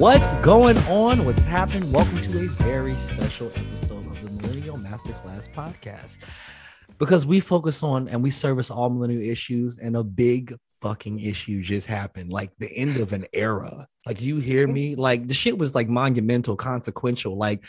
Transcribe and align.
What's 0.00 0.34
going 0.36 0.78
on? 0.88 1.26
What's 1.26 1.42
happening? 1.42 1.92
Welcome 1.92 2.22
to 2.22 2.38
a 2.38 2.48
very 2.64 2.94
special 2.94 3.48
episode 3.48 4.06
of 4.06 4.22
the 4.22 4.30
Millennial 4.30 4.78
Masterclass 4.78 5.52
podcast. 5.52 6.16
Because 6.96 7.26
we 7.26 7.38
focus 7.38 7.82
on 7.82 8.08
and 8.08 8.22
we 8.22 8.30
service 8.30 8.70
all 8.70 8.88
millennial 8.88 9.20
issues, 9.20 9.76
and 9.76 9.94
a 9.94 10.02
big 10.02 10.56
fucking 10.80 11.20
issue 11.20 11.60
just 11.60 11.86
happened 11.86 12.32
like 12.32 12.50
the 12.58 12.72
end 12.72 12.96
of 12.96 13.12
an 13.12 13.26
era. 13.34 13.86
Like, 14.06 14.16
do 14.16 14.26
you 14.26 14.38
hear 14.38 14.66
me? 14.66 14.94
Like, 14.94 15.28
the 15.28 15.34
shit 15.34 15.58
was 15.58 15.74
like 15.74 15.90
monumental, 15.90 16.56
consequential. 16.56 17.36
Like, 17.36 17.62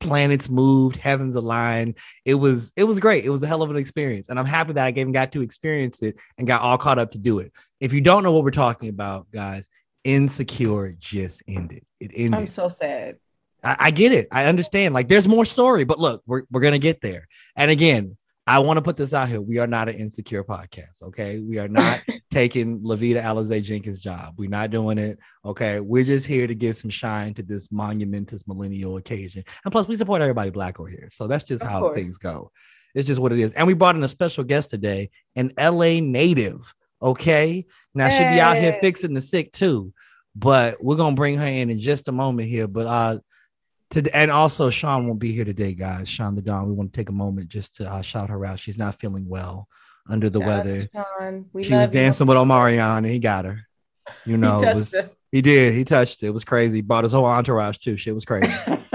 planets 0.00 0.50
moved, 0.50 0.96
heavens 0.96 1.36
aligned. 1.36 1.98
It 2.24 2.34
was, 2.34 2.72
it 2.76 2.82
was 2.82 2.98
great. 2.98 3.24
It 3.24 3.30
was 3.30 3.44
a 3.44 3.46
hell 3.46 3.62
of 3.62 3.70
an 3.70 3.76
experience, 3.76 4.28
and 4.28 4.40
I'm 4.40 4.44
happy 4.44 4.72
that 4.72 4.86
I 4.86 4.90
even 4.90 5.12
got 5.12 5.30
to 5.32 5.40
experience 5.40 6.02
it 6.02 6.16
and 6.36 6.48
got 6.48 6.62
all 6.62 6.78
caught 6.78 6.98
up 6.98 7.12
to 7.12 7.18
do 7.18 7.38
it. 7.38 7.52
If 7.78 7.92
you 7.92 8.00
don't 8.00 8.24
know 8.24 8.32
what 8.32 8.42
we're 8.42 8.50
talking 8.50 8.88
about, 8.88 9.30
guys, 9.30 9.68
Insecure 10.06 10.94
just 10.98 11.42
ended. 11.48 11.84
It 12.00 12.12
ended. 12.14 12.34
I'm 12.34 12.46
so 12.46 12.68
sad. 12.68 13.16
I, 13.64 13.76
I 13.78 13.90
get 13.90 14.12
it. 14.12 14.28
I 14.30 14.44
understand. 14.44 14.94
Like, 14.94 15.08
there's 15.08 15.26
more 15.26 15.44
story, 15.44 15.84
but 15.84 15.98
look, 15.98 16.22
we're 16.26 16.42
we're 16.50 16.60
gonna 16.60 16.78
get 16.78 17.00
there. 17.00 17.26
And 17.56 17.70
again, 17.70 18.16
I 18.46 18.60
want 18.60 18.76
to 18.76 18.82
put 18.82 18.96
this 18.96 19.12
out 19.12 19.28
here. 19.28 19.40
We 19.40 19.58
are 19.58 19.66
not 19.66 19.88
an 19.88 19.96
insecure 19.96 20.44
podcast. 20.44 21.02
Okay. 21.02 21.40
We 21.40 21.58
are 21.58 21.66
not 21.66 22.00
taking 22.30 22.78
Lavita 22.78 23.20
Alizé 23.20 23.60
Jenkins' 23.60 23.98
job. 23.98 24.34
We're 24.36 24.48
not 24.48 24.70
doing 24.70 24.98
it. 24.98 25.18
Okay. 25.44 25.80
We're 25.80 26.04
just 26.04 26.28
here 26.28 26.46
to 26.46 26.54
give 26.54 26.76
some 26.76 26.90
shine 26.90 27.34
to 27.34 27.42
this 27.42 27.72
monumentous 27.72 28.46
millennial 28.46 28.98
occasion. 28.98 29.42
And 29.64 29.72
plus, 29.72 29.88
we 29.88 29.96
support 29.96 30.22
everybody 30.22 30.50
black 30.50 30.78
over 30.78 30.88
here. 30.88 31.08
So 31.10 31.26
that's 31.26 31.42
just 31.42 31.62
Of 31.62 31.68
how 31.68 31.80
course. 31.80 31.96
things 31.96 32.18
go. 32.18 32.52
It's 32.94 33.08
just 33.08 33.20
what 33.20 33.32
it 33.32 33.40
is. 33.40 33.52
And 33.52 33.66
we 33.66 33.74
brought 33.74 33.96
in 33.96 34.04
a 34.04 34.08
special 34.08 34.44
guest 34.44 34.70
today, 34.70 35.10
an 35.34 35.50
LA 35.58 35.98
native. 36.00 36.72
Okay. 37.02 37.66
Now 37.94 38.08
she'll 38.10 38.32
be 38.32 38.40
out 38.40 38.58
here 38.58 38.78
fixing 38.80 39.12
the 39.12 39.20
sick 39.20 39.50
too. 39.50 39.92
But 40.38 40.82
we're 40.84 40.96
gonna 40.96 41.16
bring 41.16 41.36
her 41.36 41.46
in 41.46 41.70
in 41.70 41.78
just 41.78 42.08
a 42.08 42.12
moment 42.12 42.48
here. 42.48 42.68
But 42.68 42.86
uh 42.86 43.18
to, 43.90 44.16
and 44.16 44.30
also 44.30 44.70
Sean 44.70 45.06
won't 45.06 45.20
be 45.20 45.32
here 45.32 45.44
today, 45.44 45.72
guys. 45.72 46.08
Sean 46.08 46.34
the 46.34 46.42
Don. 46.42 46.66
We 46.66 46.72
want 46.72 46.92
to 46.92 46.96
take 46.96 47.08
a 47.08 47.12
moment 47.12 47.48
just 47.48 47.76
to 47.76 47.90
uh, 47.90 48.02
shout 48.02 48.30
her 48.30 48.44
out. 48.44 48.58
She's 48.58 48.78
not 48.78 48.96
feeling 48.96 49.28
well, 49.28 49.68
under 50.08 50.28
the 50.28 50.40
Shout 50.40 50.48
weather. 50.48 50.88
Sean. 50.92 51.46
We 51.52 51.62
she 51.62 51.70
was 51.70 51.80
love 51.80 51.94
you. 51.94 52.00
dancing 52.00 52.26
with 52.26 52.36
Omarion 52.36 52.98
and 52.98 53.06
he 53.06 53.18
got 53.18 53.44
her. 53.44 53.66
You 54.24 54.36
know, 54.38 54.60
it 54.60 54.74
was, 54.74 54.94
he 55.30 55.40
did. 55.40 55.74
He 55.74 55.84
touched 55.84 56.22
it. 56.22 56.26
It 56.26 56.30
was 56.30 56.44
crazy. 56.44 56.80
Brought 56.80 57.04
his 57.04 57.12
whole 57.12 57.24
entourage 57.24 57.78
too. 57.78 57.96
Shit 57.96 58.14
was 58.14 58.24
crazy. 58.24 58.52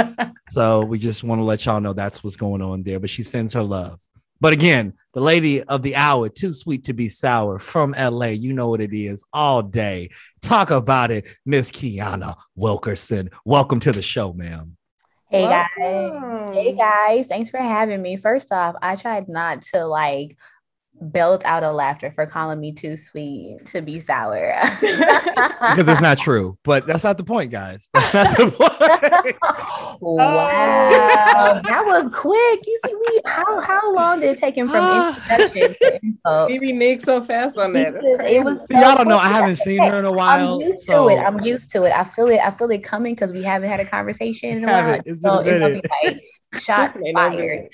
so 0.50 0.82
we 0.82 1.00
just 1.00 1.24
want 1.24 1.40
to 1.40 1.46
let 1.46 1.66
y'all 1.66 1.82
know 1.82 1.94
that's 1.94 2.24
what's 2.24 2.36
going 2.36 2.62
on 2.62 2.84
there. 2.84 3.00
But 3.00 3.10
she 3.10 3.24
sends 3.24 3.54
her 3.54 3.64
love. 3.64 4.00
But 4.42 4.54
again, 4.54 4.94
the 5.14 5.22
lady 5.22 5.62
of 5.62 5.84
the 5.84 5.96
hour, 5.96 6.28
too 6.28 6.52
sweet 6.52 6.86
to 6.86 6.94
be 6.94 7.10
sour 7.10 7.60
from 7.60 7.92
LA. 7.92 8.28
You 8.28 8.54
know 8.54 8.70
what 8.70 8.82
it 8.82 8.92
is 8.92 9.24
all 9.32 9.62
day. 9.62 10.10
Talk 10.42 10.72
about 10.72 11.12
it, 11.12 11.28
Miss 11.46 11.72
Kiana 11.72 12.34
Wilkerson. 12.56 13.30
Welcome 13.46 13.80
to 13.82 13.92
the 13.92 14.02
show, 14.02 14.34
ma'am. 14.34 14.78
Hey 15.30 15.44
guys. 15.44 16.56
Hey 16.56 16.76
guys, 16.76 17.28
thanks 17.28 17.52
for 17.52 17.60
having 17.60 18.02
me. 18.02 18.18
First 18.18 18.52
off, 18.52 18.76
I 18.82 18.96
tried 18.96 19.30
not 19.30 19.62
to 19.74 19.86
like 19.86 20.36
belt 21.02 21.44
out 21.46 21.64
of 21.64 21.76
laughter 21.76 22.12
for 22.16 22.26
calling 22.26 22.60
me 22.60 22.72
too 22.72 22.96
sweet 22.96 23.66
to 23.66 23.82
be 23.82 24.00
sour. 24.00 24.56
Because 25.62 25.88
it's 25.88 26.02
not 26.02 26.18
true, 26.18 26.58
but 26.64 26.88
that's 26.88 27.04
not 27.04 27.18
the 27.18 27.24
point, 27.24 27.52
guys. 27.52 27.88
That's 27.94 28.14
not 28.14 28.38
the 28.38 28.52
point. 28.52 29.38
wow, 30.02 31.62
that 31.64 31.86
was 31.86 32.12
quick. 32.14 32.66
You 32.66 32.80
see, 32.86 32.96
we 32.96 33.20
how 33.26 33.62
how 33.62 33.94
long 33.94 34.20
did 34.20 34.38
it 34.38 34.40
take 34.40 34.56
him 34.56 34.68
from 34.68 34.84
introduction 35.30 35.76
to 35.76 36.00
info? 36.04 36.48
He 36.48 36.60
reneged 36.60 37.04
so 37.04 37.22
fast 37.24 37.58
on 37.58 37.74
that. 37.74 37.94
That's 37.94 38.06
It 38.06 38.44
was 38.44 38.66
See, 38.66 38.74
y'all 38.74 38.96
don't 38.96 39.08
know. 39.08 39.18
I 39.18 39.30
haven't 39.30 39.58
seen 39.58 39.80
her 39.80 40.00
in 40.00 40.06
a 40.06 40.12
while. 40.12 40.56
I'm 40.56 40.70
used 40.70 40.84
so 40.84 41.08
to 41.08 41.16
it. 41.16 41.20
I'm 41.20 41.40
used 41.42 41.72
to 41.72 41.84
it. 41.84 41.92
I 41.92 42.04
feel 42.04 42.28
it. 42.28 42.40
I 42.40 42.50
feel 42.50 42.50
it. 42.50 42.54
I 42.54 42.58
feel 42.58 42.72
it 42.72 42.84
coming 42.84 43.16
because 43.16 43.32
we 43.32 43.44
haven't 43.44 43.70
had 43.70 43.80
a 43.80 43.86
conversation 43.86 44.58
in 44.58 44.64
a 44.64 44.68
while. 44.68 44.84
Haven't. 44.84 45.04
It's 45.06 45.18
a 45.20 45.22
So 45.22 45.40
it's 45.40 45.60
gonna 45.60 45.74
be 45.74 45.82
like 46.04 46.62
shots 46.62 47.02
fired. 47.14 47.70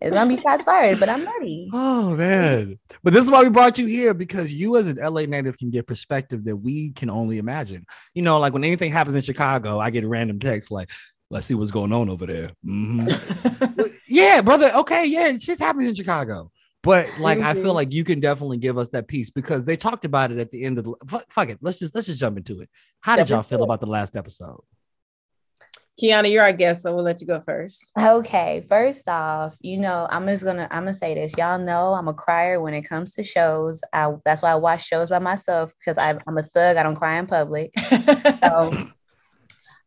Minute. 0.00 0.12
It's 0.12 0.14
gonna 0.14 0.36
be 0.36 0.42
shots 0.42 0.64
fired, 0.64 0.98
but 1.00 1.08
I'm 1.08 1.24
ready. 1.26 1.70
Oh 1.72 2.14
man. 2.16 2.78
But 3.02 3.12
this 3.12 3.24
is 3.24 3.30
why 3.30 3.42
we 3.42 3.48
brought 3.48 3.78
you 3.78 3.86
here 3.86 4.14
because 4.14 4.52
you 4.52 4.76
as 4.76 4.88
an 4.88 4.96
LA 4.96 5.22
native 5.22 5.56
can 5.58 5.70
get 5.70 5.86
perspective 5.86 6.44
that 6.44 6.56
we 6.56 6.90
can 6.92 7.10
only 7.10 7.38
imagine. 7.38 7.84
You 8.14 8.22
know, 8.22 8.38
like 8.38 8.52
when 8.52 8.64
anything 8.64 8.92
happens 8.92 9.14
in 9.14 9.22
Chicago, 9.22 9.78
I 9.78 9.90
get 9.90 10.06
random 10.06 10.38
texts 10.40 10.70
like, 10.70 10.90
let's 11.30 11.46
see 11.46 11.54
what's 11.54 11.70
going 11.70 11.92
on 11.92 12.08
over 12.08 12.26
there. 12.26 12.50
Mhm. 12.66 13.90
yeah, 14.08 14.40
brother. 14.42 14.70
Okay, 14.74 15.06
yeah, 15.06 15.28
it's 15.28 15.44
shit's 15.44 15.60
happening 15.60 15.88
in 15.88 15.94
Chicago. 15.94 16.50
But 16.82 17.08
like 17.18 17.40
I 17.40 17.52
feel 17.52 17.74
like 17.74 17.92
you 17.92 18.04
can 18.04 18.20
definitely 18.20 18.56
give 18.56 18.78
us 18.78 18.88
that 18.90 19.06
piece 19.06 19.28
because 19.28 19.66
they 19.66 19.76
talked 19.76 20.06
about 20.06 20.32
it 20.32 20.38
at 20.38 20.50
the 20.50 20.64
end 20.64 20.78
of 20.78 20.84
the 20.84 20.94
fuck, 21.06 21.24
fuck 21.30 21.50
it. 21.50 21.58
Let's 21.60 21.78
just 21.78 21.94
let's 21.94 22.06
just 22.06 22.18
jump 22.18 22.38
into 22.38 22.60
it. 22.62 22.70
How 23.00 23.16
did 23.16 23.26
Jump 23.26 23.36
y'all 23.36 23.42
feel 23.58 23.64
about 23.64 23.80
the 23.80 23.86
last 23.86 24.16
episode? 24.16 24.60
Kiana, 26.00 26.30
you're 26.30 26.42
our 26.42 26.52
guest, 26.52 26.82
so 26.82 26.94
we'll 26.94 27.04
let 27.04 27.20
you 27.20 27.26
go 27.26 27.40
first. 27.40 27.84
Okay, 27.98 28.64
first 28.68 29.06
off, 29.08 29.56
you 29.60 29.76
know, 29.76 30.06
I'm 30.10 30.26
just 30.26 30.44
gonna 30.44 30.66
I'm 30.70 30.84
gonna 30.84 30.94
say 30.94 31.14
this. 31.14 31.36
Y'all 31.36 31.58
know 31.58 31.92
I'm 31.92 32.08
a 32.08 32.14
crier 32.14 32.60
when 32.60 32.72
it 32.72 32.82
comes 32.82 33.14
to 33.14 33.22
shows. 33.22 33.82
I 33.92 34.14
that's 34.24 34.40
why 34.40 34.52
I 34.52 34.54
watch 34.54 34.86
shows 34.86 35.10
by 35.10 35.18
myself 35.18 35.74
because 35.78 35.98
I'm 35.98 36.20
I'm 36.26 36.38
a 36.38 36.42
thug. 36.42 36.76
I 36.78 36.82
don't 36.82 36.96
cry 36.96 37.18
in 37.18 37.26
public. 37.26 37.72
So 38.42 38.72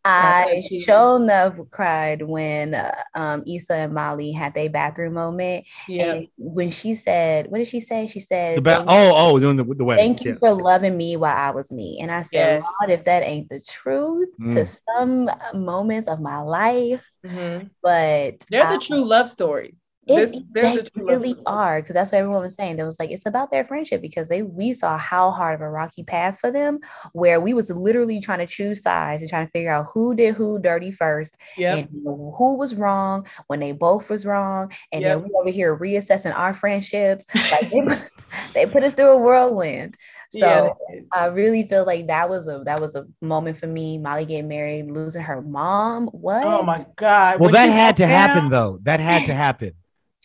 I 0.06 0.46
like 0.46 0.70
you. 0.72 0.80
sure 0.80 1.16
enough 1.16 1.58
cried 1.72 2.22
when 2.22 2.74
uh, 2.76 2.94
um 3.16 3.44
Issa 3.48 3.74
and 3.74 3.94
Molly 3.94 4.32
had 4.34 4.54
their 4.54 4.70
bathroom 4.70 5.14
moment. 5.14 5.66
yeah. 5.88 6.14
And 6.14 6.28
when 6.38 6.72
she 6.72 6.94
said, 6.96 7.50
what 7.50 7.60
did 7.60 7.68
she 7.68 7.80
say? 7.80 8.08
She 8.08 8.20
said, 8.20 8.58
The 8.58 8.62
ba- 8.62 8.84
oh, 8.88 9.14
oh, 9.16 9.40
doing 9.40 9.56
the, 9.56 9.64
the 9.64 9.86
wedding. 9.86 10.04
Thank 10.16 10.26
you 10.26 10.32
Yeah. 10.34 10.40
for 10.40 10.52
loving 10.54 10.98
me 10.98 11.16
while 11.16 11.36
I 11.36 11.52
was 11.52 11.72
me. 11.72 12.00
And 12.02 12.12
I 12.12 12.22
said, 12.22 12.62
Yes. 12.64 12.74
Lord, 12.82 12.92
if 13.00 13.06
that 13.06 13.24
ain't 13.24 13.50
the 13.50 13.62
truth 13.62 14.30
Mm. 14.42 14.54
to 14.56 14.66
some 14.66 15.30
moments 15.62 16.08
of 16.10 16.20
my 16.20 16.40
life, 16.42 17.04
Mhm. 17.26 17.70
but 17.82 18.46
They're 18.50 18.66
I- 18.66 18.74
the 18.74 18.80
true 18.80 19.04
love 19.06 19.30
story. 19.30 19.76
It, 20.06 20.16
This- 20.16 20.42
they're 20.52 20.64
they 20.64 20.76
the 20.78 20.92
really 21.04 21.36
are 21.46 21.82
because 21.82 21.94
that's 21.94 22.12
what 22.12 22.18
everyone 22.20 22.42
was 22.42 22.56
saying. 22.56 22.76
They 22.76 22.84
was 22.84 23.00
like 23.00 23.10
it's 23.10 23.26
about 23.26 23.52
their 23.52 23.64
friendship 23.64 24.02
because 24.02 24.28
they 24.28 24.42
we 24.42 24.74
saw 24.74 24.98
how 24.98 25.32
hard 25.32 25.56
of 25.56 25.62
a 25.62 25.70
rocky 25.70 26.04
path 26.04 26.40
for 26.40 26.52
them, 26.52 26.80
where 27.14 27.40
we 27.40 27.54
was 27.54 27.70
literally 27.70 28.20
trying 28.20 28.40
to 28.40 28.46
choose 28.48 28.82
sides 28.82 29.22
and 29.22 29.30
trying 29.30 29.46
to 29.46 29.52
figure 29.52 29.72
out 29.72 29.88
who 29.94 30.14
did 30.14 30.36
who 30.36 30.60
dirty 30.60 30.92
first 30.92 31.38
Yep. 31.58 31.78
and 31.78 31.88
who 32.04 32.58
was 32.58 32.76
wrong 32.76 33.26
when 33.48 33.60
they 33.62 33.72
both 33.72 34.10
was 34.10 34.26
wrong, 34.26 34.72
and 34.92 35.02
Yep. 35.04 35.10
then 35.20 35.24
we 35.24 35.36
over 35.40 35.50
here 35.50 35.78
reassessing 35.78 36.36
our 36.36 36.54
friendships. 36.54 37.26
Like 37.52 37.70
they, 37.70 37.88
they 38.54 38.66
put 38.66 38.84
us 38.84 38.94
through 38.94 39.12
a 39.12 39.18
whirlwind. 39.18 39.96
So 40.32 40.76
Yeah. 40.92 41.00
I 41.14 41.26
really 41.28 41.64
feel 41.68 41.86
like 41.86 42.08
that 42.08 42.28
was 42.30 42.48
a 42.48 42.64
that 42.66 42.82
was 42.82 42.96
a 42.96 43.06
moment 43.22 43.58
for 43.58 43.68
me. 43.68 43.98
Molly 44.00 44.26
getting 44.26 44.48
married, 44.48 44.90
losing 44.92 45.22
her 45.22 45.42
mom. 45.42 46.10
Oh 46.12 46.18
what? 46.18 46.44
Oh 46.44 46.64
my 46.64 46.84
God. 46.98 47.40
Well, 47.40 47.48
When 47.50 47.54
that 47.54 47.70
had 47.70 47.96
to 47.98 48.04
broke 48.04 48.10
happen 48.10 48.50
though. 48.50 48.80
That 48.84 49.00
had 49.00 49.26
to 49.28 49.34
happen. 49.46 49.74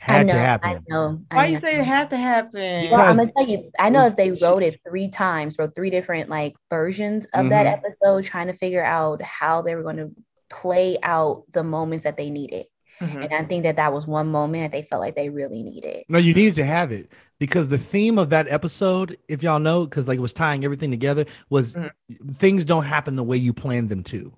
I 0.06 0.12
Had 0.12 0.26
know, 0.28 0.32
to 0.34 0.38
happen. 0.38 0.70
I 0.70 0.80
know. 0.88 1.20
I 1.30 1.34
Why 1.34 1.46
you 1.46 1.58
say 1.58 1.78
it 1.78 1.84
had 1.84 2.10
to 2.10 2.16
happen? 2.16 2.90
Well, 2.90 3.00
I'm 3.00 3.16
gonna 3.16 3.32
tell 3.36 3.46
you, 3.48 3.70
I 3.78 3.90
know 3.90 4.02
that 4.02 4.16
they 4.16 4.30
wrote 4.30 4.62
it 4.62 4.80
three 4.88 5.08
times, 5.08 5.56
wrote 5.58 5.74
three 5.74 5.90
different 5.90 6.28
like 6.28 6.54
versions 6.70 7.26
of 7.34 7.48
that 7.50 7.66
Mhm. 7.66 7.72
episode, 7.72 8.24
trying 8.24 8.46
to 8.46 8.52
figure 8.52 8.84
out 8.84 9.20
how 9.22 9.62
they 9.62 9.74
were 9.74 9.82
going 9.82 9.96
to 9.96 10.10
play 10.50 10.98
out 11.02 11.44
the 11.52 11.64
moments 11.64 12.04
that 12.04 12.16
they 12.16 12.30
needed. 12.30 12.66
Mhm. 13.00 13.24
And 13.24 13.34
I 13.34 13.42
think 13.44 13.64
that 13.64 13.76
that 13.76 13.92
was 13.92 14.06
one 14.06 14.28
moment 14.28 14.64
that 14.64 14.76
they 14.76 14.82
felt 14.82 15.00
like 15.00 15.14
they 15.14 15.28
really 15.28 15.62
needed. 15.62 16.04
No, 16.08 16.18
you 16.18 16.32
needed 16.32 16.54
to 16.56 16.64
have 16.64 16.90
it 16.90 17.10
because 17.38 17.68
the 17.68 17.78
theme 17.78 18.18
of 18.18 18.30
that 18.30 18.48
episode, 18.48 19.18
if 19.28 19.42
y'all 19.42 19.58
know, 19.60 19.84
because 19.84 20.08
like 20.08 20.18
it 20.18 20.22
was 20.22 20.32
tying 20.32 20.64
everything 20.64 20.90
together, 20.90 21.24
was 21.50 21.74
Mhm. 21.74 21.90
things 22.34 22.64
don't 22.64 22.84
happen 22.84 23.16
the 23.16 23.22
way 23.24 23.36
you 23.36 23.52
planned 23.52 23.88
them 23.88 24.02
to. 24.04 24.32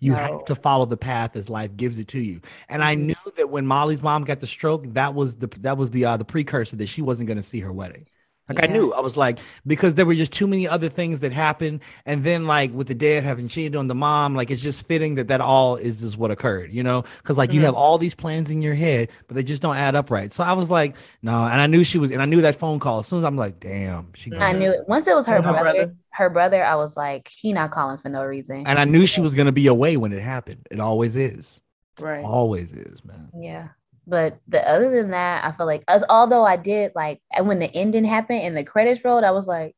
You 0.00 0.12
No. 0.12 0.18
have 0.18 0.44
to 0.46 0.54
follow 0.54 0.84
the 0.84 0.96
path 0.96 1.36
as 1.36 1.48
life 1.48 1.76
gives 1.76 1.98
it 1.98 2.08
to 2.08 2.20
you. 2.20 2.40
And 2.68 2.84
I 2.84 2.94
Mhm. 2.94 3.06
knew 3.06 3.14
that 3.36 3.50
when 3.50 3.66
Molly's 3.66 4.02
mom 4.02 4.24
got 4.24 4.40
the 4.40 4.46
stroke, 4.46 4.84
that 4.94 5.14
was 5.14 5.36
the 5.36 5.48
that 5.60 5.78
was 5.78 5.90
the 5.90 6.04
uh, 6.04 6.16
the 6.16 6.24
precursor 6.24 6.76
that 6.76 6.86
she 6.88 7.02
wasn't 7.02 7.26
going 7.28 7.38
to 7.38 7.42
see 7.42 7.60
her 7.60 7.72
wedding. 7.72 8.06
Like 8.48 8.62
I 8.62 8.72
knew, 8.72 8.92
I 8.92 9.00
was 9.00 9.16
like, 9.16 9.40
because 9.66 9.94
there 9.96 10.06
were 10.06 10.14
just 10.14 10.32
too 10.32 10.46
many 10.46 10.68
other 10.68 10.88
things 10.88 11.18
that 11.20 11.32
happened, 11.32 11.80
and 12.04 12.22
then 12.22 12.46
like 12.46 12.72
with 12.72 12.86
the 12.86 12.94
dad 12.94 13.24
having 13.24 13.48
cheated 13.48 13.74
on 13.74 13.88
the 13.88 13.94
mom, 13.94 14.36
like 14.36 14.52
it's 14.52 14.62
just 14.62 14.86
fitting 14.86 15.16
that 15.16 15.26
that 15.28 15.40
all 15.40 15.74
is 15.74 15.96
just 16.00 16.16
what 16.16 16.30
occurred, 16.30 16.72
you 16.72 16.82
know? 16.84 17.02
Because 17.18 17.36
like 17.36 17.52
you 17.52 17.60
Mhm. 17.60 17.64
have 17.64 17.74
all 17.74 17.98
these 17.98 18.14
plans 18.14 18.50
in 18.50 18.62
your 18.62 18.74
head, 18.76 19.08
but 19.26 19.34
they 19.34 19.42
just 19.42 19.62
don't 19.62 19.76
add 19.76 19.96
up 19.96 20.12
right. 20.12 20.32
So 20.32 20.44
I 20.44 20.52
was 20.52 20.70
like, 20.70 20.94
no, 21.22 21.32
and 21.44 21.60
I 21.60 21.66
knew 21.66 21.82
she 21.82 21.98
was, 21.98 22.12
and 22.12 22.22
I 22.22 22.24
knew 22.24 22.40
that 22.42 22.54
phone 22.54 22.78
call. 22.78 23.00
As 23.00 23.08
soon 23.08 23.18
as 23.18 23.24
I'm 23.24 23.36
like, 23.36 23.58
damn, 23.58 24.12
she, 24.14 24.32
I 24.36 24.52
knew 24.52 24.70
it. 24.70 24.88
Once 24.88 25.08
it 25.08 25.16
was 25.16 25.26
her 25.26 25.36
Her 25.36 25.42
brother, 25.42 25.60
brother. 25.62 25.94
her 26.10 26.30
brother, 26.30 26.64
I 26.64 26.76
was 26.76 26.96
like, 26.96 27.26
he 27.28 27.52
not 27.52 27.72
calling 27.72 27.98
for 27.98 28.10
no 28.10 28.24
reason. 28.24 28.64
and 28.66 28.78
I 28.78 28.84
knew 28.84 29.06
she 29.06 29.20
was 29.20 29.34
gonna 29.34 29.50
be 29.52 29.66
away 29.66 29.96
when 29.96 30.12
it 30.12 30.22
happened. 30.22 30.66
It 30.70 30.78
always 30.78 31.16
is, 31.16 31.60
Right. 32.00 32.24
always 32.24 32.72
is, 32.72 33.04
man. 33.04 33.28
Yeah. 33.36 33.68
But 34.06 34.38
the 34.46 34.68
other 34.68 34.90
than 34.90 35.10
that, 35.10 35.44
I 35.44 35.52
feel 35.52 35.66
like 35.66 35.82
as 35.88 36.04
although 36.08 36.44
I 36.44 36.56
did 36.56 36.92
like 36.94 37.20
and 37.34 37.48
when 37.48 37.58
the 37.58 37.74
ending 37.74 38.04
happened 38.04 38.42
and 38.42 38.56
the 38.56 38.64
credits 38.64 39.04
rolled, 39.04 39.24
I 39.24 39.32
was 39.32 39.48
like, 39.48 39.74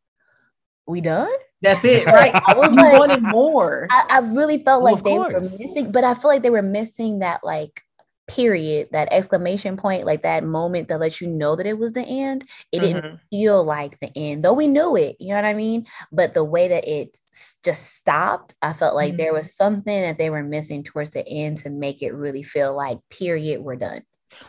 we 0.86 1.00
done? 1.00 1.30
That's 1.62 1.84
it, 1.84 2.06
right? 2.06 2.34
I 2.34 2.54
was 2.54 2.72
like- 2.72 2.98
wanted 2.98 3.22
more. 3.22 3.88
I, 3.90 4.04
I 4.10 4.18
really 4.20 4.58
felt 4.62 4.82
Well, 4.82 4.94
like 4.94 5.00
of 5.00 5.04
they 5.04 5.18
were 5.18 5.40
missing, 5.58 5.92
but 5.92 6.04
I 6.04 6.14
feel 6.14 6.30
like 6.30 6.42
they 6.42 6.50
were 6.50 6.62
missing 6.62 7.20
that 7.20 7.40
like 7.42 7.82
period, 8.28 8.88
that 8.92 9.08
exclamation 9.10 9.76
point, 9.76 10.04
like 10.04 10.22
that 10.22 10.44
moment 10.44 10.88
that 10.88 11.00
lets 11.00 11.20
you 11.20 11.26
know 11.26 11.56
that 11.56 11.66
it 11.66 11.78
was 11.78 11.94
the 11.94 12.04
end, 12.04 12.44
it 12.70 12.80
mm-hmm. 12.80 12.84
didn't 12.84 13.20
feel 13.30 13.64
like 13.64 13.98
the 13.98 14.12
end, 14.14 14.44
though 14.44 14.52
we 14.52 14.68
knew 14.68 14.96
it, 14.96 15.16
you 15.18 15.30
know 15.30 15.36
what 15.36 15.44
I 15.44 15.54
mean? 15.54 15.86
But 16.12 16.34
the 16.34 16.44
way 16.44 16.68
that 16.68 16.86
it 16.86 17.18
just 17.64 17.94
stopped, 17.94 18.54
I 18.62 18.72
felt 18.74 18.94
like 18.94 19.14
mm-hmm. 19.14 19.16
there 19.18 19.32
was 19.32 19.56
something 19.56 20.02
that 20.02 20.18
they 20.18 20.30
were 20.30 20.42
missing 20.44 20.84
towards 20.84 21.10
the 21.10 21.26
end 21.26 21.58
to 21.58 21.70
make 21.70 22.02
it 22.02 22.12
really 22.12 22.42
feel 22.42 22.76
like, 22.76 22.98
period, 23.10 23.62
we're 23.62 23.76
done. 23.76 24.02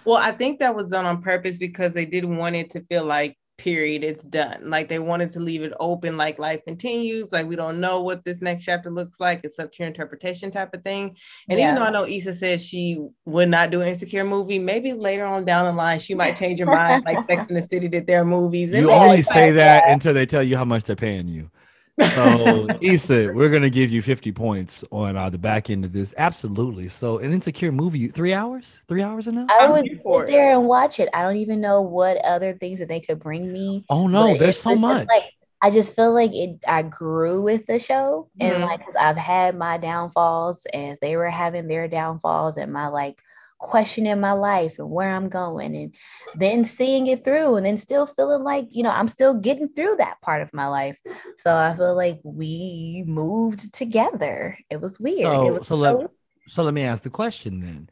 Well, 0.06 0.18
I 0.18 0.32
think 0.32 0.60
that 0.60 0.76
was 0.76 0.88
done 0.88 1.06
on 1.06 1.22
purpose 1.22 1.58
because 1.58 1.94
they 1.94 2.06
didn't 2.06 2.38
want 2.38 2.56
it 2.56 2.72
to 2.72 2.82
feel 2.86 3.06
like 3.06 3.38
period 3.60 4.04
it's 4.04 4.24
done. 4.24 4.70
Like 4.70 4.90
they 4.90 4.98
wanted 4.98 5.30
to 5.32 5.40
leave 5.40 5.62
it 5.62 5.74
open 5.80 6.18
like 6.18 6.40
life 6.40 6.64
continues 6.66 7.32
like 7.32 7.46
we 7.46 7.56
don't 7.56 7.80
know 7.80 8.02
what 8.02 8.24
this 8.24 8.42
next 8.42 8.64
chapter 8.64 8.90
looks 8.90 9.20
like 9.20 9.42
it's 9.44 9.60
up 9.60 9.72
to 9.72 9.84
your 9.84 9.88
interpretation 9.88 10.50
type 10.50 10.74
of 10.74 10.84
thing. 10.84 11.16
And 11.50 11.60
yeah. 11.60 11.66
even 11.66 11.76
though 11.76 11.84
i 11.84 11.92
know 11.92 12.06
Issa 12.06 12.34
said 12.34 12.62
she 12.62 13.06
would 13.26 13.50
not 13.50 13.70
do 13.70 13.82
an 13.82 13.90
insecure 13.90 14.24
movie 14.24 14.58
maybe 14.58 14.94
later 14.94 15.26
on 15.26 15.46
down 15.46 15.66
the 15.66 15.74
line 15.74 16.00
she 16.00 16.16
might 16.16 16.36
change 16.36 16.60
her 16.60 16.66
mind 16.66 17.04
like 17.06 17.28
Sex 17.28 17.48
in 17.48 17.56
the 17.56 17.62
City 17.62 17.88
did 17.88 18.08
their 18.08 18.26
movies. 18.26 18.72
You 18.72 18.90
only 18.92 19.22
say 19.22 19.52
that 19.52 19.84
until 19.88 20.14
they 20.14 20.26
tell 20.26 20.44
you 20.44 20.58
how 20.58 20.66
much 20.66 20.86
they're 20.86 20.96
paying 20.96 21.28
you 21.28 21.52
so 22.02 22.68
Issa, 22.82 23.34
we're 23.34 23.50
gonna 23.50 23.70
give 23.70 23.90
you 23.92 24.02
50 24.02 24.32
points 24.32 24.84
on 24.92 25.16
uh, 25.16 25.30
the 25.30 25.38
back 25.38 25.70
end 25.70 25.86
of 25.86 25.94
this. 25.94 26.14
Absolutely. 26.18 26.90
So 26.90 27.20
an 27.20 27.34
insecure 27.34 27.72
movie, 27.72 28.08
three 28.08 28.34
hours? 28.34 28.82
Three 28.88 29.04
hours 29.04 29.28
enough? 29.28 29.50
I 29.50 29.70
would 29.70 29.86
sit 29.86 30.28
there 30.28 30.52
and 30.52 30.68
watch 30.68 31.00
it. 31.00 31.10
I 31.14 31.24
don't 31.24 31.38
even 31.38 31.62
know 31.62 31.82
what 31.82 32.18
other 32.26 32.54
things 32.54 32.80
that 32.80 32.88
they 32.88 33.00
could 33.00 33.20
bring 33.20 33.52
me. 33.52 33.86
Oh 33.90 34.08
no, 34.08 34.38
there's 34.38 34.60
so 34.60 34.76
much. 34.76 35.08
Like, 35.08 35.24
I 35.62 35.72
just 35.72 35.94
feel 35.94 36.14
like 36.14 36.34
it 36.34 36.60
I 36.68 36.84
grew 36.84 37.42
with 37.42 37.66
the 37.66 37.80
show 37.80 38.30
mm-hmm. 38.40 38.54
and 38.54 38.64
like 38.64 38.82
I've 39.00 39.18
had 39.18 39.58
my 39.58 39.78
downfalls 39.78 40.66
as 40.74 41.00
they 41.00 41.18
were 41.18 41.30
having 41.30 41.68
their 41.68 41.88
downfalls 41.88 42.58
and 42.58 42.72
my 42.72 42.88
like 42.88 43.22
questioning 43.60 44.20
my 44.20 44.32
life 44.32 44.80
and 44.80 44.90
where 44.90 45.10
I'm 45.10 45.30
going 45.30 45.76
and 45.76 45.96
then 46.36 46.66
seeing 46.66 47.08
it 47.08 47.24
through 47.24 47.58
and 47.58 47.66
then 47.66 47.78
still 47.78 48.08
feeling 48.08 48.44
like, 48.44 48.68
you 48.72 48.84
know, 48.84 48.90
I'm 48.90 49.08
still 49.08 49.34
getting 49.34 49.70
through 49.70 49.98
that 49.98 50.20
part 50.22 50.42
of 50.42 50.54
my 50.54 50.68
life. 50.68 51.00
So 51.38 51.54
I 51.54 51.76
feel 51.76 51.96
like 51.96 52.20
we 52.24 53.04
moved 53.06 53.74
together. 53.74 54.58
It 54.70 54.82
was 54.82 55.00
weird. 55.00 55.26
So, 55.26 55.58
was 55.58 55.68
so, 55.68 55.76
let, 55.76 56.10
so 56.48 56.64
let 56.64 56.74
me 56.74 56.84
ask 56.84 57.04
the 57.04 57.10
question 57.10 57.60
then. 57.60 57.90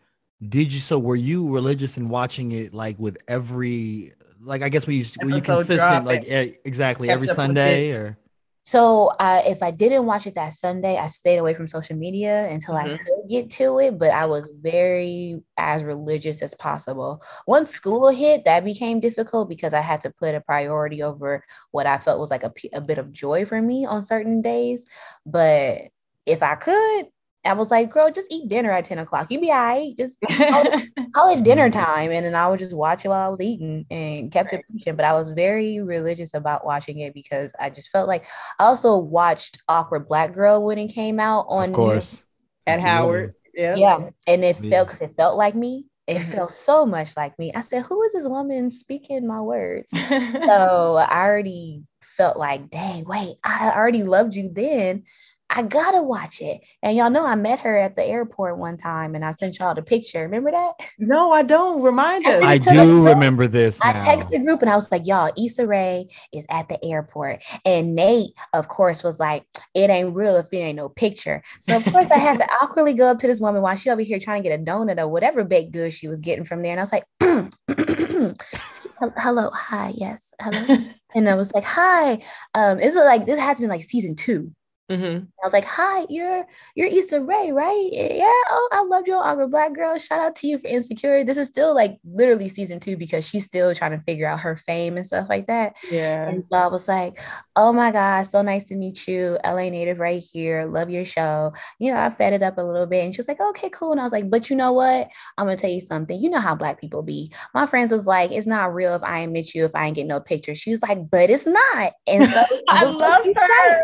Did 0.47 0.71
you 0.71 0.79
so 0.79 0.99
were 0.99 1.15
you 1.15 1.49
religious 1.49 1.97
and 1.97 2.09
watching 2.09 2.51
it 2.51 2.73
like 2.73 2.99
with 2.99 3.17
every 3.27 4.13
like 4.39 4.61
I 4.61 4.69
guess 4.69 4.85
we 4.85 4.97
used 4.97 5.17
were 5.23 5.31
you 5.31 5.41
consistent 5.41 6.05
like 6.05 6.25
exactly 6.63 7.09
every 7.09 7.27
Sunday 7.27 7.89
or 7.91 8.19
so 8.67 9.13
uh, 9.17 9.43
if 9.45 9.63
I 9.63 9.71
didn't 9.71 10.07
watch 10.07 10.27
it 10.27 10.35
that 10.35 10.51
Sunday, 10.51 10.97
I 10.97 11.07
stayed 11.07 11.37
away 11.37 11.53
from 11.53 11.69
social 11.69 11.95
media 11.95 12.49
until 12.49 12.75
mm-hmm. 12.75 12.95
I 12.95 12.97
could 12.97 13.29
get 13.29 13.49
to 13.51 13.79
it. 13.79 13.97
But 13.97 14.09
I 14.09 14.25
was 14.25 14.49
very 14.59 15.41
as 15.55 15.85
religious 15.85 16.41
as 16.41 16.53
possible. 16.53 17.23
Once 17.47 17.69
school 17.69 18.09
hit, 18.09 18.43
that 18.43 18.65
became 18.65 18.99
difficult 18.99 19.47
because 19.47 19.73
I 19.73 19.79
had 19.79 20.01
to 20.01 20.09
put 20.09 20.35
a 20.35 20.41
priority 20.41 21.01
over 21.01 21.45
what 21.71 21.87
I 21.87 21.97
felt 21.97 22.19
was 22.19 22.29
like 22.29 22.43
a, 22.43 22.51
a 22.73 22.81
bit 22.81 22.97
of 22.97 23.13
joy 23.13 23.45
for 23.45 23.61
me 23.61 23.85
on 23.85 24.03
certain 24.03 24.41
days. 24.41 24.85
But 25.25 25.83
if 26.25 26.43
I 26.43 26.55
could, 26.55 27.05
I 27.47 27.53
was 27.53 27.71
like, 27.71 27.89
girl, 27.89 28.11
just 28.11 28.31
eat 28.31 28.47
dinner 28.47 28.71
at 28.71 28.85
10 28.85 28.99
o'clock. 28.99 29.31
You 29.31 29.39
be 29.39 29.51
all 29.51 29.57
right. 29.57 29.97
Just 29.97 30.19
call 30.27 30.63
it, 30.65 30.89
call 31.13 31.29
it 31.29 31.43
dinner 31.43 31.69
time. 31.69 32.11
And 32.11 32.25
then 32.25 32.35
I 32.35 32.47
would 32.47 32.59
just 32.59 32.75
watch 32.75 33.05
it 33.05 33.09
while 33.09 33.25
I 33.25 33.29
was 33.29 33.41
eating 33.41 33.85
and 33.89 34.31
kept 34.31 34.51
right. 34.51 34.59
it 34.59 34.65
pushing. 34.71 34.95
But 34.95 35.05
I 35.05 35.13
was 35.13 35.29
very 35.29 35.79
religious 35.81 36.33
about 36.33 36.65
watching 36.65 36.99
it 36.99 37.13
because 37.13 37.53
I 37.59 37.69
just 37.69 37.89
felt 37.89 38.07
like 38.07 38.25
I 38.59 38.65
also 38.65 38.97
watched 38.97 39.61
Awkward 39.67 40.07
Black 40.07 40.33
Girl 40.33 40.63
when 40.63 40.77
it 40.77 40.87
came 40.87 41.19
out 41.19 41.45
on 41.49 41.69
of 41.69 41.75
course 41.75 42.21
at 42.65 42.79
Howard. 42.79 43.33
Yeah. 43.53 43.75
Yeah. 43.75 44.09
And 44.27 44.43
it 44.43 44.61
yeah. 44.61 44.69
felt 44.69 44.87
because 44.87 45.01
it 45.01 45.15
felt 45.17 45.37
like 45.37 45.55
me. 45.55 45.85
It 46.05 46.19
mm-hmm. 46.19 46.31
felt 46.31 46.51
so 46.51 46.85
much 46.85 47.17
like 47.17 47.37
me. 47.37 47.51
I 47.53 47.61
said, 47.61 47.83
Who 47.83 48.01
is 48.03 48.13
this 48.13 48.27
woman 48.27 48.69
speaking 48.71 49.27
my 49.27 49.41
words? 49.41 49.91
so 50.09 50.95
I 50.95 51.25
already 51.25 51.83
felt 52.17 52.37
like, 52.37 52.69
dang, 52.69 53.05
wait, 53.05 53.35
I 53.43 53.71
already 53.73 54.03
loved 54.03 54.35
you 54.35 54.49
then. 54.51 55.03
I 55.49 55.63
gotta 55.63 56.01
watch 56.01 56.41
it. 56.41 56.61
And 56.83 56.97
y'all 56.97 57.09
know 57.09 57.25
I 57.25 57.35
met 57.35 57.59
her 57.61 57.77
at 57.77 57.95
the 57.95 58.03
airport 58.03 58.57
one 58.57 58.75
time 58.75 59.15
and 59.15 59.23
I 59.23 59.31
sent 59.31 59.59
y'all 59.59 59.73
the 59.73 59.81
picture. 59.81 60.21
Remember 60.21 60.51
that? 60.51 60.73
No, 60.99 61.31
I 61.31 61.43
don't. 61.43 61.81
Remind 61.81 62.27
us. 62.27 62.43
I 62.43 62.57
do 62.57 63.05
remember 63.05 63.47
this. 63.47 63.79
Now. 63.81 63.89
I 63.89 63.93
texted 63.93 64.29
the 64.29 64.39
group 64.39 64.61
and 64.61 64.69
I 64.69 64.75
was 64.75 64.91
like, 64.91 65.07
y'all, 65.07 65.31
Issa 65.37 65.65
Rae 65.65 66.07
is 66.33 66.45
at 66.49 66.67
the 66.67 66.83
airport. 66.83 67.43
And 67.65 67.95
Nate, 67.95 68.31
of 68.53 68.67
course, 68.67 69.03
was 69.03 69.19
like, 69.19 69.45
it 69.73 69.89
ain't 69.89 70.13
real 70.13 70.35
if 70.35 70.51
it 70.51 70.57
ain't 70.57 70.75
no 70.75 70.89
picture. 70.89 71.41
So 71.59 71.77
of 71.77 71.85
course 71.85 72.07
I 72.11 72.17
had 72.17 72.39
to 72.39 72.47
awkwardly 72.61 72.93
go 72.93 73.07
up 73.07 73.19
to 73.19 73.27
this 73.27 73.39
woman 73.39 73.61
while 73.61 73.75
she 73.75 73.89
over 73.89 74.01
here 74.01 74.19
trying 74.19 74.43
to 74.43 74.49
get 74.49 74.59
a 74.59 74.63
donut 74.63 74.99
or 74.99 75.07
whatever 75.07 75.43
baked 75.45 75.71
good 75.71 75.93
she 75.93 76.09
was 76.09 76.19
getting 76.19 76.43
from 76.43 76.61
there. 76.61 76.71
And 76.71 76.79
I 76.79 76.83
was 76.83 76.91
like, 76.91 77.05
hello, 79.17 79.49
hi, 79.51 79.93
yes, 79.95 80.33
hello. 80.41 80.77
and 81.15 81.29
I 81.29 81.35
was 81.35 81.53
like, 81.53 81.63
hi. 81.63 82.21
Um, 82.53 82.77
this 82.77 82.95
is 82.95 82.95
like 82.95 83.25
this 83.25 83.39
has 83.39 83.59
been 83.59 83.69
like 83.69 83.83
season 83.83 84.15
two. 84.15 84.51
Mm-hmm. 84.89 85.25
I 85.25 85.45
was 85.45 85.51
like, 85.51 85.65
"Hi, 85.65 86.05
you're 86.09 86.45
you're 86.75 86.87
Issa 86.87 87.21
Rae, 87.21 87.51
right? 87.51 87.89
Yeah. 87.91 88.23
Oh, 88.49 88.69
I 88.71 88.83
loved 88.83 89.07
your 89.07 89.21
Awkward 89.21 89.51
Black 89.51 89.73
Girl. 89.73 89.97
Shout 89.97 90.19
out 90.19 90.35
to 90.37 90.47
you 90.47 90.59
for 90.59 90.67
Insecure. 90.67 91.25
This 91.25 91.35
is 91.35 91.49
still 91.49 91.75
like 91.75 91.97
literally 92.05 92.47
season 92.47 92.79
two 92.79 92.95
because 92.95 93.27
she's 93.27 93.43
still 93.43 93.75
trying 93.75 93.91
to 93.91 94.03
figure 94.05 94.27
out 94.27 94.39
her 94.39 94.55
fame 94.55 94.95
and 94.95 95.05
stuff 95.05 95.27
like 95.27 95.47
that. 95.47 95.75
Yeah. 95.91 96.29
And 96.29 96.41
so 96.41 96.57
I 96.57 96.67
was 96.67 96.87
like, 96.87 97.19
"Oh 97.57 97.73
my 97.73 97.91
god, 97.91 98.23
so 98.23 98.41
nice 98.41 98.65
to 98.69 98.75
meet 98.75 99.07
you, 99.09 99.37
LA 99.43 99.69
native, 99.69 99.99
right 99.99 100.23
here. 100.31 100.65
Love 100.65 100.89
your 100.89 101.03
show. 101.03 101.51
You 101.79 101.93
know, 101.93 101.99
I 101.99 102.09
fed 102.09 102.31
it 102.31 102.41
up 102.41 102.57
a 102.57 102.61
little 102.61 102.85
bit, 102.85 103.03
and 103.03 103.13
she's 103.13 103.27
like, 103.27 103.41
"Okay, 103.41 103.69
cool." 103.69 103.91
And 103.91 103.99
I 103.99 104.05
was 104.05 104.13
like, 104.13 104.29
"But 104.29 104.49
you 104.49 104.55
know 104.55 104.71
what? 104.71 105.09
I'm 105.37 105.47
gonna 105.47 105.57
tell 105.57 105.69
you 105.69 105.81
something. 105.81 106.17
You 106.17 106.29
know 106.29 106.39
how 106.39 106.55
Black 106.55 106.79
people 106.79 107.03
be. 107.03 107.33
My 107.53 107.65
friends 107.65 107.91
was 107.91 108.07
like, 108.07 108.31
it's 108.31 108.47
not 108.47 108.73
real 108.73 108.95
if 108.95 109.03
I 109.03 109.21
ain't 109.21 109.33
met 109.33 109.53
you 109.53 109.65
if 109.65 109.75
I 109.75 109.87
ain't 109.87 109.95
get 109.95 110.07
no 110.07 110.19
picture. 110.19 110.55
She 110.55 110.71
was 110.71 110.81
like, 110.81 111.09
but 111.09 111.29
it's 111.29 111.45
not. 111.45 111.93
And 112.07 112.25
so 112.29 112.43
I 112.69 112.85
love 112.85 113.25
her 113.25 113.81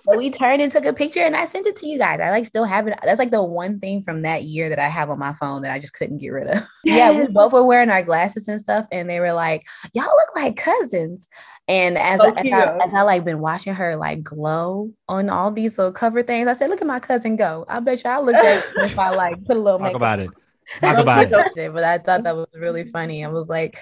so 0.00 0.16
we 0.16 0.30
turned 0.30 0.62
and 0.62 0.70
took 0.70 0.84
a 0.84 0.92
picture 0.92 1.20
and 1.20 1.36
I 1.36 1.44
sent 1.44 1.66
it 1.66 1.76
to 1.76 1.86
you 1.86 1.98
guys. 1.98 2.20
I 2.20 2.30
like 2.30 2.46
still 2.46 2.64
have 2.64 2.86
it. 2.86 2.98
That's 3.02 3.18
like 3.18 3.30
the 3.30 3.42
one 3.42 3.80
thing 3.80 4.02
from 4.02 4.22
that 4.22 4.44
year 4.44 4.68
that 4.68 4.78
I 4.78 4.88
have 4.88 5.10
on 5.10 5.18
my 5.18 5.32
phone 5.32 5.62
that 5.62 5.72
I 5.72 5.78
just 5.78 5.94
couldn't 5.94 6.18
get 6.18 6.28
rid 6.30 6.48
of. 6.48 6.64
Yes. 6.84 7.02
Yeah, 7.02 7.24
we 7.24 7.32
both 7.32 7.52
were 7.52 7.66
wearing 7.66 7.90
our 7.90 8.02
glasses 8.02 8.46
and 8.46 8.60
stuff, 8.60 8.86
and 8.92 9.10
they 9.10 9.18
were 9.18 9.32
like, 9.32 9.64
"Y'all 9.92 10.04
look 10.04 10.36
like 10.36 10.56
cousins." 10.56 11.28
And 11.66 11.98
as, 11.98 12.20
I, 12.20 12.28
as, 12.28 12.52
I, 12.52 12.78
as 12.84 12.94
I 12.94 13.02
like 13.02 13.24
been 13.24 13.40
watching 13.40 13.74
her 13.74 13.96
like 13.96 14.22
glow 14.22 14.90
on 15.08 15.28
all 15.28 15.50
these 15.50 15.78
little 15.78 15.92
cover 15.92 16.22
things, 16.22 16.46
I 16.46 16.52
said, 16.52 16.70
"Look 16.70 16.80
at 16.80 16.86
my 16.86 17.00
cousin 17.00 17.34
go." 17.34 17.64
I 17.68 17.80
bet 17.80 18.04
you 18.04 18.10
I 18.10 18.20
look 18.20 18.36
at 18.36 18.64
if 18.76 18.98
I 18.98 19.10
like 19.10 19.44
put 19.44 19.56
a 19.56 19.60
little 19.60 19.80
talk 19.80 19.94
about 19.94 20.20
it. 20.20 20.30
Talk 20.80 20.98
about 20.98 21.24
it. 21.56 21.72
But 21.72 21.84
I 21.84 21.98
thought 21.98 22.22
that 22.22 22.36
was 22.36 22.46
really 22.54 22.84
funny. 22.84 23.24
I 23.24 23.28
was 23.28 23.48
like, 23.48 23.78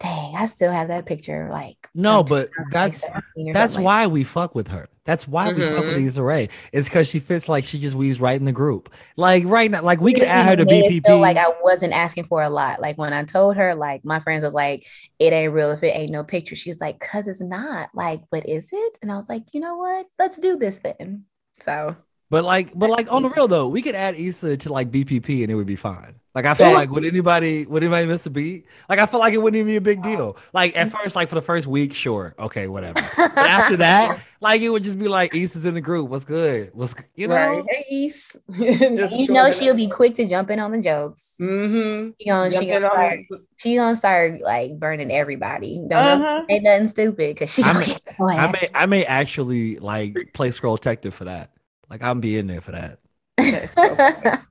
dang, 0.00 0.36
I 0.36 0.46
still 0.46 0.72
have 0.72 0.88
that 0.88 1.06
picture. 1.06 1.48
Like, 1.50 1.88
no, 1.94 2.22
but 2.22 2.50
that's 2.70 3.04
that's 3.52 3.76
why 3.76 4.06
we 4.06 4.24
fuck 4.24 4.54
with 4.54 4.68
her. 4.68 4.88
That's 5.04 5.28
why 5.28 5.48
mm-hmm. 5.48 5.60
we 5.60 5.66
fuck 5.66 5.84
with 5.84 5.96
mm-hmm. 5.96 6.08
Issa 6.08 6.22
Rae. 6.22 6.48
It's 6.72 6.88
because 6.88 7.08
she 7.08 7.18
fits 7.18 7.48
like 7.48 7.64
she 7.64 7.78
just 7.78 7.94
weaves 7.94 8.20
right 8.20 8.38
in 8.38 8.46
the 8.46 8.52
group. 8.52 8.92
Like 9.16 9.44
right 9.46 9.70
now, 9.70 9.82
like 9.82 10.00
we 10.00 10.14
could 10.14 10.22
add 10.22 10.46
her 10.48 10.64
to 10.64 10.70
BPP. 10.70 11.20
like 11.20 11.36
I 11.36 11.52
wasn't 11.62 11.92
asking 11.92 12.24
for 12.24 12.42
a 12.42 12.50
lot. 12.50 12.80
Like 12.80 12.96
when 12.96 13.12
I 13.12 13.24
told 13.24 13.56
her, 13.56 13.74
like 13.74 14.04
my 14.04 14.20
friends 14.20 14.44
was 14.44 14.54
like, 14.54 14.84
"It 15.18 15.32
ain't 15.32 15.52
real 15.52 15.70
if 15.70 15.82
it 15.82 15.96
ain't 15.96 16.12
no 16.12 16.24
picture." 16.24 16.56
She's 16.56 16.80
like, 16.80 17.00
"Cause 17.00 17.28
it's 17.28 17.42
not." 17.42 17.90
Like, 17.94 18.22
but 18.30 18.48
is 18.48 18.70
it? 18.72 18.98
And 19.02 19.12
I 19.12 19.16
was 19.16 19.28
like, 19.28 19.44
you 19.52 19.60
know 19.60 19.76
what? 19.76 20.06
Let's 20.18 20.38
do 20.38 20.56
this 20.56 20.78
then. 20.78 21.24
So 21.60 21.96
but 22.34 22.42
like, 22.42 22.76
but 22.76 22.90
like 22.90 23.12
on 23.12 23.22
the 23.22 23.30
real 23.30 23.46
though, 23.46 23.68
we 23.68 23.80
could 23.80 23.94
add 23.94 24.16
Issa 24.16 24.56
to 24.56 24.72
like 24.72 24.90
BPP 24.90 25.42
and 25.42 25.52
it 25.52 25.54
would 25.54 25.68
be 25.68 25.76
fine. 25.76 26.16
Like 26.34 26.46
I 26.46 26.54
felt 26.54 26.74
like 26.74 26.90
would 26.90 27.04
anybody 27.04 27.64
would 27.64 27.84
anybody 27.84 28.08
miss 28.08 28.26
a 28.26 28.30
beat? 28.30 28.66
Like 28.88 28.98
I 28.98 29.06
felt 29.06 29.20
like 29.20 29.34
it 29.34 29.38
wouldn't 29.40 29.56
even 29.56 29.68
be 29.68 29.76
a 29.76 29.80
big 29.80 30.02
deal. 30.02 30.36
Like 30.52 30.76
at 30.76 30.90
first, 30.90 31.14
like 31.14 31.28
for 31.28 31.36
the 31.36 31.42
first 31.42 31.68
week, 31.68 31.94
sure, 31.94 32.34
okay, 32.40 32.66
whatever. 32.66 33.00
But 33.16 33.38
after 33.38 33.76
that, 33.76 34.18
like 34.40 34.60
it 34.62 34.70
would 34.70 34.82
just 34.82 34.98
be 34.98 35.06
like 35.06 35.32
East 35.32 35.54
is 35.54 35.64
in 35.64 35.74
the 35.74 35.80
group. 35.80 36.10
What's 36.10 36.24
good? 36.24 36.70
What's 36.74 36.96
you 37.14 37.28
know? 37.28 37.36
Right. 37.36 37.64
Hey 37.68 37.84
East. 37.88 38.34
you 38.48 39.28
know 39.28 39.52
she'll 39.52 39.76
be 39.76 39.86
quick 39.86 40.16
to 40.16 40.26
jump 40.26 40.50
in 40.50 40.58
on 40.58 40.72
the 40.72 40.82
jokes. 40.82 41.36
Mm-hmm. 41.40 42.10
You 42.18 42.32
know 42.32 42.50
she 42.50 42.66
gonna 42.66 42.90
start. 42.90 43.20
She 43.54 43.76
gonna 43.76 43.94
start 43.94 44.40
like 44.40 44.76
burning 44.80 45.12
everybody. 45.12 45.84
Don't 45.86 46.20
uh-huh. 46.20 46.46
ain't 46.48 46.64
nothing 46.64 46.88
stupid 46.88 47.36
because 47.36 47.54
she. 47.54 47.62
I 47.62 47.74
may, 47.74 47.94
I 48.18 48.46
may 48.50 48.68
I 48.74 48.86
may 48.86 49.04
actually 49.04 49.78
like 49.78 50.32
play 50.32 50.50
scroll 50.50 50.74
detective 50.74 51.14
for 51.14 51.26
that. 51.26 51.53
Like 51.94 52.02
I'm 52.02 52.18
be 52.18 52.36
in 52.36 52.48
there 52.48 52.60
for 52.60 52.72
that. 52.72 52.98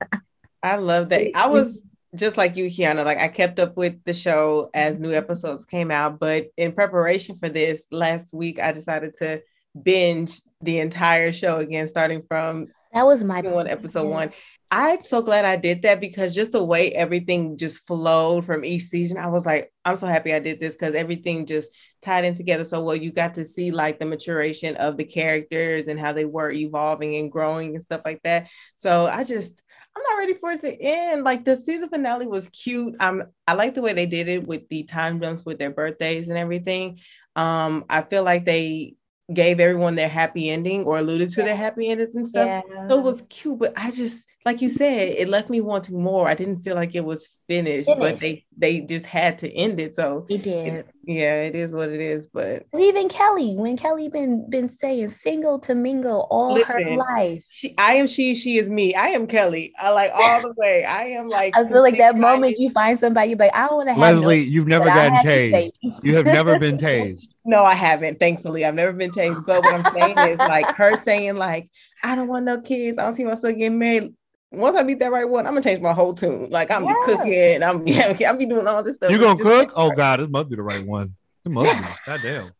I 0.62 0.76
love 0.76 1.10
that. 1.10 1.30
I 1.34 1.48
was 1.48 1.84
just 2.14 2.38
like 2.38 2.56
you, 2.56 2.68
Kiana. 2.68 3.04
Like 3.04 3.18
I 3.18 3.28
kept 3.28 3.60
up 3.60 3.76
with 3.76 4.02
the 4.04 4.14
show 4.14 4.70
as 4.72 4.94
mm-hmm. 4.94 5.02
new 5.02 5.12
episodes 5.12 5.66
came 5.66 5.90
out, 5.90 6.18
but 6.18 6.46
in 6.56 6.72
preparation 6.72 7.36
for 7.36 7.50
this 7.50 7.84
last 7.90 8.32
week, 8.32 8.58
I 8.58 8.72
decided 8.72 9.12
to 9.18 9.42
binge 9.82 10.40
the 10.62 10.78
entire 10.78 11.34
show 11.34 11.58
again, 11.58 11.86
starting 11.86 12.22
from 12.26 12.68
that 12.94 13.04
was 13.04 13.22
my 13.22 13.42
one 13.42 13.68
episode 13.68 14.08
one. 14.08 14.32
I'm 14.70 15.04
so 15.04 15.22
glad 15.22 15.44
I 15.44 15.56
did 15.56 15.82
that 15.82 16.00
because 16.00 16.34
just 16.34 16.52
the 16.52 16.64
way 16.64 16.90
everything 16.92 17.56
just 17.56 17.86
flowed 17.86 18.44
from 18.44 18.64
each 18.64 18.84
season, 18.84 19.18
I 19.18 19.28
was 19.28 19.46
like, 19.46 19.72
I'm 19.84 19.96
so 19.96 20.06
happy 20.06 20.34
I 20.34 20.40
did 20.40 20.60
this 20.60 20.74
because 20.74 20.94
everything 20.94 21.46
just 21.46 21.70
tied 22.02 22.24
in 22.24 22.34
together 22.34 22.64
so 22.64 22.82
well. 22.82 22.96
You 22.96 23.12
got 23.12 23.34
to 23.34 23.44
see 23.44 23.70
like 23.70 23.98
the 23.98 24.06
maturation 24.06 24.76
of 24.76 24.96
the 24.96 25.04
characters 25.04 25.86
and 25.86 26.00
how 26.00 26.12
they 26.12 26.24
were 26.24 26.50
evolving 26.50 27.16
and 27.16 27.30
growing 27.30 27.74
and 27.74 27.82
stuff 27.82 28.00
like 28.04 28.22
that. 28.24 28.48
So 28.74 29.06
I 29.06 29.22
just, 29.24 29.62
I'm 29.96 30.02
not 30.10 30.18
ready 30.18 30.34
for 30.34 30.50
it 30.50 30.60
to 30.62 30.82
end. 30.82 31.22
Like 31.22 31.44
the 31.44 31.56
season 31.56 31.88
finale 31.88 32.26
was 32.26 32.48
cute. 32.48 32.96
Um, 33.00 33.24
I 33.46 33.54
like 33.54 33.74
the 33.74 33.82
way 33.82 33.92
they 33.92 34.06
did 34.06 34.28
it 34.28 34.46
with 34.46 34.68
the 34.68 34.82
time 34.84 35.20
jumps 35.20 35.44
with 35.44 35.58
their 35.58 35.70
birthdays 35.70 36.28
and 36.28 36.38
everything. 36.38 36.98
Um, 37.36 37.84
I 37.88 38.02
feel 38.02 38.24
like 38.24 38.44
they 38.44 38.96
gave 39.32 39.60
everyone 39.60 39.94
their 39.94 40.08
happy 40.08 40.50
ending 40.50 40.84
or 40.84 40.98
alluded 40.98 41.30
to 41.30 41.42
their 41.42 41.56
happy 41.56 41.88
endings 41.88 42.14
and 42.14 42.28
stuff. 42.28 42.64
Yeah. 42.68 42.88
So 42.88 42.98
it 42.98 43.02
was 43.02 43.22
cute, 43.28 43.58
but 43.58 43.72
I 43.76 43.90
just 43.90 44.26
like 44.44 44.60
you 44.60 44.68
said, 44.68 45.08
it 45.08 45.28
left 45.28 45.48
me 45.48 45.62
wanting 45.62 46.02
more. 46.02 46.28
I 46.28 46.34
didn't 46.34 46.62
feel 46.62 46.74
like 46.74 46.94
it 46.94 47.04
was 47.04 47.28
finished, 47.48 47.88
but 47.98 48.20
they 48.20 48.44
they 48.56 48.80
just 48.80 49.06
had 49.06 49.38
to 49.38 49.50
end 49.50 49.80
it. 49.80 49.94
So 49.94 50.26
He 50.28 50.36
did. 50.36 50.84
yeah, 51.04 51.42
it 51.42 51.54
is 51.54 51.72
what 51.72 51.88
it 51.88 52.00
is. 52.00 52.26
But 52.26 52.66
Even 52.78 53.08
Kelly, 53.08 53.54
when 53.56 53.78
Kelly 53.78 54.08
been 54.08 54.48
been 54.50 54.68
saying 54.68 55.08
single 55.08 55.58
to 55.60 55.74
mingle 55.74 56.26
all 56.30 56.62
her 56.62 56.96
life. 56.96 57.44
she, 57.54 57.74
I 57.78 57.94
am 57.94 58.06
she, 58.06 58.34
she 58.34 58.58
is 58.58 58.68
me. 58.68 58.94
I 58.94 59.08
am 59.08 59.26
Kelly. 59.26 59.72
I 59.78 59.90
like 59.92 60.10
all 60.14 60.42
the 60.42 60.52
way. 60.58 60.84
I 60.84 61.04
am 61.04 61.28
like 61.30 61.56
I 61.56 61.66
feel 61.66 61.80
like 61.80 61.96
that 61.96 62.10
completely 62.10 62.36
moment 62.36 62.58
you 62.58 62.70
find 62.70 62.98
somebody, 62.98 63.30
you're 63.30 63.38
like, 63.38 63.54
I 63.54 63.66
don't 63.66 63.76
want 63.76 63.88
to 63.88 63.94
have 63.94 64.18
Leslie, 64.18 64.44
you've 64.44 64.68
never 64.68 64.90
I 64.90 64.94
gotten 64.94 65.14
have 65.14 65.24
this 65.24 65.52
tased. 65.52 66.04
You 66.04 66.16
have 66.16 66.26
never 66.26 66.58
been 66.58 66.76
tased. 66.78 67.28
No, 67.46 67.62
I 67.62 67.74
haven't. 67.74 68.18
Thankfully, 68.18 68.66
I've 68.66 68.74
never 68.74 68.92
been 68.92 69.10
tased. 69.10 69.44
But 69.46 69.62
what 69.62 69.72
I'm 69.72 69.94
saying 69.94 70.18
is 70.18 70.38
like 70.38 70.68
her 70.76 70.96
saying 70.98 71.36
like, 71.36 71.70
I 72.02 72.14
don't 72.14 72.28
want 72.28 72.44
no 72.44 72.60
kids. 72.60 72.98
I 72.98 73.04
don't 73.04 73.14
see 73.14 73.24
myself 73.24 73.54
getting 73.56 73.78
married. 73.78 74.12
Once 74.56 74.76
I 74.76 74.82
meet 74.82 74.98
that 75.00 75.10
right 75.12 75.28
one, 75.28 75.46
I'm 75.46 75.52
gonna 75.52 75.62
change 75.62 75.80
my 75.80 75.92
whole 75.92 76.14
tune. 76.14 76.48
Like 76.50 76.70
I'm 76.70 76.82
be 76.82 76.88
Yeah. 76.88 77.06
cooking. 77.06 77.62
I'm 77.62 77.86
yeah, 77.86 78.30
I'm 78.30 78.38
be 78.38 78.46
doing 78.46 78.66
all 78.66 78.82
this 78.82 78.96
stuff. 78.96 79.10
You 79.10 79.18
gonna 79.18 79.38
cook? 79.38 79.68
like 79.68 79.70
Oh. 79.74 79.90
God, 79.90 80.20
this 80.20 80.28
must 80.28 80.48
be 80.48 80.56
the 80.56 80.62
right 80.62 80.84
one. 80.84 81.14
It 81.44 81.52
must 81.52 81.78
be. 81.78 81.84
Goddamn. 82.06 82.50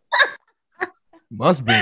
Must 1.30 1.64
be. 1.64 1.74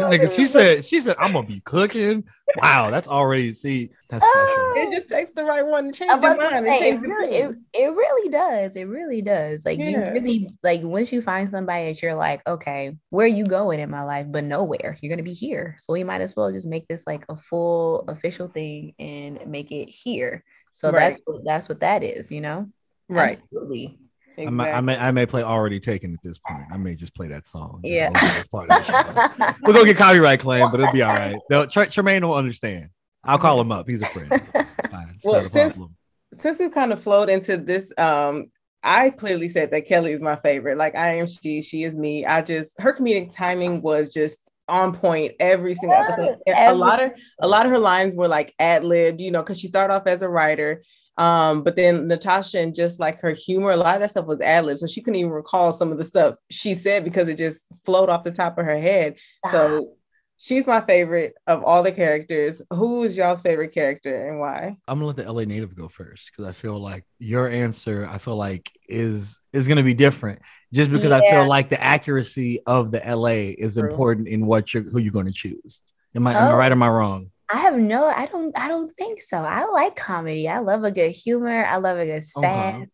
Nigga, 0.00 0.34
she 0.34 0.44
said, 0.46 0.84
she 0.84 1.00
said, 1.00 1.16
I'm 1.18 1.32
gonna 1.32 1.46
be 1.46 1.60
cooking. 1.60 2.24
Wow, 2.56 2.90
that's 2.90 3.08
already 3.08 3.52
see, 3.52 3.90
that's 4.08 4.24
special. 4.24 4.54
Oh. 4.58 4.74
it 4.76 4.96
just 4.96 5.08
takes 5.10 5.30
the 5.32 5.44
right 5.44 5.66
one 5.66 5.86
to 5.86 5.92
change 5.98 6.10
I'm 6.10 6.22
your 6.22 6.36
mind. 6.36 6.64
say, 6.66 6.90
it 6.90 7.00
really, 7.00 7.36
it, 7.36 7.56
it 7.74 7.86
really 7.88 8.30
does. 8.30 8.76
It 8.76 8.84
really 8.84 9.20
does. 9.22 9.66
Like 9.66 9.78
you 9.78 9.98
really 9.98 10.48
like 10.62 10.82
once 10.82 11.12
you 11.12 11.20
find 11.20 11.50
somebody 11.50 11.86
that 11.92 12.02
you're 12.02 12.14
like, 12.14 12.46
okay, 12.46 12.96
where 13.10 13.26
are 13.26 13.28
you 13.28 13.44
going 13.44 13.80
in 13.80 13.90
my 13.90 14.02
life? 14.04 14.26
But 14.30 14.44
nowhere. 14.44 14.96
You're 15.02 15.10
gonna 15.10 15.22
be 15.22 15.34
here. 15.34 15.76
So 15.80 15.92
we 15.92 16.04
might 16.04 16.20
as 16.22 16.34
well 16.34 16.50
just 16.52 16.66
make 16.66 16.88
this 16.88 17.06
like 17.06 17.24
a 17.28 17.36
full 17.36 18.04
official 18.08 18.48
thing 18.48 18.94
and 18.98 19.40
make 19.46 19.70
it 19.72 19.88
here. 19.88 20.44
So 20.72 20.90
Right. 20.90 21.10
that's 21.10 21.22
what 21.24 21.44
that's 21.44 21.68
what 21.68 21.80
that 21.80 22.02
is, 22.02 22.30
you 22.30 22.40
know? 22.40 22.68
right. 23.08 23.38
Absolutely. 23.42 23.98
I, 24.38 24.50
may, 24.50 24.70
I 24.70 24.80
may 24.80 24.96
I 24.96 25.10
may 25.10 25.26
play 25.26 25.42
already 25.42 25.80
taken 25.80 26.12
at 26.12 26.20
this 26.22 26.38
point. 26.38 26.64
I 26.72 26.76
may 26.76 26.94
just 26.94 27.14
play 27.14 27.28
that 27.28 27.46
song. 27.46 27.80
Yeah. 27.82 28.08
over 28.14 28.44
part 28.50 28.70
of 28.70 28.86
the 28.86 29.34
show. 29.36 29.54
We're 29.62 29.72
gonna 29.72 29.86
get 29.86 29.96
copyright 29.96 30.40
claim, 30.40 30.70
but 30.70 30.80
it'll 30.80 30.92
be 30.92 31.02
all 31.02 31.14
right. 31.14 31.38
No, 31.50 31.66
Tr- 31.66 31.84
Tremaine 31.84 32.26
will 32.26 32.34
understand. 32.34 32.90
I'll 33.24 33.38
call 33.38 33.60
him 33.60 33.72
up. 33.72 33.88
He's 33.88 34.02
a 34.02 34.06
friend. 34.06 34.28
Fine, 34.30 35.12
it's 35.16 35.24
Well, 35.24 35.42
not 35.42 35.46
a 35.46 35.50
since- 35.50 35.72
problem. 35.74 35.96
Since 36.38 36.58
we 36.60 36.68
kind 36.68 36.92
of 36.92 37.02
flowed 37.02 37.30
into 37.30 37.56
this, 37.56 37.90
um, 37.98 38.50
I 38.82 39.10
clearly 39.10 39.48
said 39.48 39.70
that 39.72 39.86
Kelly 39.86 40.12
is 40.12 40.20
my 40.22 40.36
favorite. 40.36 40.76
Like 40.76 40.94
I 40.94 41.14
am 41.16 41.26
she, 41.26 41.62
she 41.62 41.82
is 41.84 41.96
me. 41.96 42.24
I 42.26 42.42
just 42.42 42.70
her 42.78 42.92
comedic 42.94 43.32
timing 43.32 43.82
was 43.82 44.12
just 44.12 44.38
on 44.68 44.94
point 44.94 45.32
every 45.40 45.74
single 45.74 45.96
episode. 45.98 46.36
Every- 46.46 46.72
a 46.72 46.74
lot 46.74 47.02
of 47.02 47.12
a 47.40 47.48
lot 47.48 47.64
of 47.66 47.72
her 47.72 47.78
lines 47.78 48.14
were 48.14 48.28
like 48.28 48.54
ad 48.58 48.84
libbed, 48.84 49.20
you 49.20 49.30
know, 49.30 49.40
because 49.40 49.58
she 49.58 49.66
started 49.66 49.92
off 49.94 50.06
as 50.06 50.22
a 50.22 50.28
writer. 50.28 50.82
Um, 51.18 51.62
but 51.64 51.74
then 51.76 52.06
Natasha 52.06 52.60
and 52.60 52.74
just 52.74 53.00
like 53.00 53.20
her 53.20 53.32
humor, 53.32 53.72
a 53.72 53.76
lot 53.76 53.96
of 53.96 54.00
that 54.00 54.12
stuff 54.12 54.26
was 54.26 54.40
ad 54.40 54.64
lib. 54.64 54.78
So 54.78 54.86
she 54.86 55.02
couldn't 55.02 55.18
even 55.18 55.32
recall 55.32 55.72
some 55.72 55.90
of 55.92 55.98
the 55.98 56.04
stuff 56.04 56.36
she 56.48 56.74
said 56.74 57.04
because 57.04 57.28
it 57.28 57.36
just 57.36 57.64
flowed 57.84 58.08
off 58.08 58.24
the 58.24 58.30
top 58.30 58.56
of 58.56 58.64
her 58.64 58.78
head. 58.78 59.16
So 59.50 59.94
she's 60.36 60.66
my 60.66 60.80
favorite 60.80 61.34
of 61.48 61.64
all 61.64 61.82
the 61.82 61.90
characters. 61.92 62.62
Who 62.72 63.02
is 63.02 63.16
y'all's 63.16 63.42
favorite 63.42 63.74
character 63.74 64.28
and 64.28 64.38
why? 64.38 64.76
I'm 64.86 64.98
gonna 64.98 65.06
let 65.06 65.16
the 65.16 65.30
LA 65.30 65.42
native 65.42 65.74
go 65.74 65.88
first 65.88 66.30
because 66.30 66.48
I 66.48 66.52
feel 66.52 66.78
like 66.78 67.04
your 67.18 67.48
answer, 67.48 68.06
I 68.08 68.18
feel 68.18 68.36
like 68.36 68.70
is 68.88 69.40
is 69.52 69.66
gonna 69.66 69.82
be 69.82 69.94
different 69.94 70.40
just 70.72 70.92
because 70.92 71.10
I 71.10 71.28
feel 71.28 71.48
like 71.48 71.68
the 71.68 71.82
accuracy 71.82 72.60
of 72.66 72.92
the 72.92 73.00
LA 73.04 73.54
is 73.58 73.74
True. 73.74 73.90
important 73.90 74.28
in 74.28 74.46
what 74.46 74.72
you're 74.72 74.84
who 74.84 75.00
you're 75.00 75.12
gonna 75.12 75.32
choose. 75.32 75.80
Am 76.14 76.26
I, 76.26 76.32
am 76.34 76.48
I 76.48 76.52
Oh. 76.52 76.56
right 76.56 76.70
or 76.70 76.74
am 76.74 76.82
I 76.84 76.88
wrong? 76.88 77.30
I 77.50 77.58
have 77.58 77.76
no, 77.76 78.04
I 78.04 78.26
don't, 78.26 78.56
I 78.58 78.68
don't 78.68 78.94
think 78.96 79.22
so. 79.22 79.38
I 79.38 79.64
like 79.66 79.96
comedy. 79.96 80.48
I 80.48 80.58
love 80.58 80.84
a 80.84 80.90
good 80.90 81.10
humor. 81.10 81.64
I 81.64 81.76
love 81.76 81.98
a 81.98 82.06
good 82.06 82.22
sad. 82.22 82.74
Okay. 82.74 82.86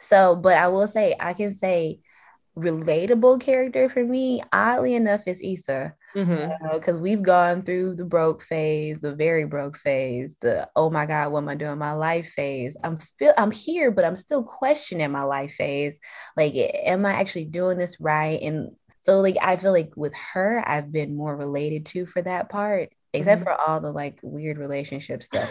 So, 0.00 0.34
but 0.34 0.56
I 0.56 0.68
will 0.68 0.88
say, 0.88 1.14
I 1.18 1.34
can 1.34 1.52
say 1.52 2.00
relatable 2.56 3.40
character 3.40 3.88
for 3.88 4.04
me, 4.04 4.42
oddly 4.52 4.94
enough, 4.94 5.22
is 5.26 5.40
Issa. 5.42 5.94
Mm-hmm. 6.14 6.74
Because 6.74 6.98
we've 6.98 7.22
gone 7.22 7.62
through 7.62 7.94
the 7.94 8.04
broke 8.04 8.42
phase, 8.42 9.00
the 9.00 9.14
very 9.14 9.44
broke 9.44 9.78
phase, 9.78 10.36
the 10.40 10.68
oh 10.76 10.90
my 10.90 11.06
God, 11.06 11.32
what 11.32 11.38
am 11.38 11.48
I 11.48 11.54
doing 11.54 11.78
my 11.78 11.92
life 11.92 12.30
phase. 12.30 12.76
I'm 12.82 12.98
feel 13.18 13.32
I'm 13.38 13.50
here, 13.50 13.90
but 13.90 14.04
I'm 14.04 14.16
still 14.16 14.42
questioning 14.42 15.10
my 15.10 15.22
life 15.22 15.54
phase. 15.54 15.98
Like, 16.36 16.54
am 16.54 17.06
I 17.06 17.12
actually 17.14 17.46
doing 17.46 17.78
this 17.78 18.00
right? 18.00 18.40
And 18.42 18.72
so 19.00 19.20
like 19.20 19.36
I 19.40 19.56
feel 19.56 19.72
like 19.72 19.92
with 19.96 20.14
her, 20.34 20.62
I've 20.66 20.92
been 20.92 21.16
more 21.16 21.34
related 21.34 21.86
to 21.86 22.06
for 22.06 22.20
that 22.22 22.50
part, 22.50 22.90
except 23.12 23.40
Mhm. 23.42 23.44
for 23.44 23.52
all 23.60 23.80
the 23.80 23.92
like 23.92 24.18
weird 24.22 24.58
relationship 24.58 25.22
stuff. 25.22 25.50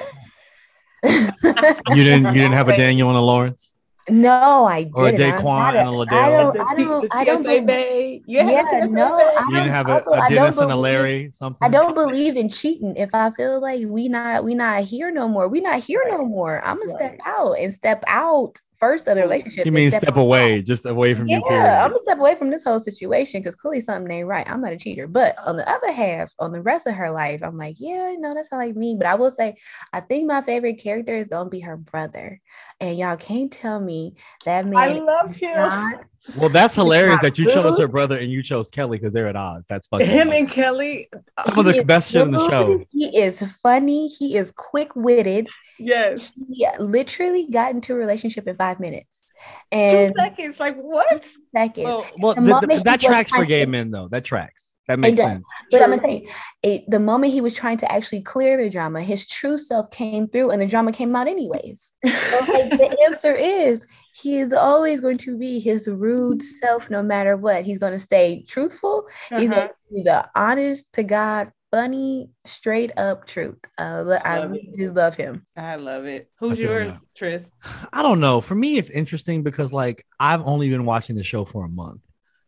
You 1.03 2.03
didn't 2.03 2.27
you 2.27 2.41
didn't 2.41 2.53
have 2.53 2.69
a 2.69 2.77
Daniel 2.77 3.09
and 3.09 3.17
a 3.17 3.21
Lawrence? 3.21 3.73
no, 4.09 4.65
I 4.65 4.83
didn't. 4.83 4.97
Or 4.97 5.05
a 5.05 5.09
I'm 5.09 5.15
Daquan 5.15 5.43
not 5.43 5.75
and 5.75 5.87
a 5.87 5.91
Liddell? 5.91 6.17
I 6.17 6.29
don't, 6.29 6.53
The 6.55 6.65
I 6.67 6.75
P- 6.75 6.83
don't, 6.83 7.15
I 7.15 7.23
don't 7.23 7.37
PSA 7.37 7.43
believe- 7.43 7.65
Bay. 7.67 8.21
You 8.25 8.37
Yeah, 8.39 8.87
no, 8.89 9.15
I 9.19 9.45
You 9.47 9.55
didn't 9.55 9.69
have 9.69 9.87
a, 9.87 9.93
also, 9.93 10.11
a 10.11 10.13
I 10.15 10.19
don't 10.21 10.29
Dennis 10.37 10.57
and 10.57 10.71
a 10.71 10.75
Larry, 10.75 11.31
something? 11.33 11.59
I 11.61 11.69
don't 11.69 11.93
believe 11.93 12.35
in 12.35 12.49
cheating. 12.49 12.95
If 12.97 13.11
I 13.13 13.29
feel 13.31 13.61
like 13.61 13.81
we 13.87 14.09
not 14.09 14.43
we 14.43 14.53
not 14.55 14.83
here 14.83 15.11
no 15.11 15.27
more, 15.27 15.47
we 15.47 15.61
not 15.61 15.79
here 15.79 16.03
no 16.09 16.25
more. 16.25 16.61
I'm 16.65 16.77
gonna 16.79 16.91
step 16.91 17.19
out 17.25 17.53
and 17.59 17.71
step 17.73 18.03
out 18.07 18.59
first 18.81 19.07
of 19.07 19.15
the 19.15 19.21
relationship. 19.21 19.65
You 19.65 19.71
mean 19.71 19.91
step 19.91 20.03
outside. 20.03 20.19
away, 20.19 20.61
just 20.63 20.85
away 20.85 21.13
from 21.13 21.27
Yeah, 21.27 21.38
you, 21.38 21.43
period. 21.43 21.69
I'm 21.69 21.91
gonna 21.91 22.01
step 22.01 22.17
away 22.17 22.35
from 22.35 22.50
this 22.50 22.63
whole 22.63 22.79
situation 22.79 23.39
because 23.39 23.55
clearly 23.55 23.79
something 23.79 24.11
ain't 24.11 24.27
right. 24.27 24.50
I'm 24.50 24.59
not 24.59 24.73
a 24.73 24.77
cheater. 24.77 25.07
But 25.07 25.38
on 25.45 25.55
the 25.55 25.69
other 25.69 25.91
half, 25.91 26.33
on 26.39 26.51
the 26.51 26.61
rest 26.61 26.88
of 26.88 26.95
her 26.95 27.11
life, 27.11 27.41
I'm 27.43 27.57
like, 27.57 27.75
yeah, 27.79 28.15
no, 28.17 28.33
that's 28.33 28.51
not 28.51 28.57
like 28.57 28.75
me. 28.75 28.95
But 28.97 29.07
I 29.07 29.15
will 29.15 29.31
say, 29.31 29.55
I 29.93 30.00
think 30.00 30.27
my 30.27 30.41
favorite 30.41 30.81
character 30.81 31.15
is 31.15 31.27
gonna 31.29 31.50
be 31.50 31.59
her 31.61 31.77
brother. 31.77 32.41
And 32.79 32.97
y'all 32.97 33.17
can't 33.17 33.51
tell 33.51 33.79
me 33.79 34.15
that 34.45 34.65
man 34.65 34.79
I 34.79 35.00
love 35.00 35.35
him. 35.35 35.55
not 35.55 36.03
Well, 36.37 36.49
that's 36.49 36.75
hilarious 36.75 37.19
that 37.21 37.37
you 37.39 37.49
chose 37.49 37.79
her 37.79 37.87
brother 37.87 38.17
and 38.19 38.31
you 38.31 38.43
chose 38.43 38.69
Kelly 38.69 38.97
because 38.99 39.11
they're 39.13 39.27
at 39.27 39.35
odds. 39.35 39.65
That's 39.67 39.87
fucking 39.87 40.05
Him 40.07 40.27
funny. 40.27 40.39
and 40.41 40.49
Kelly. 40.51 41.07
Uh, 41.37 41.43
some 41.43 41.59
of 41.59 41.65
the 41.65 41.71
He 41.73 41.77
is 41.79 41.83
best 41.85 42.11
shit 42.11 42.21
in 42.21 42.31
the 42.31 42.47
show. 42.49 42.83
He 42.91 43.17
is 43.17 43.41
funny. 43.61 44.07
He 44.07 44.37
is 44.37 44.51
quick 44.51 44.95
witted. 44.95 45.49
Yes. 45.79 46.31
He 46.51 46.67
literally 46.79 47.47
got 47.49 47.71
into 47.71 47.93
a 47.93 47.95
relationship 47.95 48.47
in 48.47 48.55
five 48.55 48.79
minutes. 48.79 49.23
Two 49.71 49.77
And 49.77 50.13
seconds. 50.15 50.59
Like 50.59 50.75
what? 50.75 51.25
seconds. 51.55 51.85
Well, 51.85 52.05
well 52.19 52.35
The 52.35 52.41
th- 52.41 52.45
th- 52.45 52.61
moment 52.61 52.71
he 52.79 52.83
that 52.83 53.01
tracks 53.01 53.31
for 53.31 53.43
gay 53.45 53.65
men 53.65 53.89
though. 53.89 54.07
That 54.07 54.23
tracks. 54.23 54.70
That 54.88 55.00
makes 55.00 55.17
does. 55.17 55.25
sense. 55.27 55.47
But 55.71 55.81
I'm 55.83 55.89
gonna 55.91 56.01
tell 56.01 56.11
you, 56.11 56.27
it, 56.63 56.83
the 56.89 57.00
moment 57.00 57.33
he 57.33 57.41
was 57.41 57.53
trying 57.53 57.77
to 57.77 57.91
actually 57.91 58.21
clear 58.21 58.61
the 58.61 58.69
drama, 58.69 59.01
his 59.01 59.25
true 59.27 59.57
self 59.57 59.89
came 59.91 60.27
through, 60.27 60.51
and 60.51 60.61
the 60.61 60.65
drama 60.65 60.91
came 60.91 61.15
out 61.15 61.27
anyways. 61.27 61.93
So, 62.07 62.39
like, 62.39 62.69
the 62.71 62.97
answer 63.07 63.33
is 63.33 63.85
he 64.13 64.38
is 64.39 64.53
always 64.53 65.00
going 65.01 65.17
to 65.19 65.38
be 65.38 65.59
his 65.59 65.88
rude 65.88 66.41
self, 66.43 66.89
no 66.89 67.01
matter 67.03 67.38
what. 67.38 67.63
He's 67.63 67.77
going 67.77 67.93
to 67.93 68.00
stay 68.00 68.43
truthful. 68.47 69.07
He's 69.38 69.50
Uh-huh. 69.50 69.55
going 69.55 69.67
to 69.69 69.93
be 69.93 70.01
the 70.03 70.29
honest 70.35 70.91
to 70.93 71.03
God, 71.03 71.51
funny, 71.71 72.31
straight 72.45 72.91
up 72.97 73.25
truth. 73.27 73.57
Uh, 73.77 74.19
I 74.25 74.39
Love 74.39 74.51
really 74.51 74.67
it. 74.67 74.77
do 74.77 74.91
love 74.91 75.15
him. 75.15 75.45
I 75.55 75.75
love 75.75 76.05
it. 76.05 76.29
Who's 76.39 76.59
yours, 76.59 77.00
that. 77.00 77.01
Tris? 77.15 77.50
I 77.93 78.01
don't 78.01 78.19
know. 78.19 78.41
For 78.41 78.55
me, 78.55 78.77
it's 78.77 78.89
interesting 78.89 79.43
because 79.43 79.71
like 79.71 80.05
I've 80.19 80.41
only 80.45 80.69
been 80.69 80.85
watching 80.85 81.15
the 81.15 81.23
show 81.23 81.45
for 81.45 81.63
a 81.65 81.69
month, 81.69 82.01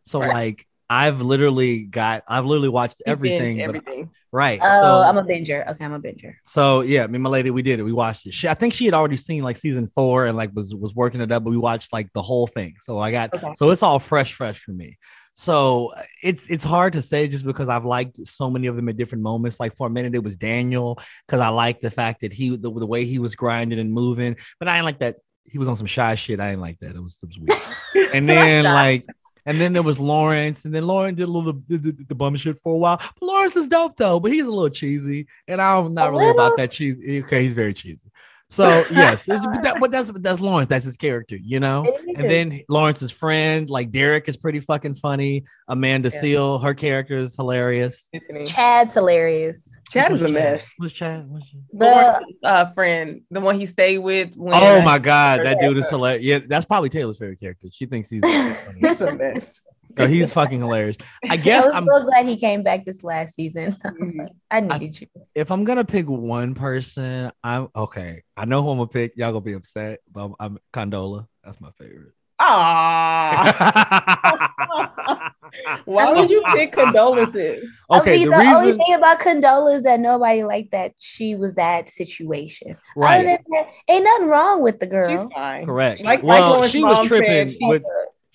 so 0.05 0.19
like 0.19 0.67
I've 0.93 1.21
literally 1.21 1.83
got 1.83 2.23
I've 2.27 2.45
literally 2.45 2.69
watched 2.69 3.01
You 3.05 3.11
everything. 3.11 3.61
everything. 3.61 4.09
right. 4.31 4.59
Oh, 4.61 4.81
so 4.81 4.87
I'm 5.01 5.17
a 5.17 5.23
binger. 5.23 5.67
Okay, 5.71 5.83
I'm 5.85 5.93
a 5.93 5.99
binger. 5.99 6.33
So 6.45 6.81
yeah, 6.81 7.07
me 7.07 7.15
and 7.15 7.23
my 7.23 7.29
lady, 7.29 7.49
we 7.51 7.61
did 7.63 7.79
it. 7.79 7.83
We 7.83 7.93
watched 7.93 8.27
it. 8.27 8.33
She, 8.33 8.47
I 8.47 8.53
think 8.53 8.73
she 8.73 8.85
had 8.85 8.93
already 8.93 9.17
seen 9.17 9.43
like 9.43 9.57
season 9.57 9.89
four 9.95 10.25
and 10.27 10.37
like 10.37 10.51
was 10.53 10.73
was 10.75 10.93
working 10.93 11.21
it 11.21 11.31
up, 11.31 11.43
but 11.43 11.49
we 11.49 11.57
watched 11.57 11.91
like 11.91 12.11
the 12.13 12.21
whole 12.21 12.47
thing. 12.47 12.75
So 12.81 12.99
I 12.99 13.11
got 13.11 13.33
Okay. 13.33 13.53
so 13.55 13.71
it's 13.71 13.81
all 13.83 13.99
fresh, 13.99 14.33
fresh 14.33 14.59
for 14.59 14.71
me. 14.71 14.97
So 15.35 15.91
it's 16.21 16.47
it's 16.49 16.63
hard 16.63 16.93
to 16.93 17.01
say 17.01 17.27
just 17.27 17.43
because 17.43 17.67
I've 17.67 17.85
liked 17.85 18.19
so 18.27 18.51
many 18.51 18.67
of 18.67 18.75
them 18.75 18.87
at 18.89 18.97
different 18.97 19.23
moments. 19.23 19.59
Like 19.59 19.75
for 19.75 19.87
a 19.87 19.89
minute, 19.89 20.13
it 20.13 20.23
was 20.23 20.35
Daniel 20.35 20.99
because 21.25 21.41
I 21.41 21.47
like 21.47 21.81
the 21.81 21.89
fact 21.89 22.21
that 22.21 22.31
he 22.33 22.49
the, 22.49 22.71
the 22.71 22.85
way 22.85 23.05
he 23.05 23.17
was 23.17 23.35
grinding 23.35 23.79
and 23.79 23.91
moving, 23.91 24.35
but 24.59 24.67
I 24.67 24.75
didn't 24.75 24.85
like 24.85 24.99
that 24.99 25.15
he 25.45 25.57
was 25.57 25.67
on 25.67 25.75
some 25.75 25.87
shy 25.87 26.13
shit. 26.15 26.39
I 26.39 26.49
didn't 26.51 26.61
like 26.61 26.77
that. 26.79 26.95
It 26.95 27.01
was 27.01 27.17
it 27.23 27.27
was 27.29 27.39
weird. 27.39 27.59
And 28.13 28.29
then 28.29 28.65
like. 28.65 29.05
And 29.45 29.59
then 29.59 29.73
there 29.73 29.83
was 29.83 29.99
Lawrence, 29.99 30.65
and 30.65 30.73
then 30.73 30.85
Lawrence 30.85 31.17
did 31.17 31.27
a 31.27 31.31
little 31.31 31.53
the, 31.53 31.77
the, 31.77 32.05
the 32.07 32.15
bum 32.15 32.35
shit 32.35 32.59
for 32.61 32.75
a 32.75 32.77
while. 32.77 32.97
But 32.97 33.25
Lawrence 33.25 33.55
is 33.55 33.67
dope 33.67 33.97
though, 33.97 34.19
but 34.19 34.31
he's 34.31 34.45
a 34.45 34.49
little 34.49 34.69
cheesy, 34.69 35.27
and 35.47 35.61
I'm 35.61 35.93
not 35.93 36.09
A 36.09 36.11
really 36.11 36.29
about 36.29 36.57
that 36.57 36.71
cheesy. 36.71 37.23
Okay, 37.23 37.43
he's 37.43 37.53
very 37.53 37.73
cheesy. 37.73 37.99
So 38.49 38.67
yes, 38.91 39.25
but, 39.25 39.41
that, 39.63 39.77
but 39.79 39.91
that's 39.91 40.11
that's 40.11 40.39
Lawrence. 40.39 40.69
That's 40.69 40.85
his 40.85 40.95
character, 40.95 41.35
you 41.35 41.59
know. 41.59 41.83
And 42.15 42.29
then 42.29 42.61
Lawrence's 42.69 43.11
friend, 43.11 43.67
like 43.67 43.91
Derek, 43.91 44.29
is 44.29 44.37
pretty 44.37 44.59
fucking 44.59 44.93
funny. 44.93 45.45
Amanda 45.67 46.11
Yeah. 46.13 46.21
Seales, 46.21 46.63
her 46.63 46.75
character 46.75 47.17
is 47.17 47.35
hilarious. 47.35 48.09
Tiffany. 48.13 48.45
Chad's 48.45 48.93
hilarious. 48.93 49.72
Chad 49.91 50.11
is 50.11 50.21
a 50.21 50.29
mess. 50.29 50.75
Who's 50.77 50.93
Chad? 50.93 51.27
Who's 51.31 51.43
Chad? 51.43 51.61
The 51.73 52.25
uh, 52.43 52.65
friend, 52.67 53.21
the 53.29 53.41
one 53.41 53.55
he 53.55 53.65
stayed 53.65 53.99
with. 53.99 54.35
When, 54.35 54.53
Oh 54.55 54.81
my 54.81 54.99
god, 54.99 55.41
that 55.45 55.59
dude 55.59 55.77
is 55.77 55.89
hilarious. 55.89 56.23
Yeah, 56.23 56.39
that's 56.47 56.65
probably 56.65 56.89
Taylor's 56.89 57.19
favorite 57.19 57.39
character. 57.39 57.67
She 57.71 57.85
thinks 57.85 58.09
he's. 58.09 58.23
He's 58.23 59.01
a 59.01 59.15
mess. 59.15 59.61
No, 59.97 60.07
he's 60.07 60.33
fucking 60.33 60.59
hilarious. 60.59 60.97
I 61.29 61.33
I 61.33 61.37
guess 61.37 61.65
I'm 61.71 61.85
so 61.85 62.03
glad 62.03 62.25
he 62.25 62.35
came 62.37 62.63
back 62.63 62.85
this 62.85 63.03
last 63.03 63.35
season. 63.35 63.75
I 63.85 63.91
was 63.91 64.17
like, 64.17 64.31
I 64.49 64.59
needed 64.61 65.01
you. 65.01 65.07
if 65.35 65.51
I'm 65.51 65.63
gonna 65.65 65.85
pick 65.85 66.07
one 66.07 66.55
person, 66.55 67.31
I'm 67.43 67.67
okay. 67.75 68.23
I 68.35 68.45
know 68.45 68.63
who 68.63 68.71
I'm 68.71 68.77
gonna 68.77 68.87
pick. 68.87 69.13
Y'all 69.15 69.31
gonna 69.31 69.41
be 69.41 69.53
upset, 69.53 69.99
but 70.11 70.25
I'm, 70.25 70.35
I'm 70.39 70.59
Condola. 70.73 71.27
That's 71.43 71.61
my 71.61 71.69
favorite. 71.77 72.13
Ah, 72.39 73.53
why 75.85 76.11
would 76.13 76.29
you 76.29 76.41
pick 76.53 76.71
condolences? 76.73 77.71
okay, 77.89 77.99
Okay, 77.99 78.23
the 78.25 78.29
the, 78.31 78.35
only 78.55 78.71
thing 78.73 78.95
about 78.95 79.19
Condola 79.19 79.75
is 79.75 79.83
that 79.83 79.99
nobody 79.99 80.43
liked 80.43 80.71
that 80.71 80.93
she 80.99 81.35
was 81.35 81.53
that 81.55 81.89
situation. 81.89 82.71
Other 82.71 82.77
right, 82.95 83.23
than 83.23 83.37
that, 83.51 83.67
ain't 83.87 84.03
nothing 84.03 84.27
wrong 84.27 84.61
with 84.61 84.79
the 84.79 84.85
She's 84.85 84.91
girl. 84.91 85.29
fine. 85.33 85.65
correct. 85.65 86.01
Like- 86.03 86.23
like 86.23 86.41
well, 86.41 86.49
Lawrence 86.53 86.71
she 86.71 86.83
was 86.83 87.05
tripping 87.07 87.27
said, 87.27 87.53
she- 87.53 87.67
with. 87.67 87.83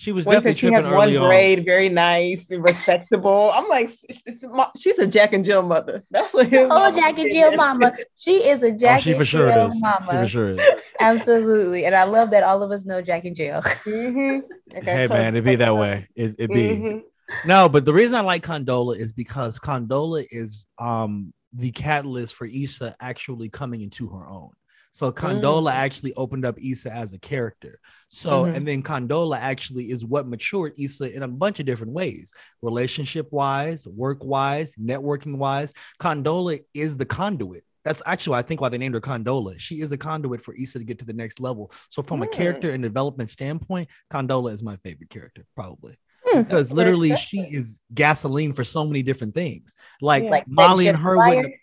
She 0.01 0.13
was 0.13 0.25
When 0.27 0.37
definitely 0.37 0.59
she 0.61 0.73
has 0.73 0.85
one 0.87 0.95
early 0.95 1.17
on. 1.17 1.27
grade, 1.27 1.67
very 1.67 1.89
nice, 1.89 2.49
and 2.53 2.63
respectable. 2.63 3.51
I'm 3.53 3.67
like, 3.69 3.87
s- 3.87 4.23
s- 4.29 4.45
mo- 4.49 4.71
she's 4.77 4.97
a 5.01 5.09
Jack 5.09 5.33
and 5.33 5.45
Jill 5.45 5.63
mother. 5.63 6.05
That's 6.13 6.33
what 6.33 6.47
his 6.47 6.61
Oh, 6.63 6.69
mama 6.69 6.97
Jack 6.97 7.19
and. 7.19 7.33
Jill 7.33 7.53
mama. 7.57 7.93
She 8.17 8.37
is 8.49 8.63
a 8.63 8.69
Oh, 8.69 8.77
Jack 8.77 9.01
she 9.03 9.11
and 9.11 9.19
for 9.19 9.25
sure 9.25 9.53
Jill 9.53 9.67
is. 9.71 9.75
She 9.75 9.81
for 10.21 10.29
sure 10.29 10.49
is. 10.51 10.61
Absolutely. 11.01 11.85
And 11.85 11.97
I 11.97 12.05
love 12.05 12.31
that 12.31 12.45
all 12.45 12.63
of 12.63 12.71
us 12.71 12.85
know 12.87 13.03
Jack 13.03 13.25
and 13.25 13.35
Jill. 13.35 13.61
Mhm. 13.63 14.43
I 14.71 14.75
got 14.81 14.85
Hey 14.85 15.07
told- 15.09 15.19
man, 15.19 15.35
it 15.35 15.43
be 15.45 15.57
that 15.57 15.77
way. 15.77 16.07
It, 16.15 16.37
it 16.39 16.49
be. 16.49 16.69
Mhm. 16.77 17.03
No, 17.45 17.69
but 17.69 17.85
the 17.85 17.93
reason 17.93 18.15
I 18.15 18.21
like 18.21 18.45
Condola 18.45 18.97
is 18.97 19.13
because 19.13 19.59
Condola 19.59 20.25
is 20.31 20.65
um 20.79 21.33
the 21.53 21.73
catalyst 21.73 22.35
for 22.35 22.47
Issa 22.47 22.95
actually 23.01 23.49
coming 23.49 23.81
into 23.81 24.09
her 24.11 24.29
own. 24.29 24.51
So 24.93 25.13
Condola 25.13 25.71
actually 25.73 26.13
opened 26.15 26.45
up 26.45 26.57
Issa 26.61 26.93
as 26.93 27.13
a 27.13 27.19
character. 27.19 27.79
So 28.09 28.45
Mhm. 28.45 28.55
and 28.57 28.67
then 28.69 28.83
Condola 28.83 29.37
actually 29.39 29.91
is 29.91 30.05
what 30.05 30.27
matured 30.27 30.73
Issa 30.79 31.15
in 31.15 31.23
a 31.23 31.29
bunch 31.29 31.61
of 31.61 31.67
different 31.67 31.93
ways, 31.93 32.33
relationship 32.63 33.29
wise, 33.31 33.87
work 33.87 34.25
wise, 34.25 34.75
networking 34.77 35.37
wise. 35.37 35.73
Condola 36.01 36.59
is 36.75 36.97
the 36.97 37.05
conduit. 37.05 37.65
That's 37.85 38.03
actually 38.07 38.39
I 38.39 38.43
think 38.43 38.61
why 38.61 38.71
they 38.71 38.79
named 38.79 38.95
her 38.95 39.01
Condola. 39.01 39.59
She 39.59 39.81
is 39.81 39.93
a 39.93 39.97
conduit 39.99 40.41
for 40.41 40.55
Issa 40.55 40.79
to 40.79 40.85
get 40.85 40.99
to 40.99 41.05
the 41.07 41.13
next 41.13 41.39
level. 41.41 41.71
So 41.91 42.03
from 42.03 42.23
a 42.23 42.27
Hmm. 42.27 42.33
character 42.33 42.71
and 42.73 42.83
development 42.83 43.31
standpoint, 43.31 43.89
Condola 44.11 44.53
is 44.53 44.63
my 44.63 44.77
favorite 44.79 45.11
character, 45.11 45.47
probably 45.55 45.97
Hmm. 46.27 46.43
because 46.43 46.73
literally 46.73 47.15
she 47.17 47.41
is 47.41 47.81
gasoline 47.95 48.53
for 48.53 48.65
so 48.65 48.85
many 48.85 49.03
different 49.03 49.35
things. 49.35 49.75
Like, 50.01 50.25
Yeah. 50.25 50.31
Like 50.31 50.49
Molly 50.49 50.89
and 50.89 50.99
her 50.99 51.17
wouldn't 51.17 51.55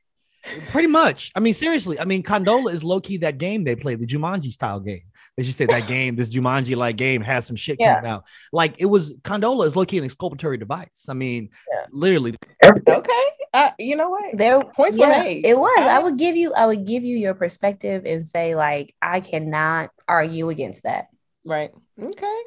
pretty 0.70 0.88
much. 0.88 1.32
I 1.36 1.40
mean, 1.40 1.54
seriously. 1.54 2.00
I 2.00 2.06
mean, 2.06 2.24
Condola 2.24 2.72
is 2.72 2.84
low 2.84 3.00
key 3.00 3.18
that 3.18 3.38
game 3.38 3.64
they 3.64 3.75
play, 3.75 3.96
the 3.96 4.06
Jumanji 4.06 4.52
style 4.52 4.80
game. 4.80 5.02
They 5.38 5.44
just 5.44 5.58
said 5.58 5.70
that 5.70 5.88
game, 5.88 6.16
this 6.16 6.30
Jumanji 6.30 6.75
like 6.75 6.96
game, 6.96 7.22
has 7.22 7.46
some 7.46 7.56
shit 7.56 7.78
Yeah. 7.80 7.96
coming 7.96 8.10
out. 8.12 8.24
Like 8.54 8.75
it 8.78 8.86
was 8.86 9.16
Condola 9.18 9.66
is 9.66 9.75
low 9.75 9.86
key 9.86 9.98
an 9.98 10.06
exculpatory 10.06 10.58
device. 10.58 11.08
I 11.10 11.14
mean, 11.14 11.50
Yeah. 11.74 11.86
literally. 11.92 12.36
Okay. 12.64 13.12
Uh, 13.54 13.72
you 13.80 13.96
know 13.96 14.10
what? 14.10 14.38
There 14.38 14.62
Points 14.75 14.98
were 14.98 15.08
made. 15.08 15.46
It 15.46 15.58
was. 15.58 15.78
I 15.80 15.98
I- 15.98 16.00
would 16.00 16.18
give 16.18 16.36
you 16.36 16.54
I 16.54 16.66
would 16.66 16.86
give 16.86 17.04
you 17.04 17.18
your 17.18 17.34
perspective 17.34 18.04
and 18.06 18.28
say 18.28 18.56
like 18.56 18.94
I 19.02 19.20
cannot 19.22 19.92
argue 20.08 20.50
against 20.50 20.84
that. 20.84 21.08
Right. 21.46 21.72
Okay. 22.02 22.42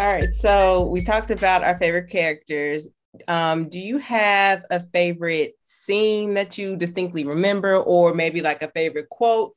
All 0.00 0.06
right. 0.06 0.34
So 0.34 0.86
we 0.86 1.02
talked 1.02 1.30
about 1.30 1.62
our 1.62 1.76
favorite 1.76 2.08
characters. 2.08 2.88
Um, 3.28 3.68
do 3.68 3.78
you 3.78 3.98
have 3.98 4.64
a 4.70 4.80
favorite 4.80 5.58
scene 5.62 6.32
that 6.34 6.56
you 6.56 6.74
distinctly 6.74 7.24
remember, 7.24 7.76
or 7.76 8.14
maybe 8.14 8.40
like 8.40 8.62
a 8.62 8.70
favorite 8.70 9.10
quote 9.10 9.54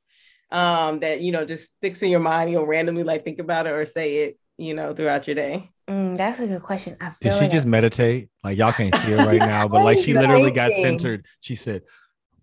um, 0.51 0.99
that 0.99 1.21
you 1.21 1.31
know 1.31 1.45
just 1.45 1.75
sticks 1.77 2.03
in 2.03 2.09
your 2.09 2.19
mind? 2.19 2.51
You'll 2.51 2.65
randomly 2.65 3.03
like 3.03 3.23
think 3.23 3.39
about 3.39 3.67
it 3.67 3.69
or 3.69 3.85
say 3.85 4.17
it, 4.17 4.37
you 4.57 4.73
know, 4.73 4.93
throughout 4.93 5.27
your 5.27 5.35
day. 5.35 5.69
Mm, 5.87 6.17
that's 6.17 6.41
a 6.41 6.47
good 6.47 6.63
question. 6.63 6.97
I 6.99 7.13
Did 7.21 7.35
she 7.35 7.39
like 7.39 7.51
just 7.51 7.65
meditate? 7.65 8.27
Like 8.43 8.57
y'all 8.57 8.73
can't 8.73 8.93
see 8.93 9.11
her 9.11 9.17
right 9.25 9.39
now, 9.39 9.69
but 9.69 9.85
like 9.85 9.99
she 9.99 10.13
literally 10.13 10.51
got 10.51 10.71
thinking. 10.71 10.99
centered. 10.99 11.25
She 11.39 11.55
said, 11.55 11.83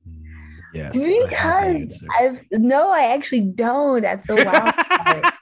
"Mm, 0.08 0.24
"Yes." 0.72 0.94
I 0.94 0.98
have 0.98 1.06
the 1.06 1.24
because 1.26 1.74
answer." 1.74 2.06
I 2.12 2.40
no, 2.52 2.90
I 2.90 3.12
actually 3.12 3.42
don't. 3.42 4.00
That's 4.00 4.26
the 4.26 4.36
wild 4.36 4.74
part. 4.74 5.34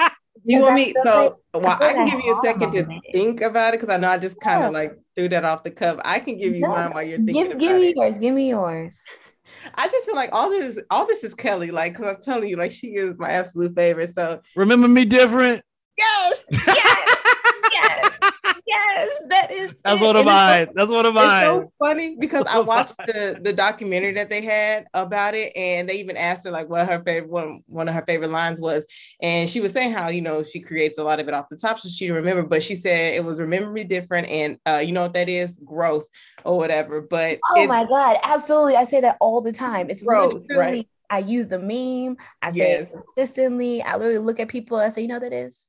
You 0.49 0.63
want 0.63 0.75
me? 0.77 0.95
So 1.03 1.39
like- 1.55 1.63
well, 1.63 1.77
feel 1.79 1.89
I 1.89 1.93
can 1.93 2.07
give 2.07 2.25
you 2.25 2.33
a 2.33 2.41
second 2.45 2.75
have 2.75 2.87
to 2.89 3.01
think 3.13 3.41
about 3.43 3.75
it 3.75 3.81
because 3.81 3.95
I 3.95 3.99
know 3.99 4.09
I 4.11 4.19
just 4.19 4.41
kind 4.41 4.63
Yeah. 4.63 4.69
of 4.69 4.73
like 4.75 4.93
threw 5.17 5.29
that 5.29 5.45
off 5.45 5.63
the 5.63 5.71
cuff. 5.71 6.01
I 6.05 6.19
can 6.21 6.37
give 6.39 6.55
you 6.55 6.63
No, 6.63 6.71
mine 6.75 6.93
while 6.95 7.03
you're 7.03 7.19
thinking 7.19 7.35
Give, 7.35 7.47
about 7.53 7.61
give 7.61 7.77
me 7.77 7.89
it. 7.89 7.97
yours. 7.97 8.19
Give 8.19 8.35
me 8.35 8.49
yours. 8.49 9.03
I 9.75 9.89
just 9.89 10.07
feel 10.07 10.15
like 10.15 10.31
all 10.33 10.51
this, 10.51 10.81
all 10.91 11.07
this 11.07 11.25
is 11.25 11.35
Kelly. 11.35 11.71
Like, 11.71 11.93
because 11.97 12.17
I'm 12.17 12.23
telling 12.23 12.49
you, 12.49 12.57
like 12.57 12.71
she 12.73 12.89
is 12.97 13.15
my 13.19 13.31
absolute 13.31 13.75
favorite. 13.75 14.15
So 14.15 14.41
Remember 14.57 14.89
me 14.89 15.05
different? 15.05 15.63
yes, 15.99 16.47
yes, 16.53 16.67
yes, 16.67 17.18
yes. 18.69 19.09
That 19.29 19.51
is. 19.51 19.75
That's 19.85 20.01
it. 20.01 20.05
one 20.05 20.17
of 20.17 20.27
And 20.27 20.29
it's 20.29 20.37
so- 20.37 20.65
mine. 20.67 20.69
That's 20.75 20.91
one 20.93 21.07
of 21.07 21.15
It's 21.17 21.25
mine. 21.25 21.45
so 21.45 21.73
funny 21.79 22.17
because 22.19 22.45
I 22.49 22.61
watched 22.73 22.97
the 22.99 23.39
the 23.43 23.53
documentary 23.53 24.13
that 24.13 24.31
they 24.31 24.43
had 24.43 24.87
about 24.95 25.35
it, 25.35 25.53
and 25.57 25.89
they 25.89 25.95
even 25.95 26.17
asked 26.17 26.45
her 26.47 26.51
like 26.51 26.69
what 26.69 26.87
her 26.89 27.03
favorite 27.05 27.31
one 27.31 27.63
one 27.69 27.89
of 27.89 27.95
her 27.95 28.05
favorite 28.07 28.31
lines 28.31 28.61
was, 28.61 28.87
and 29.21 29.49
she 29.49 29.61
was 29.61 29.73
saying 29.73 29.93
how 29.93 30.09
you 30.09 30.21
know 30.21 30.43
she 30.45 30.61
creates 30.61 30.99
a 30.99 31.05
lot 31.05 31.21
of 31.21 31.29
it 31.29 31.35
off 31.35 31.49
the 31.51 31.57
top, 31.57 31.79
so 31.79 31.89
she 31.89 32.07
didn't 32.07 32.17
remember, 32.17 32.43
but 32.43 32.63
she 32.63 32.75
said 32.77 33.15
it 33.15 33.25
was 33.25 33.41
remember 33.41 33.71
me 33.71 33.85
different, 33.85 34.29
and 34.29 34.59
uh, 34.67 34.79
you 34.85 34.93
know 34.93 35.03
what 35.03 35.15
that 35.15 35.29
is, 35.29 35.61
growth 35.65 36.07
or 36.45 36.57
whatever. 36.59 37.01
But 37.01 37.39
Oh 37.55 37.63
it- 37.63 37.69
my 37.69 37.85
god, 37.85 38.19
absolutely. 38.23 38.77
I 38.77 38.85
say 38.85 39.01
that 39.01 39.17
all 39.21 39.41
the 39.41 39.53
time. 39.53 39.91
It's 39.91 40.03
Gross, 40.03 40.33
literally 40.49 40.59
right? 40.61 40.89
I 41.11 41.19
use 41.21 41.47
the 41.47 41.59
meme. 41.59 42.17
I 42.43 42.51
say 42.51 42.73
it 42.81 42.91
consistently. 42.93 43.83
I 43.83 43.97
literally 43.97 44.19
look 44.19 44.41
at 44.41 44.49
people. 44.49 44.77
I 44.77 44.91
say, 44.91 45.03
you 45.03 45.09
know 45.09 45.15
what 45.15 45.23
that 45.23 45.33
is 45.33 45.67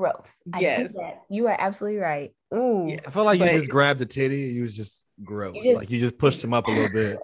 growth. 0.00 0.34
I 0.52 0.58
do 0.60 0.64
Yes. 0.64 0.94
that. 0.94 1.22
You 1.28 1.46
are 1.48 1.56
absolutely 1.58 1.98
right. 2.00 2.32
Ooh, 2.54 2.86
Yeah. 2.88 3.00
I 3.06 3.10
feel 3.10 3.24
like 3.24 3.38
you 3.38 3.46
just 3.50 3.68
grabbed 3.68 4.00
the 4.00 4.06
titty 4.06 4.44
and 4.48 4.52
you 4.56 4.62
was 4.62 4.74
just 4.74 5.04
gross. 5.22 5.54
You 5.54 5.62
just- 5.62 5.76
like 5.76 5.90
you 5.90 6.00
just 6.00 6.16
pushed 6.18 6.42
him 6.42 6.54
up 6.54 6.66
a 6.68 6.70
little 6.70 6.88
bit. 6.92 7.18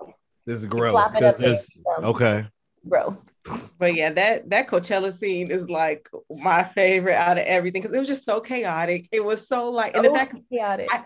This 0.45 0.61
is 0.61 0.67
gross. 0.67 0.93
flop 0.93 1.13
This 1.19 1.41
is- 1.41 1.79
there. 1.85 2.07
okay. 2.09 2.47
growth. 2.89 3.17
but 3.79 3.95
yeah, 3.95 4.13
that 4.13 4.49
that 4.51 4.69
Coachella 4.69 5.13
scene 5.13 5.51
is 5.51 5.71
like 5.71 6.09
my 6.31 6.63
favorite 6.63 7.15
out 7.15 7.39
of 7.39 7.45
everything 7.45 7.81
because 7.83 7.95
it 7.95 7.99
was 7.99 8.07
just 8.09 8.25
so 8.25 8.41
chaotic. 8.41 9.09
It 9.13 9.25
was 9.25 9.47
so 9.49 9.71
like, 9.71 9.95
and 9.97 10.05
the 10.05 10.11
Oh, 10.11 10.15
fact 10.15 10.35
chaotic. 10.53 10.89
I- 10.93 11.05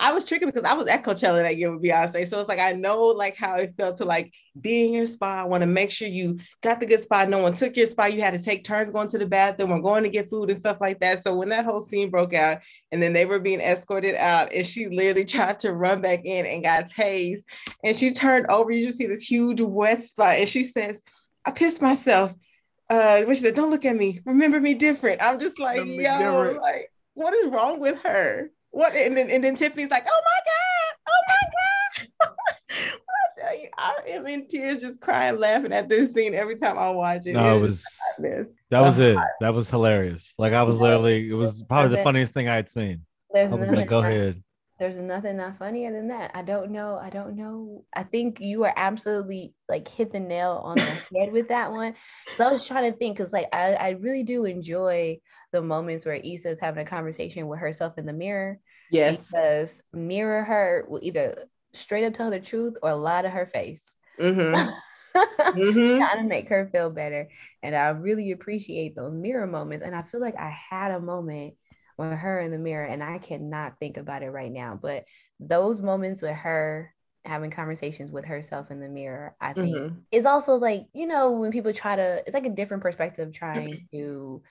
I 0.00 0.12
was 0.12 0.24
tricky 0.24 0.46
because 0.46 0.62
I 0.62 0.72
was 0.72 0.86
at 0.86 1.04
Coachella 1.04 1.42
that 1.42 1.58
year 1.58 1.70
with 1.70 1.82
Beyonce. 1.82 2.26
So 2.26 2.40
it's 2.40 2.48
like 2.48 2.58
I 2.58 2.72
know 2.72 3.06
like 3.08 3.36
how 3.36 3.56
it 3.56 3.74
felt 3.76 3.98
to 3.98 4.06
like 4.06 4.32
be 4.58 4.86
in 4.86 4.94
your 4.94 5.06
spot. 5.06 5.38
I 5.38 5.44
want 5.44 5.60
to 5.60 5.66
make 5.66 5.90
sure 5.90 6.08
you 6.08 6.38
got 6.62 6.80
the 6.80 6.86
good 6.86 7.02
spot. 7.02 7.28
No 7.28 7.42
one 7.42 7.52
took 7.52 7.76
your 7.76 7.84
spot. 7.84 8.14
You 8.14 8.22
had 8.22 8.32
to 8.32 8.42
take 8.42 8.64
turns 8.64 8.90
going 8.90 9.08
to 9.08 9.18
the 9.18 9.26
bathroom 9.26 9.72
or 9.72 9.82
going 9.82 10.02
to 10.04 10.08
get 10.08 10.30
food 10.30 10.48
and 10.48 10.58
stuff 10.58 10.80
like 10.80 11.00
that. 11.00 11.22
So 11.22 11.34
when 11.34 11.50
that 11.50 11.66
whole 11.66 11.82
scene 11.82 12.08
broke 12.08 12.32
out 12.32 12.60
and 12.92 13.02
then 13.02 13.12
they 13.12 13.26
were 13.26 13.38
being 13.38 13.60
escorted 13.60 14.14
out 14.14 14.54
and 14.54 14.64
she 14.64 14.88
literally 14.88 15.24
tried 15.26 15.60
to 15.60 15.74
run 15.74 16.00
back 16.00 16.24
in 16.24 16.46
and 16.46 16.62
got 16.62 16.86
tased 16.86 17.42
and 17.82 17.94
she 17.94 18.12
turned 18.12 18.46
over, 18.48 18.70
you 18.70 18.86
just 18.86 18.96
see 18.96 19.06
this 19.06 19.22
huge 19.22 19.60
wet 19.60 20.02
spot 20.02 20.36
and 20.36 20.48
she 20.48 20.64
says, 20.64 21.02
I 21.44 21.50
pissed 21.50 21.82
myself. 21.82 22.34
Uh, 22.88 23.24
she 23.26 23.34
said, 23.34 23.54
don't 23.54 23.70
look 23.70 23.84
at 23.84 23.96
me. 23.96 24.20
Remember 24.24 24.60
me 24.60 24.72
different. 24.72 25.22
I'm 25.22 25.38
just 25.38 25.58
like, 25.58 25.80
Remember 25.80 26.02
yo, 26.02 26.18
different. 26.18 26.62
like, 26.62 26.90
what 27.12 27.34
is 27.34 27.48
wrong 27.48 27.80
with 27.80 28.02
her? 28.02 28.50
What 28.74 28.92
and 28.96 29.16
then 29.16 29.30
and 29.30 29.44
then 29.44 29.54
Tiffany's 29.54 29.90
like, 29.90 30.04
oh 30.04 30.22
my 30.24 30.40
god, 30.50 30.96
oh 31.08 31.22
my 31.28 32.08
god. 32.26 32.40
I 33.38 33.40
tell 33.40 33.62
you, 33.62 33.68
I 33.78 33.94
am 34.08 34.26
in 34.26 34.48
tears, 34.48 34.82
just 34.82 35.00
crying, 35.00 35.38
laughing 35.38 35.72
at 35.72 35.88
this 35.88 36.12
scene 36.12 36.34
every 36.34 36.56
time 36.56 36.76
I 36.76 36.90
watch 36.90 37.24
it. 37.24 37.34
No, 37.34 37.56
it 37.56 37.60
was 37.60 37.84
that 38.70 38.80
was 38.80 38.98
it. 38.98 39.16
That 39.40 39.54
was 39.54 39.70
hilarious. 39.70 40.34
Like 40.38 40.54
I 40.54 40.64
was 40.64 40.78
literally, 40.78 41.30
it 41.30 41.34
was 41.34 41.62
probably 41.62 41.96
the 41.96 42.02
funniest 42.02 42.34
thing 42.34 42.48
I 42.48 42.56
had 42.56 42.68
seen. 42.68 43.02
There's 43.32 43.52
I 43.52 43.54
was 43.54 43.60
nothing 43.60 43.76
like, 43.76 43.88
go 43.88 44.00
ahead. 44.00 44.42
There's 44.78 44.98
nothing 44.98 45.36
not 45.36 45.56
funnier 45.58 45.92
than 45.92 46.08
that. 46.08 46.32
I 46.34 46.42
don't 46.42 46.72
know. 46.72 46.98
I 47.00 47.08
don't 47.08 47.36
know. 47.36 47.84
I 47.94 48.02
think 48.02 48.40
you 48.40 48.64
are 48.64 48.72
absolutely 48.76 49.54
like 49.68 49.86
hit 49.86 50.12
the 50.12 50.18
nail 50.18 50.60
on 50.64 50.76
the 50.76 50.82
head 51.20 51.32
with 51.32 51.48
that 51.48 51.70
one. 51.70 51.94
So 52.36 52.48
I 52.48 52.52
was 52.52 52.66
trying 52.66 52.90
to 52.90 52.98
think 52.98 53.16
because 53.16 53.32
like 53.32 53.46
I, 53.52 53.74
I 53.74 53.90
really 53.90 54.24
do 54.24 54.44
enjoy 54.46 55.18
the 55.52 55.62
moments 55.62 56.04
where 56.04 56.16
Issa 56.16 56.50
is 56.50 56.60
having 56.60 56.84
a 56.84 56.88
conversation 56.88 57.46
with 57.46 57.60
herself 57.60 57.98
in 57.98 58.06
the 58.06 58.12
mirror. 58.12 58.58
Yes. 58.90 59.28
Because 59.30 59.80
mirror 59.92 60.42
her 60.42 60.86
will 60.88 61.00
either 61.02 61.44
straight 61.72 62.04
up 62.04 62.14
tell 62.14 62.30
the 62.30 62.40
truth 62.40 62.74
or 62.82 62.94
lie 62.94 63.22
to 63.22 63.30
her 63.30 63.46
face. 63.46 63.96
Mm-hmm. 64.20 64.70
Mm-hmm. 65.16 65.98
trying 65.98 66.22
to 66.24 66.28
make 66.28 66.48
her 66.48 66.68
feel 66.72 66.90
better. 66.90 67.28
And 67.62 67.76
I 67.76 67.90
really 67.90 68.32
appreciate 68.32 68.96
those 68.96 69.12
mirror 69.12 69.46
moments. 69.46 69.86
And 69.86 69.94
I 69.94 70.02
feel 70.02 70.20
like 70.20 70.34
I 70.36 70.50
had 70.50 70.90
a 70.90 70.98
moment 70.98 71.54
with 71.98 72.12
her 72.12 72.40
in 72.40 72.50
the 72.50 72.58
mirror, 72.58 72.84
and 72.84 73.02
I 73.02 73.18
cannot 73.18 73.78
think 73.78 73.96
about 73.96 74.22
it 74.22 74.30
right 74.30 74.50
now. 74.52 74.78
But 74.80 75.04
those 75.40 75.80
moments 75.80 76.22
with 76.22 76.34
her 76.36 76.92
having 77.24 77.50
conversations 77.50 78.10
with 78.10 78.24
herself 78.26 78.70
in 78.70 78.80
the 78.80 78.88
mirror, 78.88 79.36
I 79.40 79.54
think 79.54 79.82
Mhm. 79.82 80.04
is 80.10 80.26
also 80.26 80.56
like, 80.56 80.86
you 80.94 81.06
know, 81.06 81.32
when 81.32 81.50
people 81.52 81.72
try 81.72 81.96
to, 81.96 82.22
it's 82.26 82.34
like 82.34 82.46
a 82.46 82.50
different 82.50 82.82
perspective 82.82 83.32
trying 83.32 83.80
to 83.92 84.42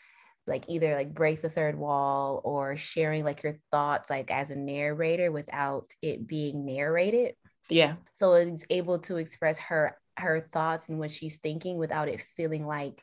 like 0.47 0.65
either 0.69 0.95
like 0.95 1.13
break 1.13 1.41
the 1.41 1.49
third 1.49 1.77
wall 1.77 2.41
or 2.43 2.77
sharing 2.77 3.23
like 3.25 3.43
your 3.43 3.55
thoughts 3.71 4.09
like 4.09 4.31
as 4.31 4.51
a 4.51 4.55
narrator 4.57 5.31
without 5.31 5.91
it 6.01 6.27
being 6.27 6.65
narrated 6.65 7.35
Yeah. 7.69 7.95
so 8.15 8.33
it's 8.33 8.65
able 8.69 8.99
to 8.99 9.17
express 9.17 9.57
her 9.59 9.97
her 10.17 10.47
thoughts 10.51 10.89
and 10.89 10.99
what 10.99 11.11
she's 11.11 11.37
thinking 11.39 11.77
without 11.77 12.07
it 12.07 12.21
feeling 12.35 12.65
like 12.67 13.01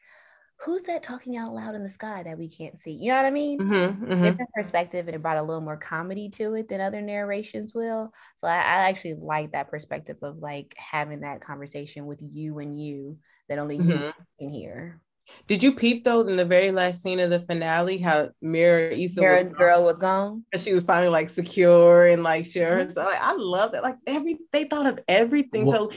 who's 0.65 0.83
that 0.83 1.03
talking 1.03 1.37
out 1.37 1.53
loud 1.55 1.75
in 1.75 1.83
the 1.83 1.89
sky 1.89 2.23
that 2.23 2.39
we 2.39 2.49
can't 2.49 2.79
see 2.79 2.93
you 2.93 3.09
know 3.11 3.17
what 3.17 3.25
i 3.25 3.31
mean 3.31 3.59
Mhm, 3.61 3.99
mhm. 4.09 4.23
different 4.25 4.51
perspective 4.55 5.07
and 5.07 5.15
it 5.15 5.23
brought 5.23 5.39
a 5.39 5.43
little 5.43 5.61
more 5.63 5.77
comedy 5.77 6.29
to 6.31 6.55
it 6.55 6.69
than 6.69 6.81
other 6.81 7.01
narrations 7.01 7.75
will 7.75 8.13
so 8.37 8.47
I, 8.47 8.57
I 8.57 8.89
actually 8.89 9.15
like 9.15 9.53
that 9.53 9.71
perspective 9.71 10.19
of 10.23 10.39
like 10.39 10.75
having 10.77 11.21
that 11.21 11.41
conversation 11.41 12.07
with 12.07 12.21
you 12.23 12.59
and 12.59 12.79
you 12.81 13.19
that 13.49 13.59
only 13.59 13.77
you 13.77 13.85
Mhm. 13.85 14.13
can 14.39 14.49
hear 14.51 15.01
Did 15.47 15.63
you 15.63 15.73
peep 15.75 16.05
though 16.05 16.21
in 16.21 16.37
the 16.37 16.45
very 16.45 16.73
last 16.73 17.03
scene 17.03 17.21
of 17.21 17.31
the 17.31 17.41
finale 17.41 17.99
how 17.99 18.31
mirror 18.43 18.91
Issa 18.91 19.23
Your 19.23 19.45
was 19.45 19.53
girl 19.53 19.85
was 19.85 19.99
gone 19.99 20.45
and 20.53 20.61
she 20.61 20.73
was 20.75 20.85
finally 20.85 21.09
like 21.09 21.29
secure 21.31 22.07
and 22.07 22.23
like 22.23 22.45
sure. 22.47 22.85
Mhm. 22.85 22.93
So 22.93 23.05
like, 23.05 23.21
I 23.21 23.33
love 23.37 23.73
that. 23.73 23.83
Like 23.83 23.97
every 24.07 24.39
they 24.53 24.65
thought 24.65 24.87
of 24.87 25.01
everything. 25.09 25.67
Well- 25.67 25.91
so 25.91 25.97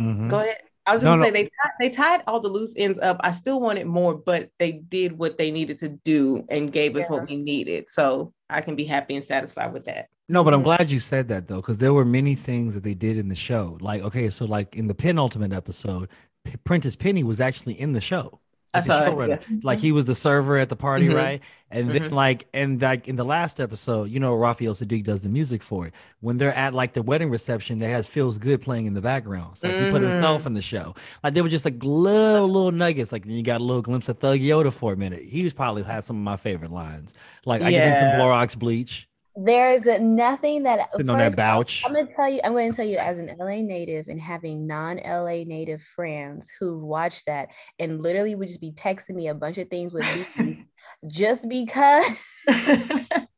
Mhm. 0.00 0.28
go 0.28 0.38
ahead. 0.38 0.58
I 0.86 0.94
was 0.94 1.04
No, 1.04 1.10
just 1.16 1.18
no. 1.20 1.24
say 1.26 1.30
they 1.30 1.42
tied, 1.44 1.72
they 1.80 1.90
tied 1.90 2.22
all 2.26 2.40
the 2.40 2.48
loose 2.48 2.74
ends 2.76 2.98
up. 2.98 3.18
I 3.20 3.30
still 3.30 3.60
wanted 3.60 3.86
more, 3.86 4.14
but 4.14 4.50
they 4.58 4.72
did 4.72 5.16
what 5.16 5.38
they 5.38 5.50
needed 5.50 5.78
to 5.78 5.88
do 5.90 6.44
and 6.48 6.72
gave 6.72 6.96
us 6.96 7.08
what 7.08 7.28
we 7.28 7.36
needed. 7.36 7.88
So 7.88 8.32
I 8.50 8.60
can 8.62 8.74
be 8.74 8.84
happy 8.84 9.14
and 9.14 9.24
satisfied 9.24 9.72
with 9.72 9.84
that. 9.84 10.08
No, 10.28 10.42
but 10.42 10.54
I'm 10.54 10.62
glad 10.62 10.90
you 10.90 10.98
said 10.98 11.28
that 11.28 11.46
though, 11.46 11.56
because 11.56 11.78
there 11.78 11.92
were 11.92 12.04
many 12.04 12.34
things 12.34 12.74
that 12.74 12.82
they 12.82 12.94
did 12.94 13.16
in 13.16 13.28
the 13.28 13.34
show. 13.34 13.78
Like, 13.80 14.02
okay, 14.02 14.30
so 14.30 14.44
like 14.44 14.74
in 14.74 14.88
the 14.88 14.94
penultimate 14.94 15.52
episode, 15.52 16.08
P- 16.44 16.56
Prentice 16.64 16.96
Penny 16.96 17.22
was 17.22 17.38
actually 17.40 17.78
in 17.80 17.92
the 17.92 18.00
show. 18.00 18.40
I 18.74 18.78
Like, 18.78 18.86
the 18.86 18.90
saw 18.92 19.04
it, 19.04 19.10
showrunner. 19.14 19.64
Like 19.64 19.78
he 19.80 19.92
was 19.92 20.06
the 20.06 20.14
server 20.14 20.56
at 20.56 20.68
the 20.70 20.76
party, 20.76 21.08
Mhm. 21.08 21.14
right? 21.14 21.40
And 21.70 21.90
then 21.90 22.04
Mhm. 22.04 22.12
like 22.12 22.46
and 22.54 22.80
like 22.80 23.06
in 23.06 23.16
the 23.16 23.24
last 23.24 23.60
episode, 23.60 24.04
you 24.10 24.18
know, 24.18 24.34
Raphael 24.34 24.74
Saadiq 24.74 25.04
does 25.04 25.20
the 25.22 25.28
music 25.28 25.62
for 25.62 25.86
it. 25.86 25.94
When 26.20 26.38
they're 26.38 26.54
at 26.54 26.72
like 26.72 26.94
the 26.94 27.02
wedding 27.02 27.28
reception, 27.28 27.78
they 27.78 27.90
has 27.90 28.06
Feels 28.06 28.38
Good 28.38 28.62
playing 28.62 28.86
in 28.86 28.94
the 28.94 29.00
background. 29.02 29.50
It's 29.52 29.62
like 29.64 29.74
he 29.76 29.90
put 29.90 30.00
himself 30.02 30.42
Mhm. 30.42 30.46
in 30.46 30.54
the 30.54 30.62
show. 30.62 30.94
Like 31.22 31.34
they 31.34 31.42
were 31.42 31.48
just 31.50 31.64
like 31.66 31.82
little 31.84 32.46
little 32.48 32.72
nuggets. 32.72 33.12
Like 33.12 33.24
then 33.26 33.34
you 33.34 33.42
got 33.42 33.60
a 33.60 33.64
little 33.64 33.82
glimpse 33.82 34.08
of 34.08 34.18
Thug 34.18 34.38
Yoda 34.40 34.72
for 34.72 34.92
a 34.92 34.96
minute. 34.96 35.22
He 35.22 35.44
was 35.44 35.52
probably 35.52 35.82
had 35.82 36.02
some 36.04 36.16
of 36.16 36.22
my 36.22 36.36
favorite 36.38 36.70
lines. 36.70 37.14
Like 37.44 37.60
I 37.62 37.70
give 37.70 37.82
him 37.82 37.94
some 37.94 38.08
Yeah. 38.08 38.18
Clorox 38.20 38.58
bleach, 38.58 39.06
there's 39.36 39.86
nothing 40.00 40.64
that 40.64 40.92
sitting 40.92 41.08
on 41.08 41.18
that 41.18 41.28
first- 41.28 41.36
couch. 41.36 41.82
I'm 41.86 41.94
gonna 41.94 42.06
tell 42.14 42.28
you, 42.28 42.40
I'm 42.44 42.52
gonna 42.52 42.72
tell 42.72 42.86
you 42.86 42.98
as 42.98 43.18
an 43.18 43.30
LA 43.38 43.62
native 43.62 44.08
and 44.08 44.20
having 44.20 44.66
non-LA 44.66 45.44
native 45.44 45.80
friends 45.82 46.50
who 46.60 46.78
watch 46.84 47.24
that 47.24 47.48
and 47.78 48.02
literally 48.02 48.34
would 48.34 48.48
just 48.48 48.60
be 48.60 48.72
texting 48.72 49.14
me 49.14 49.28
a 49.28 49.34
bunch 49.34 49.58
of 49.58 49.68
things 49.68 49.92
with 49.92 50.06
just 51.06 51.48
because 51.48 52.04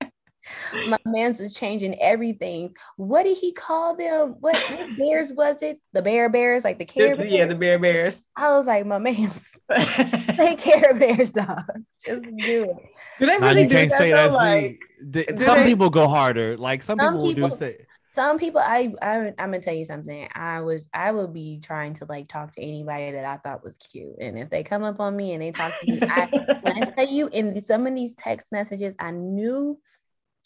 my 0.86 0.98
man's 1.06 1.40
was 1.40 1.54
changing 1.54 2.00
everything. 2.00 2.72
What 2.96 3.24
did 3.24 3.36
he 3.36 3.52
call 3.52 3.96
them? 3.96 4.36
What, 4.40 4.56
what 4.56 4.88
bears 4.98 5.32
was 5.32 5.62
it? 5.62 5.80
The 5.92 6.02
bear 6.02 6.28
bears, 6.28 6.64
like 6.64 6.78
the 6.78 6.84
care 6.84 7.16
bears? 7.16 7.30
yeah, 7.32 7.46
the 7.46 7.54
Bear 7.54 7.78
Bears. 7.78 8.24
I 8.36 8.48
was 8.56 8.66
like, 8.66 8.86
my 8.86 8.98
man's 8.98 9.52
do 9.76 9.84
take 10.36 10.58
care 10.58 10.90
of 10.90 10.98
bears, 10.98 11.30
dog. 11.30 11.62
Just 12.04 12.24
do 12.24 12.64
it. 12.64 12.76
they 13.18 13.26
Now 13.26 13.38
really 13.38 13.62
you 13.62 13.68
do 13.68 13.74
can't 13.76 13.90
that 13.90 13.98
say 13.98 14.12
that. 14.12 14.32
Like, 14.32 14.78
see, 15.00 15.10
th- 15.12 15.26
do 15.28 15.36
some 15.38 15.58
they? 15.60 15.64
people 15.64 15.90
go 15.90 16.08
harder. 16.08 16.56
Like 16.56 16.82
some, 16.82 16.98
Some 16.98 17.14
people, 17.14 17.28
people- 17.34 17.48
do 17.50 17.54
say. 17.54 17.76
some 18.10 18.38
people 18.38 18.60
I, 18.62 18.92
I 19.02 19.16
i'm 19.38 19.50
gonna 19.50 19.60
tell 19.60 19.74
you 19.74 19.84
something 19.84 20.28
i 20.36 20.60
was 20.60 20.88
i 20.94 21.10
would 21.10 21.32
be 21.34 21.58
trying 21.60 21.94
to 21.94 22.04
like 22.08 22.28
talk 22.28 22.52
to 22.54 22.62
anybody 22.62 23.10
that 23.10 23.24
i 23.24 23.38
thought 23.38 23.64
was 23.64 23.76
cute 23.76 24.14
and 24.20 24.38
if 24.38 24.50
they 24.50 24.62
come 24.62 24.84
up 24.84 25.00
on 25.00 25.16
me 25.16 25.32
and 25.32 25.42
they 25.42 25.50
talk 25.50 25.72
to 25.80 25.90
me 25.90 25.98
I, 26.02 26.26
when 26.62 26.80
I 26.80 26.86
tell 26.96 27.08
you 27.08 27.26
in 27.32 27.60
some 27.60 27.88
of 27.88 27.94
these 27.96 28.14
text 28.14 28.52
messages 28.52 28.94
i 29.00 29.10
knew 29.10 29.80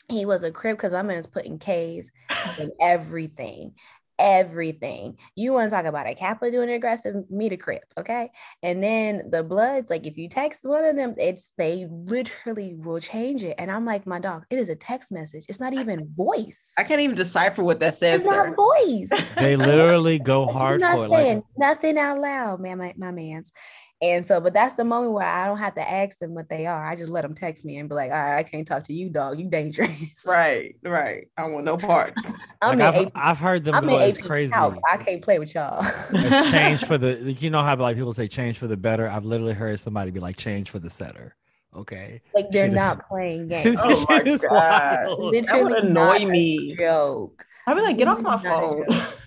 he 0.08 0.24
was 0.24 0.42
a 0.42 0.50
Crip 0.50 0.76
because 0.76 0.92
my 0.92 1.02
man's 1.02 1.26
putting 1.26 1.58
k's 1.58 2.10
in 2.58 2.70
everything 2.80 3.74
everything 4.18 5.16
you 5.36 5.52
want 5.52 5.70
to 5.70 5.76
talk 5.76 5.84
about 5.84 6.08
a 6.08 6.14
kappa 6.14 6.50
doing 6.50 6.68
aggressive 6.70 7.14
meet 7.30 7.52
a 7.52 7.56
crib 7.56 7.82
okay 7.96 8.28
and 8.64 8.82
then 8.82 9.22
the 9.30 9.44
bloods 9.44 9.90
like 9.90 10.06
if 10.06 10.18
you 10.18 10.28
text 10.28 10.64
one 10.64 10.84
of 10.84 10.96
them 10.96 11.14
it's 11.16 11.52
they 11.56 11.86
literally 11.88 12.74
will 12.74 12.98
change 12.98 13.44
it 13.44 13.54
and 13.58 13.70
i'm 13.70 13.84
like 13.84 14.08
my 14.08 14.18
dog 14.18 14.44
it 14.50 14.58
is 14.58 14.70
a 14.70 14.74
text 14.74 15.12
message 15.12 15.44
it's 15.48 15.60
not 15.60 15.72
even 15.72 16.12
voice 16.16 16.72
I 16.78 16.84
can't 16.84 17.00
even 17.00 17.16
decipher 17.16 17.64
what 17.64 17.80
that 17.80 17.94
says, 17.94 18.22
it's 18.22 18.30
sir. 18.30 18.46
not 18.46 18.56
voice. 18.56 19.10
They 19.36 19.56
literally 19.56 20.20
go 20.20 20.44
You're 20.44 20.52
hard 20.52 20.80
not 20.80 20.96
for 20.96 21.04
it. 21.06 21.10
Like 21.10 21.42
nothing 21.56 21.98
out 21.98 22.20
loud, 22.20 22.60
man, 22.60 22.78
my, 22.78 22.94
my 22.96 23.10
man's. 23.10 23.52
And 24.00 24.24
so, 24.24 24.40
but 24.40 24.54
that's 24.54 24.74
the 24.74 24.84
moment 24.84 25.12
where 25.12 25.26
I 25.26 25.46
don't 25.46 25.56
have 25.58 25.74
to 25.74 25.88
ask 25.88 26.18
them 26.18 26.32
what 26.32 26.48
they 26.48 26.66
are. 26.66 26.86
I 26.86 26.94
just 26.94 27.08
let 27.08 27.22
them 27.22 27.34
text 27.34 27.64
me 27.64 27.78
and 27.78 27.88
be 27.88 27.96
like, 27.96 28.12
all 28.12 28.16
right, 28.16 28.36
I 28.38 28.42
can't 28.44 28.64
talk 28.66 28.84
to 28.84 28.92
you, 28.92 29.10
dog. 29.10 29.40
You 29.40 29.46
dangerous. 29.48 30.22
Right, 30.24 30.76
right. 30.84 31.26
I 31.36 31.48
want 31.48 31.64
no 31.64 31.76
parts. 31.76 32.30
I'm 32.62 32.78
like 32.78 32.94
in 32.94 33.00
I've, 33.00 33.06
AP, 33.06 33.12
I've 33.16 33.38
heard 33.38 33.64
them 33.64 33.74
I'm 33.74 33.86
go 33.86 33.98
as 33.98 34.16
crazy. 34.16 34.52
Calc. 34.52 34.78
I 34.88 34.98
can't 34.98 35.20
play 35.20 35.40
with 35.40 35.52
y'all. 35.54 35.84
It's 36.12 36.50
change 36.52 36.84
for 36.84 36.96
the 36.98 37.32
you 37.32 37.50
know 37.50 37.62
how 37.62 37.74
like 37.76 37.96
people 37.96 38.14
say 38.14 38.28
change 38.28 38.58
for 38.58 38.68
the 38.68 38.76
better. 38.76 39.08
I've 39.08 39.24
literally 39.24 39.54
heard 39.54 39.80
somebody 39.80 40.12
be 40.12 40.20
like 40.20 40.36
change 40.36 40.70
for 40.70 40.78
the 40.78 40.90
setter. 40.90 41.34
Okay. 41.76 42.22
like 42.34 42.50
they're 42.50 42.64
Shit 42.66 42.72
is- 42.72 42.76
not 42.76 43.08
playing 43.08 43.48
games. 43.48 43.78
Oh 43.82 44.04
my 44.08 44.20
God. 44.22 44.40
wild. 44.48 45.34
That 45.34 45.60
would 45.62 45.72
Literally 45.72 45.88
annoy 45.90 46.18
me. 46.26 46.76
Joke. 46.76 47.44
I'd 47.68 47.74
be 47.74 47.82
like, 47.82 47.98
get 47.98 48.08
off 48.08 48.20
my 48.20 48.38
phone. 48.38 48.86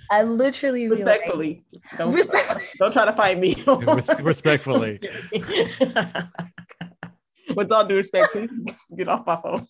I 0.09 0.23
literally 0.23 0.87
be 0.87 0.89
like- 0.89 0.99
Respectfully. 0.99 1.63
Don't, 1.97 2.13
Respectfully. 2.13 2.63
don't 2.79 2.91
try 2.91 3.05
to 3.05 3.13
fight 3.13 3.39
me. 3.39 3.55
Respectfully. 4.23 4.99
With 7.55 7.71
all 7.71 7.85
due 7.85 7.97
respect, 7.97 8.31
please 8.31 8.49
get 8.95 9.07
off 9.09 9.25
my 9.27 9.35
phone. 9.41 9.67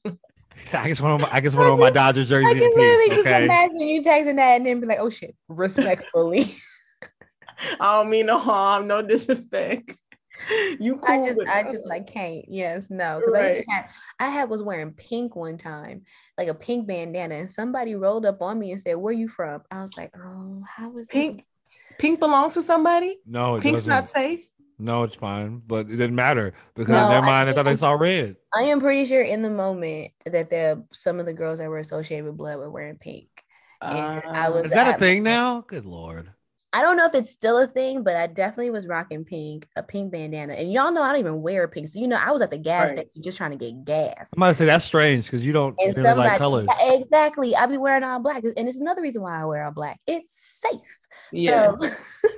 I 0.73 0.87
just 0.89 1.01
want 1.01 1.23
I 1.33 1.41
just 1.41 1.57
want 1.57 1.69
on 1.69 1.79
my 1.79 1.89
Dodger 1.89 2.23
jersey 2.23 2.45
I 2.45 2.51
in 2.51 2.59
can 2.59 2.69
literally 2.75 3.07
peace. 3.09 3.15
just 3.17 3.27
Okay. 3.27 3.43
imagine 3.45 3.79
you 3.79 4.01
texting 4.03 4.35
that 4.35 4.55
and 4.57 4.65
then 4.65 4.79
be 4.79 4.85
like, 4.87 4.99
oh 4.99 5.09
shit, 5.09 5.35
respectfully. 5.49 6.55
I 7.79 7.97
don't 7.97 8.09
mean 8.09 8.27
no 8.27 8.37
harm, 8.37 8.87
no 8.87 9.01
disrespect. 9.01 9.97
You 10.79 10.97
cool 10.97 11.21
I 11.21 11.25
just, 11.25 11.37
with 11.37 11.47
I 11.47 11.59
it. 11.61 11.71
just 11.71 11.85
like 11.85 12.07
can't. 12.07 12.45
Yes, 12.47 12.89
no, 12.89 13.19
because 13.19 13.35
I 13.35 13.63
had, 13.67 13.85
I 14.19 14.29
had 14.29 14.49
was 14.49 14.63
wearing 14.63 14.91
pink 14.93 15.35
one 15.35 15.57
time, 15.57 16.03
like 16.37 16.47
a 16.47 16.53
pink 16.53 16.87
bandana, 16.87 17.35
and 17.35 17.51
somebody 17.51 17.95
rolled 17.95 18.25
up 18.25 18.41
on 18.41 18.57
me 18.59 18.71
and 18.71 18.81
said, 18.81 18.95
"Where 18.95 19.13
you 19.13 19.27
from?" 19.27 19.61
I 19.71 19.81
was 19.81 19.95
like, 19.97 20.11
"Oh, 20.17 20.63
how 20.67 20.89
was 20.89 21.07
it?" 21.09 21.11
pink. 21.13 21.45
Pink 21.99 22.19
belongs 22.19 22.55
to 22.55 22.61
somebody. 22.61 23.19
No, 23.25 23.55
it 23.55 23.61
Pink's 23.61 23.79
doesn't. 23.81 23.89
not 23.89 24.09
safe. 24.09 24.47
No, 24.79 25.03
it's 25.03 25.15
fine, 25.15 25.61
but 25.67 25.81
it 25.85 25.97
didn't 25.97 26.15
matter 26.15 26.53
because 26.73 26.91
No, 26.93 27.03
in 27.05 27.09
their 27.11 27.21
mind, 27.21 27.43
I 27.43 27.45
think 27.45 27.55
thought 27.57 27.63
they 27.65 27.69
I'm- 27.71 27.77
saw 27.77 27.91
red. 27.91 28.37
I 28.55 28.63
am 28.63 28.79
pretty 28.79 29.05
sure 29.05 29.21
in 29.21 29.43
the 29.43 29.49
moment 29.51 30.11
that 30.25 30.49
the 30.49 30.83
some 30.91 31.19
of 31.19 31.27
the 31.27 31.33
girls 31.33 31.59
that 31.59 31.69
were 31.69 31.77
associated 31.77 32.25
with 32.25 32.37
blood 32.37 32.57
were 32.57 32.71
wearing 32.71 32.97
pink. 32.97 33.27
And 33.81 34.23
I 34.25 34.47
Uh, 34.47 34.51
was- 34.53 34.65
Is 34.65 34.71
that 34.71 34.87
a 34.87 34.91
at- 34.93 34.99
thing 34.99 35.21
now? 35.21 35.61
Good 35.67 35.85
lord. 35.85 36.31
I 36.73 36.81
don't 36.81 36.95
know 36.97 37.05
if 37.05 37.15
it's 37.15 37.29
still 37.31 37.57
a 37.59 37.67
thing, 37.67 38.03
but 38.03 38.15
I 38.15 38.27
definitely 38.27 38.69
was 38.71 38.87
rocking 38.87 39.25
pink, 39.25 39.67
a 39.75 39.83
pink 39.83 40.11
bandana. 40.11 40.53
And 40.53 40.71
y'all 40.71 40.91
know 40.91 41.01
I 41.01 41.09
don't 41.11 41.19
even 41.19 41.41
wear 41.41 41.67
pink. 41.67 41.89
So, 41.89 41.99
you 41.99 42.07
know, 42.07 42.15
I 42.17 42.31
was 42.31 42.41
at 42.41 42.49
the 42.51 42.57
gas 42.57 42.91
Right. 42.91 42.93
station 42.93 43.21
just 43.21 43.37
trying 43.37 43.51
to 43.51 43.57
get 43.57 43.83
gas. 43.83 44.31
I'm 44.33 44.41
about 44.43 44.49
to 44.49 44.55
say 44.55 44.65
that's 44.65 44.85
strange 44.85 45.25
because 45.25 45.43
you 45.43 45.51
don't 45.53 45.77
And 45.79 45.95
really 45.95 46.13
somebody, 46.13 46.29
like 46.29 46.39
colors. 46.39 46.69
Yeah, 46.79 46.93
exactly. 46.93 47.55
I 47.55 47.65
be 47.65 47.77
wearing 47.77 48.03
all 48.03 48.19
black. 48.19 48.43
And 48.43 48.67
it's 48.69 48.79
another 48.79 49.01
reason 49.01 49.21
why 49.21 49.41
I 49.41 49.45
wear 49.45 49.63
all 49.63 49.71
black. 49.71 49.99
It's 50.05 50.33
safe. 50.61 50.97
yeah. 51.31 51.71
So, 51.71 51.77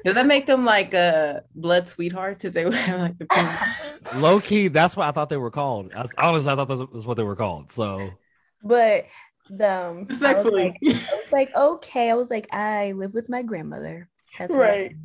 Does 0.06 0.15
that 0.15 0.28
make 0.28 0.48
them 0.48 0.65
like 0.65 0.93
uh 0.93 1.41
blood 1.56 1.88
sweethearts 1.88 2.46
if 2.46 2.54
they 2.54 2.65
would 2.67 2.74
have 2.76 3.00
like 3.02 3.17
the 3.17 3.26
pink? 3.26 3.62
Low 4.12 4.39
key, 4.41 4.67
that's 4.67 4.96
what 4.96 5.08
I 5.08 5.12
thought 5.12 5.30
they 5.30 5.38
were 5.38 5.52
called. 5.52 5.91
I, 5.96 6.06
honestly, 6.17 6.52
I 6.52 6.56
thought 6.56 6.67
that 6.67 6.91
was 6.91 7.06
what 7.06 7.17
they 7.17 7.24
were 7.24 7.36
called. 7.36 7.72
So 7.72 8.17
but 8.63 9.06
the 9.50 9.69
um, 9.72 10.13
I 10.24 10.36
was, 10.36 10.50
Respectfully. 10.50 10.54
like, 10.58 10.82
I 11.12 11.15
was 11.15 11.28
like, 11.32 11.56
okay. 11.56 12.10
I 12.10 12.15
was 12.15 12.30
like, 12.30 12.48
I 12.54 12.93
live 12.93 13.13
with 13.13 13.30
my 13.30 13.43
grandmother. 13.43 14.10
That's 14.39 14.56
Right. 14.56 14.96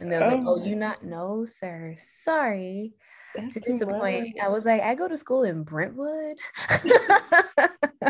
And 0.00 0.10
they 0.10 0.18
was 0.18 0.32
like, 0.32 0.40
Oh. 0.44 0.60
oh, 0.60 0.64
you 0.64 0.74
not 0.76 1.04
know, 1.04 1.44
sir. 1.44 1.94
Sorry 1.98 2.94
That's 3.34 3.54
to 3.54 3.60
disappoint. 3.60 4.34
much. 4.36 4.44
I 4.44 4.48
was 4.48 4.64
like, 4.64 4.82
I 4.82 4.94
go 4.94 5.08
to 5.08 5.16
school 5.16 5.42
in 5.44 5.62
Brentwood. 5.62 6.36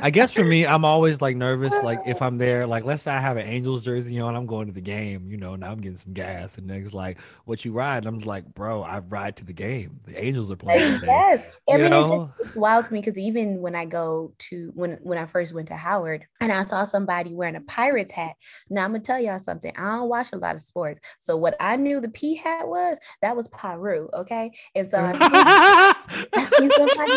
I 0.03 0.11
guess 0.11 0.33
for 0.33 0.45
me, 0.45 0.67
I'm 0.67 0.85
always 0.85 1.21
like 1.21 1.37
nervous. 1.37 1.73
Like 1.83 2.01
if 2.07 2.21
I'm 2.23 2.39
there, 2.39 2.67
like 2.67 2.85
let's 2.85 3.03
say 3.03 3.13
I 3.13 3.21
have 3.21 3.37
an 3.37 3.47
Angels 3.47 3.83
jersey 3.83 4.19
on, 4.21 4.35
I'm 4.35 4.47
going 4.47 4.67
to 4.67 4.73
the 4.73 4.81
game. 4.81 5.31
You 5.31 5.37
know, 5.37 5.55
now 5.57 5.71
I'm 5.71 5.81
getting 5.81 5.97
some 5.97 6.13
gas, 6.13 6.59
and 6.59 6.69
niggas 6.69 6.93
like, 6.93 7.19
"What 7.45 7.65
you 7.65 7.73
ride?" 7.73 7.99
And 7.99 8.07
I'm 8.07 8.17
just 8.17 8.27
like, 8.27 8.53
"Bro, 8.55 8.83
I 8.83 9.01
ride 9.01 9.37
to 9.37 9.45
the 9.45 9.53
game. 9.53 10.01
The 10.05 10.25
Angels 10.25 10.51
are 10.51 10.57
playing 10.57 10.95
today." 10.95 11.07
yes. 11.07 11.45
I 11.71 11.77
mean, 11.77 11.93
it's, 11.93 12.07
just, 12.07 12.23
it's 12.41 12.57
wild 12.57 12.87
to 12.87 12.93
me 12.93 13.01
because 13.01 13.19
even 13.19 13.61
when 13.61 13.75
I 13.75 13.85
go 13.85 14.33
to 14.51 14.73
when 14.75 14.99
when 15.03 15.19
I 15.19 15.27
first 15.27 15.55
went 15.55 15.69
to 15.69 15.77
Howard 15.77 16.27
and 16.41 16.51
I 16.51 16.63
saw 16.63 16.85
somebody 16.85 17.35
wearing 17.35 17.57
a 17.57 17.61
Pirates 17.61 18.13
hat. 18.13 18.35
Now 18.71 18.85
I'm 18.85 18.93
gonna 18.93 19.05
tell 19.05 19.21
y'all 19.21 19.39
something. 19.39 19.73
I 19.77 19.97
don't 19.97 20.09
watch 20.09 20.33
a 20.33 20.37
lot 20.37 20.55
of 20.55 20.61
sports, 20.61 21.01
so 21.19 21.37
what 21.37 21.55
I 21.61 21.77
knew 21.77 22.01
the 22.01 22.09
P 22.09 22.35
hat 22.35 22.67
was 22.67 22.99
that 23.21 23.37
was 23.37 23.49
Piru, 23.49 24.09
okay. 24.15 24.51
And 24.75 24.89
so 24.89 25.03
I 25.05 25.12
I 25.21 26.51
seen 26.59 26.71
somebody 26.71 27.13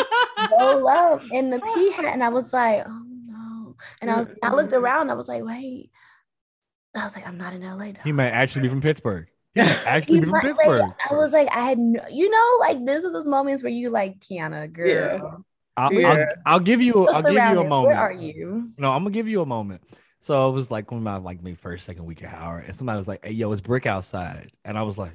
roll 0.60 0.88
up 0.88 1.24
in 1.32 1.50
the 1.50 1.60
pea 1.60 1.92
hat, 1.92 2.14
and 2.14 2.24
I 2.24 2.30
was 2.30 2.54
like, 2.54 2.84
oh 2.86 3.06
no. 3.28 3.76
And 4.02 4.12
I 4.12 4.18
was, 4.20 4.28
I 4.44 4.54
looked 4.54 4.74
mm. 4.74 4.82
around, 4.82 5.10
I 5.10 5.14
was 5.16 5.28
like, 5.28 5.44
wait. 5.44 5.92
I 6.96 7.04
was 7.04 7.16
like, 7.16 7.28
I'm 7.28 7.38
not 7.38 7.54
in 7.54 7.62
LA. 7.62 7.92
Though. 7.92 8.02
He 8.04 8.12
might 8.14 8.30
actually 8.30 8.64
be 8.64 8.70
from 8.70 8.82
Pittsburgh. 8.82 9.28
Yeah, 9.54 9.78
actually 9.86 10.22
from 10.22 10.32
Like, 10.32 10.44
Pittsburgh. 10.44 10.92
I 11.10 11.14
was 11.14 11.34
like, 11.34 11.50
I 11.52 11.62
had 11.62 11.78
no, 11.78 12.02
you 12.10 12.30
know, 12.30 12.58
like 12.60 12.86
this 12.86 13.04
is 13.04 13.14
those 13.14 13.28
moments 13.28 13.64
where 13.64 13.72
you 13.72 13.90
like 13.90 14.20
Kiana, 14.20 14.72
girl. 14.72 15.44
I'll, 15.78 15.94
Yeah. 15.94 16.10
I'll, 16.10 16.54
I'll 16.54 16.60
give 16.60 16.82
you. 16.82 16.94
Go 16.94 17.08
I'll 17.10 17.22
give 17.22 17.34
you 17.34 17.60
a 17.60 17.68
moment. 17.68 17.96
Where 17.96 17.98
are 17.98 18.14
you? 18.14 18.72
No, 18.78 18.92
I'm 18.92 19.04
gonna 19.04 19.14
give 19.14 19.28
you 19.28 19.42
a 19.42 19.46
moment. 19.46 19.82
So 20.20 20.50
it 20.50 20.54
was 20.54 20.72
like 20.72 20.92
when 20.92 21.04
my 21.04 21.18
like 21.18 21.44
maybe 21.44 21.56
first, 21.56 21.86
second 21.86 22.06
week 22.06 22.22
of 22.22 22.30
Howard, 22.30 22.66
and 22.66 22.76
somebody 22.76 22.98
was 22.98 23.08
like, 23.08 23.24
"Hey, 23.26 23.34
yo, 23.34 23.52
it's 23.52 23.62
brick 23.62 23.86
outside," 23.86 24.52
and 24.64 24.78
I 24.78 24.84
was 24.84 24.98
like, 24.98 25.14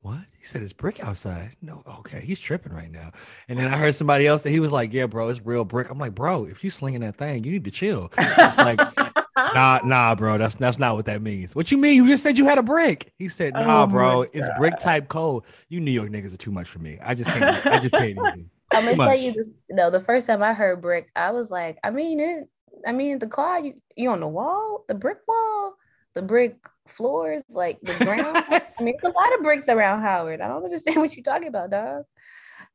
"What?" 0.00 0.24
He 0.38 0.46
said, 0.46 0.62
"It's 0.62 0.72
brick 0.72 1.02
outside." 1.02 1.56
No, 1.62 1.82
okay, 1.98 2.20
he's 2.20 2.40
tripping 2.40 2.72
right 2.72 2.90
now. 2.90 3.12
And 3.48 3.58
then 3.58 3.72
I 3.72 3.76
heard 3.76 3.94
somebody 3.94 4.26
else, 4.26 4.42
that 4.42 4.50
he 4.50 4.60
was 4.60 4.72
like, 4.72 4.92
"Yeah, 4.92 5.06
bro, 5.06 5.28
it's 5.28 5.44
real 5.44 5.64
brick." 5.64 5.90
I'm 5.90 5.98
like, 5.98 6.14
"Bro, 6.14 6.46
if 6.46 6.62
you 6.64 6.70
slinging 6.70 7.00
that 7.00 7.16
thing, 7.16 7.44
you 7.44 7.52
need 7.52 7.64
to 7.64 7.70
chill." 7.70 8.12
like, 8.56 8.80
nah, 9.36 9.80
nah, 9.84 10.14
bro, 10.14 10.38
that's 10.38 10.54
that's 10.56 10.78
not 10.78 10.96
what 10.96 11.06
that 11.06 11.22
means. 11.22 11.54
What 11.54 11.70
you 11.70 11.78
mean? 11.78 11.96
You 11.96 12.08
just 12.08 12.22
said 12.22 12.38
you 12.38 12.44
had 12.44 12.58
a 12.58 12.62
brick. 12.62 13.12
He 13.18 13.28
said, 13.28 13.52
oh 13.56 13.62
"Nah, 13.62 13.82
Oh 13.82 13.86
bro, 13.86 14.22
it's 14.32 14.48
brick 14.58 14.78
type 14.78 15.08
code." 15.08 15.44
You 15.68 15.80
New 15.80 15.90
York 15.90 16.10
niggas 16.10 16.34
are 16.34 16.38
too 16.38 16.52
much 16.52 16.68
for 16.68 16.78
me. 16.78 16.98
I 17.02 17.14
just 17.14 17.30
can't. 17.30 17.66
I 17.66 17.78
just 17.78 17.94
can't. 17.94 18.10
Even. 18.10 18.50
I'm 18.72 18.84
gonna 18.84 18.96
tell 18.96 19.18
you 19.18 19.32
this. 19.32 19.46
No, 19.70 19.90
the 19.90 20.00
first 20.00 20.26
time 20.26 20.42
I 20.42 20.52
heard 20.52 20.82
brick, 20.82 21.08
I 21.16 21.30
was 21.30 21.50
like, 21.50 21.78
I 21.82 21.90
mean 21.90 22.20
it. 22.20 22.48
I 22.86 22.92
mean 22.92 23.18
the 23.18 23.26
car. 23.26 23.60
You 23.60 23.74
you 23.96 24.10
on 24.10 24.20
the 24.20 24.28
wall, 24.28 24.84
the 24.88 24.94
brick 24.94 25.18
wall, 25.26 25.74
the 26.18 26.22
brick 26.22 26.56
floors, 26.88 27.44
like 27.50 27.78
the 27.80 27.94
ground. 28.04 28.26
I 28.26 28.82
mean, 28.82 28.94
it's 28.96 29.04
a 29.04 29.08
lot 29.08 29.34
of 29.34 29.42
bricks 29.42 29.68
around 29.68 30.00
Howard. 30.00 30.40
I 30.40 30.48
don't 30.48 30.64
understand 30.64 30.96
what 31.00 31.14
you're 31.14 31.22
talking 31.22 31.46
about, 31.46 31.70
dog. 31.70 32.02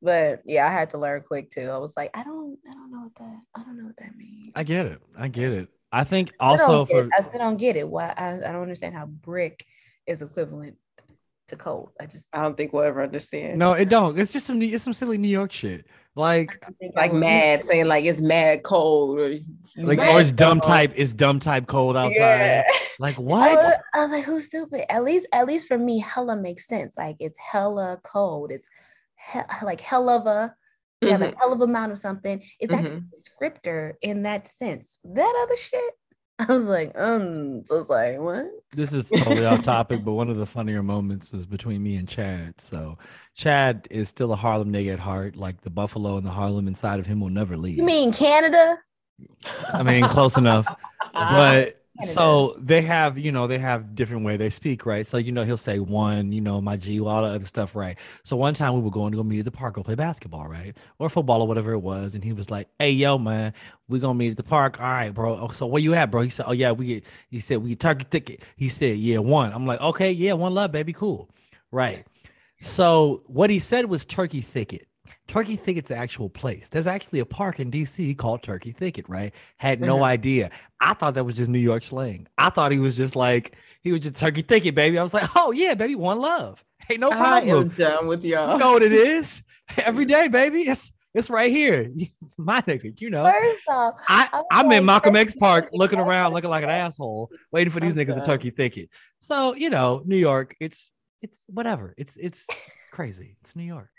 But 0.02 0.44
yeah, 0.46 0.66
I 0.66 0.72
had 0.72 0.92
to 0.92 0.98
learn 0.98 1.24
quick 1.28 1.52
too. 1.52 1.70
I 1.70 1.78
was 1.78 1.98
like, 1.98 2.10
I 2.14 2.24
don't, 2.24 2.58
I 2.70 2.74
don't 2.74 2.90
know 2.90 3.02
what 3.02 3.16
that, 3.16 3.40
I 3.54 3.64
don't 3.64 3.78
know 3.78 3.86
what 3.86 3.98
that 3.98 4.16
means. 4.16 4.54
I 4.56 4.64
get 4.64 4.86
it. 4.86 5.02
I 5.18 5.28
get 5.28 5.52
it. 5.52 5.68
I 5.92 6.06
think 6.06 6.34
also 6.40 6.86
get 6.86 6.92
for 6.92 7.04
it. 7.04 7.10
I 7.18 7.22
still 7.22 7.40
don't 7.40 7.58
get 7.58 7.76
it. 7.76 7.88
Why? 7.88 8.14
I, 8.16 8.36
I 8.36 8.54
don't 8.54 8.62
understand 8.62 8.96
how 8.96 9.08
brick 9.08 9.66
is 10.08 10.22
equivalent 10.22 10.78
to 11.50 11.58
code. 11.58 11.90
I 12.00 12.06
just 12.06 12.26
I 12.32 12.44
don't 12.44 12.56
think 12.56 12.72
we'll 12.72 12.84
ever 12.84 13.04
understand. 13.04 13.60
no, 13.60 13.74
it 13.74 13.90
don't. 13.90 14.18
It's 14.18 14.32
just 14.32 14.48
some 14.48 14.62
it's 14.62 14.86
some 14.86 14.94
silly 14.94 15.18
New 15.18 15.28
York 15.28 15.52
shit. 15.52 15.86
Like 16.16 16.64
like 16.96 17.12
mad 17.12 17.64
saying 17.64 17.86
like 17.86 18.06
it's 18.06 18.22
mad 18.22 18.62
cold 18.62 19.20
or 19.20 19.30
like 19.78 19.98
Right. 19.98 20.10
or 20.10 20.12
oh, 20.12 20.18
it's 20.18 20.32
dumb 20.32 20.60
type. 20.62 20.94
It's 20.96 21.14
dumb 21.14 21.40
type 21.40 21.66
cold 21.66 21.98
outside. 21.98 22.16
Yeah. 22.16 22.64
Like 23.00 23.18
I 23.18 23.22
what? 23.22 23.56
was, 23.56 23.74
I 23.96 24.02
was 24.02 24.12
like, 24.12 24.24
who's 24.24 24.46
stupid? 24.46 24.86
At 24.94 25.04
least, 25.04 25.28
at 25.34 25.48
least 25.48 25.68
for 25.68 25.80
me, 25.80 25.98
hella 25.98 26.36
makes 26.36 26.68
sense. 26.68 26.96
Like 26.96 27.16
it's 27.20 27.40
hella 27.40 28.00
cold. 28.04 28.52
It's 28.52 28.70
he- 29.34 29.66
like 29.66 29.82
hell 29.82 30.10
of 30.10 30.28
a 30.28 30.56
you 31.04 31.10
have 31.10 31.22
a 31.22 31.26
mm-hmm. 31.26 31.40
hell 31.40 31.54
of 31.54 31.62
amount 31.62 31.92
of 31.92 32.00
something. 32.00 32.42
It's 32.60 32.74
actually 32.74 32.98
a 32.98 33.44
descriptor 33.44 33.94
in 34.02 34.24
that 34.24 34.48
sense. 34.48 35.00
That 35.04 35.44
other 35.44 35.56
shit, 35.56 35.94
I 36.40 36.46
was 36.52 36.66
like, 36.66 36.94
um, 36.96 37.64
so 37.66 37.80
it's 37.80 37.90
like 37.90 38.18
what? 38.20 38.46
This 38.72 38.92
is 38.92 39.08
totally 39.08 39.46
off 39.46 39.62
topic, 39.62 40.04
but 40.04 40.14
one 40.14 40.30
of 40.30 40.38
the 40.38 40.48
funnier 40.48 40.82
moments 40.82 41.32
is 41.34 41.46
between 41.46 41.84
me 41.84 41.96
and 41.96 42.08
Chad. 42.08 42.60
So 42.60 42.98
Chad 43.36 43.88
is 43.92 44.10
still 44.10 44.34
a 44.34 44.36
Harlem 44.36 44.74
nigga 44.74 44.94
at 44.94 45.00
heart. 45.00 45.36
Like 45.36 45.62
the 45.62 45.70
Buffalo 45.70 46.18
and 46.18 46.26
the 46.26 46.32
Harlem 46.32 46.68
inside 46.68 47.00
of 47.00 47.06
him 47.06 47.20
will 47.20 47.30
never 47.30 47.56
leave. 47.56 47.78
You 47.78 47.84
mean 47.84 48.12
Canada? 48.12 48.80
I 49.74 49.84
mean, 49.84 50.06
close 50.06 50.36
enough. 50.36 50.66
Uh, 50.68 50.76
but 51.14 51.44
Canada. 51.44 51.83
So 52.02 52.56
they 52.60 52.82
have 52.82 53.20
you 53.20 53.32
know 53.32 53.46
they 53.46 53.60
have 53.60 53.94
different 53.94 54.24
way 54.26 54.36
they 54.36 54.50
speak 54.50 54.86
right? 54.86 55.06
So 55.06 55.18
you 55.18 55.32
know 55.32 55.44
he'll 55.44 55.58
say 55.58 55.78
one 55.78 56.32
you 56.32 56.42
know 56.42 56.60
my 56.60 56.76
g 56.76 57.00
all 57.00 57.22
the 57.22 57.30
other 57.30 57.46
stuff 57.46 57.76
right? 57.76 57.98
So 58.24 58.36
one 58.36 58.56
time 58.56 58.74
we 58.74 58.82
were 58.82 58.90
going 58.90 59.12
to 59.12 59.18
go 59.18 59.24
meet 59.24 59.40
at 59.40 59.46
the 59.46 59.52
park 59.52 59.76
go 59.76 59.84
play 59.84 59.96
basketball 59.96 60.48
right? 60.48 60.76
Or 60.98 61.10
football 61.10 61.42
or 61.42 61.48
whatever 61.48 61.72
it 61.74 61.80
was 61.80 62.16
and 62.16 62.24
he 62.24 62.34
was 62.34 62.50
like 62.50 62.68
hey 62.80 62.90
yo 62.92 63.18
man 63.20 63.54
we 63.88 64.00
gonna 64.00 64.16
meet 64.16 64.32
at 64.32 64.38
the 64.38 64.44
park? 64.44 64.82
All 64.82 64.88
right 64.88 65.14
bro. 65.14 65.38
Oh, 65.40 65.50
so 65.50 65.68
where 65.68 65.82
you 65.82 65.94
at 65.94 66.10
bro? 66.10 66.22
He 66.22 66.30
said 66.30 66.46
oh 66.48 66.54
yeah 66.54 66.72
we 66.72 66.88
get 66.88 67.04
he 67.30 67.40
said 67.40 67.58
we 67.58 67.70
get 67.70 67.80
turkey 67.80 68.06
ticket. 68.10 68.42
He 68.56 68.70
said 68.70 68.98
yeah 68.98 69.20
one. 69.20 69.54
I'm 69.54 69.68
like 69.68 69.80
okay 69.80 70.12
yeah 70.12 70.34
one 70.34 70.56
love 70.56 70.72
baby 70.72 70.94
cool. 70.94 71.30
Right. 71.72 72.08
So 72.60 73.24
what 73.28 73.50
he 73.50 73.60
said 73.60 73.86
was 73.86 74.06
turkey 74.06 74.42
thicket 74.42 74.88
Turkey 75.34 75.56
Thicket's 75.56 75.90
an 75.90 75.98
actual 75.98 76.30
place. 76.30 76.70
There's 76.70 76.86
actually 76.86 77.18
a 77.20 77.26
park 77.26 77.60
in 77.60 77.72
DC 77.72 78.16
called 78.16 78.44
Turkey 78.44 78.72
Thicket, 78.72 79.10
right? 79.10 79.34
Had 79.58 79.82
no 79.82 79.98
Mhm. 79.98 80.04
idea. 80.04 80.52
I 80.80 80.94
thought 80.94 81.16
that 81.16 81.24
was 81.26 81.34
just 81.36 81.50
New 81.50 81.58
York 81.58 81.82
slang. 81.82 82.28
I 82.38 82.52
thought 82.52 82.72
he 82.72 82.78
was 82.78 82.96
just 82.96 83.16
like, 83.16 83.56
he 83.82 83.92
was 83.92 84.02
just 84.02 84.18
Turkey 84.18 84.44
Thicket, 84.44 84.76
baby. 84.76 85.00
I 85.00 85.02
was 85.04 85.12
like, 85.12 85.28
oh 85.36 85.52
yeah, 85.52 85.74
baby, 85.74 85.96
one 85.96 86.20
love. 86.20 86.64
Hey, 86.88 86.98
no 86.98 87.10
problem. 87.10 87.50
I 87.56 87.60
am 87.62 87.70
done 87.70 88.06
with 88.08 88.24
y'all. 88.24 88.48
y'all. 88.50 88.60
know 88.60 88.74
what 88.74 88.84
it 88.84 88.92
is? 88.92 89.42
Every 89.84 90.06
day, 90.06 90.28
baby. 90.28 90.62
It's 90.68 90.92
it's 91.16 91.32
right 91.32 91.50
here. 91.50 91.92
My 92.38 92.62
nigga, 92.62 93.00
you 93.02 93.10
know. 93.10 93.24
First 93.26 93.64
off, 93.70 93.96
I, 94.08 94.44
I'm 94.52 94.72
in 94.72 94.86
Malcolm 94.86 95.16
X 95.16 95.34
Park 95.34 95.70
looking 95.74 95.98
around 96.00 96.34
looking 96.34 96.52
like 96.52 96.64
an 96.64 96.70
asshole, 96.70 97.32
waiting 97.52 97.72
for 97.74 97.80
these 97.80 97.98
I'm 97.98 98.06
niggas 98.06 98.20
to. 98.20 98.26
Turkey 98.26 98.52
Thicket. 98.52 98.90
So, 99.18 99.56
you 99.56 99.72
know, 99.72 100.04
New 100.06 100.18
York, 100.18 100.56
it's 100.60 100.92
it's 101.24 101.46
whatever. 101.48 101.96
It's 101.98 102.18
it's 102.18 102.46
crazy. 102.92 103.36
It's 103.42 103.56
New 103.56 103.64
York. 103.64 103.90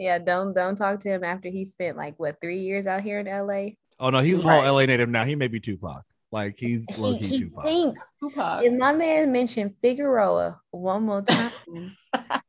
Yeah, 0.00 0.18
don't 0.18 0.54
don't 0.54 0.76
talk 0.76 1.00
to 1.00 1.08
him 1.10 1.22
after 1.24 1.48
he 1.48 1.64
spent 1.64 1.96
like 1.96 2.14
what 2.18 2.40
three 2.40 2.60
years 2.60 2.86
out 2.86 3.02
here 3.02 3.20
in 3.20 3.26
LA. 3.26 3.74
Oh 3.98 4.10
no, 4.10 4.20
he's 4.20 4.40
a 4.40 4.42
Right. 4.42 4.62
whole 4.64 4.74
LA 4.74 4.86
native 4.86 5.08
now. 5.08 5.24
He 5.24 5.34
may 5.36 5.48
be 5.48 5.60
Tupac. 5.60 6.02
Like 6.32 6.56
he's 6.56 6.86
low 6.96 7.12
He, 7.12 7.18
key 7.18 7.28
he 7.28 7.38
Tupac. 7.40 7.64
thinks 7.64 8.02
Tupac. 8.20 8.64
if 8.64 8.72
my 8.72 8.92
man 8.92 9.30
mentioned 9.32 9.74
Figueroa 9.82 10.60
one 10.70 11.02
more 11.04 11.22
time. 11.22 11.52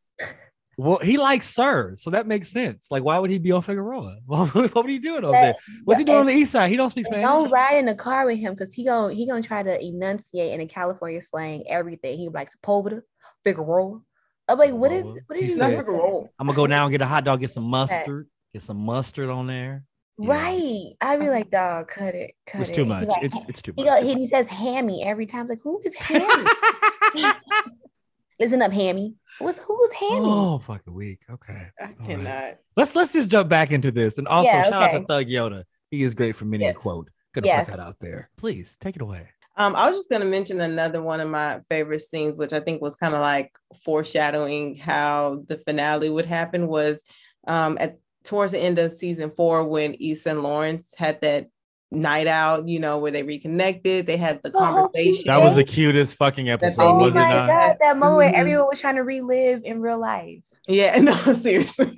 Well, 0.77 0.97
he 0.97 1.17
likes 1.19 1.47
Sir, 1.47 1.95
so 1.99 2.09
that 2.09 2.25
makes 2.25 2.49
sense. 2.49 2.87
Like, 2.89 3.03
why 3.03 3.19
would 3.19 3.29
he 3.29 3.37
be 3.37 3.51
on 3.51 3.61
Figueroa? 3.61 4.17
What, 4.25 4.55
what 4.55 4.83
were 4.83 4.89
you 4.89 5.01
doing 5.01 5.23
over 5.23 5.33
there? 5.39 5.55
What's 5.83 5.99
he 5.99 6.05
doing 6.05 6.19
on 6.19 6.25
the 6.25 6.33
east 6.33 6.53
side? 6.53 6.69
He 6.71 6.77
don't 6.77 6.89
speak 6.89 7.05
and 7.05 7.13
Spanish. 7.21 7.23
Don't 7.23 7.51
ride 7.51 7.77
in 7.77 7.85
the 7.85 7.93
car 7.93 8.25
with 8.25 8.39
him 8.39 8.53
because 8.53 8.73
he 8.73 8.85
gonna 8.85 9.13
he 9.13 9.27
gonna 9.27 9.43
try 9.43 9.61
to 9.61 9.79
enunciate 9.79 10.53
in 10.53 10.61
a 10.61 10.65
California 10.65 11.21
slang 11.21 11.65
everything. 11.67 12.17
He 12.17 12.27
be 12.29 12.33
like 12.33 12.49
Sepulveda, 12.49 13.01
Figueroa. 13.43 13.99
I'm 14.47 14.57
like, 14.57 14.73
what 14.73 14.91
is 14.91 15.03
Figueroa. 15.03 15.19
what 15.27 15.39
He 15.39 15.49
said- 15.51 15.71
you 15.87 16.29
I'm 16.39 16.47
gonna 16.47 16.55
go 16.55 16.67
down 16.67 16.83
and 16.85 16.91
get 16.91 17.01
a 17.01 17.05
hot 17.05 17.23
dog, 17.23 17.39
get 17.39 17.51
some 17.51 17.63
mustard, 17.63 18.27
get 18.53 18.61
some 18.61 18.77
mustard 18.77 19.29
on 19.29 19.47
there. 19.47 19.83
Yeah. 20.17 20.29
right? 20.29 20.93
I'd 21.01 21.19
be 21.19 21.29
like, 21.29 21.49
dog, 21.49 21.87
cut 21.87 22.13
it, 22.15 22.33
cut 22.45 22.61
It's 22.61 22.69
it. 22.69 22.73
too 22.73 22.85
much. 22.85 23.07
like- 23.07 23.23
It's 23.23 23.37
it's 23.47 23.61
too 23.61 23.73
he, 23.75 23.83
much. 23.83 24.01
go, 24.01 24.07
he, 24.07 24.13
he 24.15 24.25
says 24.27 24.47
hammy 24.47 25.03
every 25.03 25.25
time. 25.25 25.41
It's 25.41 25.49
like, 25.49 25.61
who 25.63 25.81
is 25.83 25.95
hammy? 25.95 26.45
Listen 28.39 28.61
up, 28.61 28.71
hammy. 28.71 29.15
What's 29.39 29.59
who 29.59 29.73
was 29.73 29.93
hammy? 29.93 30.25
oh, 30.27 30.59
fucking 30.59 30.93
week. 30.93 31.19
Okay. 31.29 31.67
I 31.79 31.83
All 31.83 31.87
right. 31.87 32.05
cannot. 32.07 32.57
Let's 32.75 32.95
let's 32.95 33.13
just 33.13 33.29
jump 33.29 33.49
back 33.49 33.71
into 33.71 33.91
this. 33.91 34.17
And 34.17 34.27
also 34.27 34.49
Yeah, 34.49 34.63
shout 34.69 34.73
out 34.93 34.99
to. 34.99 35.05
Thug 35.05 35.27
Yoda. 35.27 35.63
He 35.91 36.03
is 36.03 36.13
great 36.13 36.35
for 36.35 36.45
many 36.45 36.65
a 36.65 36.69
Yes. 36.69 36.77
quote. 36.77 37.09
Gonna 37.33 37.47
Yes. 37.47 37.69
put 37.69 37.77
that 37.77 37.83
out 37.83 37.97
there. 37.99 38.29
Please 38.37 38.77
take 38.79 38.95
it 38.95 39.01
away. 39.01 39.27
Um, 39.57 39.75
I 39.75 39.89
was 39.89 39.97
just 39.97 40.09
gonna 40.09 40.25
mention 40.25 40.61
another 40.61 41.01
one 41.01 41.19
of 41.19 41.29
my 41.29 41.59
favorite 41.69 41.99
scenes, 42.01 42.37
which 42.37 42.53
I 42.53 42.59
think 42.61 42.81
was 42.81 42.95
kind 42.95 43.13
of 43.13 43.19
like 43.19 43.51
foreshadowing 43.83 44.75
how 44.75 45.43
the 45.47 45.57
finale 45.57 46.09
would 46.09 46.25
happen. 46.25 46.67
Was 46.67 47.03
um, 47.47 47.77
at 47.79 47.97
towards 48.23 48.51
the 48.53 48.59
end 48.59 48.79
of 48.79 48.91
season 48.91 49.31
four 49.35 49.63
when 49.67 49.95
Issa 49.99 50.29
and 50.31 50.43
Lawrence 50.43 50.93
had 50.97 51.19
that 51.21 51.47
night 51.91 52.27
out, 52.27 52.67
you 52.69 52.79
know, 52.79 52.99
where 52.99 53.11
they 53.11 53.23
reconnected. 53.23 54.05
They 54.05 54.15
had 54.15 54.41
the 54.43 54.51
Oh, 54.53 54.59
conversation. 54.59 55.23
That 55.25 55.41
was 55.41 55.55
the 55.55 55.63
cutest 55.63 56.15
fucking 56.15 56.49
episode, 56.49 56.77
they 56.77 56.85
Oh 56.85 56.95
was 56.95 57.15
it 57.15 57.19
my 57.19 57.27
not? 57.27 57.47
god, 57.47 57.77
that 57.81 57.97
moment 57.97 58.17
where 58.17 58.29
Mhm. 58.29 58.35
everyone 58.35 58.67
was 58.67 58.79
trying 58.79 58.95
to 58.95 59.03
relive 59.03 59.61
in 59.65 59.81
real 59.81 59.99
life. 59.99 60.43
yeah, 60.67 60.97
no, 61.01 61.11
seriously. 61.33 61.91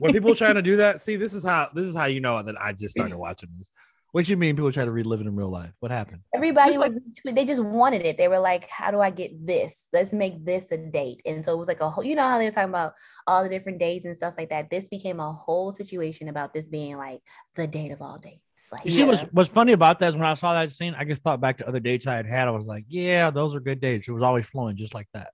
when 0.00 0.12
people 0.12 0.34
trying 0.34 0.54
to 0.56 0.62
do 0.62 0.76
that, 0.76 1.00
see, 1.00 1.14
this 1.16 1.34
is 1.34 1.44
how 1.44 1.68
this 1.74 1.86
is 1.86 1.94
how 1.96 2.06
you 2.06 2.20
know 2.20 2.42
that 2.42 2.60
I 2.60 2.72
just 2.72 2.94
started 2.96 3.16
watching 3.16 3.50
this. 3.58 3.70
What 4.12 4.28
you 4.28 4.36
mean 4.36 4.56
people 4.56 4.72
try 4.72 4.84
to 4.84 4.90
relive 4.90 5.20
it 5.20 5.26
in 5.26 5.36
real 5.36 5.50
life? 5.50 5.72
What 5.80 5.90
happened? 5.90 6.22
Everybody 6.34 6.68
Just 6.72 6.80
like- 6.80 6.92
was 7.24 7.34
they 7.34 7.44
just 7.44 7.62
wanted 7.62 8.06
it. 8.06 8.16
They 8.16 8.28
were 8.28 8.38
like, 8.38 8.68
How 8.70 8.90
do 8.90 9.00
I 9.00 9.10
get 9.10 9.46
this? 9.46 9.88
Let's 9.92 10.12
make 10.12 10.44
this 10.44 10.72
a 10.72 10.78
date. 10.78 11.20
And 11.26 11.44
so 11.44 11.52
it 11.52 11.58
was 11.58 11.68
like 11.68 11.80
a 11.80 11.90
whole, 11.90 12.04
you 12.04 12.14
know 12.14 12.22
how 12.26 12.38
they 12.38 12.46
were 12.46 12.50
talking 12.50 12.70
about 12.70 12.94
all 13.26 13.42
the 13.42 13.48
different 13.50 13.78
dates 13.78 14.06
and 14.06 14.16
stuff 14.16 14.34
like 14.38 14.48
that. 14.50 14.70
This 14.70 14.88
became 14.88 15.20
a 15.20 15.32
whole 15.32 15.70
situation 15.72 16.28
about 16.28 16.54
this 16.54 16.66
being 16.66 16.96
like 16.96 17.20
the 17.56 17.66
date 17.66 17.90
of 17.90 18.00
all 18.00 18.18
dates. 18.18 18.40
Like 18.72 18.84
You 18.84 18.90
see, 18.90 19.04
what's 19.04 19.22
Yeah. 19.22 19.28
what's 19.32 19.50
funny 19.50 19.72
about 19.72 19.98
that 19.98 20.08
is 20.08 20.16
when 20.16 20.24
I 20.24 20.34
saw 20.34 20.54
that 20.54 20.72
scene, 20.72 20.94
I 20.96 21.04
just 21.04 21.22
thought 21.22 21.40
back 21.40 21.58
to 21.58 21.68
other 21.68 21.80
dates 21.80 22.06
I 22.06 22.14
had 22.14 22.26
had. 22.26 22.48
I 22.48 22.52
was 22.52 22.64
like, 22.66 22.84
yeah, 22.88 23.30
those 23.30 23.54
are 23.54 23.60
good 23.60 23.80
dates. 23.80 24.08
It 24.08 24.12
was 24.12 24.22
always 24.22 24.46
flowing 24.46 24.76
just 24.76 24.94
like 24.94 25.08
that. 25.12 25.28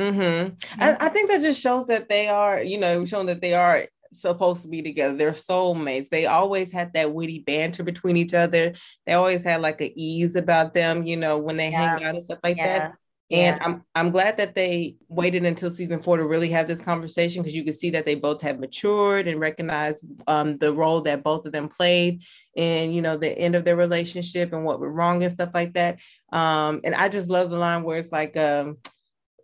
Mm-hmm. 0.00 0.54
I, 0.82 0.96
I 0.98 1.08
think 1.10 1.30
that 1.30 1.42
just 1.42 1.60
shows 1.60 1.86
that 1.88 2.08
they 2.08 2.28
are, 2.28 2.62
you 2.62 2.80
know, 2.80 3.04
showing 3.04 3.26
that 3.26 3.42
they 3.42 3.52
are 3.54 3.82
supposed 4.12 4.62
to 4.62 4.68
be 4.68 4.82
together. 4.82 5.16
They're 5.16 5.32
soulmates. 5.32 6.08
They 6.08 6.26
always 6.26 6.70
had 6.70 6.92
that 6.94 7.12
witty 7.12 7.40
banter 7.40 7.82
between 7.82 8.16
each 8.16 8.34
other. 8.34 8.74
They 9.06 9.14
always 9.14 9.42
had 9.42 9.60
like 9.60 9.80
an 9.80 9.90
ease 9.96 10.36
about 10.36 10.74
them, 10.74 11.04
you 11.04 11.16
know, 11.16 11.38
when 11.38 11.56
they 11.56 11.70
hang 11.70 12.04
out 12.04 12.14
and 12.14 12.22
stuff 12.22 12.38
like 12.44 12.58
that. 12.58 12.92
yeah. 13.28 13.38
And 13.38 13.62
I'm 13.62 13.84
I'm 13.94 14.10
glad 14.10 14.36
that 14.36 14.54
they 14.54 14.96
waited 15.08 15.44
until 15.46 15.70
season 15.70 16.02
four 16.02 16.18
to 16.18 16.26
really 16.26 16.50
have 16.50 16.68
this 16.68 16.82
conversation 16.82 17.42
because 17.42 17.54
you 17.54 17.64
could 17.64 17.74
see 17.74 17.90
that 17.90 18.04
they 18.04 18.14
both 18.14 18.42
have 18.42 18.60
matured 18.60 19.26
and 19.26 19.40
recognized 19.40 20.04
um, 20.26 20.58
the 20.58 20.72
role 20.72 21.00
that 21.02 21.24
both 21.24 21.46
of 21.46 21.52
them 21.52 21.68
played 21.68 22.22
in 22.54 22.92
you 22.92 23.00
know 23.00 23.16
the 23.16 23.30
end 23.38 23.54
of 23.54 23.64
their 23.64 23.76
relationship 23.76 24.52
and 24.52 24.64
what 24.64 24.80
went 24.80 24.92
wrong 24.92 25.22
and 25.22 25.32
stuff 25.32 25.50
like 25.54 25.72
that. 25.72 25.98
Um, 26.30 26.80
and 26.84 26.94
I 26.94 27.08
just 27.08 27.30
love 27.30 27.50
the 27.50 27.58
line 27.58 27.84
where 27.84 27.96
it's 27.96 28.12
like 28.12 28.36
um, 28.36 28.76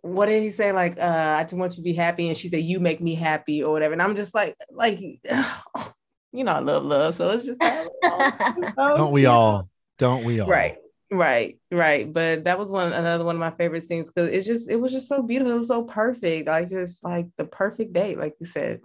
what 0.01 0.27
did 0.27 0.41
he 0.41 0.51
say? 0.51 0.71
Like, 0.71 0.99
uh, 0.99 1.35
I 1.39 1.43
just 1.43 1.53
want 1.53 1.73
you 1.73 1.77
to 1.77 1.81
be 1.81 1.93
happy. 1.93 2.27
And 2.27 2.37
she 2.37 2.47
said, 2.47 2.63
You 2.63 2.79
make 2.79 3.01
me 3.01 3.15
happy 3.15 3.63
or 3.63 3.71
whatever. 3.71 3.93
And 3.93 4.01
I'm 4.01 4.15
just 4.15 4.33
like, 4.33 4.55
like, 4.71 4.99
you 6.31 6.43
know, 6.43 6.51
I 6.51 6.59
love 6.59 6.83
love. 6.83 7.15
So 7.15 7.29
it's 7.31 7.45
just 7.45 7.61
like, 7.61 7.87
oh, 8.03 8.97
don't 8.97 9.11
we 9.11 9.25
all? 9.25 9.69
Don't 9.97 10.23
we 10.23 10.39
all? 10.39 10.47
Right. 10.47 10.77
Right, 11.11 11.57
right. 11.71 12.11
But 12.11 12.43
that 12.43 12.59
was 12.59 12.69
one 12.69 12.93
another 12.93 13.23
one 13.23 13.35
of 13.35 13.39
my 13.39 13.49
favorite 13.51 13.81
scenes 13.81 14.07
because 14.07 14.29
it's 14.29 14.45
just 14.45 14.69
it 14.69 14.75
was 14.75 14.91
just 14.91 15.07
so 15.07 15.23
beautiful, 15.23 15.55
it 15.55 15.57
was 15.57 15.67
so 15.67 15.83
perfect. 15.83 16.47
Like 16.47 16.69
just 16.69 17.03
like 17.03 17.27
the 17.37 17.45
perfect 17.45 17.93
date, 17.93 18.19
like 18.19 18.35
you 18.39 18.45
said. 18.45 18.81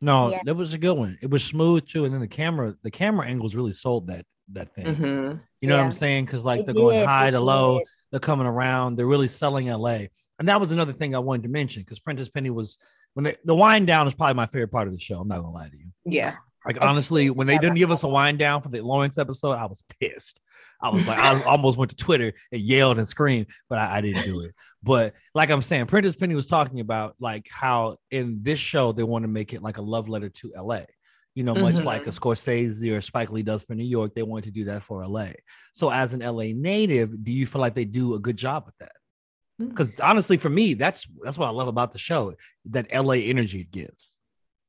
No, 0.00 0.30
yeah. 0.30 0.40
that 0.44 0.56
was 0.56 0.74
a 0.74 0.78
good 0.78 0.98
one. 0.98 1.16
It 1.22 1.30
was 1.30 1.42
smooth 1.42 1.86
too, 1.86 2.04
and 2.04 2.12
then 2.12 2.20
the 2.20 2.28
camera, 2.28 2.74
the 2.82 2.90
camera 2.90 3.26
angles 3.26 3.54
really 3.54 3.72
sold 3.72 4.08
that 4.08 4.26
that 4.52 4.74
thing. 4.74 4.86
Mm-hmm. 4.86 5.38
You 5.62 5.68
know 5.68 5.76
yeah. 5.76 5.80
what 5.80 5.86
I'm 5.86 5.92
saying? 5.92 6.26
Because 6.26 6.44
like 6.44 6.60
it 6.60 6.66
they're 6.66 6.74
going 6.74 7.06
high 7.06 7.30
to 7.30 7.40
low, 7.40 7.78
did. 7.78 7.88
they're 8.10 8.20
coming 8.20 8.46
around, 8.46 8.96
they're 8.96 9.06
really 9.06 9.28
selling 9.28 9.68
LA. 9.68 10.00
And 10.38 10.48
that 10.48 10.60
was 10.60 10.72
another 10.72 10.92
thing 10.92 11.14
I 11.14 11.20
wanted 11.20 11.44
to 11.44 11.48
mention 11.48 11.82
because 11.82 11.98
Prentice 11.98 12.28
Penny 12.28 12.50
was 12.50 12.78
when 13.14 13.24
they, 13.24 13.36
the 13.44 13.54
wind 13.54 13.86
down 13.86 14.06
is 14.06 14.14
probably 14.14 14.34
my 14.34 14.46
favorite 14.46 14.72
part 14.72 14.88
of 14.88 14.94
the 14.94 15.00
show. 15.00 15.20
I'm 15.20 15.28
not 15.28 15.40
gonna 15.40 15.52
lie 15.52 15.68
to 15.68 15.76
you. 15.76 15.86
Yeah. 16.04 16.36
Like 16.66 16.78
honestly, 16.80 17.30
when 17.30 17.46
they 17.46 17.58
didn't 17.58 17.76
give 17.76 17.90
us 17.90 18.02
a 18.02 18.08
wind 18.08 18.38
down 18.38 18.62
for 18.62 18.68
the 18.68 18.80
Lawrence 18.80 19.18
episode, 19.18 19.52
I 19.52 19.66
was 19.66 19.84
pissed. 20.00 20.40
I 20.80 20.88
was 20.88 21.06
like, 21.06 21.18
I 21.18 21.42
almost 21.46 21.78
went 21.78 21.90
to 21.90 21.96
Twitter 21.96 22.32
and 22.52 22.60
yelled 22.60 22.98
and 22.98 23.06
screamed, 23.06 23.46
but 23.68 23.78
I, 23.78 23.98
I, 23.98 24.00
didn't 24.00 24.24
do 24.24 24.40
it. 24.40 24.52
But 24.82 25.14
like 25.34 25.50
I'm 25.50 25.62
saying, 25.62 25.86
Prentice 25.86 26.16
Penny 26.16 26.34
was 26.34 26.46
talking 26.46 26.80
about 26.80 27.16
like 27.20 27.48
how 27.50 27.96
in 28.10 28.42
this 28.42 28.58
show 28.58 28.92
they 28.92 29.02
want 29.02 29.24
to 29.24 29.28
make 29.28 29.52
it 29.52 29.62
like 29.62 29.78
a 29.78 29.82
love 29.82 30.08
letter 30.08 30.28
to 30.28 30.52
LA. 30.56 30.82
You 31.34 31.42
know, 31.42 31.54
much 31.54 31.76
mm-hmm. 31.76 31.86
like 31.86 32.06
a 32.06 32.10
Scorsese 32.10 32.96
or 32.96 33.00
Spike 33.00 33.30
Lee 33.30 33.42
does 33.42 33.64
for 33.64 33.74
New 33.74 33.84
York, 33.84 34.14
they 34.14 34.22
want 34.22 34.44
to 34.44 34.52
do 34.52 34.66
that 34.66 34.84
for 34.84 35.04
LA. 35.04 35.30
So, 35.72 35.90
as 35.90 36.14
an 36.14 36.20
LA 36.20 36.52
native, 36.54 37.24
do 37.24 37.32
you 37.32 37.44
feel 37.44 37.60
like 37.60 37.74
they 37.74 37.84
do 37.84 38.14
a 38.14 38.20
good 38.20 38.36
job 38.36 38.66
with 38.66 38.76
that? 38.78 38.92
Because 39.58 39.90
mm. 39.90 40.04
honestly, 40.04 40.36
for 40.36 40.50
me, 40.50 40.74
that's 40.74 41.06
that's 41.22 41.38
what 41.38 41.46
I 41.46 41.52
love 41.52 41.68
about 41.68 41.92
the 41.92 41.98
show 41.98 42.34
that 42.66 42.92
LA 42.92 43.14
energy 43.14 43.60
it 43.60 43.70
gives. 43.70 44.16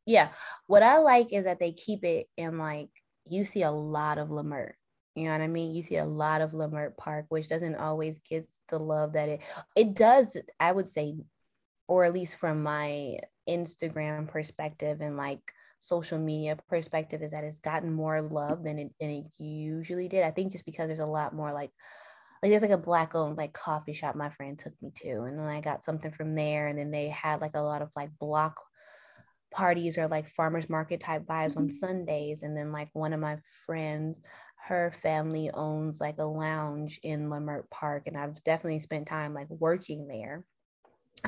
Yeah, 0.05 0.29
what 0.67 0.83
I 0.83 0.99
like 0.99 1.33
is 1.33 1.45
that 1.45 1.59
they 1.59 1.71
keep 1.71 2.03
it 2.03 2.27
in 2.37 2.57
like 2.57 2.89
you 3.27 3.43
see 3.43 3.63
a 3.63 3.71
lot 3.71 4.17
of 4.17 4.29
Leimert 4.29 4.73
you 5.15 5.25
know 5.25 5.31
what 5.31 5.41
I 5.41 5.47
mean? 5.47 5.73
You 5.73 5.81
see 5.81 5.95
a 5.95 6.05
lot 6.05 6.41
of 6.41 6.51
Leimert 6.51 6.97
Park, 6.97 7.27
which 7.29 7.47
doesn't 7.47 7.75
always 7.75 8.19
get 8.19 8.47
the 8.67 8.77
love 8.77 9.13
that 9.13 9.29
it 9.29 9.41
it 9.75 9.93
does, 9.95 10.37
I 10.59 10.73
would 10.73 10.89
say, 10.89 11.15
or 11.87 12.03
at 12.03 12.13
least 12.13 12.35
from 12.35 12.63
my 12.63 13.19
Instagram 13.49 14.27
perspective 14.27 14.99
and 14.99 15.15
like 15.15 15.39
social 15.79 16.19
media 16.19 16.57
perspective, 16.67 17.21
is 17.21 17.31
that 17.31 17.45
it's 17.45 17.59
gotten 17.59 17.93
more 17.93 18.21
love 18.21 18.63
than 18.63 18.77
it, 18.77 18.91
than 18.99 19.09
it 19.09 19.25
usually 19.41 20.09
did. 20.09 20.23
I 20.25 20.31
think 20.31 20.51
just 20.51 20.65
because 20.65 20.87
there's 20.87 20.99
a 20.99 21.05
lot 21.05 21.33
more 21.33 21.53
like 21.53 21.71
like 22.45 22.51
there's 22.51 22.61
like 22.61 22.71
a 22.71 22.77
black 22.77 23.15
owned 23.15 23.37
like 23.37 23.53
coffee 23.53 23.93
shop 23.93 24.15
my 24.15 24.29
friend 24.29 24.59
took 24.59 24.73
me 24.81 24.91
to 24.95 25.23
and 25.23 25.39
then 25.39 25.47
i 25.47 25.59
got 25.61 25.83
something 25.83 26.11
from 26.11 26.35
there 26.35 26.67
and 26.67 26.77
then 26.77 26.91
they 26.91 27.09
had 27.09 27.41
like 27.41 27.55
a 27.55 27.61
lot 27.61 27.81
of 27.81 27.89
like 27.95 28.09
block 28.19 28.61
parties 29.51 29.97
or 29.97 30.07
like 30.07 30.29
farmers 30.29 30.69
market 30.69 30.99
type 30.99 31.23
vibes 31.25 31.51
mm-hmm. 31.51 31.59
on 31.59 31.69
sundays 31.71 32.43
and 32.43 32.55
then 32.55 32.71
like 32.71 32.89
one 32.93 33.13
of 33.13 33.19
my 33.19 33.37
friends 33.65 34.17
her 34.65 34.89
family 34.89 35.51
owns 35.53 36.01
like 36.01 36.17
a 36.17 36.25
lounge 36.25 36.99
in 37.03 37.29
Leimert 37.29 37.69
Park, 37.69 38.07
and 38.07 38.17
I've 38.17 38.43
definitely 38.43 38.79
spent 38.79 39.07
time 39.07 39.33
like 39.33 39.49
working 39.49 40.07
there. 40.07 40.43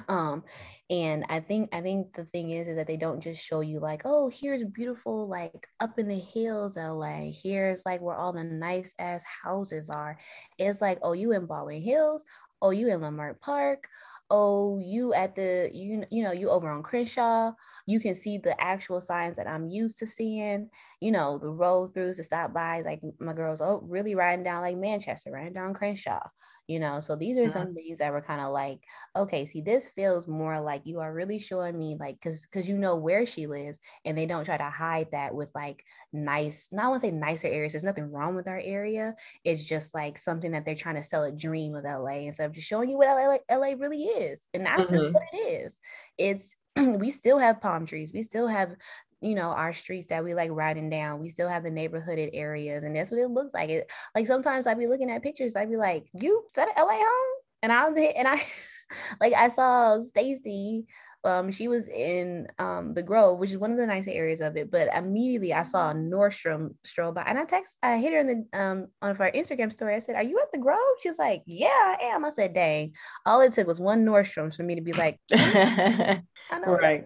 Um, 0.08 0.43
and 0.89 1.26
I 1.30 1.39
think 1.39 1.73
I 1.73 1.82
think 1.82 2.13
the 2.13 2.26
thing 2.26 2.52
is 2.52 2.67
is 2.67 2.76
that 2.76 2.88
they 2.88 2.97
don't 2.97 3.19
just 3.19 3.43
show 3.43 3.62
you 3.62 3.80
like, 3.80 4.04
oh, 4.06 4.30
here's 4.30 4.63
beautiful 4.63 5.28
like 5.28 5.67
up 5.80 5.97
in 6.00 6.08
the 6.08 6.19
hills, 6.19 6.78
LA. 6.78 7.32
Here's 7.32 7.86
like 7.86 8.02
where 8.02 8.15
all 8.15 8.34
the 8.34 8.43
nice 8.43 8.93
ass 9.00 9.23
houses 9.23 9.89
are. 9.89 10.17
It's 10.58 10.82
like, 10.82 11.00
oh, 11.02 11.13
you 11.13 11.34
in 11.34 11.45
Baldwin 11.45 11.82
Hills, 11.82 12.23
oh, 12.62 12.71
you 12.71 12.89
in 12.89 13.00
Leimert 13.02 13.39
Park, 13.39 13.88
oh 14.30 14.78
you 14.80 15.13
at 15.13 15.36
the 15.36 15.69
you 15.73 16.04
you 16.12 16.23
know 16.23 16.32
you 16.32 16.50
over 16.50 16.69
on 16.69 16.84
crenshaw 16.84 17.52
you 17.86 18.00
can 18.00 18.13
see 18.13 18.38
the 18.38 18.60
actual 18.62 19.00
signs 19.00 19.38
that 19.38 19.47
i'm 19.47 19.65
used 19.67 19.97
to 19.97 20.06
seeing 20.06 20.69
you 21.00 21.12
know 21.12 21.38
the 21.38 21.47
road 21.47 21.93
throughs 21.93 22.17
the 22.17 22.23
stop 22.23 22.54
bys 22.54 22.84
like 22.84 23.02
my 23.19 23.32
girls 23.32 23.62
oh 23.62 23.80
really 23.86 24.15
riding 24.15 24.43
down 24.43 24.62
like 24.62 24.76
manchester 24.76 25.32
riding 25.32 25.54
down 25.54 25.73
crenshaw 25.73 26.19
you 26.68 26.80
know 26.80 27.00
so 27.00 27.16
these 27.16 27.38
are 27.38 27.42
mm-hmm. 27.42 27.52
some 27.52 27.74
things 27.74 27.98
that 27.98 28.12
were 28.12 28.22
kind 28.22 28.42
of 28.42 28.52
like 28.52 28.80
okay 29.16 29.46
see 29.46 29.62
this 29.62 29.88
feels 29.90 30.28
more 30.28 30.60
like 30.60 30.82
you 30.86 31.00
are 31.00 31.14
really 31.14 31.40
showing 31.40 31.78
me 31.78 31.96
like 32.00 32.16
because 32.16 32.46
because 32.46 32.68
you 32.68 32.78
know 32.78 32.96
where 32.96 33.26
she 33.26 33.48
lives 33.48 33.80
and 34.06 34.18
they 34.18 34.26
don't 34.26 34.46
try 34.46 34.58
to 34.58 34.70
hide 34.70 35.10
that 35.12 35.34
with 35.34 35.50
like 35.56 35.84
nice 36.12 36.68
not 36.72 36.90
want 36.90 37.02
to 37.02 37.08
say 37.08 37.12
nicer 37.12 37.48
areas 37.48 37.72
there's 37.72 37.84
nothing 37.84 38.12
wrong 38.12 38.36
with 38.36 38.48
our 38.48 38.62
area 38.64 39.16
it's 39.44 39.64
just 39.64 39.94
like 39.94 40.18
something 40.18 40.52
that 40.52 40.66
they're 40.66 40.76
trying 40.76 40.96
to 40.96 41.04
sell 41.04 41.24
a 41.24 41.32
dream 41.32 41.74
of 41.76 41.84
la 41.84 42.08
instead 42.08 42.46
of 42.46 42.54
just 42.54 42.68
showing 42.68 42.90
you 42.90 42.98
what 42.98 43.08
la, 43.08 43.58
LA 43.58 43.74
really 43.78 44.04
is 44.04 44.50
and 44.54 44.66
that's 44.66 44.90
mm-hmm. 44.90 45.14
what 45.14 45.24
it 45.34 45.38
is 45.38 45.80
it's 46.18 46.56
we 46.76 47.10
still 47.10 47.40
have 47.40 47.62
palm 47.62 47.86
trees 47.86 48.12
we 48.14 48.22
still 48.22 48.48
have 48.48 48.76
you 49.22 49.36
know 49.36 49.50
our 49.50 49.74
streets 49.74 50.08
that 50.08 50.24
we 50.24 50.34
like 50.34 50.52
riding 50.52 50.90
down 50.90 51.20
we 51.20 51.30
still 51.30 51.50
have 51.50 51.64
the 51.64 51.72
neighborhooded 51.72 52.30
areas 52.34 52.84
and 52.84 52.96
that's 52.96 53.12
what 53.12 53.20
it 53.20 53.30
looks 53.30 53.54
like 53.54 53.70
it 53.70 53.92
like 54.16 54.28
sometimes 54.28 54.68
i'd 54.68 54.78
be 54.78 54.88
looking 54.88 55.10
at 55.10 55.24
pictures 55.24 55.56
i'd 55.56 55.70
be 55.70 55.78
like 55.78 56.08
you 56.14 56.44
is 56.48 56.56
that 56.56 56.70
an 56.70 56.86
la 56.86 56.92
home? 56.92 57.42
And 57.64 57.72
i 57.72 57.90
was 57.90 58.14
and 58.16 58.28
i 58.28 58.42
like 59.22 59.34
i 59.34 59.50
saw 59.50 60.02
stacy 60.02 60.86
um 61.24 61.52
she 61.52 61.68
was 61.68 61.88
in 61.88 62.48
um 62.60 62.94
the 62.94 63.02
grove 63.02 63.40
which 63.40 63.50
is 63.50 63.58
one 63.58 63.72
of 63.72 63.78
the 63.78 63.88
nicer 63.88 64.12
areas 64.12 64.40
of 64.40 64.56
it 64.56 64.70
but 64.70 64.88
immediately 64.96 65.52
i 65.52 65.64
saw 65.64 65.92
nordstrom 65.92 66.76
stroll 66.86 67.12
by 67.12 67.24
and 67.24 67.40
i 67.40 67.44
text 67.44 67.76
i 67.82 67.98
hit 67.98 68.14
her 68.14 68.20
in 68.20 68.28
the 68.28 68.60
um 68.60 68.86
on 69.02 69.16
her 69.16 69.32
instagram 69.34 69.72
story 69.72 69.96
i 69.96 70.00
said 70.00 70.16
are 70.16 70.24
you 70.24 70.40
at 70.40 70.52
the 70.54 70.60
grove? 70.60 70.78
She's 71.02 71.18
like 71.18 71.42
yeah 71.48 71.96
i 72.00 72.06
am. 72.14 72.24
I 72.24 72.30
said 72.30 72.54
dang 72.54 72.94
all 73.26 73.42
it 73.42 73.54
took 73.54 73.68
was 73.68 73.80
one 73.80 74.06
nordstrom 74.06 74.56
for 74.56 74.64
me 74.64 74.76
to 74.76 74.82
be 74.82 74.94
like 74.94 75.20
I 75.34 76.22
know. 76.60 76.76
Right 76.76 77.06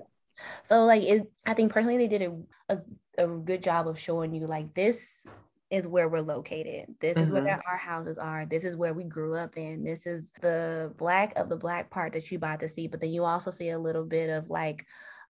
so 0.63 0.85
like 0.85 1.03
it, 1.03 1.31
I 1.45 1.53
think 1.53 1.71
personally 1.71 1.97
they 1.97 2.07
did 2.07 2.21
a, 2.21 2.75
a, 2.75 3.23
a 3.23 3.27
good 3.27 3.63
job 3.63 3.87
of 3.87 3.99
showing 3.99 4.33
you 4.33 4.47
like 4.47 4.73
this 4.73 5.25
is 5.71 5.87
where 5.87 6.09
we're 6.09 6.21
located. 6.21 6.93
This 6.99 7.13
mm-hmm. 7.13 7.23
is 7.23 7.31
where 7.31 7.43
mm-hmm. 7.43 7.69
our 7.69 7.77
houses 7.77 8.17
are. 8.17 8.45
This 8.45 8.65
is 8.65 8.75
where 8.75 8.93
we 8.93 9.05
grew 9.05 9.35
up 9.35 9.57
in. 9.57 9.83
This 9.83 10.05
is 10.05 10.31
the 10.41 10.93
black 10.97 11.33
of 11.37 11.47
the 11.47 11.55
black 11.55 11.89
part 11.89 12.11
that 12.13 12.29
you 12.29 12.37
about 12.37 12.59
to 12.59 12.69
see. 12.69 12.87
But 12.87 12.99
then 12.99 13.11
you 13.11 13.23
also 13.23 13.51
see 13.51 13.69
a 13.69 13.79
little 13.79 14.03
bit 14.03 14.29
of 14.29 14.49
like 14.49 14.85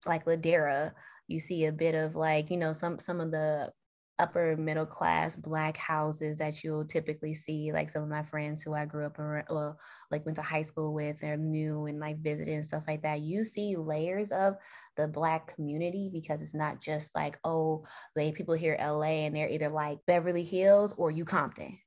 like 0.06 0.26
Ladera. 0.26 0.94
You 1.28 1.40
see 1.40 1.66
a 1.66 1.72
bit 1.74 1.94
of 1.94 2.16
like, 2.16 2.50
you 2.50 2.58
know, 2.58 2.72
some 2.72 3.00
some 3.00 3.20
of 3.20 3.32
the 3.32 3.72
upper 4.20 4.56
middle 4.58 4.86
class 4.86 5.36
black 5.36 5.78
houses 5.78 6.38
that 6.38 6.64
you'll 6.64 6.86
typically 6.86 7.34
see 7.34 7.72
like 7.72 7.90
some 7.90 8.04
of 8.04 8.10
my 8.10 8.22
friends 8.22 8.62
who 8.62 8.74
i 8.74 8.86
grew 8.86 9.06
up 9.06 9.18
around 9.18 9.46
well 9.50 9.80
like 10.12 10.26
went 10.26 10.36
to 10.36 10.42
high 10.42 10.62
school 10.62 10.94
with 10.94 11.20
they're 11.20 11.38
new 11.38 11.86
and 11.86 12.00
like 12.00 12.20
visiting 12.20 12.56
and 12.56 12.66
stuff 12.66 12.84
like 12.88 13.02
that 13.02 13.22
you 13.22 13.44
see 13.44 13.76
layers 13.76 14.32
of 14.32 14.56
the 14.98 15.08
black 15.08 15.56
community 15.56 16.10
because 16.12 16.42
it's 16.42 16.54
not 16.54 16.82
just 16.82 17.16
like 17.16 17.40
oh 17.44 17.84
when 18.14 18.34
people 18.34 18.54
hear 18.54 18.78
la 18.80 19.02
and 19.04 19.36
they're 19.36 19.50
either 19.50 19.70
like 19.70 20.00
beverly 20.06 20.44
hills 20.44 20.94
or 20.98 21.10
you 21.10 21.26
compton. 21.26 21.78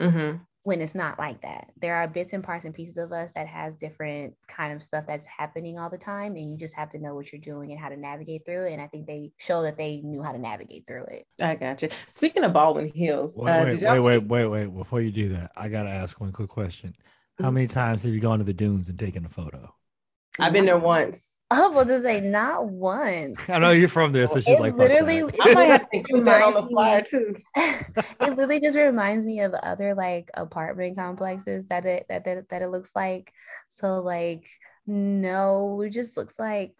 Mm-hmm 0.00 0.36
when 0.66 0.80
it's 0.80 0.96
not 0.96 1.16
like 1.16 1.40
that. 1.42 1.70
There 1.80 1.94
are 1.94 2.08
bits 2.08 2.32
and 2.32 2.42
parts 2.42 2.64
and 2.64 2.74
pieces 2.74 2.96
of 2.96 3.12
us 3.12 3.32
that 3.34 3.46
has 3.46 3.76
different 3.76 4.34
kind 4.48 4.72
of 4.72 4.82
stuff 4.82 5.04
that's 5.06 5.24
happening 5.24 5.78
all 5.78 5.88
the 5.88 5.96
time, 5.96 6.34
and 6.34 6.50
you 6.50 6.56
just 6.56 6.74
have 6.74 6.90
to 6.90 6.98
know 6.98 7.14
what 7.14 7.30
you're 7.30 7.40
doing 7.40 7.70
and 7.70 7.80
how 7.80 7.88
to 7.88 7.96
navigate 7.96 8.44
through 8.44 8.66
it. 8.66 8.72
And 8.72 8.82
I 8.82 8.88
think 8.88 9.06
they 9.06 9.30
show 9.36 9.62
that 9.62 9.78
they 9.78 10.00
knew 10.02 10.24
how 10.24 10.32
to 10.32 10.40
navigate 10.40 10.84
through 10.88 11.04
it. 11.04 11.26
I 11.40 11.54
got 11.54 11.82
you. 11.82 11.88
Speaking 12.10 12.42
of 12.42 12.52
Baldwin 12.52 12.90
Hills, 12.92 13.34
wait, 13.36 13.52
uh, 13.52 13.64
wait, 13.64 14.00
wait, 14.00 14.00
wait, 14.00 14.24
wait, 14.24 14.46
wait. 14.46 14.74
Before 14.74 15.00
you 15.00 15.12
do 15.12 15.28
that, 15.28 15.52
I 15.56 15.68
gotta 15.68 15.90
ask 15.90 16.20
one 16.20 16.32
quick 16.32 16.48
question. 16.48 16.96
How 17.38 17.44
mm-hmm. 17.44 17.54
many 17.54 17.66
times 17.68 18.02
have 18.02 18.12
you 18.12 18.18
gone 18.18 18.40
to 18.40 18.44
the 18.44 18.52
dunes 18.52 18.88
and 18.88 18.98
taken 18.98 19.24
a 19.24 19.28
photo? 19.28 19.72
I've 20.40 20.52
been 20.52 20.66
there 20.66 20.78
once. 20.78 21.35
Oh, 21.50 21.70
well, 21.70 21.86
to 21.86 22.00
say 22.00 22.20
not 22.20 22.66
once. 22.66 23.48
I 23.48 23.58
know 23.58 23.70
you're 23.70 23.88
from 23.88 24.12
there, 24.12 24.26
so 24.26 24.40
she's 24.40 24.58
like, 24.58 24.76
literally. 24.76 25.22
I 25.40 25.54
might 25.54 25.64
have 25.66 25.90
to 25.90 25.96
include 25.96 26.24
that 26.26 26.42
on 26.42 26.54
the 26.54 26.62
flyer 26.64 27.02
too. 27.02 27.36
it 27.56 28.20
literally 28.20 28.58
just 28.58 28.76
reminds 28.76 29.24
me 29.24 29.40
of 29.40 29.54
other 29.54 29.94
like 29.94 30.28
apartment 30.34 30.96
complexes 30.96 31.68
that 31.68 31.86
it 31.86 32.06
that 32.08 32.24
that, 32.24 32.48
that 32.48 32.62
it 32.62 32.68
looks 32.68 32.96
like. 32.96 33.32
So 33.68 34.00
like, 34.00 34.48
no, 34.86 35.80
it 35.82 35.90
just 35.90 36.16
looks 36.16 36.38
like 36.38 36.74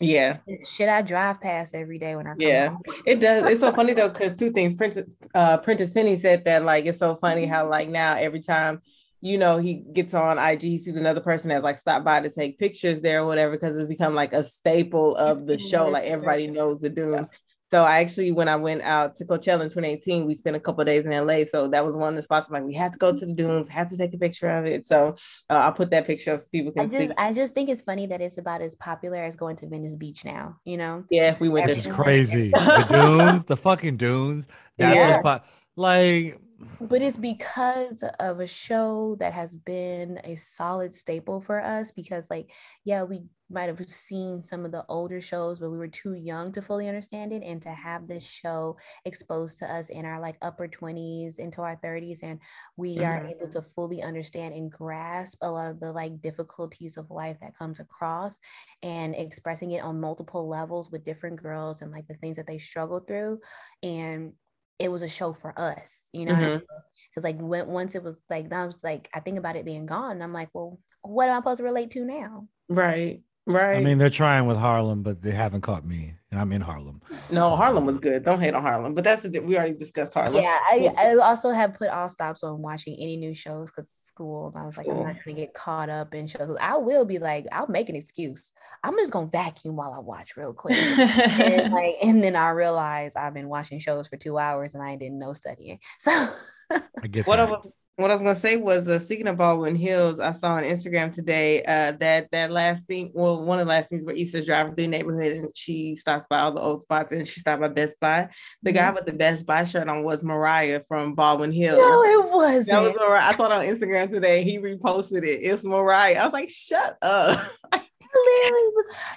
yeah 0.00 0.36
shit 0.64 0.88
i 0.88 1.02
drive 1.02 1.40
past 1.40 1.74
every 1.74 1.98
day 1.98 2.14
when 2.14 2.26
i 2.26 2.32
yeah 2.38 2.76
it 3.04 3.16
does 3.16 3.42
it's 3.44 3.60
so 3.60 3.72
funny 3.72 3.92
though 3.92 4.08
because 4.08 4.38
two 4.38 4.52
things 4.52 4.74
Prentice 4.74 5.16
uh 5.34 5.58
Prentice 5.58 5.90
Penny 5.90 6.16
said 6.16 6.44
that 6.44 6.64
like 6.64 6.86
it's 6.86 6.98
so 6.98 7.16
funny 7.16 7.46
how 7.46 7.68
like 7.68 7.88
now 7.88 8.14
every 8.14 8.40
time 8.40 8.80
you 9.20 9.38
know, 9.38 9.58
he 9.58 9.74
gets 9.74 10.14
on 10.14 10.38
IG, 10.38 10.62
he 10.62 10.78
sees 10.78 10.94
another 10.94 11.20
person 11.20 11.50
has 11.50 11.62
like 11.62 11.78
stopped 11.78 12.04
by 12.04 12.20
to 12.20 12.30
take 12.30 12.58
pictures 12.58 13.00
there 13.00 13.20
or 13.22 13.26
whatever, 13.26 13.52
because 13.52 13.76
it's 13.76 13.88
become 13.88 14.14
like 14.14 14.32
a 14.32 14.42
staple 14.42 15.16
of 15.16 15.46
the 15.46 15.58
show. 15.58 15.88
Like 15.88 16.04
everybody 16.04 16.46
knows 16.46 16.80
the 16.80 16.90
dunes. 16.90 17.28
So 17.70 17.84
I 17.84 18.00
actually, 18.00 18.32
when 18.32 18.48
I 18.48 18.56
went 18.56 18.80
out 18.82 19.16
to 19.16 19.26
Coachella 19.26 19.60
in 19.60 19.68
2018, 19.68 20.24
we 20.24 20.34
spent 20.34 20.56
a 20.56 20.60
couple 20.60 20.82
days 20.84 21.04
in 21.04 21.12
LA. 21.12 21.44
So 21.44 21.68
that 21.68 21.84
was 21.84 21.96
one 21.96 22.08
of 22.08 22.16
the 22.16 22.22
spots 22.22 22.50
like 22.50 22.64
we 22.64 22.72
had 22.72 22.92
to 22.92 22.98
go 22.98 23.14
to 23.14 23.26
the 23.26 23.34
dunes, 23.34 23.68
had 23.68 23.88
to 23.88 23.96
take 23.98 24.14
a 24.14 24.18
picture 24.18 24.48
of 24.48 24.64
it. 24.64 24.86
So 24.86 25.16
uh, 25.50 25.54
I'll 25.54 25.72
put 25.72 25.90
that 25.90 26.06
picture 26.06 26.32
up 26.32 26.40
so 26.40 26.46
people 26.50 26.72
can 26.72 26.84
I 26.84 26.86
just, 26.86 27.08
see. 27.08 27.14
I 27.18 27.32
just 27.34 27.54
think 27.54 27.68
it's 27.68 27.82
funny 27.82 28.06
that 28.06 28.22
it's 28.22 28.38
about 28.38 28.62
as 28.62 28.74
popular 28.76 29.22
as 29.22 29.36
going 29.36 29.56
to 29.56 29.68
Venice 29.68 29.96
Beach 29.96 30.24
now. 30.24 30.56
You 30.64 30.78
know? 30.78 31.04
Yeah, 31.10 31.36
we 31.40 31.50
went. 31.50 31.68
Which 31.68 31.78
is 31.78 31.86
crazy. 31.88 32.50
the 32.50 32.86
dunes, 32.88 33.44
the 33.44 33.56
fucking 33.56 33.98
dunes. 33.98 34.48
That's 34.78 34.96
yeah. 34.96 35.20
what's 35.20 35.42
po- 35.42 35.46
like 35.76 36.40
but 36.80 37.02
it's 37.02 37.16
because 37.16 38.02
of 38.18 38.40
a 38.40 38.46
show 38.46 39.16
that 39.20 39.32
has 39.32 39.54
been 39.54 40.20
a 40.24 40.34
solid 40.34 40.94
staple 40.94 41.40
for 41.40 41.60
us 41.62 41.92
because 41.92 42.30
like 42.30 42.50
yeah 42.84 43.02
we 43.02 43.22
might 43.50 43.68
have 43.68 43.90
seen 43.90 44.42
some 44.42 44.64
of 44.64 44.72
the 44.72 44.84
older 44.88 45.20
shows 45.20 45.58
but 45.58 45.70
we 45.70 45.78
were 45.78 45.88
too 45.88 46.14
young 46.14 46.52
to 46.52 46.60
fully 46.60 46.86
understand 46.86 47.32
it 47.32 47.42
and 47.42 47.62
to 47.62 47.70
have 47.70 48.06
this 48.06 48.24
show 48.24 48.76
exposed 49.04 49.58
to 49.58 49.72
us 49.72 49.88
in 49.88 50.04
our 50.04 50.20
like 50.20 50.36
upper 50.42 50.68
20s 50.68 51.38
into 51.38 51.62
our 51.62 51.76
30s 51.76 52.22
and 52.22 52.38
we 52.76 52.96
mm-hmm. 52.96 53.04
are 53.04 53.24
able 53.24 53.48
to 53.48 53.62
fully 53.62 54.02
understand 54.02 54.52
and 54.52 54.70
grasp 54.70 55.38
a 55.42 55.50
lot 55.50 55.70
of 55.70 55.80
the 55.80 55.90
like 55.90 56.20
difficulties 56.20 56.96
of 56.96 57.10
life 57.10 57.38
that 57.40 57.56
comes 57.56 57.80
across 57.80 58.38
and 58.82 59.14
expressing 59.14 59.70
it 59.70 59.82
on 59.82 60.00
multiple 60.00 60.46
levels 60.46 60.90
with 60.90 61.04
different 61.04 61.40
girls 61.40 61.80
and 61.80 61.90
like 61.90 62.06
the 62.06 62.14
things 62.14 62.36
that 62.36 62.46
they 62.46 62.58
struggle 62.58 63.00
through 63.00 63.40
and 63.82 64.32
it 64.78 64.90
was 64.90 65.02
a 65.02 65.08
show 65.08 65.32
for 65.32 65.58
us, 65.58 66.04
you 66.12 66.26
know, 66.26 66.34
because 66.34 66.60
mm-hmm. 66.60 67.24
like 67.24 67.38
when 67.38 67.66
once 67.66 67.94
it 67.94 68.02
was 68.02 68.22
like 68.30 68.52
I 68.52 68.66
was 68.66 68.82
like 68.82 69.08
I 69.12 69.20
think 69.20 69.38
about 69.38 69.56
it 69.56 69.64
being 69.64 69.86
gone, 69.86 70.22
I'm 70.22 70.32
like, 70.32 70.50
well, 70.52 70.78
what 71.02 71.28
am 71.28 71.34
I 71.34 71.38
supposed 71.38 71.58
to 71.58 71.64
relate 71.64 71.90
to 71.92 72.04
now? 72.04 72.46
Right. 72.68 73.22
Right. 73.48 73.76
I 73.76 73.80
mean, 73.80 73.96
they're 73.96 74.10
trying 74.10 74.44
with 74.44 74.58
Harlem, 74.58 75.02
but 75.02 75.22
they 75.22 75.30
haven't 75.30 75.62
caught 75.62 75.82
me, 75.82 76.12
and 76.30 76.38
I'm 76.38 76.52
in 76.52 76.60
Harlem. 76.60 77.00
No, 77.30 77.48
so. 77.48 77.56
Harlem 77.56 77.86
was 77.86 77.96
good. 77.96 78.22
Don't 78.22 78.42
hate 78.42 78.52
on 78.52 78.60
Harlem, 78.60 78.92
but 78.92 79.04
that's 79.04 79.22
the 79.22 79.40
we 79.40 79.56
already 79.56 79.72
discussed 79.72 80.12
Harlem. 80.12 80.42
Yeah, 80.42 80.58
I, 80.70 80.92
I 80.98 81.14
also 81.14 81.50
have 81.50 81.72
put 81.72 81.88
all 81.88 82.10
stops 82.10 82.44
on 82.44 82.60
watching 82.60 82.94
any 83.00 83.16
new 83.16 83.32
shows 83.32 83.70
because 83.70 83.90
school. 83.90 84.52
And 84.54 84.62
I 84.62 84.66
was 84.66 84.76
like, 84.76 84.86
I'm 84.86 85.02
not 85.02 85.16
gonna 85.24 85.34
get 85.34 85.54
caught 85.54 85.88
up 85.88 86.14
in 86.14 86.26
shows. 86.26 86.58
I 86.60 86.76
will 86.76 87.06
be 87.06 87.18
like, 87.18 87.46
I'll 87.50 87.68
make 87.68 87.88
an 87.88 87.96
excuse. 87.96 88.52
I'm 88.84 88.96
just 88.98 89.12
gonna 89.12 89.28
vacuum 89.28 89.76
while 89.76 89.94
I 89.94 90.00
watch 90.00 90.36
real 90.36 90.52
quick, 90.52 90.76
and 90.76 91.72
like, 91.72 91.96
and 92.02 92.22
then 92.22 92.36
I 92.36 92.50
realize 92.50 93.16
I've 93.16 93.32
been 93.32 93.48
watching 93.48 93.78
shows 93.78 94.08
for 94.08 94.18
two 94.18 94.36
hours 94.36 94.74
and 94.74 94.82
I 94.82 94.96
didn't 94.96 95.18
know 95.18 95.32
studying. 95.32 95.78
So 96.00 96.28
I 96.70 97.06
get 97.06 97.26
what 97.26 97.36
that 97.36 97.62
what 97.98 98.12
I 98.12 98.14
was 98.14 98.22
gonna 98.22 98.36
say 98.36 98.56
was 98.56 98.86
uh, 98.86 99.00
speaking 99.00 99.26
of 99.26 99.38
Baldwin 99.38 99.74
Hills, 99.74 100.20
I 100.20 100.30
saw 100.30 100.54
on 100.54 100.62
Instagram 100.62 101.12
today 101.12 101.64
uh, 101.64 101.92
that 101.98 102.30
that 102.30 102.52
last 102.52 102.86
scene, 102.86 103.10
well, 103.12 103.44
one 103.44 103.58
of 103.58 103.66
the 103.66 103.70
last 103.70 103.88
scenes 103.88 104.04
where 104.04 104.14
Issa's 104.14 104.46
driving 104.46 104.76
through 104.76 104.84
the 104.84 104.88
neighborhood 104.90 105.32
and 105.32 105.50
she 105.56 105.96
stops 105.96 106.24
by 106.30 106.38
all 106.38 106.52
the 106.52 106.60
old 106.60 106.82
spots 106.82 107.10
and 107.10 107.26
she 107.26 107.40
stopped 107.40 107.60
by 107.60 107.66
Best 107.66 107.98
Buy. 107.98 108.28
The 108.62 108.70
mm-hmm. 108.70 108.76
guy 108.78 108.90
with 108.92 109.06
the 109.06 109.12
Best 109.12 109.46
Buy 109.46 109.64
shirt 109.64 109.88
on 109.88 110.04
was 110.04 110.22
Mariah 110.22 110.80
from 110.86 111.16
Baldwin 111.16 111.50
Hills. 111.50 111.78
No, 111.78 112.02
it 112.04 112.30
wasn't. 112.30 112.68
That 112.68 112.82
was 112.82 112.94
Mariah. 112.94 113.24
I 113.24 113.34
saw 113.34 113.46
it 113.46 113.52
on 113.52 113.62
Instagram 113.62 114.08
today. 114.08 114.44
He 114.44 114.60
reposted 114.60 115.24
it. 115.24 115.40
It's 115.42 115.64
Mariah. 115.64 116.18
I 116.18 116.24
was 116.24 116.32
like, 116.32 116.50
shut 116.50 116.96
up. 117.02 117.40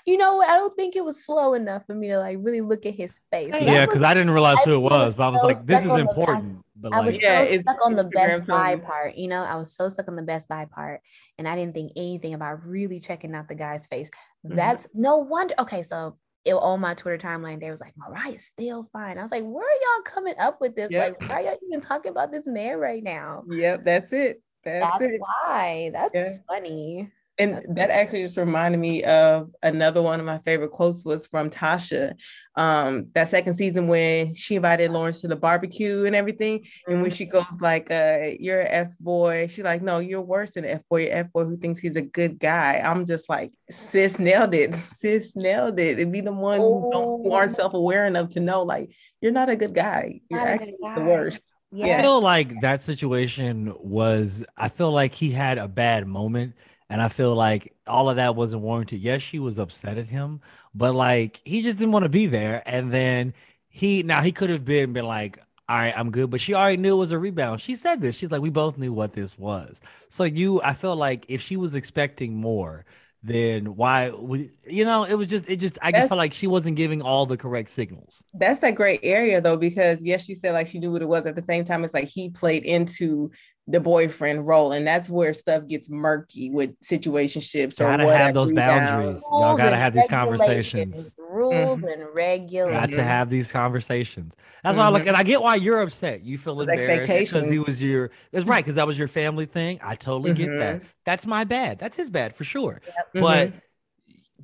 you 0.05 0.17
know? 0.17 0.41
I 0.41 0.55
don't 0.55 0.75
think 0.75 0.95
it 0.95 1.03
was 1.03 1.23
slow 1.23 1.53
enough 1.53 1.85
for 1.85 1.95
me 1.95 2.07
to 2.09 2.19
like 2.19 2.37
really 2.39 2.61
look 2.61 2.85
at 2.85 2.95
his 2.95 3.19
face. 3.31 3.53
Yeah, 3.59 3.85
because 3.85 4.03
I 4.03 4.13
didn't 4.13 4.31
realize 4.31 4.57
who 4.63 4.75
it 4.75 4.79
was, 4.79 5.13
but 5.13 5.23
I 5.23 5.29
was 5.29 5.43
like, 5.43 5.65
this 5.65 5.85
is 5.85 5.97
important. 5.97 6.63
But 6.75 6.93
I 6.93 6.97
like, 6.97 7.05
was 7.05 7.21
yeah, 7.21 7.45
so 7.45 7.57
stuck 7.61 7.85
on 7.85 7.95
the 7.95 8.05
Best 8.05 8.47
Buy 8.47 8.75
part, 8.75 9.15
you 9.15 9.27
know, 9.27 9.43
I 9.43 9.55
was 9.55 9.75
so 9.75 9.87
stuck 9.87 10.07
on 10.07 10.15
the 10.15 10.23
Best 10.23 10.47
Buy 10.47 10.65
part, 10.65 11.01
and 11.37 11.47
I 11.47 11.55
didn't 11.55 11.75
think 11.75 11.91
anything 11.95 12.33
about 12.33 12.65
really 12.65 12.99
checking 12.99 13.35
out 13.35 13.47
the 13.47 13.55
guy's 13.55 13.85
face. 13.85 14.09
Mm-hmm. 14.45 14.55
That's 14.55 14.87
no 14.95 15.17
wonder. 15.17 15.53
Okay, 15.59 15.83
so 15.83 16.17
it, 16.43 16.53
on 16.53 16.79
my 16.79 16.95
Twitter 16.95 17.19
timeline, 17.19 17.59
there 17.59 17.69
was 17.69 17.81
like, 17.81 17.93
Mariah's 17.95 18.45
still 18.45 18.89
fine. 18.91 19.19
I 19.19 19.21
was 19.21 19.31
like, 19.31 19.43
where 19.43 19.63
are 19.63 19.69
y'all 19.69 20.03
coming 20.05 20.33
up 20.39 20.59
with 20.59 20.75
this? 20.75 20.91
Yep. 20.91 21.19
Like, 21.19 21.29
why 21.29 21.35
are 21.35 21.41
y'all 21.41 21.57
even 21.67 21.81
talking 21.81 22.11
about 22.11 22.31
this 22.31 22.47
man 22.47 22.77
right 22.79 23.03
now? 23.03 23.43
Yep, 23.47 23.83
that's 23.85 24.11
it. 24.11 24.41
That's, 24.63 24.99
that's 24.99 25.13
it. 25.13 25.21
why. 25.21 25.91
That's 25.93 26.15
yeah. 26.15 26.37
funny. 26.47 27.11
And 27.37 27.65
that 27.75 27.89
actually 27.89 28.23
just 28.23 28.37
reminded 28.37 28.79
me 28.79 29.03
of 29.03 29.49
another 29.63 30.01
one 30.01 30.19
of 30.19 30.25
my 30.25 30.39
favorite 30.39 30.71
quotes 30.71 31.03
was 31.03 31.25
from 31.25 31.49
Tasha. 31.49 32.13
Um, 32.55 33.07
that 33.13 33.29
second 33.29 33.55
season 33.55 33.87
when 33.87 34.35
she 34.35 34.57
invited 34.57 34.91
Lawrence 34.91 35.21
to 35.21 35.27
the 35.27 35.35
barbecue 35.35 36.05
and 36.05 36.15
everything. 36.15 36.59
Mm-hmm. 36.59 36.91
And 36.91 37.01
when 37.01 37.11
she 37.11 37.25
goes 37.25 37.45
like, 37.59 37.89
uh, 37.89 38.31
you're 38.39 38.61
an 38.61 38.67
F 38.67 38.87
boy, 38.99 39.47
she's 39.47 39.63
like, 39.63 39.81
no, 39.81 39.99
you're 39.99 40.21
worse 40.21 40.51
than 40.51 40.65
F 40.65 40.81
boy, 40.89 41.07
F 41.07 41.31
boy 41.31 41.45
who 41.45 41.57
thinks 41.57 41.79
he's 41.79 41.95
a 41.95 42.01
good 42.01 42.37
guy. 42.37 42.81
I'm 42.83 43.05
just 43.05 43.29
like, 43.29 43.53
sis 43.69 44.19
nailed 44.19 44.53
it. 44.53 44.75
Sis 44.91 45.35
nailed 45.35 45.79
it. 45.79 45.99
It'd 45.99 46.11
be 46.11 46.21
the 46.21 46.31
ones 46.31 46.59
who, 46.59 46.89
don't, 46.91 47.23
who 47.23 47.31
aren't 47.31 47.53
self-aware 47.53 48.05
enough 48.05 48.29
to 48.29 48.39
know 48.39 48.61
like 48.61 48.91
you're 49.19 49.31
not 49.31 49.49
a 49.49 49.55
good 49.55 49.73
guy. 49.73 50.21
You're 50.29 50.47
actually 50.47 50.75
guy. 50.81 50.95
the 50.95 51.05
worst. 51.05 51.43
Yeah. 51.71 51.99
I 51.99 52.01
feel 52.01 52.21
like 52.21 52.61
that 52.61 52.83
situation 52.83 53.73
was, 53.79 54.45
I 54.57 54.67
feel 54.69 54.91
like 54.91 55.15
he 55.15 55.31
had 55.31 55.57
a 55.57 55.67
bad 55.67 56.05
moment 56.05 56.53
and 56.91 57.01
I 57.01 57.07
feel 57.07 57.33
like 57.33 57.73
all 57.87 58.09
of 58.09 58.17
that 58.17 58.35
wasn't 58.35 58.63
warranted. 58.63 58.99
Yes, 58.99 59.21
she 59.21 59.39
was 59.39 59.57
upset 59.57 59.97
at 59.97 60.07
him, 60.07 60.41
but 60.75 60.93
like 60.93 61.41
he 61.45 61.61
just 61.61 61.77
didn't 61.77 61.93
want 61.93 62.03
to 62.03 62.09
be 62.09 62.27
there. 62.27 62.61
And 62.65 62.93
then 62.93 63.33
he 63.69 64.03
now 64.03 64.21
he 64.21 64.33
could 64.33 64.49
have 64.49 64.65
been 64.65 64.91
been 64.91 65.05
like, 65.05 65.39
all 65.69 65.77
right, 65.77 65.97
I'm 65.97 66.11
good. 66.11 66.29
But 66.29 66.41
she 66.41 66.53
already 66.53 66.75
knew 66.75 66.93
it 66.93 66.97
was 66.99 67.13
a 67.13 67.17
rebound. 67.17 67.61
She 67.61 67.75
said 67.75 68.01
this. 68.01 68.17
She's 68.17 68.29
like, 68.29 68.41
we 68.41 68.49
both 68.49 68.77
knew 68.77 68.91
what 68.91 69.13
this 69.13 69.39
was. 69.39 69.79
So 70.09 70.25
you, 70.25 70.61
I 70.63 70.73
feel 70.73 70.97
like 70.97 71.25
if 71.29 71.41
she 71.41 71.55
was 71.55 71.75
expecting 71.75 72.35
more, 72.35 72.83
then 73.23 73.75
why 73.75 74.09
we 74.09 74.49
you 74.67 74.83
know 74.83 75.03
it 75.03 75.13
was 75.13 75.27
just 75.27 75.47
it 75.47 75.57
just 75.57 75.77
I 75.81 75.91
just 75.91 76.09
felt 76.09 76.17
like 76.17 76.33
she 76.33 76.47
wasn't 76.47 76.75
giving 76.75 77.01
all 77.01 77.25
the 77.25 77.37
correct 77.37 77.69
signals. 77.69 78.21
That's 78.33 78.59
that 78.59 78.75
great 78.75 78.99
area 79.03 79.39
though, 79.39 79.57
because 79.57 80.05
yes, 80.05 80.25
she 80.25 80.33
said 80.33 80.53
like 80.53 80.67
she 80.67 80.79
knew 80.79 80.91
what 80.91 81.03
it 81.03 81.07
was. 81.07 81.25
At 81.25 81.35
the 81.35 81.41
same 81.41 81.63
time, 81.63 81.85
it's 81.85 81.93
like 81.93 82.09
he 82.09 82.29
played 82.29 82.63
into 82.63 83.31
the 83.71 83.79
boyfriend 83.79 84.45
role, 84.45 84.71
and 84.71 84.85
that's 84.85 85.09
where 85.09 85.33
stuff 85.33 85.67
gets 85.67 85.89
murky 85.89 86.49
with 86.49 86.79
situationships. 86.81 87.79
Or 87.79 87.85
gotta 87.85 88.05
or 88.05 88.13
have 88.13 88.33
those 88.33 88.51
boundaries. 88.51 89.23
Y'all 89.31 89.57
gotta 89.57 89.77
have 89.77 89.93
these 89.93 90.07
conversations. 90.07 91.15
Rules 91.17 91.79
mm-hmm. 91.79 91.87
and 91.87 92.03
regulations. 92.13 92.79
Got 92.79 92.91
to 92.93 93.03
have 93.03 93.29
these 93.29 93.51
conversations. 93.51 94.33
That's 94.63 94.77
mm-hmm. 94.77 94.81
why 94.81 94.87
I 94.87 94.89
look, 94.89 95.07
and 95.07 95.15
I 95.15 95.23
get 95.23 95.41
why 95.41 95.55
you're 95.55 95.81
upset. 95.81 96.23
You 96.23 96.37
feel 96.37 96.59
embarrassed 96.61 97.09
because 97.09 97.49
he 97.49 97.59
was 97.59 97.81
your. 97.81 98.11
That's 98.31 98.45
right, 98.45 98.63
because 98.63 98.75
that 98.75 98.87
was 98.87 98.97
your 98.97 99.07
family 99.07 99.45
thing. 99.45 99.79
I 99.81 99.95
totally 99.95 100.31
mm-hmm. 100.31 100.43
get 100.43 100.59
that. 100.59 100.75
Mm-hmm. 100.77 100.87
That's 101.05 101.25
my 101.25 101.43
bad. 101.43 101.79
That's 101.79 101.97
his 101.97 102.09
bad 102.09 102.35
for 102.35 102.43
sure. 102.43 102.81
Yep. 102.85 103.23
But 103.23 103.47
mm-hmm 103.47 103.57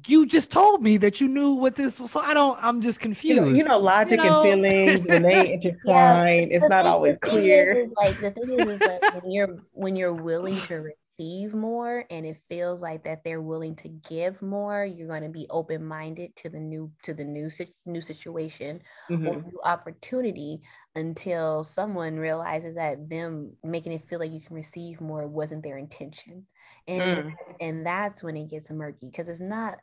you 0.09 0.25
just 0.25 0.51
told 0.51 0.83
me 0.83 0.97
that 0.97 1.19
you 1.19 1.27
knew 1.27 1.51
what 1.51 1.75
this 1.75 1.99
was. 1.99 2.11
So 2.11 2.19
I 2.19 2.33
don't, 2.33 2.57
I'm 2.61 2.81
just 2.81 2.99
confused. 2.99 3.35
You 3.35 3.41
know, 3.41 3.47
you 3.47 3.63
know 3.63 3.77
logic 3.79 4.19
you 4.19 4.29
know? 4.29 4.43
and 4.43 4.63
feelings 4.63 5.05
when 5.05 5.23
they 5.23 5.53
intertwine, 5.53 6.49
yeah, 6.49 6.57
it's 6.57 6.69
not 6.69 6.85
always 6.85 7.17
clear. 7.17 7.81
Is, 7.81 7.93
like 7.97 8.19
the 8.19 8.31
thing 8.31 8.59
is, 8.59 8.67
is 8.67 8.81
like 8.81 9.13
when 9.21 9.31
you're 9.31 9.57
when 9.73 9.95
you're 9.95 10.13
willing 10.13 10.59
to 10.61 10.75
receive 10.75 11.53
more 11.53 12.05
and 12.09 12.25
it 12.25 12.37
feels 12.49 12.81
like 12.81 13.03
that 13.03 13.23
they're 13.23 13.41
willing 13.41 13.75
to 13.77 13.89
give 13.89 14.41
more, 14.41 14.85
you're 14.85 15.07
going 15.07 15.23
to 15.23 15.29
be 15.29 15.47
open-minded 15.49 16.35
to 16.37 16.49
the 16.49 16.59
new 16.59 16.91
to 17.03 17.13
the 17.13 17.25
new 17.25 17.49
new 17.85 18.01
situation 18.01 18.81
mm-hmm. 19.09 19.27
or 19.27 19.35
new 19.35 19.59
opportunity 19.63 20.61
until 20.95 21.63
someone 21.63 22.17
realizes 22.17 22.75
that 22.75 23.09
them 23.09 23.51
making 23.63 23.91
it 23.91 24.07
feel 24.07 24.19
like 24.19 24.31
you 24.31 24.41
can 24.41 24.55
receive 24.55 24.99
more 24.99 25.27
wasn't 25.27 25.61
their 25.63 25.77
intention 25.77 26.43
and 26.87 27.25
mm. 27.25 27.33
and 27.61 27.85
that's 27.85 28.23
when 28.23 28.35
it 28.35 28.49
gets 28.49 28.71
murky 28.71 29.09
because 29.11 29.27
it's 29.27 29.41
not 29.41 29.77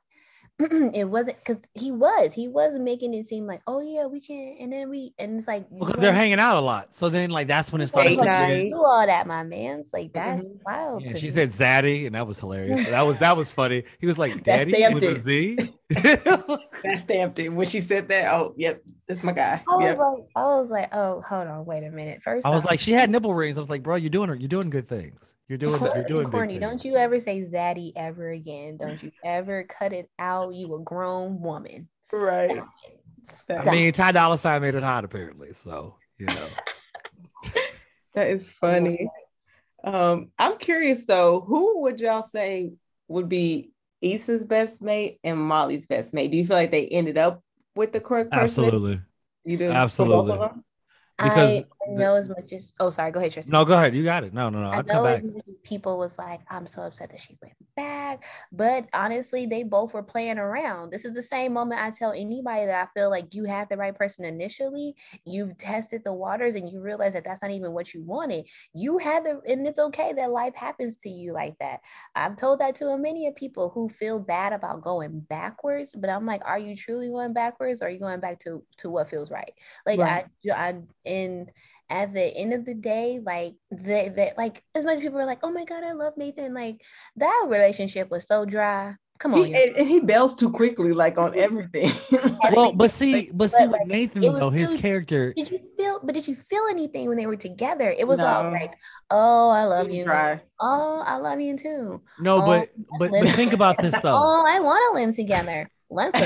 it 0.95 1.09
wasn't 1.09 1.37
because 1.39 1.61
he 1.75 1.91
was 1.91 2.33
he 2.33 2.47
was 2.47 2.79
making 2.79 3.13
it 3.13 3.27
seem 3.27 3.45
like 3.45 3.61
oh 3.67 3.81
yeah 3.81 4.07
we 4.07 4.21
can 4.21 4.57
and 4.61 4.73
then 4.73 4.89
we 4.89 5.13
and 5.19 5.37
it's 5.37 5.49
like 5.49 5.69
because 5.69 5.97
they're 5.97 6.13
hanging 6.13 6.39
out 6.39 6.57
a 6.57 6.61
lot. 6.61 6.95
So 6.95 7.09
then 7.09 7.31
like 7.31 7.49
that's 7.49 7.73
when 7.73 7.81
it 7.81 7.89
started 7.89 8.17
to 8.17 8.69
do 8.71 8.77
all 8.77 9.05
that 9.05 9.27
my 9.27 9.43
man. 9.43 9.81
It's 9.81 9.93
like 9.93 10.13
that's 10.13 10.47
mm-hmm. 10.47 10.59
wild 10.65 11.03
yeah, 11.03 11.15
she 11.17 11.27
me. 11.27 11.31
said 11.31 11.49
zaddy 11.51 12.07
and 12.07 12.15
that 12.15 12.29
was 12.29 12.39
hilarious. 12.39 12.89
That 12.89 13.03
was 13.03 13.19
that 13.19 13.37
was 13.37 13.51
funny. 13.51 13.83
He 13.99 14.07
was 14.07 14.17
like 14.17 14.45
daddy 14.45 14.73
with 14.95 15.03
a 15.03 15.17
z 15.17 15.73
that 16.83 17.01
stamped 17.01 17.39
it 17.39 17.49
when 17.49 17.67
she 17.67 17.81
said 17.81 18.09
that 18.09 18.33
oh 18.33 18.55
yep 18.57 18.83
that's 19.07 19.23
my 19.23 19.33
guy. 19.33 19.63
I 19.69 19.77
was 19.77 19.99
like, 19.99 20.25
I 20.35 20.45
was 20.45 20.71
like, 20.71 20.95
oh, 20.95 21.23
hold 21.29 21.47
on, 21.47 21.67
wait 21.67 21.85
a 21.85 21.91
minute. 21.91 22.23
First, 22.23 22.47
I 22.47 22.51
was 22.51 22.65
like, 22.65 22.81
she 22.81 22.93
had 22.93 23.11
nipple 23.11 23.35
rings. 23.35 23.59
I 23.59 23.61
was 23.61 23.69
like, 23.69 23.83
bro, 23.83 23.97
you're 23.97 24.09
doing 24.09 24.31
you're 24.41 24.49
doing 24.49 24.71
good 24.71 24.89
things. 24.89 25.35
You're 25.47 25.59
doing 25.59 25.79
you're 25.95 26.05
doing 26.05 26.31
corny. 26.31 26.59
Don't 26.59 26.83
you 26.85 26.97
ever 26.97 27.21
say 27.21 27.43
zaddy 27.43 27.93
ever 27.97 28.31
again? 28.31 28.79
Don't 28.79 29.03
you 29.03 29.13
ever 29.23 29.65
cut 29.65 29.93
it 29.93 30.09
out? 30.19 30.55
You 30.55 30.75
a 30.77 30.81
grown 30.81 31.41
woman, 31.41 31.89
right? 32.13 32.63
Stop. 33.25 33.67
I 33.67 33.71
mean, 33.71 33.93
Ty 33.93 34.13
Dolla 34.13 34.39
Sign 34.39 34.63
made 34.63 34.75
it 34.75 34.83
hot 34.83 35.05
apparently, 35.05 35.53
so 35.53 35.97
you 36.19 36.27
know. 36.27 36.49
that 38.15 38.29
is 38.29 38.51
funny. 38.51 39.11
Um, 39.83 40.31
I'm 40.39 40.57
curious 40.57 41.05
though, 41.05 41.41
who 41.41 41.83
would 41.83 42.01
y'all 42.01 42.23
say 42.23 42.73
would 43.09 43.29
be 43.29 43.71
Issa's 44.03 44.47
best 44.47 44.83
mate 44.83 45.19
and 45.25 45.39
Molly's 45.39 45.87
best 45.87 46.15
mate? 46.15 46.31
Do 46.31 46.37
you 46.37 46.47
feel 46.47 46.57
like 46.57 46.71
they 46.71 46.89
ended 46.89 47.19
up 47.19 47.43
with 47.75 47.93
the 47.93 48.01
correct 48.01 48.33
person? 48.33 48.65
Absolutely. 48.65 49.01
You 49.45 49.57
do 49.59 49.67
absolutely. 49.73 50.39
Because 51.17 51.61
I 51.61 51.91
know 51.91 52.17
as 52.17 52.29
much 52.29 52.53
as 52.53 52.73
oh 52.81 52.91
sorry, 52.91 53.13
go 53.13 53.21
ahead, 53.21 53.33
Tristan. 53.33 53.53
No, 53.53 53.65
go 53.65 53.75
ahead. 53.75 53.95
You 53.95 54.03
got 54.03 54.25
it. 54.25 54.35
No, 54.35 54.49
no, 54.51 54.61
no. 54.61 54.71
I'll 54.71 54.81
I 54.81 54.83
know 54.83 55.05
as 55.05 55.23
much 55.23 55.45
as 55.49 55.57
people 55.63 55.97
was 55.97 56.19
like, 56.19 56.41
I'm 56.51 56.67
so 56.67 56.83
upset 56.83 57.11
that 57.11 57.21
she 57.21 57.39
went 57.41 57.55
back. 57.77 58.25
But 58.51 58.89
honestly, 58.93 59.47
they 59.47 59.63
both 59.63 59.95
were 59.95 60.03
playing 60.03 60.39
around. 60.39 60.91
This 60.91 61.05
is 61.05 61.15
the 61.15 61.23
same 61.23 61.53
moment 61.53 61.81
I 61.81 61.91
tell 61.91 62.13
anybody 62.13 62.67
that 62.67 62.89
I 62.89 62.99
feel 62.99 63.11
like 63.11 63.33
you 63.33 63.45
had 63.45 63.69
the 63.69 63.77
right 63.77 63.95
person 63.95 64.25
initially. 64.25 64.97
You've 65.25 65.57
tested 65.57 66.03
the 66.05 66.13
waters 66.13 66.57
and 66.57 66.69
you 66.69 66.81
realize 66.81 67.13
that 67.13 67.25
that's 67.25 67.43
not 67.43 67.53
even 67.53 67.73
what 67.73 67.95
you 67.95 68.03
wanted. 68.03 68.47
You 68.73 68.99
had 68.99 69.25
the, 69.25 69.41
and 69.47 69.67
it's 69.67 69.79
okay 69.79 70.13
that 70.15 70.31
life 70.31 70.55
happens 70.57 70.97
to 70.99 71.09
you 71.09 71.33
like 71.33 71.57
that. 71.61 71.81
I've 72.17 72.37
told 72.37 72.59
that 72.59 72.75
to 72.77 72.97
many 72.99 73.29
of 73.29 73.37
people 73.37 73.71
who 73.71 73.89
feel 73.89 74.19
bad 74.19 74.53
about 74.53 74.83
going 74.83 75.21
backwards, 75.21 75.95
but 75.95 76.11
I'm 76.11 76.27
like, 76.27 76.43
are 76.45 76.59
you 76.59 76.75
truly 76.75 77.09
going 77.09 77.33
backwards 77.33 77.83
or 77.83 77.87
are 77.87 77.91
you 77.91 78.01
going 78.01 78.21
back 78.21 78.41
to, 78.41 78.65
to 78.79 78.91
what 78.91 79.09
feels 79.09 79.31
right? 79.31 79.53
Like 79.87 80.01
right. 80.01 80.27
I, 80.47 80.51
I, 80.51 80.75
in 81.05 81.51
at 81.91 82.15
the 82.15 82.23
end 82.23 82.53
of 82.53 82.65
the 82.65 82.75
day, 82.75 83.21
like 83.25 83.55
they, 83.71 84.09
they 84.09 84.33
like 84.37 84.63
as 84.75 84.85
much 84.85 84.95
as 84.97 85.01
people 85.01 85.19
were 85.19 85.27
like, 85.27 85.41
oh 85.43 85.51
my 85.53 85.65
god, 85.65 85.85
I 85.85 85.93
love 85.93 86.15
Nathan. 86.17 86.55
Like 86.55 86.81
that 87.17 87.47
relationship 87.49 88.11
was 88.11 88.27
so 88.27 88.45
dry. 88.45 88.95
Come 89.21 89.35
on, 89.35 89.45
he, 89.47 89.55
and, 89.55 89.77
and 89.77 89.89
he 89.89 90.01
bails 90.01 90.35
too 90.35 90.51
quickly, 90.51 90.93
like 90.93 91.19
on 91.19 91.37
everything. 91.39 91.91
well, 92.53 92.73
but 92.73 92.91
see, 92.91 93.31
but 93.33 93.51
see, 93.51 93.59
But, 93.61 93.71
with 93.71 93.81
like, 93.81 93.87
Nathan 93.89 94.23
though, 94.23 94.51
his 94.51 94.73
too- 94.73 94.79
character. 94.79 95.33
Did 95.35 95.51
you 95.53 95.59
feel? 95.77 96.01
But 96.03 96.15
did 96.15 96.27
you 96.27 96.35
feel 96.35 96.65
anything 96.69 97.07
when 97.09 97.17
they 97.17 97.27
were 97.27 97.37
together? 97.37 97.95
It 97.97 98.09
was 98.09 98.19
all 98.21 98.51
like, 98.51 98.75
"Oh, 99.11 99.51
I 99.51 99.65
love 99.65 99.91
you." 99.91 100.05
dry. 100.05 100.41
Oh, 100.61 101.03
I 101.07 101.17
love 101.19 101.41
you 101.41 101.57
too. 101.57 102.03
No, 102.19 102.43
Oh, 102.43 102.47
but 102.47 102.71
but 102.99 103.11
but 103.13 103.31
think 103.31 103.53
about 103.53 103.79
this 103.79 103.95
though. 104.03 104.17
Oh, 104.17 104.45
I 104.47 104.59
want 104.61 104.83
to 104.97 105.01
live 105.01 105.15
together. 105.15 105.71
Let's 105.95 106.19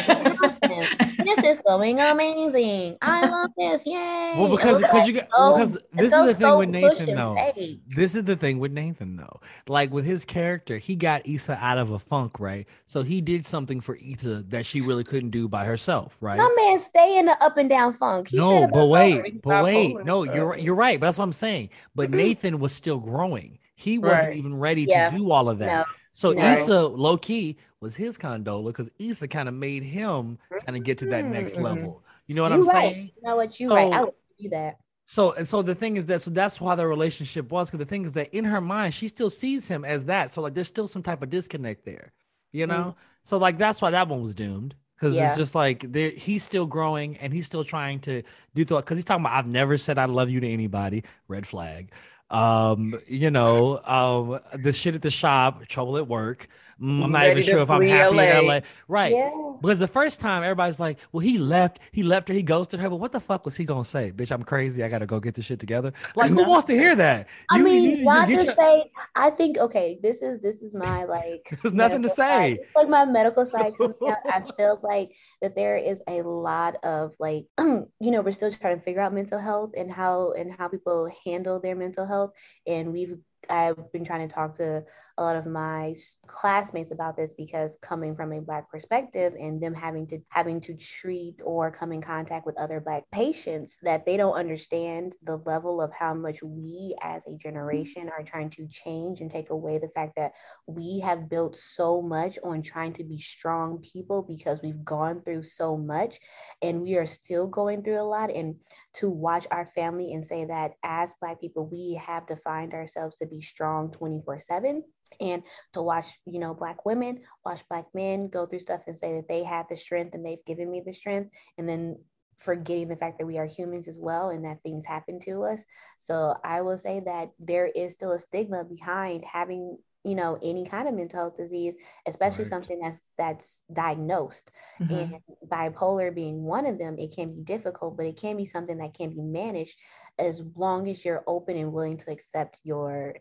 this 1.19 1.45
is 1.45 1.61
going 1.67 2.01
amazing. 2.01 2.97
I 3.03 3.29
love 3.29 3.51
this. 3.57 3.85
Yay! 3.87 4.35
Well, 4.37 4.49
because 4.49 4.81
because 4.81 5.07
you 5.07 5.15
got 5.15 5.29
so- 5.31 5.55
because 5.55 5.79
this 5.93 6.13
is 6.13 6.27
the 6.27 6.35
thing 6.35 6.41
so 6.41 6.59
with 6.59 6.69
Nathan 6.71 7.15
though. 7.15 7.53
This 7.89 8.15
is 8.15 8.25
the 8.25 8.37
thing 8.37 8.59
with 8.59 8.73
Nathan 8.73 9.17
though. 9.17 9.41
Like 9.67 9.93
with 9.93 10.05
his 10.05 10.25
character, 10.25 10.79
he 10.79 10.97
got 10.97 11.27
Issa 11.27 11.59
out 11.61 11.79
of 11.79 11.91
a 11.91 11.99
funk, 11.99 12.41
right? 12.41 12.67
So 12.87 13.03
he 13.03 13.21
did 13.21 13.45
something 13.45 13.81
for 13.81 13.97
Issa 13.97 14.45
that 14.49 14.65
she 14.67 14.81
really 14.81 15.05
couldn't 15.05 15.31
do 15.31 15.49
by 15.49 15.65
herself, 15.65 16.17
right? 16.21 16.39
My 16.39 16.53
man 16.57 16.81
stay 16.81 17.19
in 17.19 17.27
the 17.27 17.43
up 17.43 17.57
and 17.59 17.69
down 17.69 17.93
funk. 17.93 18.29
He 18.29 18.39
no, 18.39 18.67
but 18.67 18.87
wait, 18.87 19.43
but 19.43 19.65
wait. 19.65 20.05
No, 20.05 20.23
you're 20.25 20.57
you're 20.57 20.75
right. 20.75 20.99
But 20.99 21.07
that's 21.07 21.19
what 21.19 21.25
I'm 21.25 21.33
saying. 21.33 21.71
But 21.95 22.09
mm-hmm. 22.09 22.17
Nathan 22.17 22.59
was 22.59 22.73
still 22.73 22.99
growing. 22.99 23.59
He 23.75 23.99
wasn't 23.99 24.29
Right. 24.29 24.37
even 24.37 24.59
ready 24.59 24.87
Yeah. 24.89 25.11
to 25.11 25.17
do 25.17 25.31
all 25.31 25.49
of 25.49 25.59
that. 25.61 25.73
No, 25.73 25.85
So 26.13 26.33
no. 26.33 26.53
Issa, 26.53 26.87
low 26.89 27.17
key, 27.17 27.59
was 27.81 27.95
his 27.97 28.19
condola 28.19 28.67
because 28.67 28.91
Issa 28.99 29.29
kind 29.29 29.49
of 29.49 29.55
made 29.55 29.83
him 29.83 30.39
kind 30.67 30.77
of 30.77 30.85
get 30.85 30.99
to 30.99 31.07
that 31.07 31.25
next 31.25 31.55
Mhm. 31.57 31.63
level. 31.63 32.03
You 32.27 32.35
know 32.35 32.43
what 32.43 32.53
you 32.53 32.59
I'm 32.59 32.69
right. 32.69 32.93
saying? 32.95 33.11
You 33.17 33.23
know 33.29 33.37
what? 33.37 33.61
You 33.61 33.75
right. 33.75 33.93
I 33.93 33.99
So- 33.99 34.05
would 34.07 34.15
do 34.41 34.49
that. 34.51 34.79
So 35.07 35.33
and 35.33 35.49
so 35.49 35.63
the 35.63 35.75
thing 35.75 35.97
is 35.97 36.05
that 36.07 36.21
so 36.21 36.31
that's 36.31 36.61
why 36.61 36.75
their 36.75 36.89
relationship 36.89 37.51
was 37.51 37.71
because 37.71 37.79
the 37.79 37.89
thing 37.89 38.05
is 38.05 38.13
that 38.13 38.29
in 38.37 38.45
her 38.45 38.61
mind 38.61 38.93
she 38.93 39.09
still 39.09 39.31
sees 39.31 39.67
him 39.67 39.85
as 39.85 40.05
that. 40.07 40.31
So 40.31 40.43
like 40.43 40.55
there's 40.55 40.69
still 40.69 40.87
some 40.89 41.03
type 41.03 41.23
of 41.23 41.31
disconnect 41.31 41.85
there, 41.87 42.13
you 42.53 42.67
know. 42.67 42.95
So 43.23 43.39
like 43.39 43.57
that's 43.57 43.81
why 43.81 43.91
that 43.91 44.09
one 44.09 44.23
was 44.23 44.35
doomed 44.35 44.75
because 44.97 45.15
Yeah. 45.15 45.29
it's 45.31 45.39
just 45.39 45.55
like 45.55 45.91
there 45.93 46.11
he's 46.11 46.43
still 46.43 46.67
growing 46.67 47.17
and 47.19 47.33
he's 47.33 47.47
still 47.47 47.65
trying 47.65 48.01
to 48.01 48.23
do 48.55 48.65
thought 48.67 48.85
because 48.85 48.99
he's 48.99 49.05
talking 49.07 49.25
about 49.25 49.33
I've 49.39 49.47
never 49.47 49.79
said 49.79 49.97
I 49.99 50.05
love 50.05 50.29
you 50.29 50.41
to 50.41 50.49
anybody. 50.49 51.05
Red 51.29 51.47
flag. 51.47 51.91
Um, 52.31 52.95
you 53.07 53.31
know, 53.31 53.79
um, 53.85 54.41
the 54.63 54.75
shit 54.75 54.95
at 54.95 55.01
the 55.01 55.11
shop, 55.11 55.65
trouble 55.69 55.97
at 55.97 56.07
work. 56.07 56.49
Mm, 56.81 57.05
I'm 57.05 57.11
not 57.13 57.27
even 57.27 57.43
sure 57.43 57.59
if 57.59 57.71
I'm 57.71 57.83
happy 57.83 58.11
in 58.11 58.17
LA. 58.17 58.41
LA. 58.55 58.61
Right. 58.87 59.13
Yeah. 59.13 59.31
Because 59.61 59.81
the 59.81 59.89
first 59.89 60.21
time 60.21 60.45
everybody's 60.45 60.79
like, 60.79 60.99
well, 61.11 61.21
he 61.21 61.37
left, 61.37 61.81
he 61.91 62.05
left 62.05 62.29
her, 62.29 62.35
he 62.35 62.43
ghosted 62.45 62.79
her. 62.79 62.89
But 62.89 62.97
what 62.97 63.11
the 63.11 63.19
fuck 63.19 63.45
was 63.45 63.57
he 63.57 63.65
gonna 63.65 63.83
say? 63.85 64.13
Bitch, 64.15 64.31
I'm 64.31 64.45
crazy. 64.45 64.85
I 64.85 64.89
gotta 64.89 65.07
go 65.07 65.19
get 65.19 65.35
this 65.35 65.47
shit 65.47 65.59
together. 65.59 65.93
Like, 66.15 66.31
who 66.31 66.45
wants 66.49 66.67
to 66.67 66.75
hear 66.75 66.95
that? 66.95 67.27
I 67.51 67.57
You- 67.59 67.65
mean, 67.65 67.83
you- 67.83 67.97
you 68.29 68.43
your- 68.45 68.55
say. 68.55 68.91
I 69.17 69.31
think 69.31 69.59
okay. 69.59 69.99
This 70.03 70.23
is 70.23 70.41
this 70.41 70.63
is 70.63 70.75
my 70.75 71.05
like. 71.05 71.49
There's 71.63 71.75
nothing 71.75 72.03
to 72.03 72.09
say. 72.09 72.59
Like 72.77 72.89
my 72.89 73.05
medical 73.05 73.45
side 73.53 73.73
out. 73.81 73.97
I 74.27 74.43
feel 74.57 74.79
like 74.83 75.11
that 75.43 75.57
there 75.57 75.77
is 75.77 76.01
a 76.07 76.23
lot 76.23 76.77
of 76.85 77.15
like, 77.19 77.47
you 77.59 77.89
know, 78.01 78.21
we're 78.21 78.31
still 78.33 78.53
trying 78.53 78.79
to 78.79 78.85
figure 78.85 79.01
out 79.01 79.13
mental 79.13 79.41
health 79.41 79.73
and 79.77 79.91
how 79.91 80.33
and 80.39 80.53
how 80.57 80.69
people 80.69 81.11
handle 81.25 81.59
their 81.59 81.75
mental 81.75 82.07
health. 82.07 82.31
And 82.67 82.93
we've 82.93 83.19
I've 83.51 83.93
been 83.93 84.05
trying 84.05 84.29
to 84.29 84.33
talk 84.35 84.55
to 84.55 84.85
a 85.19 85.23
lot 85.23 85.37
of 85.37 85.47
my 85.47 85.95
classmates 86.29 86.93
about 86.93 87.17
this 87.17 87.35
because 87.37 87.77
coming 87.83 88.15
from 88.15 88.33
a 88.33 88.41
black 88.41 88.71
perspective 88.71 89.35
and 89.39 89.61
them 89.61 89.75
having 89.75 90.07
to 90.07 90.21
having 90.29 90.61
to 90.61 90.75
treat 90.75 91.37
or 91.45 91.73
come 91.73 91.93
in 91.93 92.01
contact 92.01 92.47
with 92.47 92.57
other 92.57 92.81
black 92.81 93.03
patients 93.11 93.79
that 93.83 94.07
they 94.07 94.17
don't 94.17 94.35
understand 94.35 95.15
the 95.25 95.37
level 95.45 95.83
of 95.83 95.93
how 95.93 96.15
much 96.15 96.41
we 96.43 96.97
as 97.03 97.27
a 97.27 97.35
generation 97.35 98.09
are 98.09 98.23
trying 98.23 98.49
to 98.49 98.69
change 98.69 99.21
and 99.21 99.31
take 99.31 99.51
away 99.51 99.79
the 99.79 99.89
fact 99.89 100.13
that 100.17 100.33
we 100.67 101.01
have 101.01 101.29
built 101.29 101.57
so 101.57 102.01
much 102.01 102.39
on 102.45 102.63
trying 102.63 102.93
to 102.93 103.03
be 103.03 103.19
strong 103.19 103.83
people 103.93 104.23
because 104.23 104.63
we've 104.63 104.85
gone 104.85 105.21
through 105.23 105.43
so 105.43 105.77
much 105.77 106.19
and 106.63 106.81
we 106.81 106.95
are 106.97 107.07
still 107.07 107.49
going 107.49 107.83
through 107.83 108.01
a 108.01 108.03
lot. 108.03 108.31
And 108.31 108.55
to 108.95 109.11
watch 109.11 109.47
our 109.51 109.71
family 109.75 110.13
and 110.13 110.25
say 110.25 110.45
that 110.45 110.73
as 110.85 111.15
black 111.21 111.41
people 111.41 111.67
we 111.67 112.01
have 112.05 112.27
defined 112.27 112.73
ourselves 112.75 113.17
to 113.17 113.27
be 113.27 113.41
strong 113.41 113.91
24 113.91 114.39
7 114.39 114.85
and 115.21 115.43
to 115.73 115.83
watch 115.83 116.07
you 116.25 116.39
know 116.39 116.55
black 116.55 116.85
women 116.85 117.21
watch 117.45 117.63
black 117.69 117.87
men 117.95 118.29
go 118.29 118.47
through 118.47 118.61
stuff 118.61 118.83
and 118.87 118.99
say 118.99 119.15
that 119.15 119.29
they 119.29 119.43
have 119.43 119.67
the 119.69 119.77
strength 119.77 120.15
and 120.15 120.25
they've 120.25 120.45
given 120.47 120.71
me 120.71 120.83
the 120.85 120.93
strength 120.93 121.31
and 121.57 121.69
then 121.69 121.97
forgetting 122.39 122.89
the 122.89 122.97
fact 122.97 123.19
that 123.19 123.27
we 123.27 123.37
are 123.39 123.47
humans 123.47 123.89
as 123.89 123.99
well 123.99 124.31
and 124.31 124.45
that 124.45 124.63
things 124.63 124.85
happen 124.85 125.19
to 125.19 125.43
us 125.43 125.65
so 125.99 126.37
i 126.45 126.61
will 126.61 126.79
say 126.79 127.01
that 127.01 127.31
there 127.39 127.67
is 127.67 127.95
still 127.95 128.13
a 128.13 128.19
stigma 128.19 128.65
behind 128.65 129.25
having 129.25 129.77
you 130.05 130.15
know 130.15 130.39
any 130.43 130.65
kind 130.65 130.87
of 130.87 130.95
mental 130.95 131.19
health 131.19 131.37
disease 131.37 131.75
especially 132.07 132.45
Right. 132.45 132.51
something 132.51 132.79
that's 132.79 133.01
that's 133.17 133.65
diagnosed 133.73 134.53
Mhm. 134.81 135.21
and 135.21 135.51
bipolar 135.51 136.15
being 136.15 136.45
one 136.45 136.67
of 136.67 136.79
them 136.79 136.97
it 136.99 137.15
can 137.15 137.35
be 137.35 137.43
difficult 137.43 137.97
but 137.97 138.07
it 138.07 138.17
can 138.17 138.37
be 138.37 138.47
something 138.47 138.79
that 138.79 138.95
can 138.95 139.11
be 139.11 139.21
managed 139.21 139.77
as 140.19 140.41
long 140.55 140.89
as 140.89 141.05
you're 141.05 141.25
open 141.27 141.57
and 141.57 141.73
willing 141.73 141.97
to 141.97 142.13
accept 142.13 142.61
your 142.63 143.17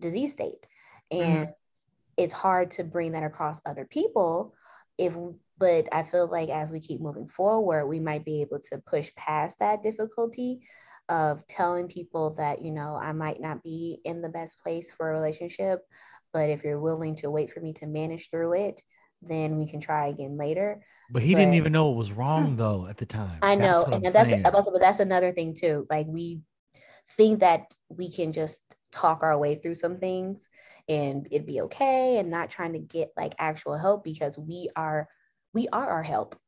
disease 0.00 0.32
state 0.32 0.66
Mm-hmm. 1.12 1.22
and 1.22 1.48
it's 2.16 2.34
hard 2.34 2.72
to 2.72 2.84
bring 2.84 3.12
that 3.12 3.22
across 3.22 3.60
other 3.64 3.84
people 3.84 4.54
if 4.98 5.14
but 5.58 5.86
i 5.92 6.02
feel 6.02 6.26
like 6.26 6.48
as 6.48 6.70
we 6.70 6.80
keep 6.80 7.00
moving 7.00 7.28
forward 7.28 7.86
we 7.86 8.00
might 8.00 8.24
be 8.24 8.40
able 8.40 8.60
to 8.70 8.78
push 8.78 9.14
past 9.14 9.58
that 9.60 9.82
difficulty 9.82 10.66
of 11.08 11.46
telling 11.46 11.86
people 11.86 12.30
that 12.34 12.64
you 12.64 12.72
know 12.72 12.98
i 13.00 13.12
might 13.12 13.40
not 13.40 13.62
be 13.62 14.00
in 14.04 14.20
the 14.20 14.28
best 14.28 14.58
place 14.58 14.90
for 14.90 15.10
a 15.10 15.14
relationship 15.14 15.80
but 16.32 16.50
if 16.50 16.64
you're 16.64 16.80
willing 16.80 17.14
to 17.16 17.30
wait 17.30 17.52
for 17.52 17.60
me 17.60 17.72
to 17.72 17.86
manage 17.86 18.30
through 18.30 18.54
it 18.54 18.82
then 19.22 19.58
we 19.58 19.66
can 19.66 19.80
try 19.80 20.08
again 20.08 20.36
later 20.36 20.82
But 21.10 21.22
he 21.22 21.34
didn't 21.34 21.54
even 21.54 21.72
know 21.72 21.88
what 21.88 21.96
was 21.96 22.12
wrong 22.12 22.50
hmm. 22.50 22.56
though 22.56 22.86
at 22.86 22.96
the 22.96 23.06
time. 23.06 23.38
I 23.42 23.54
know, 23.54 23.82
what 23.82 23.94
and 23.94 24.06
I'm 24.06 24.12
that's 24.12 24.30
saying. 24.30 24.46
also, 24.46 24.72
but 24.72 24.80
that's 24.80 25.00
another 25.00 25.32
thing 25.32 25.54
too. 25.54 25.86
Like 25.88 26.06
we 26.06 26.40
think 27.16 27.40
that 27.40 27.72
we 27.88 28.10
can 28.10 28.32
just 28.32 28.60
talk 28.92 29.22
our 29.22 29.38
way 29.38 29.54
through 29.54 29.74
some 29.74 29.98
things 29.98 30.48
and 30.88 31.26
it'd 31.30 31.46
be 31.46 31.62
okay, 31.62 32.18
and 32.18 32.30
not 32.30 32.50
trying 32.50 32.72
to 32.74 32.78
get 32.78 33.12
like 33.16 33.34
actual 33.38 33.76
help 33.78 34.04
because 34.04 34.38
we 34.38 34.68
are 34.76 35.08
we 35.54 35.68
are 35.72 35.88
our 35.88 36.02
help. 36.02 36.38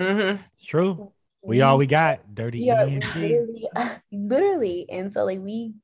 Mhm. 0.00 0.40
It's 0.56 0.64
true. 0.66 1.00
We 1.46 1.60
all 1.62 1.78
we 1.78 1.86
got. 1.86 2.34
Dirty 2.34 2.60
we 2.60 2.70
are 2.70 2.86
literally, 2.86 3.68
literally, 4.12 4.86
and 4.90 5.12
so 5.12 5.24
like 5.24 5.40
we 5.40 5.74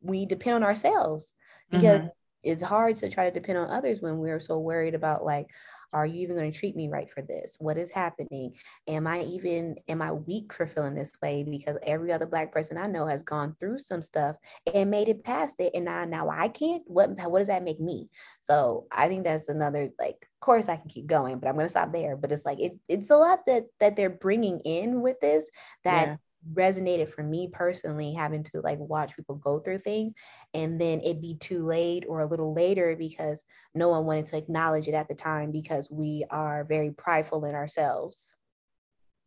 we 0.00 0.26
depend 0.26 0.56
on 0.56 0.64
ourselves 0.64 1.32
because 1.70 2.00
Mm-hmm. 2.00 2.08
It's 2.46 2.62
hard 2.62 2.96
to 2.96 3.10
try 3.10 3.28
to 3.28 3.40
depend 3.40 3.58
on 3.58 3.68
others 3.70 4.00
when 4.00 4.18
we're 4.18 4.40
so 4.40 4.58
worried 4.58 4.94
about 4.94 5.24
like 5.24 5.50
are 5.92 6.06
you 6.06 6.20
even 6.22 6.36
going 6.36 6.50
to 6.50 6.58
treat 6.58 6.74
me 6.74 6.88
right 6.88 7.08
for 7.08 7.22
this? 7.22 7.56
What 7.60 7.78
is 7.78 7.90
happening? 7.90 8.54
Am 8.88 9.06
i 9.06 9.22
even 9.22 9.76
am 9.88 10.02
i 10.02 10.12
weak 10.12 10.52
for 10.52 10.66
feeling 10.66 10.94
this 10.94 11.12
way? 11.22 11.44
Because 11.44 11.78
every 11.82 12.12
other 12.12 12.26
black 12.26 12.52
person 12.52 12.76
i 12.76 12.86
know 12.86 13.06
has 13.06 13.22
gone 13.22 13.56
through 13.58 13.78
some 13.78 14.02
stuff 14.02 14.36
and 14.72 14.90
made 14.90 15.08
it 15.08 15.24
past 15.24 15.60
it 15.60 15.72
and 15.74 15.84
now 15.84 16.04
now 16.04 16.28
i 16.28 16.48
can't? 16.48 16.82
What 16.86 17.10
what 17.30 17.38
does 17.40 17.48
that 17.48 17.64
make 17.64 17.80
me? 17.80 18.10
So 18.40 18.86
i 18.92 19.08
think 19.08 19.24
that's 19.24 19.48
another 19.48 19.90
like 19.98 20.28
of 20.34 20.40
course 20.40 20.68
i 20.68 20.76
can 20.76 20.88
keep 20.88 21.06
going 21.06 21.38
but 21.38 21.48
i'm 21.48 21.54
going 21.54 21.66
to 21.66 21.70
stop 21.70 21.92
there. 21.92 22.16
But 22.16 22.32
it's 22.32 22.44
like 22.44 22.60
it, 22.60 22.76
it's 22.88 23.10
a 23.10 23.16
lot 23.16 23.40
that 23.46 23.64
that 23.80 23.96
they're 23.96 24.10
bringing 24.10 24.60
in 24.60 25.00
with 25.02 25.20
this 25.20 25.50
that 25.84 26.08
Yeah. 26.08 26.16
Resonated 26.52 27.08
for 27.08 27.22
me 27.22 27.48
personally 27.52 28.12
having 28.12 28.42
to 28.44 28.60
like 28.60 28.78
watch 28.78 29.16
people 29.16 29.34
go 29.34 29.58
through 29.58 29.78
things 29.78 30.12
and 30.54 30.80
then 30.80 31.00
it 31.02 31.20
be 31.20 31.34
too 31.36 31.62
late 31.62 32.04
or 32.08 32.20
a 32.20 32.26
little 32.26 32.54
later 32.54 32.94
because 32.96 33.44
no 33.74 33.88
one 33.88 34.04
wanted 34.06 34.26
to 34.26 34.36
acknowledge 34.36 34.86
it 34.88 34.94
at 34.94 35.08
the 35.08 35.14
time 35.14 35.50
because 35.50 35.88
we 35.90 36.24
are 36.30 36.64
very 36.64 36.90
prideful 36.92 37.44
in 37.44 37.54
ourselves 37.54 38.34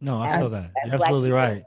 No, 0.01 0.21
I 0.21 0.27
as- 0.29 0.39
feel 0.39 0.49
that. 0.51 0.71
as 0.81 0.85
You're 0.91 0.95
absolutely 0.95 1.31
right. 1.31 1.63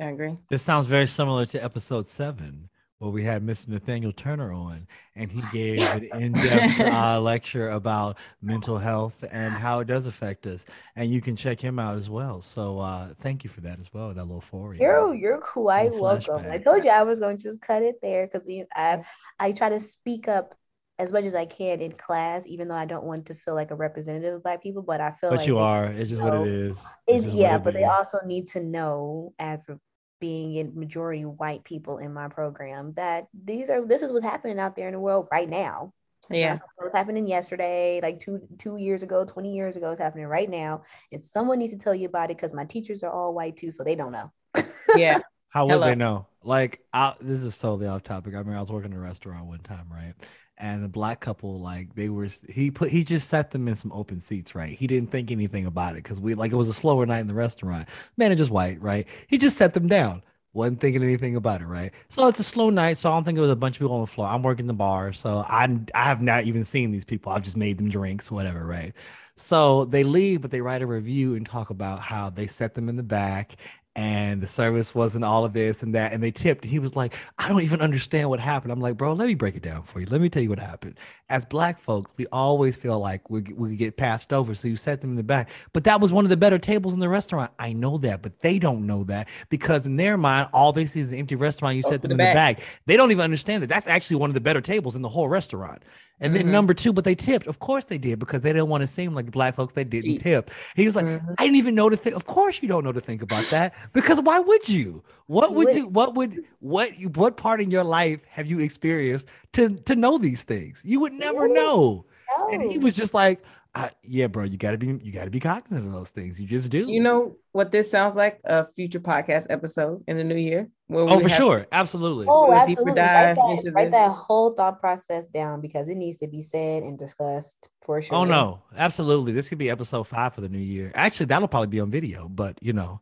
I 0.00 0.06
agree. 0.06 0.36
This 0.50 0.62
sounds 0.62 0.86
very 0.86 1.06
similar 1.06 1.46
to 1.46 1.62
episode 1.62 2.08
seven, 2.08 2.68
where 3.04 3.12
we 3.12 3.22
had 3.22 3.44
Mr. 3.44 3.68
Nathaniel 3.68 4.12
Turner 4.12 4.52
on, 4.52 4.86
and 5.14 5.30
he 5.30 5.42
gave 5.52 5.78
an 5.78 6.08
in-depth 6.18 6.80
uh, 6.80 7.20
lecture 7.20 7.68
about 7.70 8.16
mental 8.40 8.78
health 8.78 9.22
and 9.30 9.52
how 9.52 9.80
it 9.80 9.86
does 9.86 10.06
affect 10.06 10.46
us. 10.46 10.64
And 10.96 11.10
you 11.10 11.20
can 11.20 11.36
check 11.36 11.60
him 11.60 11.78
out 11.78 11.96
as 11.96 12.08
well. 12.08 12.40
So 12.40 12.78
uh, 12.78 13.14
thank 13.20 13.44
you 13.44 13.50
for 13.50 13.60
that 13.60 13.78
as 13.78 13.92
well. 13.92 14.14
That 14.14 14.24
little 14.24 14.40
for 14.40 14.74
you. 14.74 14.80
you're 14.80 15.14
you're 15.14 15.38
quite 15.38 15.92
welcome 15.94 16.44
i 16.50 16.58
told 16.58 16.84
you 16.84 16.90
i 16.90 17.02
was 17.02 17.18
going 17.18 17.36
to 17.36 17.42
just 17.42 17.60
cut 17.60 17.82
it 17.82 17.96
there 18.02 18.26
because 18.26 18.48
I, 18.74 19.04
I 19.38 19.52
try 19.52 19.68
to 19.68 19.80
speak 19.80 20.28
up 20.28 20.54
as 20.98 21.12
much 21.12 21.24
as 21.24 21.34
i 21.34 21.44
can 21.44 21.80
in 21.80 21.92
class 21.92 22.46
even 22.46 22.68
though 22.68 22.74
i 22.74 22.84
don't 22.84 23.04
want 23.04 23.26
to 23.26 23.34
feel 23.34 23.54
like 23.54 23.70
a 23.70 23.74
representative 23.74 24.34
of 24.34 24.42
black 24.42 24.62
people 24.62 24.82
but 24.82 25.00
i 25.00 25.10
feel 25.10 25.30
But 25.30 25.38
like 25.38 25.46
you 25.46 25.58
are. 25.58 25.86
It's 25.86 26.10
just 26.10 26.22
what 26.22 26.34
know, 26.34 26.44
it 26.44 26.48
is. 26.48 26.78
It, 27.06 27.22
just 27.22 27.34
what 27.34 27.36
yeah, 27.36 27.56
it 27.56 27.64
but 27.64 27.74
they 27.74 27.84
also 27.84 28.18
need 28.24 28.48
to 28.48 28.62
know 28.62 29.32
as 29.38 29.68
a, 29.68 29.78
being 30.24 30.54
in 30.54 30.72
majority 30.74 31.24
white 31.26 31.62
people 31.64 31.98
in 31.98 32.10
my 32.14 32.28
program 32.28 32.92
that 32.94 33.26
these 33.50 33.68
are 33.68 33.84
this 33.84 34.00
is 34.00 34.10
what's 34.10 34.24
happening 34.24 34.58
out 34.58 34.74
there 34.74 34.88
in 34.88 34.94
the 34.94 35.00
world 35.08 35.28
right 35.30 35.50
now. 35.50 35.92
It's 36.30 36.38
Yeah. 36.38 36.54
not 36.54 36.62
what's 36.78 36.94
happening 36.94 37.26
yesterday, 37.26 38.00
like 38.02 38.20
two 38.20 38.40
two 38.58 38.76
years 38.78 39.02
ago, 39.02 39.26
20 39.26 39.54
years 39.54 39.76
ago, 39.76 39.90
it's 39.90 40.00
happening 40.00 40.26
right 40.26 40.48
now. 40.48 40.82
And 41.12 41.22
someone 41.22 41.58
needs 41.58 41.74
to 41.74 41.78
tell 41.78 41.94
you 41.94 42.08
about 42.08 42.30
it 42.30 42.38
because 42.38 42.54
my 42.54 42.64
teachers 42.64 43.02
are 43.02 43.12
all 43.12 43.34
white 43.34 43.56
too, 43.58 43.70
so 43.70 43.84
they 43.84 43.96
don't 43.96 44.12
know. 44.12 44.32
Yeah. 44.96 45.18
How 45.50 45.66
would 45.66 45.72
Hello. 45.72 45.86
they 45.86 45.94
know? 45.94 46.26
Like, 46.42 46.80
I, 46.92 47.14
this 47.20 47.42
is 47.42 47.62
know? 47.62 47.74
Like, 47.76 47.84
I, 47.84 47.84
this 47.84 47.84
is 47.84 47.86
totally 47.86 47.86
off 47.86 48.02
topic. 48.02 48.34
I 48.34 48.42
mean 48.42 48.56
I 48.56 48.60
was 48.60 48.72
working 48.72 48.92
in 48.92 48.98
a 48.98 49.02
restaurant 49.02 49.46
one 49.46 49.60
time, 49.60 49.86
right? 49.92 50.14
And 50.56 50.84
the 50.84 50.88
black 50.88 51.20
couple, 51.20 51.60
like, 51.60 51.94
they 51.96 52.08
were 52.08 52.28
he 52.48 52.70
put 52.70 52.90
he 52.90 53.02
just 53.02 53.28
sat 53.28 53.50
them 53.50 53.66
in 53.66 53.74
some 53.74 53.92
open 53.92 54.20
seats, 54.20 54.54
right? 54.54 54.76
He 54.76 54.86
didn't 54.86 55.10
think 55.10 55.32
anything 55.32 55.66
about 55.66 55.94
it 55.94 56.04
because 56.04 56.20
we 56.20 56.34
like 56.34 56.52
it 56.52 56.56
was 56.56 56.68
a 56.68 56.74
slower 56.74 57.04
night 57.06 57.20
in 57.20 57.26
the 57.26 57.34
restaurant. 57.34 57.88
man 58.16 58.28
Manager's 58.28 58.50
white, 58.50 58.80
right? 58.80 59.06
He 59.26 59.36
just 59.36 59.56
set 59.56 59.74
them 59.74 59.88
down. 59.88 60.22
Wasn't 60.52 60.80
thinking 60.80 61.02
anything 61.02 61.34
about 61.34 61.60
it, 61.62 61.66
right? 61.66 61.90
So 62.08 62.28
it's 62.28 62.38
a 62.38 62.44
slow 62.44 62.70
night, 62.70 62.98
so 62.98 63.10
I 63.10 63.16
don't 63.16 63.24
think 63.24 63.36
it 63.36 63.40
was 63.40 63.50
a 63.50 63.56
bunch 63.56 63.74
of 63.76 63.80
people 63.80 63.96
on 63.96 64.02
the 64.02 64.06
floor. 64.06 64.28
I'm 64.28 64.42
working 64.44 64.68
the 64.68 64.74
bar, 64.74 65.12
so 65.12 65.44
I 65.48 65.64
I 65.94 66.04
have 66.04 66.22
not 66.22 66.44
even 66.44 66.62
seen 66.64 66.92
these 66.92 67.04
people. 67.04 67.32
I've 67.32 67.42
just 67.42 67.56
made 67.56 67.76
them 67.78 67.90
drinks, 67.90 68.30
whatever, 68.30 68.64
right? 68.64 68.94
So 69.34 69.84
they 69.86 70.04
leave, 70.04 70.42
but 70.42 70.52
they 70.52 70.60
write 70.60 70.82
a 70.82 70.86
review 70.86 71.34
and 71.34 71.44
talk 71.44 71.70
about 71.70 72.00
how 72.00 72.30
they 72.30 72.46
set 72.46 72.74
them 72.74 72.88
in 72.88 72.94
the 72.96 73.02
back 73.02 73.56
and 73.96 74.42
the 74.42 74.46
service 74.46 74.94
wasn't 74.94 75.24
all 75.24 75.44
of 75.44 75.52
this 75.52 75.82
and 75.82 75.94
that. 75.94 76.12
And 76.12 76.22
they 76.22 76.32
tipped. 76.32 76.64
He 76.64 76.78
was 76.80 76.96
like, 76.96 77.14
I 77.38 77.48
don't 77.48 77.62
even 77.62 77.80
understand 77.80 78.28
what 78.28 78.40
happened. 78.40 78.72
I'm 78.72 78.80
like, 78.80 78.96
bro, 78.96 79.12
let 79.12 79.28
me 79.28 79.34
break 79.34 79.54
it 79.54 79.62
down 79.62 79.84
for 79.84 80.00
you. 80.00 80.06
Let 80.06 80.20
me 80.20 80.28
tell 80.28 80.42
you 80.42 80.48
what 80.48 80.58
happened. 80.58 80.98
As 81.28 81.44
black 81.44 81.80
folks, 81.80 82.12
we 82.16 82.26
always 82.32 82.76
feel 82.76 82.98
like 82.98 83.30
we, 83.30 83.42
we 83.42 83.76
get 83.76 83.96
passed 83.96 84.32
over. 84.32 84.54
So 84.54 84.66
you 84.66 84.76
set 84.76 85.00
them 85.00 85.10
in 85.10 85.16
the 85.16 85.22
back. 85.22 85.48
But 85.72 85.84
that 85.84 86.00
was 86.00 86.12
one 86.12 86.24
of 86.24 86.28
the 86.30 86.36
better 86.36 86.58
tables 86.58 86.92
in 86.92 87.00
the 87.00 87.08
restaurant. 87.08 87.52
I 87.58 87.72
know 87.72 87.98
that, 87.98 88.20
but 88.22 88.40
they 88.40 88.58
don't 88.58 88.86
know 88.86 89.04
that 89.04 89.28
because 89.48 89.86
in 89.86 89.96
their 89.96 90.16
mind, 90.16 90.48
all 90.52 90.72
they 90.72 90.86
see 90.86 91.00
is 91.00 91.12
an 91.12 91.18
empty 91.18 91.36
restaurant. 91.36 91.76
You 91.76 91.82
Go 91.82 91.90
set 91.90 92.02
them 92.02 92.08
the 92.08 92.14
in 92.14 92.18
the 92.18 92.24
back. 92.24 92.56
back. 92.58 92.66
They 92.86 92.96
don't 92.96 93.12
even 93.12 93.22
understand 93.22 93.62
that 93.62 93.68
that's 93.68 93.86
actually 93.86 94.16
one 94.16 94.30
of 94.30 94.34
the 94.34 94.40
better 94.40 94.60
tables 94.60 94.96
in 94.96 95.02
the 95.02 95.08
whole 95.08 95.28
restaurant. 95.28 95.82
And 96.20 96.34
then 96.34 96.46
Mhm. 96.46 96.52
number 96.52 96.74
two, 96.74 96.92
but 96.92 97.04
they 97.04 97.14
tipped. 97.14 97.46
Of 97.46 97.58
course 97.58 97.84
they 97.84 97.98
did 97.98 98.18
because 98.18 98.40
they 98.42 98.52
didn't 98.52 98.68
want 98.68 98.82
to 98.82 98.86
seem 98.86 99.14
like 99.14 99.30
black 99.30 99.56
folks. 99.56 99.72
They 99.74 99.84
didn't 99.84 100.18
tip. 100.18 100.50
He 100.76 100.86
was 100.86 100.94
like, 100.94 101.06
Mhm. 101.06 101.34
I 101.38 101.44
didn't 101.44 101.56
even 101.56 101.74
know 101.74 101.90
to 101.90 101.96
think. 101.96 102.14
Of 102.14 102.26
course 102.26 102.62
you 102.62 102.68
don't 102.68 102.84
know 102.84 102.92
to 102.92 103.00
think 103.00 103.20
about 103.20 103.44
that 103.50 103.74
because 103.92 104.20
why 104.20 104.38
would 104.38 104.68
you? 104.68 105.02
What 105.26 105.54
would 105.54 105.74
you? 105.74 105.88
What 105.88 106.14
would 106.14 106.44
what 106.60 106.98
you? 106.98 107.08
What 107.08 107.36
part 107.36 107.60
in 107.60 107.70
your 107.70 107.84
life 107.84 108.20
have 108.28 108.46
you 108.46 108.60
experienced 108.60 109.26
to 109.54 109.70
to 109.70 109.96
know 109.96 110.18
these 110.18 110.44
things? 110.44 110.82
You 110.84 111.00
would 111.00 111.12
never 111.12 111.48
know. 111.48 112.06
And 112.52 112.62
he 112.70 112.78
was 112.78 112.94
just 112.94 113.12
like, 113.12 113.42
I, 113.74 113.90
yeah, 114.02 114.28
bro, 114.28 114.44
you 114.44 114.56
gotta 114.56 114.78
be 114.78 114.86
you 115.02 115.12
gotta 115.12 115.30
be 115.30 115.40
cognizant 115.40 115.86
of 115.88 115.92
those 115.92 116.10
things. 116.10 116.40
You 116.40 116.46
just 116.46 116.70
do. 116.70 116.86
You 116.86 117.02
know 117.02 117.36
what 117.52 117.72
this 117.72 117.90
sounds 117.90 118.14
like? 118.14 118.40
A 118.44 118.66
future 118.76 119.00
podcast 119.00 119.48
episode 119.50 120.04
in 120.06 120.16
the 120.16 120.24
new 120.24 120.36
year. 120.36 120.68
Where 120.86 121.04
Oh, 121.04 121.18
for 121.20 121.28
have- 121.28 121.36
sure, 121.38 121.66
absolutely. 121.72 122.26
Oh, 122.28 122.46
do 122.46 122.52
a 122.52 122.66
deeper 122.66 122.80
absolutely. 122.80 122.94
dive 122.94 123.36
Write, 123.38 123.50
into 123.52 123.62
that, 123.64 123.72
write 123.74 123.84
this. 123.84 123.90
that 123.92 124.10
whole 124.10 124.50
thought 124.52 124.80
process 124.80 125.26
down 125.28 125.60
because 125.62 125.88
it 125.88 125.94
needs 125.96 126.18
to 126.18 126.26
be 126.26 126.42
said 126.42 126.82
and 126.82 126.98
discussed 126.98 127.68
for 127.82 128.02
sure. 128.02 128.16
Oh 128.18 128.24
no, 128.24 128.60
absolutely. 128.76 129.32
This 129.32 129.48
could 129.48 129.56
be 129.58 129.70
episode 129.70 130.04
five 130.04 130.34
for 130.34 130.42
the 130.42 130.48
new 130.50 130.58
year. 130.58 130.92
Actually, 130.94 131.26
that'll 131.26 131.48
probably 131.48 131.68
be 131.68 131.80
on 131.80 131.90
video. 131.90 132.28
But 132.28 132.58
you 132.60 132.74
know, 132.74 133.00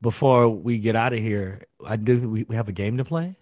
before 0.00 0.48
we 0.48 0.78
get 0.78 0.94
out 0.94 1.12
of 1.12 1.18
here, 1.18 1.62
I 1.84 1.96
do. 1.96 2.28
We, 2.28 2.44
we 2.44 2.54
have 2.54 2.68
a 2.68 2.72
game 2.72 2.98
to 2.98 3.04
play. 3.04 3.34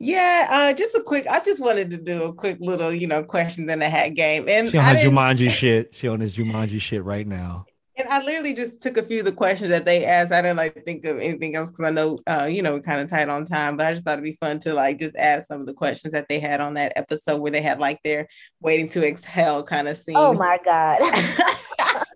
Yeah, 0.00 0.48
uh, 0.50 0.72
just 0.72 0.96
a 0.96 1.02
quick. 1.06 1.28
I 1.28 1.38
just 1.38 1.60
wanted 1.62 1.92
to 1.92 1.96
do 1.96 2.24
a 2.24 2.32
quick 2.32 2.58
little, 2.60 2.92
you 2.92 3.06
know, 3.06 3.22
questions 3.22 3.70
in 3.70 3.78
the 3.78 3.88
hat 3.88 4.14
game, 4.14 4.48
and 4.48 4.68
She 4.68 4.78
on 4.78 4.84
I 4.84 5.00
her 5.00 5.08
Jumanji 5.08 5.48
shit. 5.50 5.94
She 5.94 6.08
on 6.08 6.18
his 6.18 6.32
Jumanji 6.32 6.80
shit 6.80 7.04
right 7.04 7.24
now. 7.24 7.66
And 8.00 8.08
I 8.08 8.22
literally 8.22 8.54
just 8.54 8.80
took 8.80 8.96
a 8.96 9.02
few 9.02 9.18
of 9.18 9.26
the 9.26 9.32
questions 9.32 9.70
that 9.70 9.84
they 9.84 10.06
asked. 10.06 10.32
I 10.32 10.40
didn't 10.40 10.56
like 10.56 10.84
think 10.84 11.04
of 11.04 11.18
anything 11.18 11.54
else 11.54 11.70
because 11.70 11.84
I 11.84 11.90
know, 11.90 12.18
uh, 12.26 12.48
you 12.50 12.62
know, 12.62 12.72
we're 12.72 12.80
kind 12.80 13.00
of 13.00 13.08
tight 13.08 13.28
on 13.28 13.44
time. 13.44 13.76
But 13.76 13.86
I 13.86 13.92
just 13.92 14.04
thought 14.04 14.14
it'd 14.14 14.24
be 14.24 14.38
fun 14.40 14.58
to 14.60 14.72
like 14.72 14.98
just 14.98 15.16
ask 15.16 15.46
some 15.46 15.60
of 15.60 15.66
the 15.66 15.74
questions 15.74 16.12
that 16.12 16.26
they 16.28 16.40
had 16.40 16.60
on 16.60 16.74
that 16.74 16.94
episode 16.96 17.40
where 17.40 17.52
they 17.52 17.60
had 17.60 17.78
like 17.78 18.00
their 18.02 18.26
waiting 18.60 18.88
to 18.88 19.06
exhale 19.06 19.62
kind 19.62 19.86
of 19.86 19.98
scene. 19.98 20.16
Oh 20.16 20.32
my 20.32 20.58
God. 20.64 21.00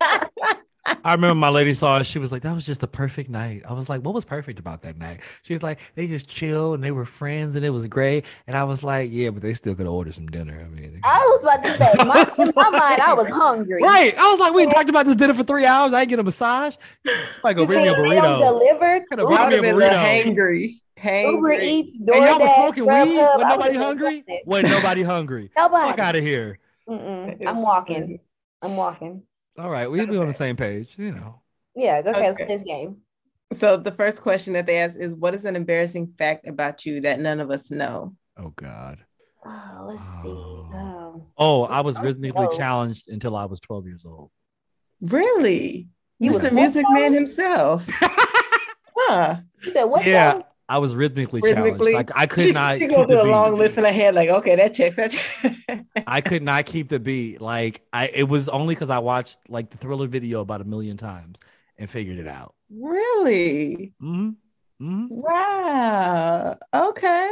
I 1.03 1.13
remember 1.13 1.35
my 1.35 1.49
lady 1.49 1.73
saw 1.73 1.97
it. 1.97 2.05
She 2.05 2.19
was 2.19 2.31
like, 2.31 2.43
"That 2.43 2.53
was 2.53 2.65
just 2.65 2.83
a 2.83 2.87
perfect 2.87 3.29
night." 3.29 3.63
I 3.67 3.73
was 3.73 3.89
like, 3.89 4.01
"What 4.01 4.13
was 4.13 4.23
perfect 4.25 4.59
about 4.59 4.83
that 4.83 4.97
night?" 4.97 5.21
She 5.43 5.53
was 5.53 5.63
like, 5.63 5.79
"They 5.95 6.05
just 6.07 6.27
chilled 6.27 6.75
and 6.75 6.83
they 6.83 6.91
were 6.91 7.05
friends 7.05 7.55
and 7.55 7.65
it 7.65 7.71
was 7.71 7.87
great." 7.87 8.25
And 8.47 8.55
I 8.55 8.63
was 8.65 8.83
like, 8.83 9.09
"Yeah, 9.11 9.31
but 9.31 9.41
they 9.41 9.53
still 9.55 9.73
could 9.75 9.87
order 9.87 10.11
some 10.11 10.27
dinner." 10.27 10.59
I 10.63 10.67
mean, 10.69 10.99
I 11.03 11.17
was 11.19 11.41
about 11.43 11.63
to 11.65 11.71
say, 11.71 11.93
my, 12.05 12.45
in 12.45 12.51
my 12.55 12.69
mind, 12.69 13.01
I 13.01 13.13
was 13.13 13.29
hungry. 13.29 13.81
right. 13.81 14.15
I 14.17 14.29
was 14.31 14.39
like, 14.39 14.53
"We 14.53 14.65
talked 14.67 14.89
about 14.89 15.05
this 15.07 15.15
dinner 15.15 15.33
for 15.33 15.43
three 15.43 15.65
hours. 15.65 15.93
I 15.93 16.01
ain't 16.01 16.09
get 16.09 16.19
a 16.19 16.23
massage. 16.23 16.75
Like, 17.43 17.55
go 17.57 17.65
bring 17.65 17.81
me 17.83 17.87
a 17.89 17.95
can't- 17.95 18.09
they 18.09 18.15
don't 18.21 18.41
burrito." 18.41 18.59
deliver. 18.59 19.05
Coulda 19.09 19.23
I 19.23 19.25
brought 19.35 19.49
me 19.51 19.57
a 19.57 19.61
been 19.61 19.75
a 19.75 19.77
burrito. 19.77 19.79
little 19.79 19.97
hangry. 19.99 20.71
Uber 21.03 21.53
Eats, 21.53 21.63
Eats, 21.91 21.97
And 21.99 22.07
y'all 22.07 22.39
was 22.39 22.55
smoking 22.55 22.85
weed. 22.85 22.93
Grubhub, 22.93 23.37
Was 23.37 23.43
nobody 23.43 23.57
would've 23.57 23.73
been 23.73 23.81
hungry? 23.81 24.15
something. 24.17 24.41
Was 24.45 24.63
nobody 24.63 25.03
hungry? 25.03 25.51
Fuck 25.55 25.99
out 25.99 26.15
of 26.15 26.21
here. 26.23 26.59
Mm-mm. 26.89 27.47
I'm 27.47 27.61
walking. 27.61 28.19
I'm 28.61 28.75
walking. 28.75 29.23
All 29.57 29.69
right, 29.69 29.89
we'll 29.89 30.05
be 30.07 30.17
on 30.17 30.27
the 30.27 30.33
same 30.33 30.55
page. 30.55 30.93
You 30.97 31.11
know. 31.11 31.41
Yeah, 31.75 31.99
okay, 32.05 32.11
let's 32.11 32.39
Okay. 32.39 32.45
play 32.45 32.57
this 32.57 32.63
game. 32.63 32.97
So 33.53 33.77
the 33.77 33.91
first 33.91 34.21
question 34.21 34.53
that 34.53 34.65
they 34.65 34.79
asked 34.79 34.97
is, 34.97 35.13
"What 35.13 35.33
is 35.35 35.45
an 35.45 35.55
embarrassing 35.55 36.13
fact 36.17 36.47
about 36.47 36.85
you 36.85 37.01
that 37.01 37.19
none 37.19 37.39
of 37.39 37.51
us 37.51 37.71
know?" 37.71 38.15
Oh 38.37 38.49
God. 38.55 38.99
Oh, 39.45 39.85
let's 39.87 40.03
see. 40.21 40.29
Oh. 40.29 40.69
Um, 40.73 41.21
Oh, 41.37 41.63
I 41.63 41.81
was 41.81 41.97
Oh, 41.99 42.01
rhythmically 42.01 42.47
no. 42.47 42.51
challenged 42.57 43.09
until 43.09 43.35
I 43.35 43.45
was 43.45 43.59
12 43.59 43.85
years 43.85 44.03
old. 44.05 44.31
Really, 45.01 45.87
You 46.19 46.31
was 46.31 46.43
Mr. 46.43 46.53
Music 46.53 46.85
Man 46.89 47.13
himself, 47.13 47.85
huh? 48.97 49.37
you 49.63 49.71
said 49.71 49.83
what? 49.85 50.05
yeah, 50.05 50.33
now? 50.39 50.47
I 50.67 50.79
was 50.79 50.95
rhythmically, 50.95 51.41
Rhythmically, 51.41 51.93
challenged. 51.93 51.93
Like 51.93 52.11
I 52.15 52.25
could 52.25 52.45
she, 52.45 52.51
not 52.51 52.75
She 52.79 52.87
keep 52.87 52.95
go 52.95 53.01
the 53.05 53.07
through 53.17 53.21
a 53.21 53.31
long 53.31 53.53
list 53.55 53.77
in 53.77 53.83
her 53.83 53.91
head, 53.91 54.15
like, 54.15 54.29
okay, 54.29 54.55
that 54.55 54.73
checks. 54.73 54.95
That 54.95 55.11
checks. 55.11 55.85
I 56.07 56.21
could 56.21 56.41
not 56.43 56.65
keep 56.65 56.89
the 56.89 56.99
beat. 56.99 57.39
Like 57.41 57.81
I, 57.93 58.07
it 58.13 58.23
was 58.27 58.49
only 58.49 58.73
because 58.73 58.89
I 58.89 58.99
watched 58.99 59.37
like 59.47 59.69
the 59.69 59.77
Thriller 59.77 60.07
video 60.07 60.41
about 60.41 60.61
a 60.61 60.65
million 60.65 60.97
times 60.97 61.39
and 61.77 61.89
figured 61.89 62.17
it 62.17 62.27
out. 62.27 62.55
really? 62.71 63.93
hmm 63.99 64.29
hmm 64.79 65.05
Wow. 65.09 66.57
Okay. 66.73 67.29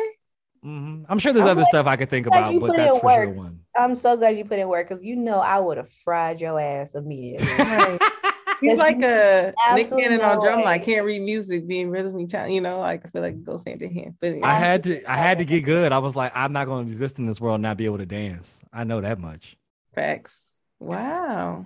hmm 0.61 1.03
I'm 1.09 1.19
sure 1.19 1.33
there's 1.33 1.43
I'm 1.43 1.49
other 1.51 1.61
glad- 1.61 1.67
stuff 1.67 1.87
I 1.87 1.95
could 1.95 2.09
think 2.09 2.27
about, 2.27 2.59
but 2.59 2.75
that's 2.75 2.97
for 2.97 3.11
sure 3.11 3.29
one. 3.29 3.59
I'm 3.75 3.95
so 3.95 4.15
glad 4.15 4.37
you 4.37 4.45
put 4.45 4.59
in 4.59 4.67
work 4.67 4.87
because 4.89 5.03
you 5.03 5.15
know 5.15 5.39
I 5.39 5.59
would 5.59 5.77
have 5.77 5.89
fried 6.03 6.39
your 6.39 6.59
ass 6.59 6.93
immediately. 6.93 7.47
Right. 8.61 8.69
He's 8.69 8.77
like 8.77 9.01
a 9.01 9.53
Nick 9.67 9.91
absolutely 9.91 10.03
Cannon 10.03 10.21
on 10.23 10.39
no 10.39 10.39
drum 10.39 10.61
way. 10.61 10.63
line. 10.63 10.81
Can't 10.81 11.05
read 11.05 11.21
music, 11.21 11.67
being 11.67 11.89
rhythmically 11.89 12.27
challenged. 12.27 12.53
You 12.55 12.61
know, 12.61 12.79
like 12.79 13.05
I 13.05 13.09
feel 13.09 13.21
like 13.21 13.35
it 13.35 13.43
goes 13.43 13.63
hand 13.65 13.81
in 13.81 13.93
hand. 13.93 14.15
But 14.19 14.35
I 14.41 14.53
had 14.55 14.83
to, 14.83 15.03
I 15.11 15.17
had 15.17 15.37
to 15.39 15.45
get 15.45 15.61
good. 15.61 15.91
I 15.91 15.99
was 15.99 16.15
like, 16.15 16.31
I'm 16.35 16.53
not 16.53 16.65
going 16.65 16.85
to 16.85 16.91
exist 16.91 17.19
in 17.19 17.25
this 17.25 17.39
world 17.41 17.55
and 17.55 17.63
not 17.63 17.77
be 17.77 17.85
able 17.85 17.97
to 17.99 18.05
dance. 18.05 18.59
I 18.73 18.83
know 18.83 19.01
that 19.01 19.19
much. 19.19 19.57
facts. 19.93 20.51
Wow. 20.79 21.65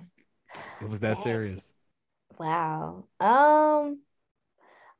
It 0.80 0.88
was 0.88 1.00
that 1.00 1.18
serious. 1.18 1.74
Wow. 2.38 3.06
Um, 3.20 4.00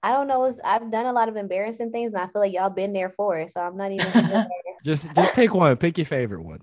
I 0.03 0.13
don't 0.13 0.29
know. 0.29 0.45
It's, 0.45 0.61
I've 0.65 0.91
done 0.91 1.07
a 1.07 1.13
lot 1.13 1.29
of 1.29 1.37
embarrassing 1.37 1.93
things, 1.93 2.13
and 2.13 2.23
I 2.23 2.27
feel 2.27 2.41
like 2.43 2.53
y'all 2.53 2.71
been 2.71 2.93
there 2.93 3.11
for 3.11 3.39
it. 3.39 3.51
So 3.51 3.61
I'm 3.61 3.77
not 3.77 3.93
even. 3.93 4.47
Just, 4.85 5.13
just 5.15 5.35
pick 5.35 5.53
one. 5.55 5.77
Pick 5.77 5.99
your 5.99 6.07
favorite 6.07 6.43
one. 6.43 6.61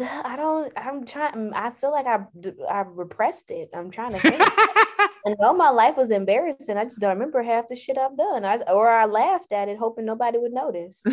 I 0.00 0.36
don't. 0.36 0.72
I'm 0.76 1.04
trying. 1.06 1.52
I 1.54 1.70
feel 1.70 1.90
like 1.90 2.06
I 2.06 2.24
I 2.68 2.84
repressed 2.86 3.50
it. 3.50 3.70
I'm 3.74 3.90
trying 3.90 4.12
to 4.12 4.18
think. 4.18 4.40
I 5.24 5.34
know 5.38 5.54
my 5.54 5.70
life 5.70 5.96
was 5.96 6.10
embarrassing. 6.10 6.76
I 6.76 6.84
just 6.84 6.98
don't 6.98 7.10
remember 7.10 7.42
half 7.42 7.68
the 7.68 7.76
shit 7.76 7.98
I've 7.98 8.16
done. 8.16 8.44
I 8.44 8.56
or 8.62 8.90
I 8.90 9.06
laughed 9.06 9.52
at 9.52 9.68
it, 9.68 9.78
hoping 9.78 10.04
nobody 10.04 10.38
would 10.38 10.52
notice. 10.52 11.02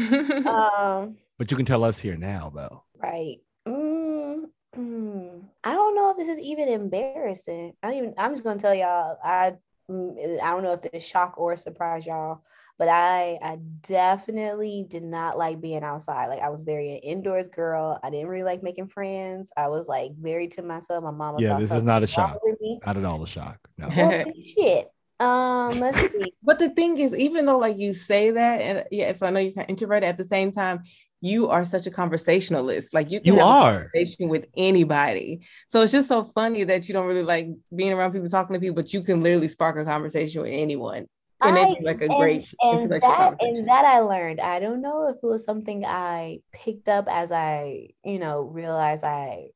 Um. 0.49 1.17
But 1.38 1.51
you 1.51 1.57
can 1.57 1.65
tell 1.65 1.84
us 1.84 1.99
here 1.99 2.17
now, 2.17 2.51
though. 2.53 2.84
Right. 2.97 3.38
Mm, 3.67 4.43
mm. 4.75 5.43
I 5.63 5.73
don't 5.73 5.95
know 5.95 6.11
if 6.11 6.17
this 6.17 6.27
is 6.27 6.39
even 6.39 6.67
embarrassing. 6.67 7.73
I 7.82 7.88
don't 7.88 7.97
even. 7.97 8.13
I'm 8.17 8.34
just 8.34 8.43
gonna 8.43 8.59
tell 8.59 8.75
y'all. 8.75 9.17
I 9.23 9.53
mm, 9.89 10.41
I 10.41 10.51
don't 10.51 10.63
know 10.63 10.73
if 10.73 10.82
this 10.82 11.05
shock 11.05 11.36
or 11.38 11.55
surprise 11.55 12.05
y'all, 12.05 12.43
but 12.80 12.88
I 12.88 13.38
I 13.43 13.57
definitely 13.82 14.86
did 14.89 15.03
not 15.03 15.38
like 15.38 15.59
being 15.61 15.84
outside. 15.84 16.27
Like 16.27 16.39
I 16.41 16.49
was 16.49 16.61
very 16.61 16.91
an 16.93 16.97
indoors 16.99 17.49
girl. 17.49 17.99
I 18.01 18.09
didn't 18.09 18.27
really 18.27 18.43
like 18.43 18.63
making 18.63 18.88
friends. 18.88 19.51
I 19.55 19.67
was 19.67 19.88
like 19.89 20.11
very 20.17 20.47
to 20.47 20.61
myself. 20.61 21.03
My 21.03 21.11
mama. 21.11 21.38
Yeah, 21.41 21.59
this 21.59 21.71
is 21.73 21.84
not 21.84 22.03
a 22.03 22.07
shock. 22.07 22.39
Not 22.86 22.97
at 22.97 23.05
all 23.05 23.21
a 23.21 23.27
shock. 23.27 23.59
No. 23.77 23.89
Well, 23.95 24.23
shit. 24.41 24.88
Um. 25.19 25.69
Let's 25.80 25.99
see. 26.13 26.34
But 26.41 26.59
the 26.59 26.69
thing 26.69 26.97
is, 26.97 27.13
even 27.13 27.45
though 27.45 27.59
like 27.59 27.77
you 27.77 27.93
say 27.93 28.32
that, 28.32 28.61
and 28.61 28.86
yes, 28.89 29.21
I 29.21 29.30
know 29.30 29.41
you're 29.41 29.51
kind 29.51 29.65
of 29.65 29.69
introverted 29.69 30.07
at 30.07 30.17
the 30.17 30.23
same 30.23 30.49
time, 30.51 30.84
you 31.19 31.49
are 31.49 31.65
such 31.65 31.86
a 31.86 31.91
conversationalist. 31.91 32.93
Like 32.93 33.11
you 33.11 33.19
can 33.19 33.34
You 33.34 33.39
have 33.39 33.45
a 33.45 33.51
are. 33.51 33.73
conversation 33.91 34.30
with 34.30 34.45
anybody. 34.55 35.41
So 35.67 35.82
it's 35.82 35.91
just 35.91 36.07
so 36.07 36.23
funny 36.23 36.63
that 36.63 36.88
you 36.88 36.93
don't 36.93 37.07
really 37.07 37.23
like 37.23 37.49
being 37.75 37.91
around 37.91 38.13
people, 38.13 38.30
talking 38.30 38.53
to 38.53 38.59
people, 38.61 38.75
but 38.82 38.93
you 38.93 39.03
can 39.03 39.21
literally 39.21 39.49
spark 39.49 39.75
a 39.75 39.84
conversation 39.84 40.41
with 40.43 40.53
anyone. 40.53 41.07
And 41.41 41.57
I- 41.57 41.69
it's 41.71 41.81
like 41.85 42.01
a 42.01 42.05
and- 42.05 42.17
great 42.19 42.47
and 42.61 42.91
that 42.91 43.35
and 43.39 43.67
that 43.69 43.85
I 43.85 43.99
learned. 43.99 44.41
I 44.41 44.59
don't 44.59 44.81
know 44.81 45.07
if 45.07 45.15
it 45.17 45.23
was 45.23 45.43
something 45.45 45.85
I 45.85 46.39
picked 46.51 46.89
up 46.89 47.07
as 47.09 47.31
I, 47.31 47.89
you 48.03 48.19
know, 48.19 48.41
realized 48.41 49.03
I 49.03 49.49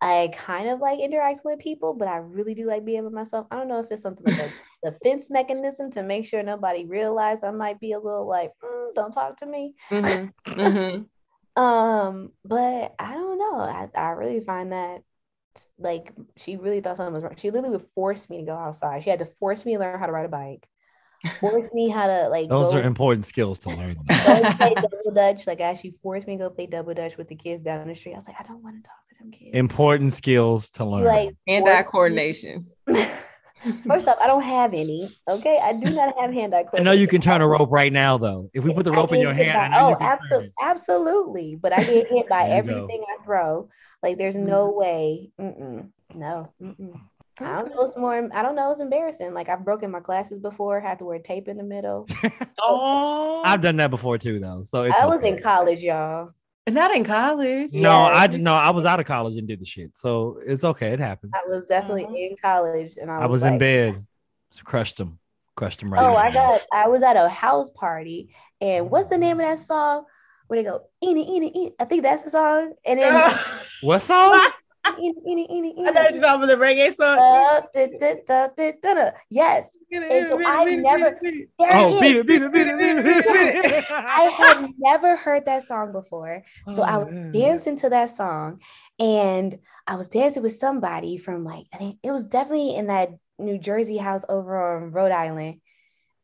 I 0.00 0.30
kind 0.34 0.68
of 0.68 0.80
like 0.80 1.00
interact 1.00 1.40
with 1.44 1.58
people, 1.60 1.94
but 1.94 2.08
I 2.08 2.16
really 2.18 2.54
do 2.54 2.66
like 2.66 2.84
being 2.84 3.04
with 3.04 3.14
myself. 3.14 3.46
I 3.50 3.56
don't 3.56 3.68
know 3.68 3.80
if 3.80 3.86
it's 3.90 4.02
something 4.02 4.24
like 4.26 4.38
a 4.38 4.50
defense 4.90 5.30
mechanism 5.30 5.90
to 5.92 6.02
make 6.02 6.26
sure 6.26 6.42
nobody 6.42 6.84
realize 6.84 7.42
I 7.42 7.50
might 7.52 7.80
be 7.80 7.92
a 7.92 7.98
little 7.98 8.26
like, 8.26 8.52
"Mm, 8.62 8.94
don't 8.94 9.12
talk 9.12 9.38
to 9.38 9.46
me. 9.46 9.74
Mhm, 9.90 10.30
mhm. 10.48 11.06
Um, 11.56 12.32
but 12.44 12.94
I 12.98 13.12
don't 13.12 13.38
know. 13.38 13.60
I, 13.60 13.88
I 13.94 14.10
really 14.10 14.40
find 14.40 14.72
that 14.72 15.02
like 15.78 16.12
she 16.36 16.56
really 16.56 16.80
thought 16.80 16.96
something 16.96 17.14
was 17.14 17.22
wrong. 17.22 17.36
She 17.36 17.52
literally 17.52 17.76
would 17.76 17.86
force 17.94 18.28
me 18.28 18.38
to 18.38 18.44
go 18.44 18.56
outside. 18.56 19.04
She 19.04 19.10
had 19.10 19.20
to 19.20 19.24
force 19.24 19.64
me 19.64 19.74
to 19.74 19.78
learn 19.78 20.00
how 20.00 20.06
to 20.06 20.12
ride 20.12 20.26
a 20.26 20.28
bike. 20.28 20.66
Forced 21.40 21.74
me 21.74 21.88
how 21.88 22.06
to 22.06 22.28
like 22.28 22.48
Those 22.48 22.72
go, 22.72 22.78
are 22.78 22.82
important 22.82 23.26
skills 23.26 23.58
to 23.60 23.70
learn. 23.70 23.94
go 23.94 24.52
play 24.54 24.74
double 24.74 25.12
dutch. 25.14 25.46
Like 25.46 25.60
actually 25.60 25.92
forced 26.02 26.26
me 26.26 26.36
to 26.36 26.44
go 26.44 26.50
play 26.50 26.66
double 26.66 26.94
dutch 26.94 27.16
with 27.16 27.28
the 27.28 27.36
kids 27.36 27.62
down 27.62 27.88
the 27.88 27.94
street. 27.94 28.12
I 28.12 28.16
was 28.16 28.28
like, 28.28 28.36
I 28.38 28.44
don't 28.44 28.62
want 28.62 28.76
to 28.76 28.82
talk 28.82 28.96
to 29.08 29.18
them 29.18 29.30
kids. 29.30 29.50
important 29.54 30.12
skills 30.12 30.70
to 30.70 30.84
learn. 30.84 31.04
like 31.04 31.36
Hand 31.46 31.68
eye 31.68 31.82
coordination. 31.82 32.66
First 33.86 34.06
off, 34.08 34.18
I 34.22 34.26
don't 34.26 34.42
have 34.42 34.74
any. 34.74 35.08
Okay, 35.26 35.58
I 35.62 35.72
do 35.72 35.90
not 35.90 36.14
have 36.20 36.32
hand 36.32 36.54
eye 36.54 36.64
coordination. 36.64 36.86
I 36.86 36.90
know 36.90 36.92
you 36.92 37.06
can 37.06 37.22
turn 37.22 37.40
a 37.40 37.48
rope 37.48 37.70
right 37.70 37.92
now, 37.92 38.18
though. 38.18 38.50
If 38.52 38.62
we 38.62 38.74
put 38.74 38.84
the 38.84 38.92
rope 38.92 39.12
in 39.12 39.20
your 39.20 39.32
hand, 39.32 39.54
by- 39.54 39.64
I 39.64 39.68
know 39.68 39.86
oh, 39.86 39.90
you 39.90 39.96
can 39.96 40.06
turn 40.06 40.18
absolutely, 40.20 40.52
absolutely. 40.62 41.56
But 41.56 41.72
I 41.72 41.82
get 41.82 42.08
hit 42.08 42.28
by 42.28 42.48
There 42.48 42.56
you 42.56 42.62
go. 42.62 42.74
everything 42.74 43.04
I 43.08 43.24
throw. 43.24 43.70
Like, 44.02 44.18
there's 44.18 44.36
no 44.36 44.70
mm. 44.70 44.76
way. 44.76 45.30
Mm-mm, 45.40 45.90
no. 46.14 46.52
Mm-mm. 46.60 47.00
I 47.40 47.58
don't 47.58 47.70
know. 47.74 47.82
It's 47.82 47.96
more. 47.96 48.28
I 48.32 48.42
don't 48.42 48.54
know. 48.54 48.70
It's 48.70 48.80
embarrassing. 48.80 49.34
Like 49.34 49.48
I've 49.48 49.64
broken 49.64 49.90
my 49.90 50.00
glasses 50.00 50.38
before. 50.38 50.80
Had 50.80 50.98
to 51.00 51.04
wear 51.04 51.18
tape 51.18 51.48
in 51.48 51.56
the 51.56 51.62
middle. 51.64 52.06
Oh, 52.60 53.42
I've 53.44 53.60
done 53.60 53.76
that 53.76 53.90
before 53.90 54.18
too, 54.18 54.38
though. 54.38 54.62
So 54.64 54.84
it's 54.84 54.98
I 54.98 55.06
was 55.06 55.18
okay. 55.20 55.30
in 55.36 55.42
college, 55.42 55.80
y'all. 55.80 56.30
not 56.68 56.94
in 56.94 57.04
college. 57.04 57.70
No, 57.74 57.90
Yeah. 57.90 58.04
I 58.14 58.26
didn't. 58.28 58.46
I 58.46 58.70
was 58.70 58.84
out 58.84 59.00
of 59.00 59.06
college 59.06 59.36
and 59.36 59.48
did 59.48 59.60
the 59.60 59.66
shit. 59.66 59.96
So 59.96 60.38
it's 60.46 60.62
okay. 60.64 60.92
It 60.92 61.00
happened. 61.00 61.32
I 61.34 61.42
was 61.48 61.64
definitely 61.64 62.04
Mhm. 62.04 62.30
in 62.30 62.36
college, 62.40 62.96
and 63.00 63.10
I 63.10 63.16
was, 63.18 63.24
I 63.24 63.26
was 63.26 63.42
in 63.42 63.58
bed. 63.58 64.06
Just 64.52 64.64
crushed 64.64 64.96
them. 64.98 65.18
Crushed 65.56 65.80
them 65.80 65.92
right. 65.92 66.02
Oh, 66.02 66.14
I 66.14 66.32
got. 66.32 66.60
I 66.72 66.88
was 66.88 67.02
at 67.02 67.16
a 67.16 67.28
house 67.28 67.70
party, 67.70 68.30
and 68.60 68.90
what's 68.90 69.08
the 69.08 69.18
name 69.18 69.40
of 69.40 69.46
that 69.46 69.58
song? 69.58 70.04
Where 70.46 70.58
they 70.62 70.68
go, 70.68 70.82
eeny, 71.02 71.36
eeny, 71.36 71.48
eeny. 71.56 71.72
I 71.80 71.84
think 71.86 72.02
that's 72.02 72.22
the 72.22 72.30
song. 72.30 72.74
And 72.84 73.00
then, 73.00 73.38
What 73.82 74.00
song? 74.02 74.50
I 74.84 74.90
thought 74.92 75.00
you 75.00 75.14
eeny. 75.50 76.20
talking 76.20 76.46
the 76.46 76.56
reggae 76.56 76.94
song. 76.94 77.18
Uh, 77.18 77.62
da, 77.72 78.48
da, 78.56 78.94
da. 78.94 79.10
Yes, 79.30 79.78
and 79.90 80.26
so 80.28 80.40
I 80.44 80.64
never- 80.74 81.18
Oh, 81.60 82.00
beat 82.00 82.16
it, 82.16 82.26
beat 82.26 82.42
it, 82.42 82.52
beat 82.52 82.66
it, 82.66 82.78
beat 82.78 82.96
it. 83.64 83.84
I 83.90 84.22
had 84.36 84.66
never 84.78 85.16
heard 85.16 85.46
that 85.46 85.62
song 85.62 85.92
before. 85.92 86.42
So 86.74 86.82
I 86.82 86.96
Oh, 86.96 87.04
was 87.04 87.14
yeah. 87.14 87.30
dancing 87.48 87.76
to 87.78 87.88
that 87.90 88.10
song 88.10 88.60
and 88.98 89.58
I 89.86 89.96
was 89.96 90.08
dancing 90.08 90.42
with 90.42 90.52
somebody 90.56 91.16
from 91.18 91.44
like, 91.44 91.66
I 91.72 91.76
think 91.78 91.98
it 92.02 92.10
was 92.10 92.26
definitely 92.26 92.74
in 92.76 92.88
that 92.88 93.10
New 93.38 93.58
Jersey 93.58 93.96
house 93.96 94.24
over 94.28 94.76
on 94.76 94.92
Rhode 94.92 95.12
Island. 95.12 95.60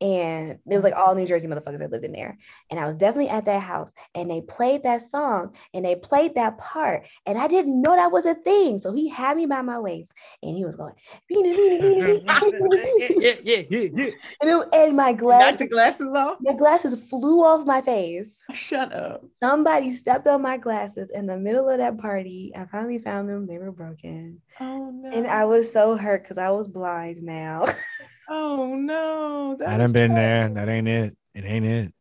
And 0.01 0.51
it 0.51 0.75
was 0.75 0.83
like 0.83 0.93
mm-hmm. 0.93 1.09
all 1.09 1.15
New 1.15 1.27
Jersey 1.27 1.47
motherfuckers 1.47 1.77
that 1.77 1.91
lived 1.91 2.05
in 2.05 2.11
there. 2.11 2.37
And 2.71 2.79
I 2.79 2.85
was 2.85 2.95
definitely 2.95 3.29
at 3.29 3.45
that 3.45 3.61
house 3.61 3.93
and 4.15 4.29
they 4.29 4.41
played 4.41 4.81
that 4.83 5.01
song 5.01 5.55
and 5.75 5.85
they 5.85 5.95
played 5.95 6.33
that 6.35 6.57
part. 6.57 7.07
And 7.27 7.37
I 7.37 7.47
didn't 7.47 7.79
know 7.79 7.95
that 7.95 8.11
was 8.11 8.25
a 8.25 8.33
thing. 8.33 8.79
So 8.79 8.91
he 8.91 9.07
had 9.07 9.37
me 9.37 9.45
by 9.45 9.61
my 9.61 9.79
waist 9.79 10.11
and 10.41 10.57
he 10.57 10.65
was 10.65 10.75
going, 10.75 10.93
yeah, 11.29 11.39
yeah, 11.43 13.33
yeah, 13.43 13.61
yeah. 13.69 14.09
and, 14.41 14.49
it- 14.49 14.67
and 14.73 14.97
my 14.97 15.13
glass, 15.13 15.57
the 15.57 15.67
glasses 15.67 16.11
off. 16.15 16.37
my 16.41 16.53
glasses 16.53 16.99
flew 17.07 17.43
off 17.43 17.67
my 17.67 17.81
face. 17.81 18.43
Shut 18.55 18.91
up. 18.91 19.23
Somebody 19.39 19.91
stepped 19.91 20.27
on 20.27 20.41
my 20.41 20.57
glasses 20.57 21.11
in 21.11 21.27
the 21.27 21.37
middle 21.37 21.69
of 21.69 21.77
that 21.77 21.99
party. 21.99 22.51
I 22.55 22.65
finally 22.65 22.97
found 22.97 23.29
them. 23.29 23.45
They 23.45 23.59
were 23.59 23.71
broken. 23.71 24.41
Oh 24.59 24.89
no. 24.91 25.11
And 25.11 25.27
I 25.27 25.45
was 25.45 25.71
so 25.71 25.95
hurt 25.95 26.23
because 26.23 26.39
I 26.39 26.49
was 26.49 26.67
blind 26.67 27.21
now. 27.21 27.65
Oh 28.33 28.75
no. 28.75 29.57
I 29.67 29.75
done 29.77 29.91
been 29.91 30.13
there. 30.13 30.47
That 30.47 30.69
ain't 30.69 30.87
it. 30.87 31.17
It 31.35 31.43
ain't 31.43 31.65
it. 31.65 31.93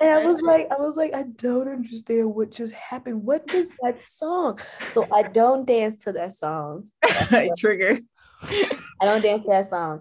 and 0.00 0.10
I 0.10 0.24
was 0.24 0.40
like, 0.40 0.66
I 0.70 0.76
was 0.76 0.96
like, 0.96 1.12
I 1.12 1.24
don't 1.24 1.68
understand 1.68 2.34
what 2.34 2.50
just 2.50 2.72
happened. 2.72 3.22
What 3.22 3.52
is 3.52 3.70
that 3.82 4.00
song? 4.00 4.58
So 4.92 5.06
I 5.12 5.24
don't 5.24 5.66
dance 5.66 5.96
to 6.04 6.12
that 6.12 6.32
song. 6.32 6.88
triggered. 7.58 8.00
I 8.42 9.04
don't 9.04 9.20
dance 9.20 9.42
to 9.42 9.50
that 9.50 9.66
song 9.66 10.00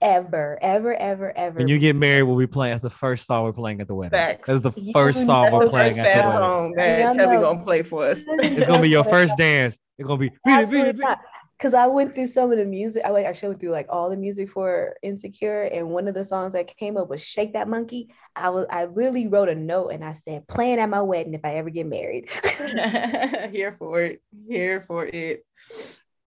ever, 0.00 0.58
ever, 0.62 0.94
ever, 0.94 1.36
ever. 1.36 1.58
When 1.58 1.66
you 1.66 1.80
get 1.80 1.96
married, 1.96 2.22
we'll 2.22 2.38
be 2.38 2.46
playing. 2.46 2.74
That's 2.74 2.82
the 2.82 2.90
first 2.90 3.26
song 3.26 3.42
we're 3.44 3.52
playing 3.52 3.80
at 3.80 3.88
the 3.88 3.96
wedding. 3.96 4.16
Facts. 4.16 4.46
That's 4.46 4.62
the 4.62 4.72
Yeah, 4.76 4.92
first 4.92 5.26
song 5.26 5.46
That's 5.46 5.54
we're 5.54 5.70
playing 5.70 5.96
first 5.96 5.98
at 5.98 6.22
the 6.22 6.28
wedding. 6.28 6.40
song 6.40 6.74
Yeah, 6.76 6.96
that 6.96 7.08
I 7.08 7.16
Chubby 7.16 7.34
know. 7.34 7.40
gonna 7.40 7.64
play 7.64 7.82
for 7.82 8.04
us. 8.06 8.22
It's 8.38 8.66
gonna 8.66 8.82
be 8.82 8.90
your 8.90 9.02
first 9.02 9.36
dance. 9.36 9.76
It's 9.98 10.06
gonna 10.06 10.18
be. 10.18 10.30
Absolutely 10.46 10.92
not. 11.02 11.18
Because 11.58 11.74
I 11.74 11.86
went 11.86 12.14
through 12.14 12.26
some 12.26 12.50
of 12.50 12.58
the 12.58 12.64
music. 12.64 13.02
I 13.04 13.22
actually 13.22 13.50
went 13.50 13.60
through 13.60 13.70
like 13.70 13.86
all 13.88 14.10
the 14.10 14.16
music 14.16 14.50
for 14.50 14.96
Insecure, 15.02 15.62
and 15.62 15.90
one 15.90 16.08
of 16.08 16.14
the 16.14 16.24
songs 16.24 16.52
that 16.54 16.76
came 16.76 16.96
up 16.96 17.08
was 17.08 17.24
"Shake 17.24 17.52
That 17.52 17.68
Monkey." 17.68 18.12
I 18.34 18.50
was 18.50 18.66
I 18.70 18.86
literally 18.86 19.28
wrote 19.28 19.48
a 19.48 19.54
note 19.54 19.88
and 19.88 20.04
I 20.04 20.12
said, 20.14 20.48
"Playing 20.48 20.80
at 20.80 20.88
my 20.88 21.02
wedding 21.02 21.34
if 21.34 21.44
I 21.44 21.54
ever 21.54 21.70
get 21.70 21.86
married." 21.86 22.28
Here 23.52 23.76
for 23.78 24.00
it. 24.00 24.22
Here 24.48 24.82
for 24.86 25.06
it. 25.06 25.44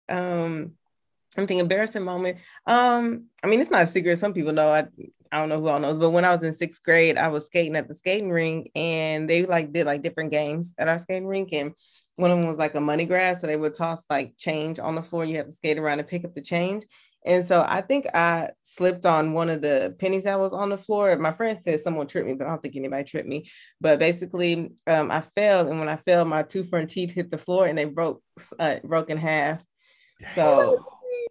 Um, 0.09 0.73
I'm 1.37 1.47
thinking 1.47 1.61
embarrassing 1.61 2.03
moment. 2.03 2.39
Um, 2.67 3.27
I 3.43 3.47
mean, 3.47 3.61
it's 3.61 3.71
not 3.71 3.83
a 3.83 3.87
secret. 3.87 4.19
Some 4.19 4.35
people 4.35 4.53
know. 4.53 4.71
I 4.71 4.87
I 5.33 5.39
don't 5.39 5.49
know 5.49 5.61
who 5.61 5.69
all 5.69 5.81
knows, 5.81 5.99
but 5.99 6.11
when 6.11 6.27
I 6.27 6.35
was 6.35 6.45
in 6.45 6.53
sixth 6.53 6.83
grade, 6.83 7.17
I 7.17 7.29
was 7.29 7.47
skating 7.47 7.75
at 7.75 7.89
the 7.89 7.95
skating 7.95 8.31
rink, 8.31 8.71
and 8.75 9.29
they 9.29 9.47
like 9.47 9.73
did 9.73 9.87
like 9.87 10.03
different 10.03 10.31
games 10.31 10.75
at 10.77 10.89
our 10.89 10.99
skating 10.99 11.27
rink, 11.27 11.55
and 11.55 11.73
one 12.17 12.31
of 12.31 12.39
them 12.39 12.47
was 12.47 12.59
like 12.59 12.75
a 12.75 12.81
money 12.81 13.07
grab. 13.07 13.37
So 13.37 13.47
they 13.47 13.57
would 13.57 13.75
toss 13.75 14.05
like 14.11 14.35
change 14.37 14.79
on 14.79 14.95
the 14.95 15.03
floor. 15.03 15.25
You 15.25 15.37
have 15.37 15.47
to 15.47 15.53
skate 15.53 15.79
around 15.79 15.99
and 15.99 16.09
pick 16.09 16.25
up 16.25 16.35
the 16.35 16.43
change. 16.43 16.85
And 17.25 17.45
so 17.45 17.65
I 17.67 17.83
think 17.83 18.07
I 18.15 18.51
slipped 18.63 19.07
on 19.07 19.33
one 19.33 19.49
of 19.49 19.63
the 19.63 19.95
pennies 20.01 20.25
that 20.25 20.41
was 20.41 20.53
on 20.53 20.71
the 20.71 20.79
floor. 20.79 21.17
My 21.17 21.33
friend 21.33 21.61
said 21.61 21.81
someone 21.81 22.09
tripped 22.09 22.27
me, 22.27 22.35
but 22.35 22.47
I 22.47 22.51
don't 22.51 22.61
think 22.61 22.75
anybody 22.75 23.05
tripped 23.05 23.29
me. 23.29 23.49
But 23.81 24.01
basically, 24.01 24.73
um, 24.89 25.11
I 25.11 25.21
fell, 25.21 25.69
and 25.69 25.79
when 25.79 25.89
I 25.89 25.97
fell, 25.97 26.25
my 26.25 26.43
two 26.43 26.65
front 26.65 26.91
teeth 26.91 27.13
hit 27.13 27.31
the 27.31 27.39
floor, 27.39 27.67
and 27.67 27.79
they 27.79 27.85
broke 27.85 28.23
uh, 28.59 28.77
broke 28.83 29.09
in 29.09 29.19
half. 29.19 29.63
So 30.35 30.85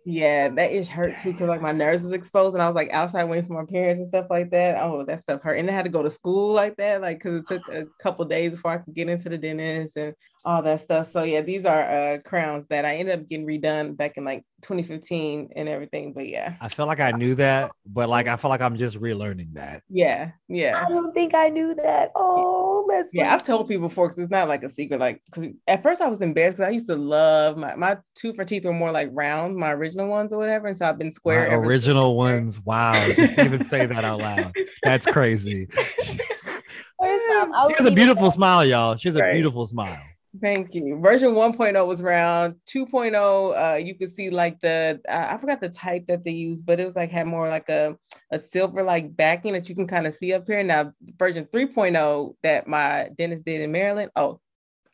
yeah, 0.05 0.49
that 0.49 0.71
is 0.71 0.89
hurt 0.89 1.17
too 1.21 1.31
because 1.31 1.47
like 1.47 1.61
my 1.61 1.71
nerves 1.71 2.03
was 2.03 2.11
exposed, 2.11 2.55
and 2.55 2.63
I 2.63 2.67
was 2.67 2.75
like 2.75 2.91
outside 2.91 3.25
waiting 3.25 3.47
for 3.47 3.53
my 3.53 3.69
parents 3.69 3.99
and 3.99 4.07
stuff 4.07 4.27
like 4.29 4.49
that. 4.51 4.81
Oh, 4.81 5.03
that 5.03 5.21
stuff 5.21 5.41
hurt, 5.41 5.59
and 5.59 5.69
I 5.69 5.73
had 5.73 5.85
to 5.85 5.91
go 5.91 6.01
to 6.01 6.09
school 6.09 6.53
like 6.53 6.75
that, 6.77 7.01
like 7.01 7.19
because 7.19 7.39
it 7.39 7.47
took 7.47 7.67
a 7.73 7.85
couple 8.01 8.25
days 8.25 8.51
before 8.51 8.71
I 8.71 8.77
could 8.77 8.93
get 8.93 9.09
into 9.09 9.29
the 9.29 9.37
dentist 9.37 9.97
and 9.97 10.13
all 10.45 10.61
that 10.63 10.79
stuff. 10.79 11.07
So 11.07 11.23
yeah, 11.23 11.41
these 11.41 11.65
are 11.65 11.81
uh, 11.81 12.17
crowns 12.25 12.65
that 12.69 12.85
I 12.85 12.95
ended 12.95 13.19
up 13.19 13.27
getting 13.27 13.45
redone 13.45 13.95
back 13.95 14.17
in 14.17 14.23
like 14.23 14.43
2015 14.61 15.49
and 15.55 15.69
everything. 15.69 16.13
But 16.13 16.27
yeah, 16.27 16.55
I 16.61 16.67
feel 16.67 16.85
like 16.87 16.99
I 16.99 17.11
knew 17.11 17.35
that, 17.35 17.71
but 17.85 18.09
like 18.09 18.27
I 18.27 18.35
feel 18.37 18.49
like 18.49 18.61
I'm 18.61 18.75
just 18.77 18.99
relearning 18.99 19.53
that. 19.53 19.83
yeah, 19.89 20.31
yeah. 20.47 20.83
I 20.85 20.89
don't 20.89 21.13
think 21.13 21.33
I 21.35 21.49
knew 21.49 21.75
that. 21.75 22.11
Oh, 22.15 22.85
let's 22.87 23.09
Yeah, 23.13 23.33
I've 23.33 23.43
told 23.43 23.67
people 23.67 23.87
before 23.87 24.07
because 24.07 24.23
it's 24.23 24.31
not 24.31 24.47
like 24.47 24.63
a 24.63 24.69
secret. 24.69 24.99
Like, 24.99 25.21
because 25.25 25.49
at 25.67 25.83
first 25.83 26.01
I 26.01 26.07
was 26.07 26.21
embarrassed 26.21 26.57
because 26.57 26.67
I 26.69 26.71
used 26.73 26.87
to 26.87 26.95
love 26.95 27.57
my 27.57 27.75
my 27.75 27.97
two 28.15 28.33
front 28.33 28.49
teeth 28.49 28.65
were 28.65 28.73
more 28.73 28.91
like 28.91 29.09
round, 29.11 29.55
my 29.57 29.71
original 29.71 30.07
ones 30.07 30.31
or 30.33 30.37
whatever, 30.37 30.67
and 30.67 30.77
so 30.77 30.87
I've 30.87 30.97
been 30.97 31.11
square. 31.11 31.47
My 31.47 31.53
ever 31.53 31.63
since. 31.63 31.69
original 31.69 32.15
ones. 32.15 32.59
Wow. 32.61 32.93
Just 33.15 33.37
even 33.39 33.63
say 33.65 33.85
that 33.85 34.03
out 34.05 34.19
loud. 34.19 34.53
That's 34.83 35.05
crazy. 35.07 35.67
First 35.67 37.23
time, 37.31 37.53
I 37.53 37.67
She 37.69 37.73
has 37.83 37.85
a 37.87 37.91
beautiful 37.91 38.29
smile, 38.31 38.63
y'all. 38.65 38.95
She 38.97 39.09
has 39.09 39.15
a 39.15 39.21
Right. 39.21 39.33
beautiful 39.33 39.65
smile. 39.67 39.99
Thank 40.39 40.73
you. 40.73 40.97
Version 41.01 41.31
1.0 41.33 41.85
was 41.87 42.01
round. 42.01 42.55
2.0, 42.65 43.73
uh, 43.73 43.75
you 43.77 43.95
could 43.95 44.09
see 44.09 44.29
like 44.29 44.59
the 44.61 45.01
I 45.09 45.33
I 45.35 45.37
forgot 45.37 45.59
the 45.59 45.67
type 45.69 46.05
that 46.05 46.23
they 46.23 46.31
used, 46.31 46.65
but 46.65 46.79
it 46.79 46.85
was 46.85 46.95
like 46.95 47.11
had 47.11 47.27
more 47.27 47.49
like 47.49 47.67
a 47.67 47.97
a 48.31 48.39
silver 48.39 48.81
like 48.81 49.15
backing 49.15 49.51
that 49.53 49.67
you 49.67 49.75
can 49.75 49.87
kind 49.87 50.07
of 50.07 50.13
see 50.13 50.33
up 50.33 50.47
here. 50.47 50.63
Now 50.63 50.93
version 51.17 51.43
3.0 51.45 52.35
that 52.43 52.65
my 52.67 53.09
dentist 53.17 53.45
did 53.45 53.59
in 53.61 53.71
Maryland. 53.73 54.11
Oh, 54.15 54.39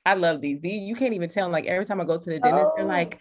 I 0.05 0.15
love 0.15 0.41
these. 0.41 0.59
These 0.61 0.81
you 0.81 0.95
can't 0.95 1.13
even 1.13 1.29
tell. 1.29 1.49
Like 1.49 1.65
every 1.67 1.85
time 1.85 2.01
I 2.01 2.05
go 2.05 2.17
to 2.17 2.29
the 2.29 2.39
dentist, 2.39 2.71
they're 2.75 2.85
Oh. 2.85 2.87
like, 2.87 3.19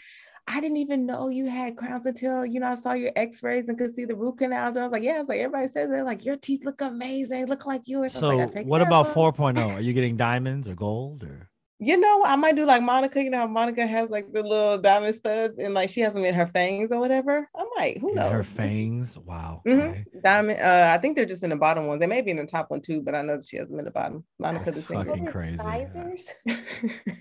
I 0.49 0.61
didn't 0.61 0.77
even 0.79 1.05
know 1.05 1.29
you 1.29 1.47
had 1.51 1.77
crowns 1.77 2.07
until 2.07 2.47
you 2.47 2.61
know 2.61 2.69
I 2.69 2.77
saw 2.77 2.93
your 2.95 3.11
X-rays 3.15 3.69
and 3.69 3.77
could 3.77 3.95
see 3.95 4.07
the 4.07 4.15
root 4.17 4.39
canals. 4.39 4.77
And 4.77 4.85
I 4.85 4.89
was 4.89 4.93
like, 4.93 5.03
yeah, 5.03 5.17
I 5.17 5.19
was 5.19 5.29
like, 5.29 5.41
everybody 5.41 5.69
says 5.69 5.91
they're 5.91 6.03
like, 6.05 6.25
your 6.25 6.37
teeth 6.37 6.65
look 6.65 6.81
amazing, 6.81 7.45
look 7.47 7.67
like 7.67 7.83
yours. 7.87 8.13
So 8.13 8.29
like, 8.29 8.55
what 8.67 8.79
care 8.79 8.83
of 8.83 8.87
about 8.89 9.07
them." 9.07 9.15
4.0? 9.57 9.75
Are 9.77 9.81
you 9.81 9.93
getting 9.93 10.17
diamonds 10.17 10.67
or 10.67 10.75
gold 10.75 11.25
or 11.25 11.51
You 11.79 11.99
know, 12.01 12.23
I 12.25 12.37
might 12.37 12.57
do 12.57 12.65
like 12.65 12.81
Monica. 12.83 13.23
You 13.23 13.29
know 13.29 13.37
how 13.41 13.47
Monica 13.47 13.87
has 13.87 14.09
like 14.09 14.33
the 14.33 14.43
little 14.43 14.79
diamond 14.79 15.15
studs 15.15 15.59
and 15.59 15.75
like 15.75 15.91
she 15.91 16.01
has 16.01 16.15
them 16.15 16.25
in 16.25 16.35
her 16.35 16.47
fangs 16.47 16.91
or 16.91 16.99
whatever. 16.99 17.47
I 17.55 17.65
might. 17.77 17.99
Who 17.99 18.09
in 18.11 18.15
knows? 18.15 18.33
her 18.33 18.45
fangs? 18.45 19.19
Wow. 19.19 19.61
Mhm. 19.67 19.91
Okay. 19.91 20.05
Diamond. 20.25 20.59
Uh, 20.59 20.91
I 20.95 20.99
think 20.99 21.17
they're 21.17 21.27
just 21.27 21.43
in 21.43 21.51
the 21.51 21.57
bottom 21.57 21.87
ones. 21.87 22.01
They 22.01 22.07
may 22.07 22.23
be 22.23 22.31
in 22.31 22.39
the 22.39 22.47
top 22.47 22.71
one 22.71 22.81
too, 22.81 23.03
but 23.03 23.15
I 23.15 23.21
know 23.21 23.37
that 23.37 23.47
she 23.47 23.59
has 23.59 23.69
them 23.69 23.79
in 23.79 23.85
the 23.85 23.91
bottom. 23.91 24.25
Monica's 24.39 24.77
That's 24.77 24.87
the 24.89 24.95
same. 24.95 25.05
fucking 25.07 25.27
crazy. 25.27 25.59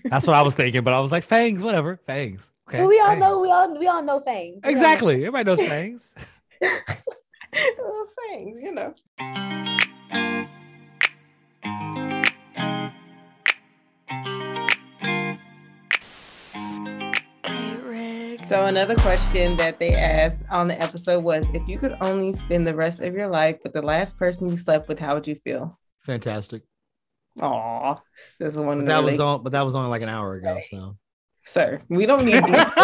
That's 0.04 0.26
what 0.26 0.36
I 0.36 0.40
was 0.42 0.54
thinking, 0.54 0.82
but 0.82 0.94
I 0.94 1.00
was 1.00 1.12
like, 1.12 1.24
fangs, 1.24 1.62
whatever. 1.62 2.00
Fangs. 2.06 2.50
Okay. 2.68 2.78
But 2.78 2.88
we 2.88 2.98
all 2.98 3.08
fangs. 3.08 3.20
know 3.20 3.40
we 3.40 3.50
all 3.50 3.78
we 3.78 3.86
all 3.88 4.02
know 4.02 4.20
fangs. 4.20 4.60
We 4.64 4.68
all 4.68 4.72
know- 4.72 4.78
Exactly. 4.80 5.14
Everybody 5.26 5.44
knows 5.44 5.68
fangs. 5.68 6.14
Little 7.52 8.06
fangs, 8.30 8.58
you 8.58 8.72
know. 8.72 8.94
So 18.56 18.64
another 18.64 18.94
question 18.94 19.54
that 19.58 19.78
they 19.78 19.92
asked 19.92 20.42
on 20.50 20.66
the 20.66 20.82
episode 20.82 21.22
was, 21.22 21.46
if 21.52 21.68
you 21.68 21.76
could 21.76 21.94
only 22.00 22.32
spend 22.32 22.66
the 22.66 22.74
rest 22.74 23.02
of 23.02 23.12
your 23.12 23.28
life 23.28 23.58
with 23.62 23.74
the 23.74 23.82
last 23.82 24.16
person 24.16 24.48
you 24.48 24.56
slept 24.56 24.88
with, 24.88 24.98
how 24.98 25.12
would 25.12 25.28
you 25.28 25.34
feel? 25.44 25.78
Fantastic. 26.06 26.62
Aw, 27.42 28.00
this 28.40 28.54
is 28.54 28.56
one 28.56 28.78
But 28.78 28.86
that 28.86 29.00
the 29.00 29.02
was 29.02 29.20
on, 29.20 29.42
but 29.42 29.52
that 29.52 29.60
was 29.60 29.74
only 29.74 29.90
like 29.90 30.00
an 30.00 30.08
hour 30.08 30.36
ago. 30.36 30.58
So 30.70 30.96
sir. 31.44 31.82
We 31.90 32.06
don't 32.06 32.24
need 32.24 32.42
this. 32.44 32.74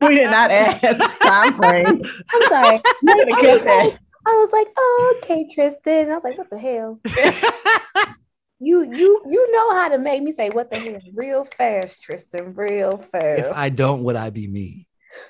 we 0.00 0.16
did 0.16 0.28
not 0.28 0.50
ask 0.50 1.20
time 1.20 1.54
frame. 1.54 1.86
I'm 1.86 2.42
sorry. 2.48 2.80
You 3.04 3.14
could 3.14 3.28
have 3.28 3.38
kept 3.38 3.64
that. 3.64 3.98
I 4.26 4.30
was 4.30 4.52
like, 4.52 4.66
oh, 4.76 5.20
okay, 5.22 5.48
Tristan. 5.54 6.10
I 6.10 6.14
was 6.14 6.24
like, 6.24 6.36
what 6.36 6.50
the 6.50 6.58
hell? 6.58 6.98
you 8.58 8.82
you 8.92 9.22
you 9.28 9.52
know 9.52 9.74
how 9.74 9.88
to 9.88 9.98
make 9.98 10.24
me 10.24 10.32
say 10.32 10.50
what 10.50 10.68
the 10.68 10.80
hell 10.80 10.98
real 11.14 11.44
fast, 11.44 12.02
Tristan, 12.02 12.54
real 12.54 12.98
fast. 12.98 13.46
if 13.46 13.56
I 13.56 13.68
don't, 13.68 14.02
would 14.02 14.16
I 14.16 14.30
be 14.30 14.48
me? 14.48 14.85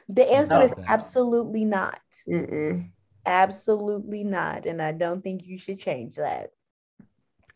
The 0.09 0.31
answer 0.33 0.61
is 0.61 0.73
Okay. 0.73 0.83
absolutely 0.87 1.65
not. 1.65 2.01
Mm-mm. 2.29 2.91
Absolutely 3.25 4.25
not. 4.25 4.67
And 4.67 4.81
I 4.81 4.93
don't 4.93 5.23
think 5.23 5.47
you 5.47 5.59
should 5.59 5.81
change 5.81 6.17
that. 6.17 6.51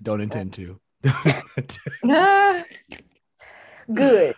Don't 0.02 0.20
intend 0.20 0.52
to. 0.54 0.80
Good. 3.92 4.34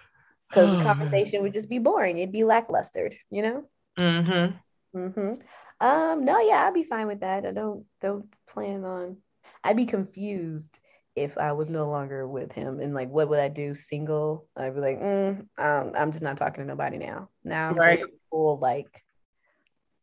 Because 0.49 0.70
the 0.70 0.76
conversation 0.82 1.43
would 1.43 1.53
just 1.53 1.68
be 1.68 1.78
boring. 1.78 2.18
It'd 2.18 2.32
be 2.32 2.40
lacklustered, 2.40 3.16
you 3.30 3.43
know? 3.43 3.64
mhm. 3.99 4.55
Mm-hmm. 4.95 5.34
Um, 5.80 6.24
no, 6.24 6.40
yeah, 6.40 6.66
I'd 6.66 6.74
be 6.74 6.84
fine 6.84 7.07
with 7.07 7.20
that. 7.20 7.45
I 7.47 7.51
don't 7.53 7.86
don't 8.01 8.26
plan 8.47 8.84
on 8.84 9.16
I'd 9.64 9.76
be 9.76 9.86
confused 9.86 10.78
if 11.15 11.37
I 11.37 11.53
was 11.53 11.69
no 11.69 11.89
longer 11.91 12.27
with 12.27 12.53
him 12.53 12.81
and 12.81 12.95
like 12.95 13.09
what 13.11 13.29
would 13.29 13.41
I 13.41 13.49
do 13.49 13.75
single? 13.75 14.47
I'd 14.57 14.75
be 14.75 14.81
like, 14.81 14.99
mm, 15.01 15.47
um, 15.59 15.93
I'm 15.97 16.13
just 16.13 16.23
not 16.23 16.37
talking 16.39 16.63
to 16.63 16.69
nobody 16.69 16.99
now. 16.99 17.29
Now 17.45 17.71
I'm 17.71 17.77
Right. 17.77 17.99
just 18.01 18.11
full 18.31 18.59
like 18.59 19.03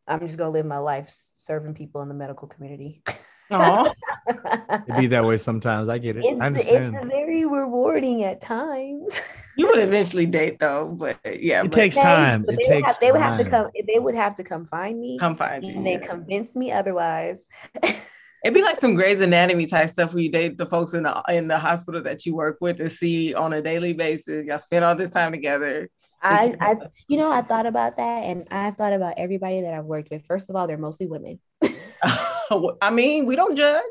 I'm 0.08 0.20
just 0.22 0.38
gonna 0.38 0.50
live 0.52 0.66
my 0.66 0.80
life 0.80 1.08
serving 1.10 1.76
people 1.76 2.02
in 2.02 2.08
the 2.10 2.16
medical 2.16 2.48
community. 2.48 3.04
It'd 3.52 4.96
be 4.98 5.08
that 5.08 5.26
way 5.26 5.38
sometimes. 5.38 5.90
I 5.90 5.98
get 5.98 6.18
it. 6.18 6.26
I 6.26 6.30
it's, 6.30 6.42
understand. 6.42 6.96
it's 6.96 7.08
very 7.12 7.46
rewarding 7.46 8.24
at 8.24 8.42
times. 8.42 9.20
You 9.58 9.68
would 9.68 9.80
eventually 9.80 10.26
date 10.26 10.58
though, 10.58 10.94
but 10.94 11.18
yeah, 11.26 11.64
It 11.64 11.72
but 11.72 11.76
takes 11.76 11.96
time. 11.98 12.44
but 12.46 12.54
It 12.54 12.64
they 12.64 12.76
would 12.76 12.84
takes 12.86 12.94
have, 12.94 13.00
they 13.02 13.12
would 13.12 13.20
have 13.22 13.38
to 13.40 13.50
come 13.50 13.68
they 13.94 14.00
would 14.00 14.16
have 14.16 14.36
to 14.38 14.44
come 14.46 14.66
find 14.68 14.98
me 14.98 15.18
come 15.20 15.36
find 15.36 15.66
you. 15.66 15.76
and 15.76 15.86
they 15.86 15.98
convince 15.98 16.56
me 16.56 16.72
otherwise. 16.72 17.50
It'd 18.44 18.54
be 18.56 18.62
like 18.62 18.80
some 18.80 18.96
Grey's 18.96 19.20
Anatomy 19.20 19.66
type 19.68 19.90
stuff 19.90 20.14
where 20.14 20.24
you 20.24 20.32
date 20.32 20.58
the 20.58 20.66
folks 20.66 20.94
in 20.94 21.04
the 21.04 21.24
in 21.30 21.48
the 21.48 21.58
hospital 21.60 22.02
that 22.04 22.26
you 22.26 22.36
work 22.36 22.58
with 22.62 22.80
and 22.80 22.92
see 22.92 23.34
on 23.34 23.54
a 23.54 23.62
daily 23.62 23.94
basis. 23.94 24.46
Y'all 24.46 24.60
spend 24.60 24.86
all 24.86 24.96
this 24.96 25.12
time 25.12 25.32
together. 25.32 25.90
I, 26.22 26.54
I, 26.60 26.76
you 27.08 27.16
know, 27.18 27.32
I 27.32 27.42
thought 27.42 27.66
about 27.66 27.96
that, 27.96 28.24
and 28.26 28.46
I've 28.52 28.76
thought 28.76 28.92
about 28.92 29.14
everybody 29.18 29.62
that 29.62 29.74
I've 29.74 29.86
worked 29.86 30.10
with. 30.12 30.26
First 30.26 30.50
of 30.50 30.56
all, 30.58 30.68
they're 30.68 30.78
mostly 30.78 31.08
women. 31.08 31.40
I 32.82 32.90
mean, 32.92 33.26
we 33.26 33.36
don't 33.36 33.56
judge. 33.56 33.84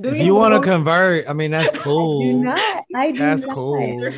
Do 0.00 0.08
If 0.10 0.18
you? 0.18 0.24
you 0.24 0.34
want 0.34 0.54
to 0.54 0.60
convert, 0.68 1.28
I 1.28 1.32
mean, 1.32 1.50
that's 1.52 1.68
I 1.74 1.76
do 1.76 1.80
cool. 1.82 2.42
not. 2.42 2.84
I 2.94 3.10
do 3.12 3.18
That's 3.18 3.46
not. 3.46 3.54
cool. 3.54 4.12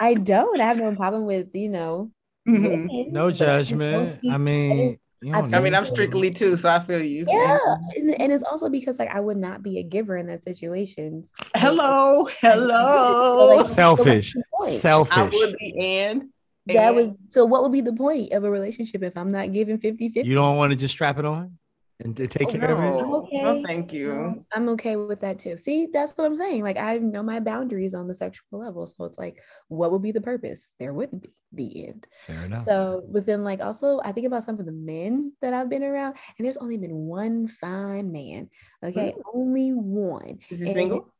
I 0.00 0.14
don't. 0.14 0.60
I 0.60 0.64
have 0.64 0.78
no 0.78 0.94
problem 0.96 1.24
with 1.26 1.54
you 1.54 1.68
know. 1.68 2.10
Mhm. 2.48 2.62
women, 2.62 3.12
No 3.12 3.26
but 3.26 3.28
I 3.28 3.30
just 3.30 3.70
don't 3.70 3.78
judgment. 3.78 4.20
see- 4.22 4.30
I 4.30 4.38
mean, 4.38 4.78
you 4.78 4.98
I 5.34 5.40
I 5.40 5.60
mean, 5.60 5.74
I'm 5.74 5.84
strictly 5.84 6.30
too, 6.30 6.56
so 6.56 6.68
I 6.70 6.78
feel 6.80 7.02
you. 7.02 7.24
Yeah, 7.28 7.58
and, 7.96 8.20
and 8.20 8.32
it's 8.32 8.44
also 8.44 8.68
because 8.68 8.98
like 9.00 9.08
I 9.12 9.18
would 9.20 9.36
not 9.36 9.62
be 9.64 9.78
a 9.78 9.82
giver 9.82 10.16
in 10.16 10.26
that 10.28 10.44
situation. 10.44 11.24
Hello, 11.56 12.26
So, 12.40 12.48
hello. 12.50 13.56
like, 13.56 13.66
Selfish. 13.66 14.34
so 14.78 15.00
what's? 15.00 15.10
I 15.12 15.22
would 15.28 15.56
be 15.58 15.74
and 15.80 16.28
That 16.66 16.76
and- 16.88 16.96
would 16.96 17.16
so 17.28 17.44
what 17.44 17.62
would 17.62 17.72
be 17.72 17.80
the 17.80 17.92
point 17.94 18.32
of 18.32 18.44
a 18.44 18.50
relationship 18.50 19.02
if 19.02 19.16
I'm 19.16 19.30
not 19.30 19.52
giving 19.52 19.78
50 19.78 20.08
50? 20.10 20.28
You 20.28 20.34
don't 20.36 20.56
want 20.56 20.70
to 20.70 20.76
just 20.76 20.94
strap 20.94 21.18
it 21.18 21.24
on 21.24 21.58
and 22.00 22.16
to 22.16 22.26
take 22.28 22.48
Oh, 22.48 22.52
care 22.52 22.70
of 22.70 22.78
it. 22.78 22.82
no. 22.82 22.98
I'm 23.00 23.14
okay. 23.14 23.42
No, 23.42 23.62
thank 23.66 23.92
you. 23.92 24.44
I'm 24.52 24.68
okay 24.70 24.96
with 24.96 25.20
that 25.20 25.38
too. 25.38 25.56
See, 25.56 25.88
that's 25.92 26.12
what 26.16 26.24
I'm 26.26 26.36
saying. 26.36 26.62
Like 26.62 26.76
I 26.78 26.98
know 26.98 27.22
my 27.22 27.40
boundaries 27.40 27.94
on 27.94 28.06
the 28.06 28.14
sexual 28.14 28.60
level. 28.60 28.86
So 28.86 29.04
it's 29.04 29.18
like, 29.18 29.42
what 29.68 29.90
would 29.90 30.02
be 30.02 30.12
the 30.12 30.20
purpose? 30.20 30.68
There 30.78 30.92
wouldn't 30.94 31.22
be 31.22 31.30
the 31.52 31.88
end. 31.88 32.06
Fair 32.26 32.44
enough. 32.44 32.64
So, 32.64 33.04
but 33.10 33.26
then 33.26 33.42
like 33.42 33.60
also 33.60 34.00
I 34.04 34.12
think 34.12 34.26
about 34.26 34.44
some 34.44 34.60
of 34.60 34.66
the 34.66 34.72
men 34.72 35.32
that 35.42 35.52
I've 35.54 35.68
been 35.70 35.82
around, 35.82 36.16
and 36.38 36.44
there's 36.44 36.56
only 36.58 36.76
been 36.76 36.94
one 36.94 37.48
fine 37.48 38.12
man. 38.12 38.48
Okay, 38.84 39.14
only 39.34 39.70
one. 39.72 40.38
Is 40.50 40.60
he 40.60 40.68
And- 40.68 40.76
single? 40.78 41.14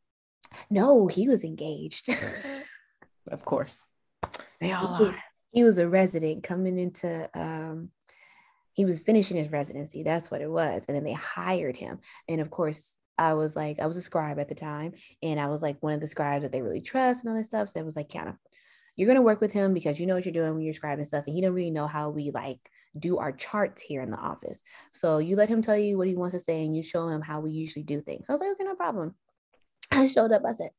No, 0.71 1.07
he 1.09 1.29
was 1.29 1.45
engaged. 1.45 2.09
Of 3.31 3.45
course. 3.45 3.79
They 4.59 4.73
all 4.73 4.97
he, 4.97 5.05
are. 5.05 5.25
he 5.51 5.63
was 5.65 5.77
a 5.77 5.87
resident 5.87 6.45
coming 6.45 6.79
into 6.79 7.29
um 7.39 7.91
he 8.79 8.85
was 8.85 9.01
finishing 9.01 9.37
his 9.37 9.51
residency. 9.51 10.05
That's 10.05 10.31
what 10.31 10.41
it 10.41 10.49
was. 10.49 10.85
And 10.87 10.97
then 10.97 11.03
they 11.03 11.13
hired 11.13 11.77
him. 11.77 11.99
And 12.29 12.41
of 12.41 12.49
course, 12.49 12.97
I 13.19 13.35
was 13.35 13.57
like, 13.57 13.81
I 13.81 13.89
was 13.89 13.97
a 13.97 14.01
scribe 14.01 14.39
at 14.39 14.49
the 14.49 14.55
time. 14.55 14.93
And 15.21 15.41
I 15.41 15.49
was 15.49 15.65
like 15.65 15.83
one 15.83 15.95
of 15.95 16.01
the 16.01 16.07
scribes 16.07 16.45
that 16.45 16.53
they 16.53 16.63
really 16.63 16.81
trust 16.81 17.25
and 17.25 17.31
all 17.33 17.37
that 17.37 17.45
stuff. 17.45 17.71
So 17.71 17.81
it 17.81 17.85
was 17.85 17.97
like, 17.97 18.09
Kiana, 18.09 18.37
you're 18.95 19.09
gonna 19.09 19.21
work 19.21 19.41
with 19.41 19.51
him 19.51 19.75
because 19.75 19.99
you 19.99 20.07
know 20.07 20.15
what 20.15 20.25
you're 20.25 20.33
doing 20.33 20.55
when 20.55 20.63
you're 20.63 20.73
scribing 20.73 21.05
stuff. 21.05 21.25
And 21.27 21.35
he 21.35 21.43
don't 21.43 21.55
really 21.55 21.73
know 21.73 21.89
how 21.89 22.11
we 22.11 22.31
like 22.31 22.61
do 22.97 23.19
our 23.19 23.33
charts 23.33 23.83
here 23.83 24.01
in 24.01 24.13
the 24.13 24.17
office. 24.17 24.63
So 24.93 25.19
you 25.19 25.35
let 25.35 25.49
him 25.49 25.61
tell 25.61 25.77
you 25.77 25.99
what 25.99 26.07
he 26.07 26.15
wants 26.15 26.37
to 26.37 26.39
say 26.39 26.65
and 26.65 26.77
you 26.77 26.85
show 26.85 27.09
him 27.09 27.21
how 27.21 27.41
we 27.41 27.51
usually 27.51 27.83
do 27.83 28.01
things. 28.01 28.29
So 28.29 28.33
I 28.33 28.35
was 28.35 28.43
like, 28.43 28.51
okay, 28.53 28.65
no 28.65 28.77
problem. 28.77 29.17
I 29.91 30.07
showed 30.07 30.31
up, 30.31 30.43
I 30.47 30.53
said, 30.53 30.71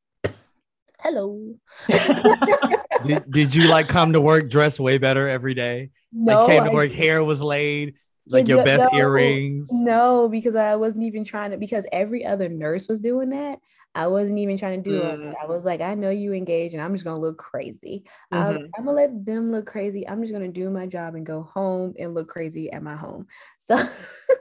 Hello. 1.00 1.54
did, 3.06 3.30
did 3.30 3.54
you 3.54 3.68
like 3.68 3.88
come 3.88 4.14
to 4.14 4.22
work 4.22 4.48
dressed 4.48 4.80
way 4.80 4.96
better 4.96 5.28
every 5.28 5.52
day? 5.52 5.90
No, 6.12 6.38
like 6.40 6.46
came 6.48 6.64
to 6.64 6.70
I 6.70 6.74
work, 6.74 6.92
hair 6.92 7.22
was 7.22 7.40
laid, 7.42 7.94
like 8.26 8.48
your 8.48 8.64
best 8.64 8.92
no. 8.92 8.98
earrings. 8.98 9.68
No, 9.72 10.28
because 10.28 10.54
I 10.56 10.76
wasn't 10.76 11.04
even 11.04 11.24
trying 11.24 11.50
to, 11.50 11.56
because 11.56 11.86
every 11.92 12.24
other 12.24 12.48
nurse 12.48 12.88
was 12.88 13.00
doing 13.00 13.30
that. 13.30 13.58
I 13.94 14.06
wasn't 14.06 14.38
even 14.38 14.56
trying 14.56 14.82
to 14.82 14.88
do 14.88 14.98
Mm. 15.00 15.30
it. 15.30 15.36
I 15.42 15.46
was 15.46 15.64
like, 15.64 15.80
I 15.80 15.94
know 15.94 16.10
you 16.10 16.32
engaged 16.32 16.74
and 16.74 16.82
I'm 16.82 16.94
just 16.94 17.04
gonna 17.04 17.20
look 17.20 17.38
crazy. 17.38 18.04
I 18.30 18.48
was 18.48 18.56
like, 18.56 18.70
I'm 18.78 18.84
gonna 18.84 18.96
let 18.96 19.24
them 19.26 19.50
look 19.50 19.66
crazy. 19.66 20.06
I'm 20.08 20.22
just 20.22 20.32
gonna 20.32 20.48
do 20.48 20.70
my 20.70 20.86
job 20.86 21.16
and 21.16 21.26
go 21.26 21.42
home 21.42 21.94
and 21.98 22.14
look 22.14 22.28
crazy 22.28 22.70
at 22.72 22.82
my 22.82 22.96
home. 22.96 23.26
So 23.60 23.76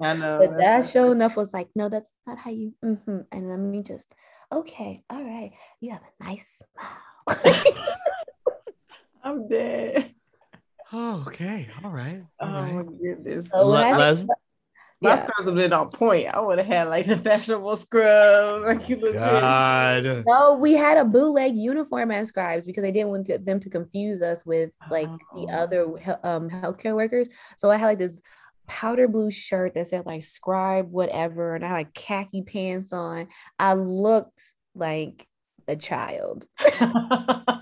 I 0.01 0.13
know. 0.13 0.37
but 0.39 0.57
that 0.57 0.89
show 0.89 1.11
enough 1.11 1.35
was 1.35 1.53
like, 1.53 1.69
no, 1.75 1.89
that's 1.89 2.11
not 2.25 2.37
how 2.37 2.51
you 2.51 2.73
mhm. 2.83 3.25
and 3.31 3.49
let 3.49 3.59
me 3.59 3.83
just 3.83 4.15
okay, 4.51 5.03
all 5.09 5.23
right, 5.23 5.51
you 5.81 5.91
have 5.91 6.01
a 6.01 6.23
nice 6.23 6.61
smile. 7.27 7.63
I'm 9.23 9.47
dead. 9.47 10.13
Oh, 10.91 11.23
okay. 11.27 11.67
All 11.83 11.91
right. 11.91 12.23
Oh 12.39 12.45
All 12.47 12.53
right. 12.61 12.73
my 12.75 12.83
goodness. 12.83 13.47
So 13.51 13.69
when 13.69 13.75
Le- 13.75 13.95
I- 13.95 13.97
Les- 13.97 14.25
My 15.01 15.09
yeah. 15.11 15.15
scrubs 15.15 15.45
have 15.45 15.55
been 15.55 15.71
on 15.71 15.89
point. 15.89 16.27
I 16.27 16.41
would 16.41 16.57
have 16.57 16.67
had 16.67 16.87
like 16.89 17.05
the 17.05 17.15
fashionable 17.15 17.77
scrubs. 17.77 18.65
Like 18.65 18.89
you 18.89 18.95
look 18.97 19.13
good. 19.13 19.19
God. 19.41 20.23
No, 20.27 20.55
we 20.55 20.73
had 20.73 20.97
a 20.97 21.05
bootleg 21.05 21.55
uniform 21.55 22.11
as 22.11 22.27
scribes 22.29 22.65
because 22.65 22.81
they 22.81 22.91
didn't 22.91 23.09
want 23.09 23.27
to, 23.27 23.37
them 23.37 23.59
to 23.61 23.69
confuse 23.69 24.21
us 24.21 24.45
with 24.45 24.71
like 24.89 25.07
the 25.35 25.47
Oh. 25.47 25.47
other 25.49 25.83
um 26.23 26.49
healthcare 26.49 26.95
workers. 26.95 27.29
So 27.55 27.69
I 27.71 27.77
had 27.77 27.85
like 27.85 27.99
this 27.99 28.21
powder 28.67 29.07
blue 29.07 29.31
shirt 29.31 29.73
that 29.75 29.87
said 29.87 30.05
like 30.05 30.23
scribe 30.23 30.91
whatever, 30.91 31.55
and 31.55 31.63
I 31.63 31.67
had 31.69 31.73
like 31.75 31.93
khaki 31.93 32.41
pants 32.41 32.91
on. 32.93 33.27
I 33.57 33.73
looked 33.73 34.41
like 34.75 35.27
a 35.67 35.75
child. 35.75 36.45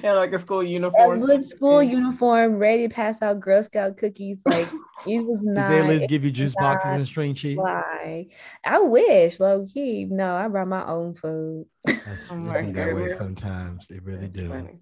and 0.04 0.16
like 0.16 0.32
a 0.32 0.38
school 0.38 0.62
uniform. 0.62 1.22
A 1.22 1.26
uniform. 1.26 1.26
good 1.26 1.44
school 1.48 1.82
uniform, 1.82 2.56
ready 2.56 2.88
to 2.88 2.94
pass 2.94 3.22
out 3.22 3.40
Girl 3.40 3.62
Scout 3.62 3.96
cookies. 3.96 4.42
Like 4.46 4.66
it 5.06 5.24
was 5.24 5.42
Did 5.42 5.54
not. 5.54 5.68
they 5.68 5.78
at 5.80 5.86
least 5.86 6.08
give 6.08 6.24
you 6.24 6.30
juice 6.30 6.54
boxes 6.54 6.90
and 6.92 7.06
string 7.06 7.34
cheese? 7.34 7.56
Why? 7.58 8.28
I 8.64 8.78
wish, 8.80 9.40
low 9.40 9.66
key. 9.66 10.04
No, 10.04 10.34
I 10.34 10.48
brought 10.48 10.68
my 10.68 10.86
own 10.86 11.14
food. 11.14 11.66
That's, 11.86 12.30
Oh 12.30 12.36
my 12.36 12.62
that 12.72 12.94
way 12.94 13.08
sometimes. 13.08 13.86
They 13.86 13.98
really 13.98 14.26
That's 14.26 14.36
do. 14.36 14.48
funny. 14.48 14.80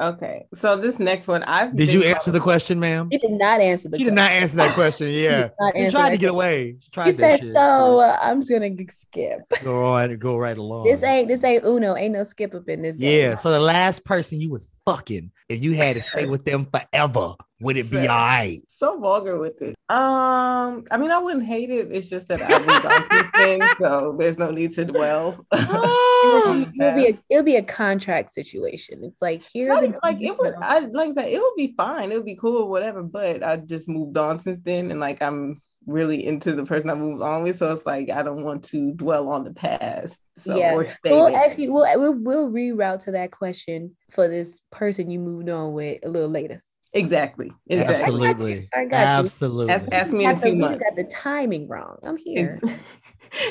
Okay, 0.00 0.46
so 0.52 0.76
this 0.76 0.98
next 0.98 1.28
one, 1.28 1.44
I've 1.44 1.76
Did 1.76 1.92
you 1.92 2.02
answer 2.02 2.32
the 2.32 2.40
question, 2.40 2.80
ma'am? 2.80 3.08
She 3.12 3.18
did 3.18 3.30
not 3.30 3.60
answer 3.60 3.88
the 3.88 3.98
You 3.98 4.06
did 4.06 4.14
not 4.14 4.32
answer 4.32 4.56
that 4.56 4.74
question. 4.74 5.06
Yeah. 5.10 5.50
not 5.60 5.76
You 5.76 5.88
tried 5.88 6.10
to 6.10 6.16
get 6.16 6.30
question. 6.30 6.34
away. 6.34 6.76
She 6.80 6.90
tried 6.90 7.04
She 7.04 7.12
said, 7.12 7.40
shit. 7.40 7.52
"So 7.52 8.00
uh, 8.00 8.18
I'm 8.20 8.40
just 8.40 8.50
gonna 8.50 8.70
skip. 8.88 9.40
Go 9.62 9.92
right, 9.92 10.18
go 10.18 10.36
right 10.36 10.58
along. 10.58 10.86
This 10.86 11.04
ain't 11.04 11.28
this 11.28 11.44
ain't 11.44 11.64
Uno. 11.64 11.94
Ain't 11.94 12.12
no 12.12 12.24
skip 12.24 12.54
up 12.54 12.68
in 12.68 12.82
this 12.82 12.96
game. 12.96 13.30
Yeah. 13.30 13.36
So 13.36 13.52
the 13.52 13.60
last 13.60 14.04
person 14.04 14.40
you 14.40 14.50
was 14.50 14.68
fucking, 14.84 15.30
if 15.48 15.62
you 15.62 15.74
had 15.74 15.94
to 15.94 16.02
stay 16.02 16.26
with 16.26 16.44
them 16.44 16.66
forever, 16.66 17.34
would 17.64 17.76
it 17.76 17.90
be 17.90 17.98
I? 17.98 18.02
all 18.02 18.08
right? 18.08 18.62
so 18.68 18.98
vulgar 19.00 19.38
with 19.38 19.60
it. 19.62 19.74
Um, 19.88 20.84
I 20.90 20.96
mean, 20.98 21.10
I 21.10 21.18
wouldn't 21.18 21.46
hate 21.46 21.70
it. 21.70 21.88
It's 21.92 22.08
just 22.08 22.28
that 22.28 22.40
I 22.42 22.58
was 22.58 22.84
on 22.84 23.08
two 23.08 23.30
things, 23.36 23.66
so 23.78 24.16
there's 24.18 24.38
no 24.38 24.50
need 24.50 24.74
to 24.74 24.84
dwell. 24.84 25.44
It'll 25.52 26.54
be, 26.54 26.64
Um, 26.64 26.72
it'll 26.78 26.94
be 26.94 27.06
a 27.10 27.18
it'll 27.30 27.44
be 27.44 27.56
a 27.56 27.62
contract 27.62 28.32
situation. 28.32 29.00
It's 29.04 29.20
like 29.22 29.42
here 29.52 29.70
are 29.72 29.80
Like, 29.82 29.96
like 30.02 30.22
it 30.22 30.36
would, 30.38 30.54
I 30.60 30.80
like 30.80 31.10
I 31.10 31.12
said, 31.12 31.28
it 31.28 31.40
would 31.40 31.54
be 31.56 31.74
fine. 31.76 32.12
It 32.12 32.16
would 32.16 32.24
be 32.24 32.36
cool, 32.36 32.68
whatever. 32.68 33.02
But 33.02 33.42
I 33.42 33.56
just 33.56 33.88
moved 33.88 34.16
on 34.16 34.40
since 34.40 34.60
then, 34.64 34.90
and 34.90 35.00
like 35.00 35.20
I'm 35.22 35.60
really 35.86 36.24
into 36.26 36.52
the 36.54 36.64
person 36.64 36.88
I 36.90 36.94
moved 36.94 37.22
on 37.22 37.42
with. 37.42 37.58
So 37.58 37.70
it's 37.72 37.84
like 37.86 38.10
I 38.10 38.22
don't 38.22 38.42
want 38.44 38.64
to 38.66 38.92
dwell 38.92 39.28
on 39.28 39.44
the 39.44 39.52
past. 39.52 40.16
So 40.38 40.56
Yeah. 40.56 40.74
or 40.74 40.86
stay 40.86 41.10
We'll 41.12 41.28
there. 41.28 41.44
actually 41.44 41.68
we'll, 41.68 41.86
we'll 42.00 42.18
we'll 42.18 42.50
reroute 42.50 43.04
to 43.04 43.12
that 43.12 43.30
question 43.32 43.96
for 44.10 44.28
this 44.28 44.60
person 44.72 45.10
you 45.10 45.18
moved 45.20 45.48
on 45.50 45.72
with 45.74 46.00
a 46.04 46.08
little 46.08 46.30
later. 46.30 46.62
Exactly, 46.94 47.52
exactly. 47.66 47.94
Absolutely. 47.96 48.68
I 48.74 48.84
got 48.86 48.98
you. 49.00 49.04
Absolutely. 49.24 49.72
Ask, 49.74 49.88
ask 49.92 50.12
me 50.12 50.24
in 50.24 50.30
a 50.30 50.34
Got 50.34 50.40
the- 50.40 50.46
few 50.46 50.54
we 50.54 50.60
months. 50.60 50.84
got 50.84 50.96
the 50.96 51.12
timing 51.14 51.68
wrong. 51.68 51.98
I'm 52.02 52.16
here. 52.16 52.60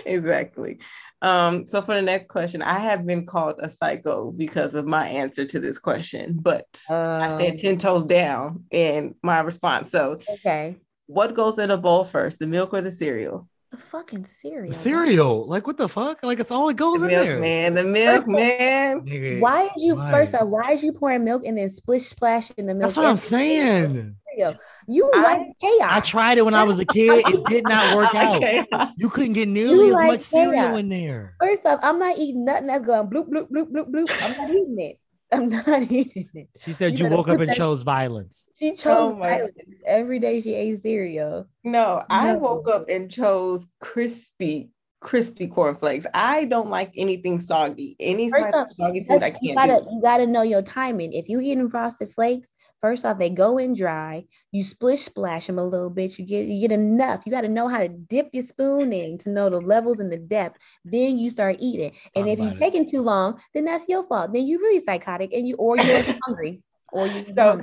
Exactly. 0.05 0.79
Um, 1.21 1.67
so 1.67 1.81
for 1.81 1.93
the 1.95 2.01
next 2.01 2.29
question, 2.29 2.61
I 2.61 2.79
have 2.79 3.05
been 3.05 3.25
called 3.25 3.55
a 3.59 3.69
psycho 3.69 4.31
because 4.31 4.73
of 4.75 4.85
my 4.85 5.07
answer 5.09 5.43
to 5.45 5.59
this 5.59 5.77
question, 5.77 6.37
but 6.41 6.81
I 6.89 7.27
Um, 7.33 7.39
said 7.41 7.59
10 7.59 7.77
toes 7.79 8.05
down 8.05 8.63
in 8.71 9.15
my 9.23 9.41
response. 9.41 9.91
So 9.91 10.19
okay. 10.29 10.77
What 11.07 11.33
goes 11.35 11.59
in 11.59 11.69
a 11.69 11.77
bowl 11.77 12.05
first, 12.05 12.39
the 12.39 12.47
milk 12.47 12.73
or 12.73 12.79
the 12.81 12.91
cereal? 12.91 13.49
The 13.73 13.79
fucking 13.79 14.25
cereal. 14.27 14.67
The 14.71 14.75
cereal, 14.77 15.47
like 15.47 15.65
what 15.65 15.77
the 15.77 15.89
fuck? 15.89 16.21
Like 16.21 16.39
it's 16.39 16.51
all 16.51 16.69
it 16.69 16.75
goes 16.75 16.99
The 16.99 17.05
in 17.07 17.11
milk 17.11 17.25
there. 17.25 17.39
man, 17.39 17.73
the 17.73 17.83
milk 17.83 18.27
man. 18.27 18.99
Why 19.41 19.63
is 19.65 19.71
you 19.77 19.95
Why? 19.95 20.11
first 20.11 20.35
off? 20.35 20.47
Why 20.47 20.73
is 20.73 20.83
you 20.83 20.91
pouring 20.93 21.23
milk 21.23 21.41
and 21.43 21.57
then 21.57 21.69
splish 21.69 22.03
splash 22.05 22.51
in 22.55 22.67
the 22.67 22.75
milk? 22.75 22.83
That's 22.83 22.97
what 22.97 23.07
I'm 23.07 23.17
saying. 23.17 24.15
cereal? 24.37 24.55
You 24.87 25.09
I- 25.15 25.21
like 25.23 25.47
chaos. 25.59 25.89
I 25.89 25.99
tried 26.01 26.37
it 26.37 26.45
when 26.45 26.53
I 26.53 26.63
was 26.65 26.77
a 26.77 26.85
kid. 26.85 27.23
It 27.25 27.43
did 27.45 27.63
not 27.63 27.95
work 27.97 28.13
out. 28.13 28.35
Okay. 28.35 28.63
You 28.95 29.09
couldn't 29.09 29.33
get 29.33 29.47
nearly 29.47 29.87
as 29.87 29.93
like 29.93 30.07
much 30.07 30.21
cereal 30.21 30.51
chaos. 30.51 30.79
in 30.79 30.89
there. 30.89 31.35
First 31.41 31.65
off, 31.65 31.79
I'm 31.81 31.97
not 31.97 32.19
eating 32.19 32.45
nothing 32.45 32.67
that's 32.67 32.85
going 32.85 33.07
bloop 33.09 33.27
bloop 33.29 33.49
bloop 33.49 33.71
bloop 33.71 33.89
bloop. 33.89 34.23
I'm 34.23 34.37
not 34.37 34.49
eating 34.51 34.75
it. 34.79 34.99
I'm 35.33 35.49
not 35.49 35.81
eating 35.91 36.29
it. 36.33 36.49
She 36.59 36.73
said 36.73 36.97
You 36.97 37.05
you, 37.05 37.11
woke 37.11 37.27
up 37.27 37.39
and 37.39 37.49
that- 37.49 37.57
chose 37.57 37.81
violence. 37.81 38.47
She 38.59 38.75
chose 38.75 39.11
Oh 39.11 39.15
violence. 39.15 39.53
every 39.85 40.19
day. 40.19 40.39
She 40.41 40.53
ate 40.53 40.81
cereal. 40.81 41.47
No, 41.63 42.01
I 42.09 42.33
No. 42.33 42.39
woke 42.39 42.69
up 42.69 42.85
and 42.89 43.09
chose 43.11 43.67
crispy, 43.81 44.69
crispy 45.01 45.47
cornflakes. 45.47 46.05
I 46.13 46.45
don't 46.45 46.69
like 46.69 46.91
anything 46.95 47.39
soggy. 47.39 47.95
Any 47.99 48.29
First 48.29 48.43
type 48.45 48.53
off, 48.53 48.69
of 48.69 48.75
soggy 48.75 49.03
food 49.03 49.23
I 49.23 49.27
you 49.41 49.53
can't 49.53 49.69
gotta 49.69 49.83
do. 49.83 49.95
you 49.95 50.01
gotta 50.01 50.27
know 50.27 50.43
your 50.43 50.61
timing. 50.61 51.13
If 51.13 51.27
you 51.29 51.39
eating 51.41 51.69
frosted 51.69 52.09
flakes, 52.11 52.49
first 52.83 53.05
off, 53.05 53.17
they 53.17 53.29
go 53.29 53.57
in 53.57 53.73
dry. 53.73 54.25
You 54.51 54.61
splish 54.61 55.03
splash 55.03 55.47
them 55.47 55.57
a 55.57 55.63
little 55.63 55.89
bit. 55.89 56.19
You 56.19 56.25
get 56.25 56.47
you 56.47 56.59
get 56.59 56.77
enough. 56.77 57.23
You 57.25 57.31
gotta 57.31 57.47
know 57.47 57.69
how 57.69 57.79
to 57.79 57.87
dip 57.87 58.29
your 58.33 58.43
spoon 58.43 58.91
in 58.91 59.17
to 59.19 59.29
know 59.29 59.49
the 59.49 59.61
levels 59.61 60.01
and 60.01 60.11
the 60.11 60.17
depth. 60.17 60.59
Then 60.83 61.17
you 61.17 61.29
start 61.29 61.55
eating. 61.59 61.93
And 62.13 62.25
Talk 62.25 62.33
if 62.33 62.39
you're 62.39 62.51
it. 62.51 62.59
taking 62.59 62.89
too 62.89 63.01
long, 63.01 63.39
then 63.53 63.63
that's 63.63 63.87
your 63.87 64.05
fault. 64.05 64.33
Then 64.33 64.45
you're 64.45 64.59
really 64.59 64.81
psychotic 64.81 65.31
and 65.31 65.47
you 65.47 65.55
or 65.55 65.77
you're 65.77 66.03
hungry. 66.25 66.61
Or 66.91 67.07
you 67.07 67.25
So 67.35 67.61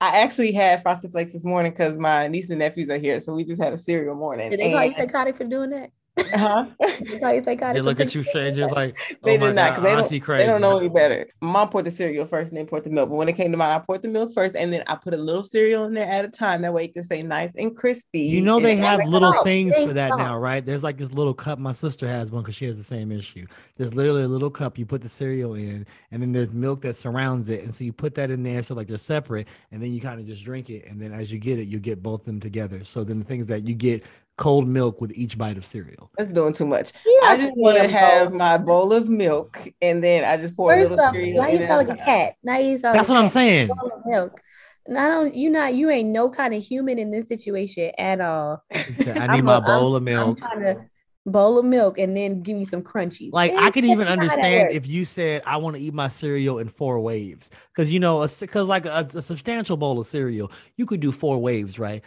I 0.00 0.22
actually 0.22 0.52
had 0.52 0.82
frosted 0.82 1.12
flakes 1.12 1.34
this 1.34 1.44
morning 1.44 1.72
because 1.72 1.96
my 1.96 2.26
niece 2.28 2.48
and 2.48 2.58
nephews 2.58 2.88
are 2.88 2.98
here. 2.98 3.20
So 3.20 3.34
we 3.34 3.44
just 3.44 3.62
had 3.62 3.74
a 3.74 3.78
cereal 3.78 4.14
morning. 4.14 4.50
did 4.50 4.58
they 4.58 4.72
call 4.72 4.86
you 4.86 4.94
psychotic 4.94 5.36
for 5.36 5.44
doing 5.44 5.70
that? 5.70 5.90
Uh-huh. 6.18 6.66
Did 6.80 7.06
they 7.06 7.18
call 7.20 7.32
you 7.34 7.42
psychotic? 7.42 7.74
They 7.74 7.78
for 7.80 7.84
look 7.84 8.00
at 8.00 8.14
you 8.14 8.22
strange, 8.22 8.56
just 8.56 8.74
like, 8.74 8.98
They 9.22 9.36
oh 9.36 9.40
my 9.40 9.46
did 9.46 9.54
not, 9.54 9.68
God, 9.70 9.74
'cause 9.74 9.82
they 9.84 9.94
don't- 10.16 10.22
crazy. 10.22 10.42
They 10.44 10.46
don't 10.46 10.60
know 10.60 10.78
any 10.78 10.88
better. 10.88 11.26
Mom 11.40 11.70
poured 11.70 11.86
the 11.86 11.90
cereal 11.90 12.26
first 12.26 12.48
and 12.48 12.56
then 12.56 12.66
poured 12.66 12.84
the 12.84 12.90
milk. 12.90 13.08
But 13.08 13.16
when 13.16 13.28
it 13.28 13.32
came 13.34 13.50
to 13.50 13.56
mine, 13.56 13.70
I 13.70 13.78
poured 13.78 14.02
the 14.02 14.08
milk 14.08 14.32
first 14.34 14.54
and 14.54 14.72
then 14.72 14.84
I 14.86 14.96
put 14.96 15.14
a 15.14 15.16
little 15.16 15.42
cereal 15.42 15.84
in 15.84 15.94
there 15.94 16.06
at 16.06 16.24
a 16.24 16.28
time. 16.28 16.62
That 16.62 16.74
way 16.74 16.84
it 16.84 16.94
can 16.94 17.02
stay 17.02 17.22
nice 17.22 17.54
and 17.54 17.74
crispy. 17.76 18.20
You 18.20 18.42
know 18.42 18.60
they 18.60 18.76
have 18.76 18.98
Never 18.98 19.10
little 19.10 19.32
know. 19.32 19.42
things 19.42 19.74
for 19.78 19.92
that 19.94 20.16
now, 20.18 20.38
right? 20.38 20.64
There's 20.64 20.82
like 20.84 20.98
this 20.98 21.12
little 21.12 21.34
cup. 21.34 21.58
My 21.58 21.72
sister 21.72 22.06
has 22.06 22.30
one 22.30 22.42
because 22.42 22.56
she 22.56 22.66
has 22.66 22.76
the 22.76 22.84
same 22.84 23.10
issue. 23.10 23.46
There's 23.76 23.94
literally 23.94 24.22
a 24.22 24.28
little 24.28 24.50
cup 24.50 24.76
you 24.78 24.84
put 24.84 25.00
the 25.02 25.08
cereal 25.08 25.54
in, 25.54 25.86
and 26.10 26.20
then 26.20 26.32
there's 26.32 26.50
milk 26.50 26.82
that 26.82 26.94
surrounds 26.96 27.48
it, 27.48 27.64
and 27.64 27.74
so 27.74 27.84
you 27.84 27.92
put 27.92 28.14
that 28.16 28.30
in 28.30 28.42
there, 28.42 28.62
so 28.62 28.74
like 28.74 28.86
they're 28.86 28.98
separate, 28.98 29.48
and 29.70 29.82
then 29.82 29.92
you 29.92 30.00
kind 30.00 30.20
of 30.20 30.26
just 30.26 30.44
drink 30.44 30.68
it, 30.70 30.84
and 30.86 31.00
then 31.00 31.12
as 31.12 31.32
you 31.32 31.38
get 31.38 31.58
it, 31.58 31.64
you 31.68 31.78
get 31.78 32.02
both 32.02 32.20
of 32.20 32.26
them 32.26 32.38
together. 32.40 32.84
So 32.84 33.02
then 33.02 33.18
the 33.18 33.24
things 33.24 33.46
that 33.46 33.66
you 33.66 33.74
get 33.74 34.02
cold 34.42 34.66
milk 34.66 35.00
with 35.00 35.12
each 35.14 35.38
bite 35.38 35.56
of 35.56 35.64
cereal. 35.64 36.10
That's 36.18 36.28
doing 36.32 36.52
too 36.52 36.66
much. 36.66 36.90
Yeah, 37.06 37.28
I 37.28 37.36
just 37.36 37.52
want 37.56 37.78
to 37.78 37.86
have 37.88 38.30
bro. 38.30 38.38
my 38.38 38.58
bowl 38.58 38.92
of 38.92 39.08
milk 39.08 39.56
and 39.80 40.02
then 40.02 40.24
I 40.24 40.36
just 40.36 40.56
pour 40.56 40.72
a 40.72 40.76
First 40.76 40.90
little 40.90 41.04
off, 41.04 41.14
cereal 41.14 41.38
why 41.38 41.50
you 41.50 41.58
sound 41.66 41.88
like 41.88 42.00
a 42.00 42.04
cat? 42.04 42.34
Now 42.42 42.58
you 42.58 42.76
sound 42.76 42.98
That's 42.98 43.08
like 43.08 43.14
what 43.16 43.20
a 43.20 43.24
I'm 43.24 43.28
saying. 43.30 43.68
Bowl 43.68 43.92
of 43.94 44.02
milk. 44.04 44.40
And 44.86 44.98
I 44.98 45.06
don't 45.06 45.32
you 45.32 45.48
not 45.48 45.74
you 45.74 45.90
ain't 45.90 46.08
no 46.08 46.28
kind 46.28 46.54
of 46.54 46.62
human 46.64 46.98
in 46.98 47.12
this 47.12 47.28
situation 47.28 47.92
at 47.98 48.20
all. 48.20 48.64
Said, 48.94 49.16
I 49.18 49.24
I'm 49.26 49.30
need 49.30 49.38
a- 49.38 49.42
my 49.44 49.54
I'm- 49.54 49.64
bowl 49.64 49.94
of 49.94 50.00
I'm 50.00 50.04
milk. 50.04 50.38
trying 50.38 50.60
to 50.62 50.84
bowl 51.24 51.56
of 51.56 51.64
milk 51.64 51.98
and 51.98 52.16
then 52.16 52.42
give 52.42 52.56
me 52.58 52.64
some 52.64 52.82
crunchies. 52.82 53.30
Like 53.32 53.52
I 53.54 53.70
can 53.70 53.84
even 53.84 53.98
that's 54.08 54.16
not 54.16 54.18
how 54.18 54.26
that 54.26 54.42
understand 54.42 54.72
if 54.72 54.88
you 54.88 55.04
said 55.04 55.42
I 55.46 55.56
want 55.58 55.76
to 55.76 55.82
eat 55.82 55.94
my 55.94 56.08
cereal 56.08 56.58
in 56.58 56.66
four 56.68 56.98
waves, 56.98 57.48
because 57.72 57.92
you 57.92 58.00
know, 58.00 58.26
because 58.40 58.66
like 58.66 58.86
a, 58.86 59.06
a 59.14 59.22
substantial 59.22 59.76
bowl 59.76 60.00
of 60.00 60.06
cereal, 60.08 60.50
you 60.76 60.84
could 60.84 60.98
do 60.98 61.12
four 61.12 61.38
waves, 61.38 61.78
right? 61.78 62.02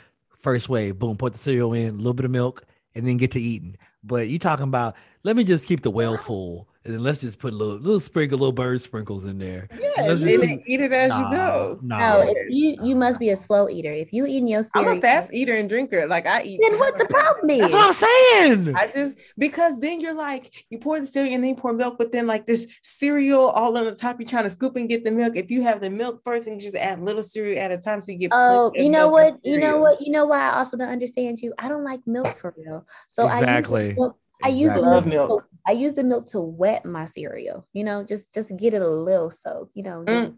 First 0.45 0.69
wave, 0.69 0.99
boom, 0.99 1.17
put 1.17 1.33
the 1.33 1.39
cereal 1.39 1.73
in, 1.73 1.95
a 1.95 1.97
little 1.97 2.13
bit 2.13 2.23
of 2.23 2.29
milk, 2.29 2.65
and 2.93 3.07
then 3.07 3.17
get 3.17 3.31
to 3.31 3.41
eating. 3.41 3.77
But 4.03 4.27
you 4.27 4.37
talking 4.37 4.65
about 4.65 4.95
let 5.23 5.35
me 5.35 5.43
just 5.43 5.65
keep 5.65 5.81
the 5.81 5.89
well 5.89 6.19
full, 6.19 6.69
and 6.85 6.93
then 6.93 7.03
let's 7.03 7.19
just 7.19 7.39
put 7.39 7.51
a 7.51 7.55
little, 7.57 7.77
little 7.77 7.99
sprinkle, 7.99 8.37
little 8.37 8.51
bird 8.51 8.79
sprinkles 8.79 9.25
in 9.25 9.39
there. 9.39 9.67
Yes, 9.75 9.97
and 9.97 10.19
just 10.19 10.41
then 10.41 10.63
eat 10.67 10.79
it 10.81 10.93
as 10.93 11.09
you 11.09 11.31
go. 11.31 11.79
Nah, 11.81 11.97
No, 11.97 12.25
if 12.27 12.37
you 12.49 12.77
you 12.81 12.95
must 12.95 13.19
be 13.19 13.31
a 13.31 13.35
slow 13.35 13.67
eater. 13.67 13.91
If 13.91 14.13
you 14.13 14.27
eating 14.27 14.47
your 14.47 14.61
cereal, 14.61 14.91
I'm 14.91 14.97
a 14.99 15.01
fast 15.01 15.33
eater 15.33 15.55
and 15.55 15.67
drinker. 15.67 16.05
Like 16.05 16.27
I 16.27 16.43
eat. 16.43 16.59
then 16.61 16.77
what 16.77 16.95
the 16.97 17.05
problem 17.05 17.49
is? 17.49 17.59
That's 17.59 17.73
what 17.73 17.87
I'm 17.87 17.93
saying. 17.93 18.75
I 18.75 18.87
just 18.87 19.17
because 19.37 19.79
then 19.79 19.99
you're 19.99 20.13
like 20.13 20.65
you 20.69 20.77
pour 20.77 20.99
the 20.99 21.07
cereal 21.07 21.33
and 21.33 21.43
then 21.43 21.49
you 21.49 21.55
pour 21.55 21.73
milk, 21.73 21.97
but 21.97 22.11
then 22.11 22.27
like 22.27 22.45
this 22.45 22.67
cereal 22.83 23.49
all 23.49 23.75
on 23.77 23.85
the 23.85 23.95
top, 23.95 24.19
you're 24.19 24.29
trying 24.29 24.43
to 24.43 24.51
scoop 24.51 24.75
and 24.75 24.87
get 24.87 25.03
the 25.03 25.11
milk. 25.11 25.35
If 25.35 25.49
you 25.49 25.63
have 25.63 25.81
the 25.81 25.89
milk 25.89 26.21
first 26.23 26.45
and 26.45 26.61
you 26.61 26.61
just 26.61 26.75
add 26.75 27.01
little 27.01 27.23
cereal 27.23 27.59
at 27.59 27.71
a 27.71 27.79
time, 27.79 27.99
so 28.01 28.11
you 28.11 28.19
get. 28.19 28.29
Oh, 28.31 28.71
you 28.75 28.89
know 28.89 29.07
what? 29.07 29.39
You 29.43 29.59
know 29.59 29.77
what? 29.77 30.01
You 30.01 30.11
know 30.11 30.25
why 30.25 30.49
I 30.51 30.57
also 30.57 30.77
don't 30.77 30.89
understand 30.89 31.39
you. 31.39 31.51
I 31.57 31.67
don't 31.67 31.83
like 31.83 32.01
milk 32.05 32.37
for 32.37 32.53
real. 32.55 32.85
So 33.07 33.27
Exactly. 33.27 33.81
I 33.81 33.85
use 33.85 33.95
the 33.95 34.01
milk, 34.01 34.17
I 34.43 34.49
use 34.49 34.73
the 34.73 34.79
Exactly. 34.79 34.89
Love 34.91 35.05
milk. 35.05 35.29
milk. 35.29 35.41
To, 35.41 35.47
I 35.67 35.71
use 35.71 35.93
the 35.93 36.03
milk 36.03 36.27
to 36.27 36.39
wet 36.39 36.85
my 36.85 37.05
cereal. 37.05 37.67
You 37.73 37.83
know, 37.83 38.03
just 38.03 38.33
just 38.33 38.55
get 38.55 38.73
it 38.73 38.81
a 38.81 38.87
little 38.87 39.31
soak. 39.31 39.71
You 39.73 39.83
know, 39.83 40.03
Mm, 40.05 40.35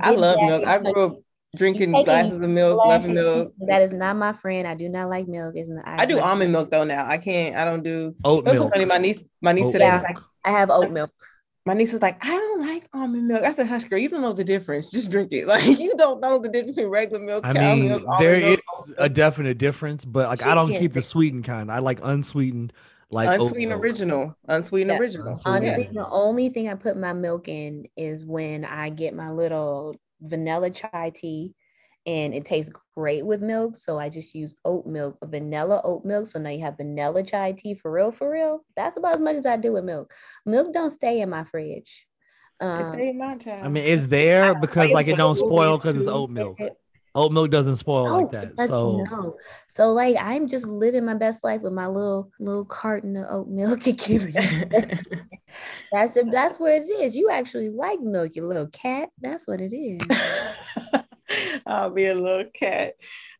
I 0.00 0.10
love 0.10 0.38
milk. 0.40 0.64
I 0.66 0.78
grew 0.78 1.04
up 1.04 1.12
drinking 1.56 1.92
glasses 1.92 2.42
of 2.42 2.50
milk, 2.50 2.84
loving 2.84 3.14
milk. 3.14 3.52
That 3.66 3.82
is 3.82 3.92
not 3.92 4.16
my 4.16 4.32
friend. 4.32 4.66
I 4.66 4.74
do 4.74 4.88
not 4.88 5.08
like 5.08 5.28
milk. 5.28 5.54
It's 5.56 5.68
not, 5.68 5.84
I 5.86 6.04
do 6.06 6.20
almond 6.20 6.52
milk 6.52 6.70
though 6.70 6.84
now. 6.84 7.06
I 7.06 7.18
can't. 7.18 7.56
I 7.56 7.64
don't 7.64 7.82
do. 7.82 8.14
Oat 8.24 8.46
It 8.46 8.50
was 8.50 8.58
so 8.58 8.64
milk. 8.64 8.72
funny. 8.74 8.84
My 8.84 8.98
niece, 8.98 9.24
my 9.40 9.52
niece 9.52 9.66
Oat 9.66 9.72
today 9.72 9.90
was 9.90 10.02
like, 10.02 10.18
I 10.44 10.50
have 10.50 10.70
oat 10.70 10.90
milk. 10.92 11.10
my 11.64 11.74
niece 11.74 11.92
is 11.92 12.02
like, 12.02 12.24
I 12.24 12.28
don't 12.30 12.60
like 12.66 12.88
almond 12.92 13.28
milk. 13.28 13.44
I 13.44 13.52
said, 13.52 13.66
hush, 13.66 13.84
girl, 13.84 13.98
you 13.98 14.08
don't 14.08 14.22
know 14.22 14.32
the 14.32 14.44
difference. 14.44 14.90
Just 14.90 15.10
drink 15.10 15.32
it. 15.32 15.46
Like 15.48 15.64
you 15.64 15.94
don't 15.96 16.20
know 16.20 16.38
the 16.38 16.48
difference 16.48 16.76
between 16.76 16.90
regular 16.90 17.24
milk, 17.24 17.44
I 17.46 17.52
mean, 17.52 17.88
milk, 17.88 18.02
almond 18.04 18.20
there 18.20 18.34
is 18.34 18.42
milk, 18.42 18.60
oat 18.78 18.94
a 18.98 19.08
definite 19.08 19.58
difference, 19.58 20.04
but 20.04 20.28
like 20.28 20.42
She 20.42 20.48
I 20.48 20.54
don't 20.54 20.72
keep 20.72 20.92
the 20.92 21.02
sweetened 21.02 21.44
kind. 21.44 21.70
I 21.72 21.78
like 21.80 22.00
unsweetened, 22.02 22.72
like 23.10 23.40
unsweetened 23.40 23.68
milk. 23.70 23.82
original, 23.82 24.36
unsweetened 24.48 24.90
Yeah. 24.92 24.98
original. 24.98 25.28
Unsweetened 25.28 25.64
Yeah. 25.64 25.72
Honestly, 25.72 25.90
the 25.94 26.08
only 26.10 26.48
thing 26.50 26.68
I 26.68 26.74
put 26.74 26.96
my 26.96 27.12
milk 27.12 27.48
in 27.48 27.86
is 27.96 28.24
when 28.24 28.64
I 28.64 28.90
get 28.90 29.14
my 29.14 29.30
little 29.30 29.96
vanilla 30.20 30.70
chai 30.70 31.10
tea 31.14 31.54
and 32.06 32.34
it 32.34 32.44
tastes 32.44 32.72
great 32.96 33.24
with 33.24 33.42
milk. 33.42 33.76
So 33.76 33.98
I 33.98 34.08
just 34.08 34.34
use 34.34 34.54
oat 34.64 34.86
milk, 34.86 35.18
vanilla 35.24 35.80
oat 35.84 36.04
milk. 36.04 36.26
So 36.26 36.38
now 36.38 36.50
you 36.50 36.60
have 36.60 36.76
vanilla 36.76 37.22
chai 37.22 37.52
tea 37.52 37.74
for 37.74 37.90
real, 37.90 38.10
for 38.12 38.30
real. 38.30 38.64
That's 38.76 38.96
about 38.96 39.14
as 39.14 39.20
much 39.20 39.36
as 39.36 39.46
I 39.46 39.56
do 39.56 39.72
with 39.72 39.84
milk. 39.84 40.12
Milk 40.46 40.72
don't 40.72 40.90
stay 40.90 41.20
in 41.20 41.30
my 41.30 41.44
fridge. 41.44 42.06
It's 42.60 42.94
Um, 42.94 43.18
my 43.18 43.36
child. 43.36 43.64
I 43.64 43.68
mean, 43.68 43.84
it's 43.84 44.06
there 44.08 44.54
because 44.54 44.92
like 44.92 45.06
it 45.06 45.16
don't 45.16 45.36
spoil 45.36 45.78
because 45.78 45.96
it's 45.96 46.08
oat 46.08 46.30
milk. 46.30 46.60
it- 46.60 46.76
Oat 47.18 47.32
milk 47.32 47.50
doesn't 47.50 47.76
spoil 47.76 48.10
like 48.10 48.30
that. 48.30 48.52
it 48.58 48.68
So 48.68 49.04
no. 49.10 49.36
So 49.68 49.92
like 49.92 50.16
I'm 50.20 50.48
just 50.48 50.66
living 50.66 51.04
my 51.04 51.14
best 51.14 51.42
life 51.42 51.62
with 51.62 51.72
my 51.72 51.86
little 51.86 52.30
little 52.38 52.64
carton 52.64 53.16
of 53.16 53.26
oat 53.28 53.48
milk 53.48 53.86
and 53.86 53.98
giving 53.98 54.34
it. 54.36 55.06
That's 55.92 56.16
that's 56.30 56.58
what 56.58 56.72
it 56.72 56.88
is. 56.88 57.16
You 57.16 57.30
actually 57.30 57.70
like 57.70 58.00
milk, 58.00 58.36
you 58.36 58.46
little 58.46 58.68
cat. 58.68 59.08
That's 59.20 59.48
what 59.48 59.60
it 59.60 59.74
is. 59.74 60.00
I'll 61.66 61.90
be 61.90 62.06
a 62.06 62.14
little 62.14 62.50
cat. 62.52 62.94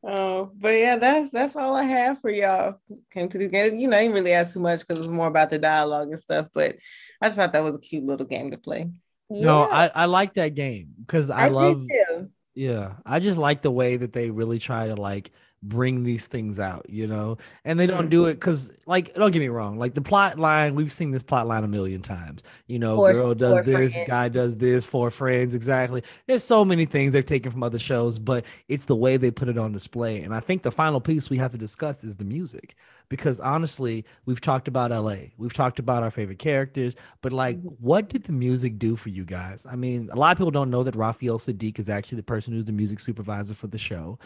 Um, 0.07 0.53
but 0.57 0.71
yeah, 0.71 0.97
that's 0.97 1.31
that's 1.31 1.57
all 1.57 1.75
I 1.75 1.85
have 1.85 2.21
for 2.21 2.31
y'all. 2.31 2.81
Came 3.11 3.29
to 3.29 3.39
this 3.39 3.51
game. 3.51 3.79
You 3.79 3.89
know, 3.89 3.97
I 3.97 4.03
didn't 4.03 4.15
really 4.15 4.33
ask 4.33 4.55
too 4.55 4.61
much 4.61 4.81
because 4.81 4.99
it 4.99 5.07
was 5.07 5.17
more 5.17 5.27
about 5.27 5.51
the 5.51 5.59
dialogue 5.59 6.11
and 6.11 6.21
stuff. 6.21 6.49
But 6.53 6.77
I 7.21 7.29
just 7.29 7.37
thought 7.37 7.53
that 7.53 7.63
was 7.63 7.77
a 7.77 7.81
cute 7.81 8.05
little 8.05 8.27
game 8.27 8.51
to 8.51 8.59
play. 8.59 8.91
no, 9.31 9.65
I, 9.65 9.91
I 9.95 10.05
like 10.07 10.35
that 10.35 10.55
game 10.55 10.95
because 11.01 11.31
I, 11.31 11.47
I, 11.47 11.49
love 11.49 11.87
did 11.87 11.91
too. 11.91 12.31
Yeah. 12.59 12.95
I 13.07 13.21
just 13.21 13.39
like 13.39 13.63
the 13.63 13.71
way 13.71 13.97
that 13.99 14.13
they 14.13 14.31
really 14.31 14.59
try 14.59 14.89
to 14.89 14.97
like 14.97 15.31
bring 15.63 16.05
these 16.05 16.27
things 16.29 16.61
out, 16.61 16.87
you 16.89 17.07
know, 17.07 17.37
and 17.65 17.81
they 17.81 17.87
don't 17.87 18.09
do 18.11 18.27
it 18.27 18.35
because 18.35 18.71
like 18.87 19.13
don't 19.15 19.33
get 19.33 19.41
me 19.41 19.49
wrong, 19.49 19.79
like 19.79 19.95
the 19.95 20.01
plot 20.01 20.39
line, 20.39 20.75
we've 20.77 20.93
seen 20.93 21.11
this 21.11 21.23
plot 21.23 21.47
line 21.49 21.65
a 21.65 21.69
million 21.69 22.01
times. 22.01 22.43
You 22.69 22.79
know, 22.79 22.97
For- 22.97 23.13
girl 23.13 23.35
does 23.35 23.65
this, 23.67 23.93
friends. 23.95 24.09
guy 24.09 24.29
does 24.29 24.57
this 24.57 24.85
for 24.85 25.11
friends, 25.11 25.55
exactly. 25.55 26.03
There's 26.27 26.45
so 26.45 26.65
many 26.65 26.85
things 26.85 27.13
they've 27.13 27.27
taken 27.27 27.51
from 27.51 27.63
other 27.65 27.79
shows, 27.81 28.19
but 28.21 28.45
it's 28.69 28.85
the 28.85 28.95
way 28.97 29.17
they 29.17 29.31
put 29.33 29.49
it 29.49 29.59
on 29.59 29.73
display. 29.73 30.23
And 30.23 30.33
I 30.35 30.41
think 30.41 30.63
the 30.63 30.71
final 30.71 31.01
piece 31.01 31.29
we 31.29 31.39
have 31.39 31.51
to 31.53 31.59
discuss 31.59 32.05
is 32.05 32.17
the 32.17 32.25
music. 32.25 32.77
Because 33.09 33.41
honestly, 33.41 34.05
we've 34.27 34.41
talked 34.41 34.69
about 34.69 34.91
LA, 34.93 35.31
we've 35.39 35.55
talked 35.55 35.79
about 35.79 36.03
our 36.03 36.11
favorite 36.11 36.39
characters, 36.39 36.95
but 37.23 37.33
like, 37.33 37.57
Mhm. 37.63 37.75
what 37.81 38.11
did 38.11 38.25
the 38.25 38.33
music 38.33 38.79
do 38.79 38.97
for 38.97 39.09
you 39.09 39.25
guys? 39.25 39.65
I 39.65 39.77
mean, 39.77 40.11
a 40.13 40.17
lot 40.17 40.33
of 40.33 40.37
people 40.39 40.51
don't 40.51 40.69
know 40.71 40.83
that 40.85 40.95
Raphael 40.95 41.39
Saadiq 41.39 41.79
is 41.79 41.89
actually 41.89 42.17
the 42.17 42.23
person 42.25 42.53
who's 42.53 42.67
the 42.67 42.73
music 42.73 43.01
supervisor 43.01 43.55
for 43.55 43.67
the 43.67 43.79
show. 43.79 44.19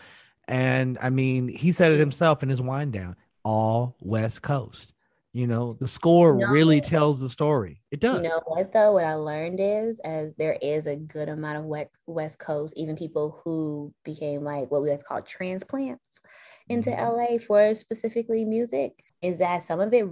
And 0.48 0.98
I 1.00 1.10
mean, 1.10 1.48
he 1.48 1.72
said 1.72 1.92
it 1.92 2.00
himself 2.00 2.42
in 2.42 2.48
his 2.48 2.60
wind 2.60 2.92
down, 2.92 3.16
all 3.44 3.96
West 4.00 4.42
Coast. 4.42 4.92
You 5.34 5.46
know, 5.46 5.72
the 5.74 5.86
score 5.86 6.34
No. 6.36 6.46
really 6.48 6.80
tells 6.80 7.20
the 7.20 7.28
story. 7.28 7.80
It 7.90 8.00
does. 8.00 8.22
You 8.22 8.28
know 8.28 8.42
what 8.46 8.72
though? 8.72 8.92
What 8.92 9.04
I 9.04 9.14
learned 9.14 9.60
is 9.60 9.98
as 10.00 10.34
there 10.34 10.58
is 10.60 10.86
a 10.86 10.96
good 10.96 11.30
amount 11.30 11.56
of 11.58 11.64
west, 11.64 11.90
west 12.06 12.38
coast, 12.38 12.74
even 12.76 12.96
people 12.96 13.40
who 13.42 13.94
became 14.04 14.44
like 14.44 14.70
what 14.70 14.82
we 14.82 14.90
like 14.90 14.98
to 14.98 15.04
call 15.04 15.22
transplants 15.22 16.20
into 16.68 16.90
Mhm. 16.90 16.98
LA 16.98 17.38
for 17.38 17.72
specifically 17.72 18.44
music, 18.44 19.02
is 19.22 19.38
that 19.38 19.62
some 19.62 19.80
of 19.80 19.94
it 19.94 20.06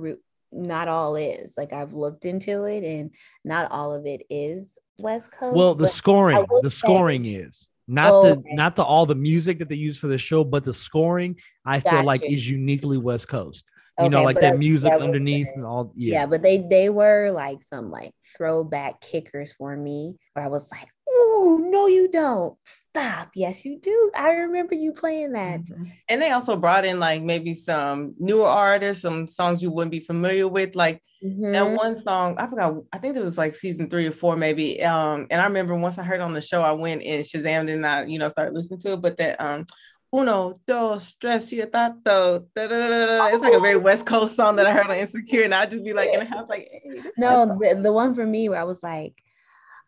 not 0.52 0.88
all 0.88 1.16
is. 1.16 1.56
Like 1.56 1.72
I've 1.72 1.92
looked 1.92 2.24
into 2.24 2.64
it 2.64 2.82
and 2.82 3.10
not 3.44 3.70
all 3.70 3.92
of 3.92 4.06
it 4.06 4.24
is 4.30 4.78
West 4.98 5.30
Coast. 5.32 5.56
Well, 5.56 5.74
the 5.74 5.88
scoring, 5.88 6.46
the 6.62 6.70
scoring 6.70 7.24
is 7.26 7.68
Not 7.90 8.14
Oh, 8.14 8.22
the 8.22 8.30
okay. 8.38 8.54
not 8.54 8.76
the 8.76 8.84
all 8.84 9.04
the 9.04 9.16
music 9.16 9.58
that 9.58 9.68
they 9.68 9.74
use 9.74 9.98
for 9.98 10.06
the 10.06 10.16
show, 10.16 10.44
but 10.44 10.64
the 10.64 10.72
scoring 10.72 11.36
I 11.66 11.80
feel 11.80 12.04
like 12.04 12.22
is 12.22 12.48
uniquely 12.48 12.98
West 12.98 13.26
Coast. 13.26 13.64
You 14.04 14.10
know, 14.10 14.22
like 14.22 14.36
that 14.36 14.52
that- 14.52 14.58
music 14.58 14.90
that 14.92 15.00
underneath 15.00 15.46
good. 15.48 15.56
and 15.56 15.66
all. 15.66 15.92
Yeah. 15.94 16.12
Yeah. 16.20 16.26
but 16.26 16.42
they 16.42 16.58
they 16.58 16.88
were 16.88 17.30
like 17.30 17.62
some 17.62 17.90
like 17.90 18.12
throwback 18.36 19.00
kickers 19.00 19.52
for 19.52 19.76
me 19.76 20.16
where 20.34 20.44
I 20.44 20.48
was 20.48 20.70
like, 20.70 20.88
oh 21.08 21.60
no, 21.70 21.86
you 21.86 22.08
don't. 22.08 22.56
Stop. 22.64 23.30
Yes, 23.34 23.64
you 23.64 23.78
do. 23.80 24.10
I 24.16 24.30
remember 24.30 24.74
you 24.74 24.92
playing 24.92 25.32
that. 25.32 25.60
And 26.08 26.20
they 26.22 26.30
also 26.30 26.56
brought 26.56 26.84
in 26.84 26.98
like 27.00 27.22
maybe 27.22 27.54
some 27.54 28.14
newer 28.18 28.46
artists, 28.46 29.02
some 29.02 29.28
songs 29.28 29.62
you 29.62 29.70
wouldn't 29.70 29.92
be 29.92 30.00
familiar 30.00 30.48
with. 30.48 30.74
Like 30.74 31.02
Mhm. 31.24 31.52
that 31.52 31.76
one 31.76 31.94
song, 31.94 32.36
I 32.38 32.46
forgot, 32.46 32.76
I 32.94 32.98
think 32.98 33.14
it 33.16 33.22
was 33.22 33.36
like 33.36 33.54
season 33.54 33.90
three 33.90 34.06
or 34.06 34.12
four, 34.12 34.36
maybe. 34.36 34.82
Um, 34.82 35.26
and 35.30 35.38
I 35.40 35.44
remember 35.44 35.74
once 35.76 35.98
I 35.98 36.02
heard 36.02 36.20
on 36.22 36.32
the 36.32 36.40
show, 36.40 36.62
I 36.62 36.72
went 36.72 37.02
and 37.02 37.22
Shazam 37.24 37.70
and 37.72 37.86
I, 37.86 38.04
you 38.06 38.18
know, 38.18 38.30
started 38.30 38.54
listening 38.54 38.80
to 38.80 38.94
it. 38.94 39.02
But 39.02 39.18
that 39.18 39.38
um 39.40 39.66
Uno, 40.12 40.54
dos, 40.66 41.14
tres, 41.16 41.50
da. 41.50 41.92
It's 42.04 43.42
like 43.42 43.54
a 43.54 43.60
very 43.60 43.76
West 43.76 44.06
Coast 44.06 44.34
song 44.34 44.56
that 44.56 44.66
I 44.66 44.72
heard 44.72 44.86
on 44.86 44.96
Insecure, 44.96 45.44
and 45.44 45.54
I'd 45.54 45.70
just 45.70 45.84
be 45.84 45.92
like 45.92 46.10
in 46.12 46.20
the 46.20 46.26
house, 46.26 46.48
like, 46.48 46.68
hey, 46.70 47.00
this 47.00 47.16
No, 47.16 47.46
the, 47.46 47.80
the 47.80 47.92
one 47.92 48.14
for 48.14 48.26
me 48.26 48.48
where 48.48 48.60
I 48.60 48.64
was 48.64 48.82
like, 48.82 49.14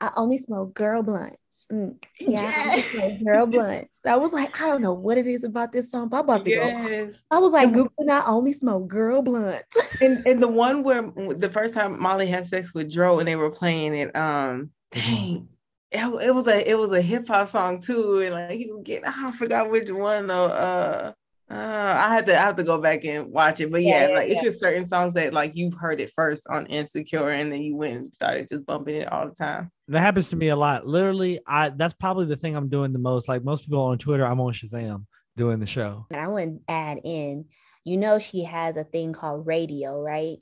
I 0.02 0.10
only 0.16 0.36
smoke 0.36 0.74
girl 0.74 1.04
blunts. 1.04 1.66
Mm, 1.70 1.94
yeah, 2.20 2.40
I 2.40 2.80
smoke 2.80 3.24
girl 3.24 3.46
blunts. 3.46 4.00
I 4.04 4.16
was 4.16 4.32
like, 4.32 4.60
I 4.60 4.66
don't 4.66 4.82
know 4.82 4.94
what 4.94 5.16
it 5.16 5.28
is 5.28 5.44
about 5.44 5.70
this 5.70 5.92
song, 5.92 6.08
but 6.08 6.18
I'm 6.18 6.24
about 6.24 6.44
to 6.44 6.50
go. 6.50 6.56
Yes. 6.56 7.22
I 7.30 7.38
was 7.38 7.52
like, 7.52 7.70
Googling, 7.70 8.10
I 8.10 8.24
only 8.26 8.52
smoke 8.52 8.88
girl 8.88 9.22
blunts. 9.22 9.76
And, 10.00 10.26
and 10.26 10.42
the 10.42 10.48
one 10.48 10.82
where 10.82 11.02
the 11.02 11.50
first 11.50 11.74
time 11.74 12.00
Molly 12.00 12.26
had 12.26 12.46
sex 12.46 12.74
with 12.74 12.92
Dro 12.92 13.20
and 13.20 13.28
they 13.28 13.36
were 13.36 13.50
playing 13.50 13.94
it, 13.94 14.16
um, 14.16 14.70
dang, 14.90 15.48
it, 15.92 16.26
it 16.26 16.34
was 16.34 16.46
a 16.46 16.70
it 16.70 16.78
was 16.78 16.90
a 16.90 17.02
hip 17.02 17.28
hop 17.28 17.48
song 17.48 17.80
too, 17.80 18.20
and 18.20 18.34
like 18.34 18.50
he 18.50 18.72
would 18.72 18.84
get 18.84 19.06
I 19.06 19.30
forgot 19.32 19.70
which 19.70 19.90
one 19.90 20.26
though. 20.26 20.46
Uh, 20.46 21.12
uh, 21.50 21.94
I 21.98 22.14
had 22.14 22.24
to 22.26 22.38
I 22.38 22.42
have 22.42 22.56
to 22.56 22.64
go 22.64 22.78
back 22.78 23.04
and 23.04 23.30
watch 23.30 23.60
it, 23.60 23.70
but 23.70 23.82
Yeah, 23.82 23.88
yeah, 23.88 24.08
yeah, 24.08 24.14
like 24.14 24.30
it's 24.30 24.40
just 24.40 24.58
certain 24.58 24.86
songs 24.86 25.12
that 25.14 25.34
like 25.34 25.54
you've 25.54 25.74
heard 25.74 26.00
it 26.00 26.10
first 26.10 26.46
on 26.48 26.64
Insecure, 26.66 27.28
and 27.28 27.52
then 27.52 27.60
you 27.60 27.76
went 27.76 27.96
and 27.96 28.14
started 28.14 28.48
just 28.48 28.64
bumping 28.64 28.96
it 28.96 29.12
all 29.12 29.28
the 29.28 29.34
time. 29.34 29.70
That 29.88 30.00
happens 30.00 30.30
to 30.30 30.36
me 30.36 30.48
a 30.48 30.56
lot. 30.56 30.86
Literally, 30.86 31.40
I 31.46 31.68
that's 31.68 31.94
probably 31.94 32.24
the 32.24 32.36
thing 32.36 32.56
I'm 32.56 32.70
doing 32.70 32.94
the 32.94 32.98
most. 32.98 33.28
Like 33.28 33.44
most 33.44 33.64
people 33.64 33.82
on 33.82 33.98
Twitter, 33.98 34.26
I'm 34.26 34.40
on 34.40 34.54
Shazam 34.54 35.04
doing 35.36 35.60
the 35.60 35.66
show. 35.66 36.06
And 36.10 36.20
I 36.20 36.28
want 36.28 36.66
to 36.66 36.72
add 36.72 37.00
in, 37.04 37.46
you 37.84 37.98
know, 37.98 38.18
she 38.18 38.44
has 38.44 38.78
a 38.78 38.84
thing 38.84 39.12
called 39.12 39.46
Raedio, 39.46 40.02
right? 40.02 40.38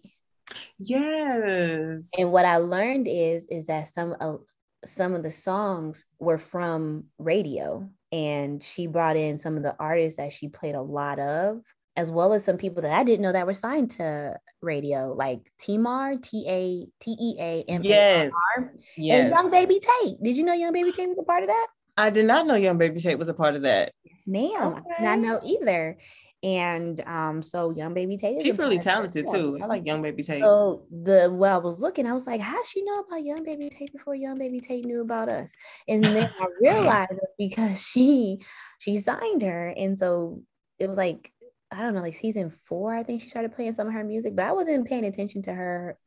Yes. 0.78 2.10
And 2.16 2.30
what 2.30 2.44
I 2.44 2.58
learned 2.58 3.08
is 3.08 3.48
is 3.48 3.66
that 3.66 3.88
some 3.88 4.14
of 4.20 4.42
some 4.84 5.14
of 5.14 5.22
the 5.22 5.30
songs 5.30 6.04
were 6.18 6.38
from 6.38 7.04
Raedio, 7.20 7.88
and 8.12 8.62
she 8.62 8.86
brought 8.86 9.16
in 9.16 9.38
some 9.38 9.56
of 9.56 9.62
the 9.62 9.76
artists 9.78 10.16
that 10.18 10.32
she 10.32 10.48
played 10.48 10.74
a 10.74 10.82
lot 10.82 11.18
of, 11.18 11.60
as 11.96 12.10
well 12.10 12.32
as 12.32 12.44
some 12.44 12.56
people 12.56 12.82
that 12.82 12.98
I 12.98 13.04
didn't 13.04 13.22
know 13.22 13.32
that 13.32 13.46
were 13.46 13.54
signed 13.54 13.90
to 13.92 14.38
Raedio, 14.64 15.16
like 15.16 15.40
Timar, 15.58 16.16
T 16.16 16.44
A 16.48 16.86
T 17.02 17.16
E 17.20 17.36
A 17.38 17.64
M 17.68 17.80
Yes. 17.82 18.32
R, 18.56 18.72
and 18.96 19.30
Young 19.30 19.50
Baby 19.50 19.80
Tate. 19.80 20.22
Did 20.22 20.36
you 20.36 20.44
know 20.44 20.54
Young 20.54 20.72
Baby 20.72 20.92
Tate 20.92 21.08
was 21.08 21.18
a 21.18 21.24
part 21.24 21.42
of 21.42 21.48
that? 21.48 21.66
I 21.96 22.10
did 22.10 22.24
not 22.26 22.46
know 22.46 22.54
Young 22.54 22.78
Baby 22.78 23.00
Tate 23.00 23.18
was 23.18 23.28
a 23.28 23.34
part 23.34 23.54
of 23.54 23.62
that. 23.62 23.92
Yes, 24.04 24.26
ma'am. 24.26 24.74
I 24.74 24.96
did 24.96 25.04
not 25.04 25.18
know 25.18 25.40
either. 25.44 25.98
And 26.42 27.02
um, 27.06 27.42
so 27.42 27.70
Young 27.70 27.92
Baby 27.92 28.16
Tate. 28.16 28.38
is 28.38 28.42
She's 28.42 28.58
really 28.58 28.78
part 28.78 29.04
of 29.04 29.12
that 29.12 29.24
talented 29.24 29.26
too. 29.30 29.58
I 29.62 29.66
like 29.66 29.86
Young 29.86 30.00
Baby 30.00 30.22
Tate. 30.22 30.40
So 30.40 30.86
the 30.90 31.30
well, 31.30 31.60
I 31.60 31.62
was 31.62 31.80
looking, 31.80 32.06
I 32.06 32.14
was 32.14 32.26
like, 32.26 32.40
how 32.40 32.64
she 32.64 32.82
know 32.82 32.94
about 32.94 33.22
Young 33.22 33.44
Baby 33.44 33.68
Tate 33.68 33.92
before 33.92 34.14
Young 34.14 34.38
Baby 34.38 34.60
Tate 34.60 34.86
knew 34.86 35.02
about 35.02 35.28
us? 35.28 35.52
And 35.86 36.02
then 36.02 36.30
I 36.40 36.46
realized 36.60 37.12
because 37.38 37.82
she 37.82 38.40
she 38.78 38.98
signed 38.98 39.42
her, 39.42 39.68
and 39.68 39.98
so 39.98 40.42
it 40.78 40.88
was 40.88 40.96
like 40.96 41.30
I 41.70 41.82
don't 41.82 41.94
know, 41.94 42.00
like 42.00 42.14
season 42.14 42.50
four, 42.50 42.94
I 42.94 43.02
think 43.02 43.22
she 43.22 43.28
started 43.28 43.54
playing 43.54 43.74
some 43.74 43.86
of 43.86 43.92
her 43.92 44.02
music, 44.02 44.34
but 44.34 44.46
I 44.46 44.52
wasn't 44.52 44.88
paying 44.88 45.04
attention 45.04 45.42
to 45.42 45.54
her. 45.54 45.98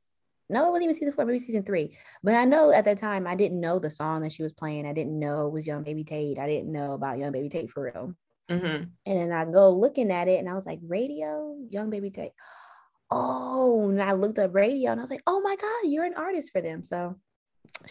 No, 0.49 0.67
it 0.67 0.71
wasn't 0.71 0.83
even 0.83 0.95
season 0.95 1.13
four, 1.13 1.25
maybe 1.25 1.39
season 1.39 1.63
three. 1.63 1.95
But 2.21 2.33
I 2.33 2.43
know 2.43 2.71
at 2.71 2.85
that 2.85 2.97
time 2.97 3.25
I 3.25 3.35
didn't 3.35 3.61
know 3.61 3.79
the 3.79 3.89
song 3.89 4.21
that 4.21 4.33
she 4.33 4.43
was 4.43 4.51
playing. 4.51 4.85
I 4.85 4.93
didn't 4.93 5.17
know 5.17 5.47
it 5.47 5.53
was 5.53 5.65
Young 5.65 5.83
Baby 5.83 6.03
Tate. 6.03 6.37
I 6.37 6.47
didn't 6.47 6.71
know 6.71 6.93
about 6.93 7.17
Young 7.17 7.31
Baby 7.31 7.49
Tate 7.49 7.71
for 7.71 7.83
real. 7.83 8.15
Mhm. 8.49 8.89
And 9.05 9.17
then 9.17 9.31
I 9.31 9.45
go 9.45 9.71
looking 9.71 10.11
at 10.11 10.27
it 10.27 10.39
and 10.39 10.49
I 10.49 10.53
was 10.53 10.65
like, 10.65 10.81
Raedio, 10.81 11.65
young 11.69 11.89
baby 11.89 12.09
Tate. 12.11 12.31
Oh, 13.11 13.89
and 13.89 14.01
I 14.01 14.13
looked 14.13 14.39
up 14.39 14.51
Raedio 14.51 14.91
and 14.91 14.99
I 14.99 15.03
was 15.03 15.11
like, 15.11 15.23
oh 15.27 15.39
my 15.41 15.55
God, 15.55 15.89
you're 15.89 16.03
an 16.05 16.15
artist 16.15 16.51
for 16.51 16.61
them. 16.61 16.83
So 16.83 17.15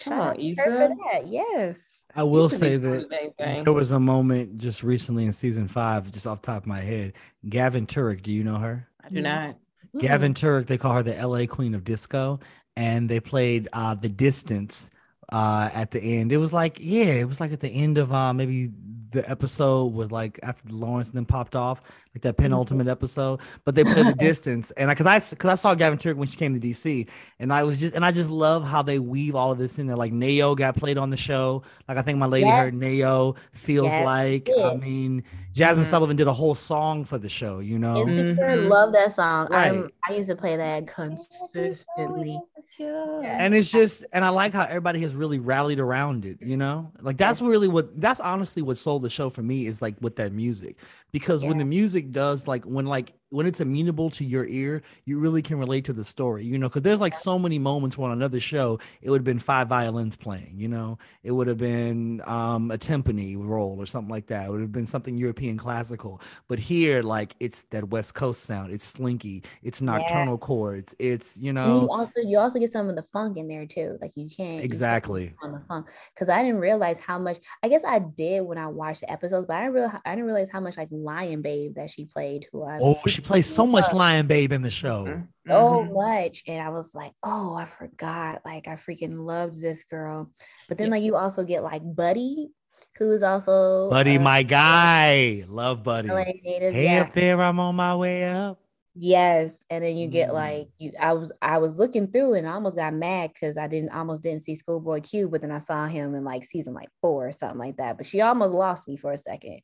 Come 0.01 0.13
shout 0.13 0.23
on, 0.23 0.29
out 0.29 0.37
to 0.37 0.47
Issa. 0.49 0.63
for 0.65 0.71
that. 1.13 1.27
Yes. 1.27 2.05
I 2.15 2.25
will 2.25 2.45
Used 2.51 2.59
say 2.59 2.77
that 2.77 3.63
there 3.65 3.73
was 3.73 3.91
a 3.91 4.01
moment 4.01 4.59
just 4.59 4.83
recently 4.83 5.25
in 5.25 5.33
season 5.33 5.69
five, 5.69 6.11
just 6.13 6.27
off 6.27 6.43
the 6.43 6.47
top 6.47 6.63
of 6.65 6.67
my 6.67 6.81
head. 6.81 7.15
Gavin 7.49 7.87
Turek, 7.87 8.23
do 8.23 8.31
you 8.33 8.45
know 8.45 8.57
her? 8.59 8.89
I 9.03 9.09
do 9.09 9.21
not. 9.23 9.57
Gavin 9.99 10.35
Turek, 10.35 10.67
they 10.67 10.79
call 10.79 10.95
her 10.95 11.03
the 11.03 11.15
LA 11.27 11.47
Queen 11.47 11.75
of 11.75 11.85
Disco, 11.85 12.41
and 12.77 13.09
they 13.09 13.21
played 13.21 13.69
uh 13.73 13.95
The 13.95 14.09
Distance 14.09 14.91
uh 15.31 15.71
at 15.73 15.91
the 15.91 16.01
end. 16.01 16.33
It 16.33 16.39
was 16.39 16.53
like, 16.53 16.79
yeah, 16.81 17.05
it 17.05 17.29
was 17.29 17.41
like 17.41 17.53
at 17.53 17.61
the 17.61 17.69
end 17.69 17.97
of 17.99 18.13
uh 18.13 18.33
maybe 18.33 18.71
the 19.13 19.29
episode 19.31 19.93
was 19.93 20.11
like 20.11 20.41
after 20.43 20.69
Lawrence 20.71 21.11
then 21.11 21.25
popped 21.25 21.55
off, 21.55 21.83
like 22.15 22.23
that 22.23 22.37
penultimate 22.37 22.89
episode. 22.89 23.41
But 23.65 23.75
they 23.75 23.85
played 23.85 24.07
The 24.07 24.13
Distance, 24.19 24.71
and 24.73 24.91
I 24.91 24.95
cause 24.95 25.07
I 25.07 25.19
cause 25.37 25.51
I 25.51 25.55
saw 25.55 25.75
Gavin 25.75 25.99
Turek 25.99 26.17
when 26.17 26.29
she 26.29 26.37
came 26.37 26.59
to 26.59 26.61
DC, 26.61 27.09
and 27.39 27.53
I 27.53 27.63
was 27.65 27.79
just 27.81 27.95
and 27.95 28.05
I 28.05 28.13
just 28.13 28.29
love 28.31 28.67
how 28.67 28.83
they 28.83 28.99
weave 28.99 29.35
all 29.35 29.51
of 29.53 29.59
this 29.59 29.79
in 29.79 29.87
there. 29.87 29.97
Like 29.97 30.13
Nayo 30.13 30.57
got 30.57 30.77
played 30.77 30.99
on 30.99 31.11
the 31.11 31.17
show. 31.17 31.63
Like 31.89 31.99
I 31.99 32.03
think 32.03 32.19
my 32.19 32.27
lady 32.27 32.47
Yes. 32.47 32.59
heard 32.59 32.75
Nayo 32.75 33.37
feels 33.53 33.87
Yes, 33.87 34.05
like. 34.05 34.47
she 34.55 34.63
I 34.63 34.77
mean, 34.77 35.23
Jazmine 35.55 35.79
Mhm. 35.79 35.87
Sullivan 35.87 36.17
did 36.17 36.27
a 36.27 36.33
whole 36.33 36.55
song 36.55 37.05
for 37.05 37.19
the 37.19 37.29
show. 37.29 37.59
You 37.61 37.79
know. 37.79 38.07
Insecure, 38.07 38.37
Mhm. 38.57 38.69
love 38.69 38.93
that 38.93 39.13
song. 39.13 39.49
I, 39.53 39.71
Right. 39.81 39.91
I 40.09 40.13
used 40.15 40.29
to 40.31 40.37
play 40.37 40.57
that 40.57 40.87
consistently. 40.87 42.39
Yeah. 42.79 43.37
and 43.39 43.55
it's 43.55 43.71
just 43.71 44.05
and 44.13 44.25
i 44.25 44.31
like 44.31 44.55
how 44.55 44.63
everybody 44.65 45.03
has 45.03 45.15
really 45.15 45.39
rallied 45.39 45.79
around 45.79 46.25
it 46.25 46.39
you 46.41 46.57
know 46.57 46.91
like 47.01 47.17
that's 47.17 47.41
really 47.41 47.69
what 47.69 48.01
that's 48.01 48.19
honestly 48.19 48.61
what 48.63 48.77
sold 48.79 49.03
the 49.03 49.11
show 49.11 49.31
for 49.31 49.43
me 49.43 49.67
is 49.67 49.81
like 49.83 49.95
with 50.01 50.17
that 50.17 50.33
music 50.33 50.77
because 51.13 51.45
when 51.45 51.59
the 51.59 51.65
music 51.65 52.11
does 52.11 52.47
like 52.47 52.65
when 52.65 52.87
like 52.87 53.13
when 53.33 53.47
it's 53.47 53.61
amenable 53.61 54.11
to 54.11 54.25
your 54.25 54.47
ear 54.47 54.83
you 55.05 55.19
really 55.19 55.43
can 55.43 55.59
relate 55.59 55.85
to 55.85 55.93
the 55.93 56.05
story 56.05 56.45
you 56.45 56.59
know 56.59 56.69
because 56.69 56.83
there's 56.83 57.01
like 57.01 57.15
so 57.15 57.39
many 57.39 57.59
moments 57.59 57.97
where 57.97 58.11
on 58.11 58.17
another 58.17 58.41
show 58.41 58.79
it 59.01 59.11
would 59.11 59.21
have 59.21 59.25
been 59.25 59.39
five 59.39 59.69
violins 59.69 60.17
playing 60.17 60.53
you 60.57 60.69
know 60.69 60.99
it 61.23 61.31
would 61.31 61.47
have 61.47 61.59
been 61.59 62.21
um 62.27 62.71
a 62.71 62.79
timpani 62.79 63.37
roll 63.37 63.81
or 63.81 63.87
something 63.87 64.11
like 64.11 64.27
that 64.27 64.47
it 64.47 64.51
would 64.51 64.61
have 64.61 64.73
been 64.73 64.87
something 64.87 65.17
european 65.17 65.57
classical 65.57 66.21
but 66.49 66.59
here 66.59 67.03
like 67.03 67.35
it's 67.41 67.65
that 67.71 67.89
west 67.89 68.15
coast 68.15 68.43
sound 68.43 68.73
it's 68.73 68.85
slinky 68.85 69.43
it's 69.63 69.81
nocturnal 69.81 70.37
chords 70.39 70.95
it's 70.99 71.37
you 71.39 71.53
know 71.53 71.83
you 71.83 71.89
also 71.91 72.21
you 72.23 72.39
also 72.39 72.59
get 72.59 72.71
some 72.71 72.89
of 72.89 72.97
the 72.97 73.05
funk 73.13 73.37
in 73.37 73.49
there 73.49 73.67
too. 73.67 73.99
Like 74.01 74.13
you 74.17 74.29
can't 74.29 74.55
you 74.55 74.57
can't 74.57 74.65
Exactly. 74.65 75.35
on 75.43 75.53
the 75.53 75.61
funk 75.69 75.89
because 76.15 76.29
I 76.29 76.43
didn't 76.43 76.61
realize 76.61 76.99
how 76.99 77.19
much. 77.19 77.39
I 77.63 77.69
guess 77.69 77.85
I 77.85 78.01
did 78.01 78.43
when 78.43 78.59
I 78.59 78.67
watched 78.67 79.01
the 79.01 79.11
episodes, 79.11 79.47
but 79.47 79.57
I 79.57 79.61
didn't 79.63 79.75
real 79.75 79.93
I 80.05 80.11
didn't 80.11 80.27
realize 80.27 80.51
how 80.51 80.61
much 80.61 80.77
like 80.77 80.89
Lion 80.91 81.43
Babe 81.43 81.75
that 81.77 81.91
she 81.91 82.07
played. 82.07 82.47
Who 82.53 82.65
I 82.65 82.79
Oh, 82.81 82.99
she 83.07 83.21
plays 83.23 83.47
so 83.47 83.67
much 83.67 83.93
Lion 83.93 84.27
Babe 84.27 84.53
in 84.53 84.63
the 84.63 84.71
show. 84.71 85.05
Mhm. 85.07 85.29
so 85.49 85.85
Mhm. 85.89 85.93
much, 85.95 86.43
and 86.47 86.63
I 86.63 86.69
was 86.69 86.95
like, 86.95 87.13
oh, 87.25 87.55
I 87.57 87.65
forgot. 87.65 88.43
Like 88.45 88.69
I 88.69 88.77
freaking 88.77 89.19
loved 89.25 89.61
this 89.61 89.83
girl. 89.85 90.31
But 90.69 90.79
then 90.79 90.87
Yeah. 90.89 90.91
like 90.93 91.03
you 91.03 91.17
also 91.17 91.43
get 91.45 91.65
like 91.65 91.83
Buddy, 91.85 92.51
who 92.99 93.11
is 93.11 93.23
also 93.25 93.91
Buddy, 93.91 94.19
uh, 94.19 94.21
my 94.23 94.43
guy. 94.45 95.45
Love 95.49 95.83
Buddy. 95.83 96.09
Native. 96.09 96.73
Hey 96.75 96.85
yeah. 96.95 97.01
up 97.03 97.13
there, 97.15 97.43
I'm 97.43 97.59
on 97.59 97.75
my 97.75 97.97
way 97.97 98.25
up. 98.25 98.59
Yes, 98.95 99.65
and 99.71 99.83
then 99.83 99.97
you 99.97 100.07
get 100.07 100.29
Mm. 100.31 100.35
like 100.35 100.69
you. 100.79 100.93
I 101.01 101.15
was 101.15 101.33
I 101.41 101.57
was 101.59 101.77
looking 101.77 102.09
through 102.09 102.35
and 102.35 102.47
I 102.47 102.53
almost 102.53 102.77
got 102.77 102.93
mad 102.93 103.31
because 103.33 103.57
I 103.57 103.67
didn't 103.67 103.91
almost 103.91 104.23
didn't 104.23 104.43
see 104.43 104.55
Schoolboy 104.55 105.01
Q, 105.01 105.29
but 105.29 105.41
then 105.41 105.51
I 105.51 105.59
saw 105.59 105.87
him 105.87 106.15
in 106.15 106.25
like 106.25 106.45
season 106.45 106.75
like 106.75 106.91
four 107.01 107.27
or 107.29 107.33
something 107.33 107.59
like 107.59 107.79
that. 107.79 107.97
But 107.97 108.05
she 108.07 108.21
almost 108.21 108.53
lost 108.53 108.87
me 108.87 108.97
for 108.97 109.11
a 109.13 109.17
second 109.19 109.61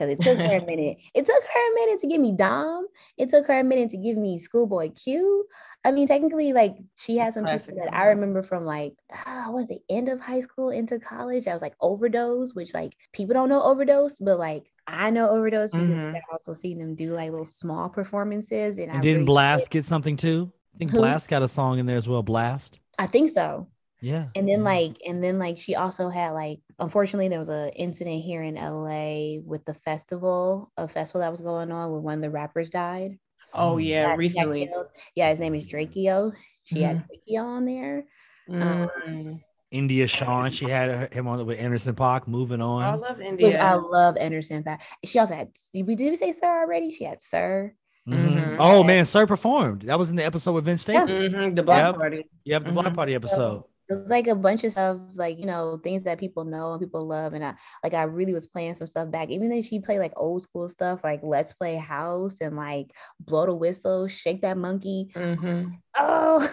because 0.00 0.12
it 0.12 0.20
took 0.20 0.38
her 0.38 0.56
a 0.56 0.64
minute. 0.64 0.98
It 1.14 1.26
took 1.26 1.42
her 1.42 1.72
a 1.72 1.74
minute 1.74 2.00
to 2.00 2.06
give 2.06 2.20
me 2.20 2.32
Dom. 2.32 2.86
It 3.18 3.28
took 3.30 3.46
her 3.48 3.58
a 3.60 3.64
minute 3.64 3.90
to 3.90 3.96
give 3.98 4.16
me 4.16 4.38
Schoolboy 4.38 4.90
Q. 4.92 5.46
I 5.84 5.92
mean, 5.92 6.06
technically, 6.06 6.52
like 6.52 6.76
she 6.96 7.16
had 7.16 7.34
some 7.34 7.44
people 7.44 7.74
that 7.76 7.94
I 7.94 8.06
remember 8.06 8.42
from 8.42 8.64
like 8.64 8.94
uh, 9.26 9.44
what 9.46 9.54
was 9.60 9.70
it 9.70 9.82
end 9.88 10.08
of 10.08 10.20
high 10.20 10.40
school 10.40 10.70
into 10.70 10.98
college. 10.98 11.46
I 11.48 11.52
was 11.52 11.62
like 11.62 11.74
overdose, 11.80 12.54
which 12.54 12.72
like 12.74 12.96
people 13.12 13.34
don't 13.34 13.48
know 13.48 13.62
overdose, 13.62 14.18
but 14.20 14.38
like 14.38 14.70
I 14.86 15.10
know 15.10 15.28
overdose 15.28 15.70
because 15.72 15.88
Mhm. 15.88 16.16
I've 16.16 16.22
also 16.32 16.52
seen 16.52 16.78
them 16.78 16.94
do 16.94 17.12
like 17.14 17.30
little 17.30 17.44
small 17.44 17.88
performances. 17.88 18.78
And, 18.78 18.90
And 18.90 18.98
I 18.98 19.00
didn't 19.02 19.14
really 19.18 19.26
Blast 19.26 19.64
did- 19.64 19.70
get 19.70 19.84
something 19.84 20.16
too? 20.16 20.52
I 20.74 20.78
think 20.78 20.92
Blast 20.92 21.28
got 21.28 21.42
a 21.42 21.48
song 21.48 21.78
in 21.78 21.86
there 21.86 21.96
as 21.98 22.08
well. 22.08 22.22
Blast. 22.22 22.78
I 22.98 23.06
think 23.06 23.30
so. 23.30 23.66
Yeah. 24.02 24.26
And 24.34 24.48
then 24.48 24.60
yeah. 24.60 24.64
like, 24.64 24.96
and 25.06 25.22
then 25.22 25.38
like, 25.38 25.58
she 25.58 25.74
also 25.74 26.08
had 26.08 26.30
like, 26.30 26.60
unfortunately, 26.78 27.28
there 27.28 27.38
was 27.38 27.48
an 27.48 27.68
incident 27.70 28.22
here 28.22 28.42
in 28.42 28.54
LA 28.54 29.40
with 29.44 29.64
the 29.66 29.74
festival, 29.74 30.70
a 30.76 30.88
festival 30.88 31.20
that 31.20 31.30
was 31.30 31.42
going 31.42 31.70
on 31.70 31.92
when 31.92 32.02
one 32.02 32.14
of 32.14 32.22
the 32.22 32.30
rappers 32.30 32.70
died. 32.70 33.18
Oh 33.52 33.76
Mm. 33.76 33.84
yeah, 33.86 34.02
Got- 34.04 34.08
got 34.10 34.18
recently. 34.18 34.66
killed. 34.66 34.86
Yeah, 35.14 35.30
his 35.30 35.40
name 35.40 35.54
is 35.54 35.66
Drakeo. 35.66 36.32
She 36.64 36.82
had 36.82 37.04
Drakeo 37.08 37.44
on 37.44 37.64
there. 37.64 38.04
Um, 38.48 38.90
Mm. 39.06 39.40
India 39.70 40.06
Shawn. 40.08 40.50
She 40.50 40.64
had 40.68 41.12
him 41.12 41.28
on 41.28 41.44
with 41.46 41.58
Anderson 41.58 41.94
.Paak. 41.94 42.26
Moving 42.26 42.60
on. 42.60 42.82
I 42.82 42.94
love 42.94 43.18
Which 43.18 43.54
I 43.54 43.74
love 43.74 44.16
Anderson 44.16 44.64
.Paak. 44.64 44.80
She 45.04 45.18
also 45.18 45.34
had. 45.36 45.50
Did 45.72 45.86
we 45.86 45.94
did 45.94 46.10
we 46.10 46.16
say 46.16 46.32
Sir 46.32 46.46
already? 46.48 46.90
She 46.90 47.04
had 47.04 47.20
Sir. 47.22 47.72
Mhm. 48.08 48.28
Mhm. 48.28 48.56
Oh 48.58 48.82
man, 48.82 49.04
Sir 49.04 49.26
performed. 49.26 49.82
That 49.82 49.98
was 49.98 50.10
in 50.10 50.16
the 50.16 50.24
episode 50.24 50.52
with 50.52 50.64
Vince 50.64 50.86
Yeah. 50.88 51.04
Staples. 51.04 51.28
Mhm, 51.32 51.54
The 51.56 51.62
block 51.62 51.78
Yep. 51.78 51.94
party. 51.96 52.24
Yep, 52.44 52.64
the 52.64 52.72
block 52.72 52.94
party 52.94 53.14
episode. 53.14 53.62
It 53.90 53.94
was 53.94 54.08
like 54.08 54.28
a 54.28 54.36
bunch 54.36 54.62
of 54.62 54.70
stuff, 54.72 54.98
like 55.14 55.38
you 55.38 55.46
know, 55.46 55.80
things 55.82 56.04
that 56.04 56.18
people 56.20 56.44
know 56.44 56.72
and 56.72 56.80
people 56.80 57.04
love. 57.06 57.34
And 57.34 57.44
I 57.44 57.54
like 57.82 57.92
I 57.92 58.04
really 58.04 58.32
was 58.32 58.46
playing 58.46 58.74
some 58.74 58.86
stuff 58.86 59.10
back. 59.10 59.30
Even 59.30 59.48
though 59.50 59.60
she 59.62 59.80
played 59.80 59.98
like 59.98 60.12
old 60.16 60.42
school 60.42 60.68
stuff, 60.68 61.00
like 61.02 61.20
Let's 61.24 61.52
Play 61.54 61.74
House 61.76 62.38
and 62.40 62.56
like 62.56 62.92
Blow 63.18 63.46
the 63.46 63.54
Whistle, 63.54 64.06
Shake 64.06 64.42
That 64.42 64.56
Monkey. 64.56 65.10
Mhm. 65.16 65.72
Oh, 65.98 66.48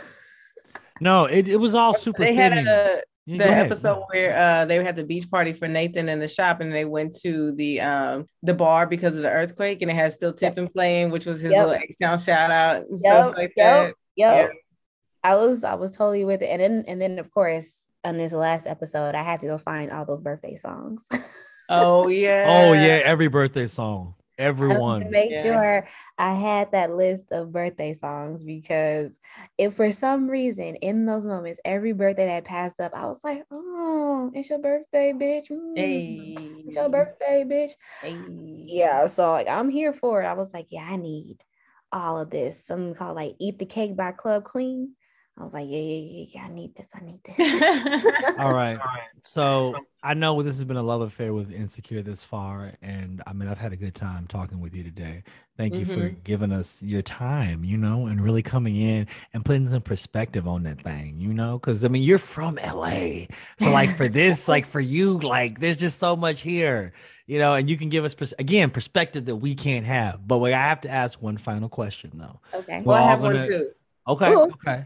No, 0.99 1.25
it, 1.25 1.47
it 1.47 1.57
was 1.57 1.75
all 1.75 1.93
super 1.93 2.23
They 2.23 2.33
had 2.33 2.53
a 2.53 3.01
Yeah, 3.27 3.37
the 3.37 3.45
go 3.45 3.51
episode 3.51 4.03
where 4.11 4.35
uh 4.35 4.65
they 4.65 4.83
had 4.83 4.95
the 4.95 5.03
beach 5.03 5.29
party 5.29 5.53
for 5.53 5.67
Nathan 5.67 6.09
in 6.09 6.19
the 6.19 6.27
shop 6.27 6.59
and 6.59 6.73
they 6.73 6.85
went 6.85 7.15
to 7.19 7.51
the 7.51 7.81
um 7.81 8.25
the 8.41 8.53
bar 8.55 8.87
because 8.87 9.15
of 9.15 9.21
the 9.21 9.29
earthquake 9.29 9.83
and 9.83 9.91
it 9.91 9.93
had 9.93 10.11
still 10.11 10.33
tipping 10.33 10.67
playing, 10.69 11.11
which 11.11 11.27
was 11.27 11.39
his 11.41 11.51
Yep. 11.51 11.67
little 11.67 11.83
H-Town 11.83 12.17
shout 12.17 12.49
out 12.49 12.77
and 12.77 12.99
Yep, 13.03 13.25
stuff 13.25 13.37
like 13.37 13.53
that. 13.57 13.93
yep. 14.15 14.35
Yeah. 14.35 14.47
I 15.23 15.35
was 15.35 15.63
I 15.63 15.75
was 15.75 15.91
totally 15.95 16.25
with 16.25 16.41
it. 16.41 16.47
And 16.49 16.61
then 16.61 16.83
and 16.87 17.01
then 17.01 17.19
of 17.19 17.31
course 17.31 17.87
on 18.03 18.17
this 18.17 18.31
last 18.33 18.67
episode, 18.67 19.15
I 19.15 19.23
had 19.23 19.39
to 19.41 19.47
go 19.47 19.57
find 19.57 19.91
all 19.91 20.05
those 20.05 20.21
birthday 20.21 20.55
songs. 20.55 21.07
Oh 21.69 22.07
yeah. 22.07 22.45
Oh 22.47 22.73
yeah, 22.73 23.01
every 23.03 23.27
birthday 23.27 23.67
song, 23.67 24.15
I 24.39 24.43
had 24.43 24.47
to 24.47 24.47
everyone. 24.47 25.11
make 25.11 25.31
Yeah. 25.31 25.43
sure 25.43 25.87
I 26.17 26.33
had 26.33 26.71
that 26.71 26.91
list 26.95 27.31
of 27.33 27.51
birthday 27.51 27.93
songs 27.93 28.41
because 28.41 29.19
if 29.57 29.73
for 29.75 29.91
some 29.91 30.29
reason 30.29 30.75
in 30.77 31.05
those 31.05 31.25
moments 31.25 31.59
every 31.65 31.91
birthday 31.91 32.27
that 32.27 32.45
passed 32.45 32.79
up, 32.79 32.93
I 32.95 33.05
was 33.07 33.21
like, 33.23 33.43
oh, 33.51 34.31
it's 34.33 34.49
your 34.49 34.59
birthday, 34.59 35.11
bitch. 35.11 35.51
Mm, 35.51 35.75
Hey. 35.75 36.35
It's 36.67 36.75
your 36.77 36.87
birthday, 36.89 37.43
bitch. 37.45 37.71
Hey. 38.01 38.17
Yeah, 38.29 39.07
so 39.07 39.31
like 39.31 39.49
I'm 39.49 39.69
here 39.69 39.91
for 39.91 40.21
it. 40.23 40.25
I 40.25 40.33
was 40.33 40.53
like, 40.53 40.67
yeah, 40.69 40.87
I 40.89 40.95
need 40.95 41.43
all 41.91 42.17
of 42.19 42.29
this. 42.29 42.65
Something 42.65 42.93
called 42.95 43.15
like 43.15 43.35
Eat 43.39 43.59
the 43.59 43.65
Cake 43.65 43.97
by 43.97 44.11
Club 44.13 44.43
Queen. 44.45 44.93
I 45.39 45.43
was 45.43 45.53
like, 45.53 45.67
yeah, 45.69 45.77
yeah, 45.77 45.99
yeah, 45.99 46.25
yeah. 46.33 46.43
I 46.45 46.49
need 46.49 46.75
this. 46.75 46.91
I 46.95 47.05
need 47.05 47.19
this. 47.37 48.35
All 48.39 48.53
right. 48.53 48.79
So 49.23 49.75
I 50.01 50.15
know 50.15 50.41
this 50.41 50.55
has 50.55 50.65
been 50.65 50.77
a 50.77 50.83
love 50.83 51.01
affair 51.01 51.31
with 51.31 51.51
Insecure 51.51 52.01
this 52.01 52.23
far, 52.23 52.73
and 52.81 53.21
I 53.27 53.33
mean 53.33 53.47
I've 53.47 53.59
had 53.59 53.71
a 53.71 53.75
good 53.77 53.93
time 53.93 54.25
talking 54.25 54.59
with 54.59 54.73
you 54.75 54.83
today. 54.83 55.23
Thank 55.55 55.75
you 55.75 55.85
for 55.85 55.93
mm-hmm. 55.93 56.21
giving 56.23 56.51
us 56.51 56.81
your 56.81 57.01
time, 57.01 57.63
you 57.63 57.77
know, 57.77 58.07
and 58.07 58.23
really 58.23 58.41
coming 58.41 58.75
in 58.75 59.07
and 59.33 59.43
putting 59.45 59.69
some 59.69 59.81
perspective 59.81 60.47
on 60.47 60.63
that 60.63 60.81
thing, 60.81 61.19
you 61.19 61.33
know, 61.33 61.59
because 61.59 61.85
I 61.85 61.87
mean 61.87 62.01
you're 62.03 62.19
from 62.19 62.55
LA, 62.55 63.25
so 63.59 63.69
like 63.71 63.95
for 63.95 64.07
this, 64.07 64.47
like 64.47 64.65
for 64.65 64.79
you, 64.79 65.19
like 65.19 65.59
there's 65.59 65.77
just 65.77 65.99
so 65.99 66.15
much 66.15 66.41
here, 66.41 66.93
you 67.27 67.37
know, 67.37 67.53
and 67.53 67.69
you 67.69 67.77
can 67.77 67.89
give 67.89 68.05
us 68.05 68.15
pers- 68.15 68.33
again 68.39 68.71
perspective 68.71 69.25
that 69.25 69.35
we 69.35 69.53
can't 69.53 69.85
have. 69.85 70.27
But 70.27 70.39
wait, 70.39 70.53
I 70.53 70.61
have 70.61 70.81
to 70.81 70.89
ask 70.89 71.21
one 71.21 71.37
final 71.37 71.69
question 71.69 72.11
though. 72.15 72.39
okay. 72.55 72.79
We're 72.79 72.93
Well, 72.93 72.97
I 72.97 73.01
all 73.01 73.07
have 73.07 73.21
one 73.21 73.33
gonna- 73.33 73.47
too. 73.47 73.69
Okay, 74.07 74.31
Ooh. 74.31 74.51
okay. 74.65 74.85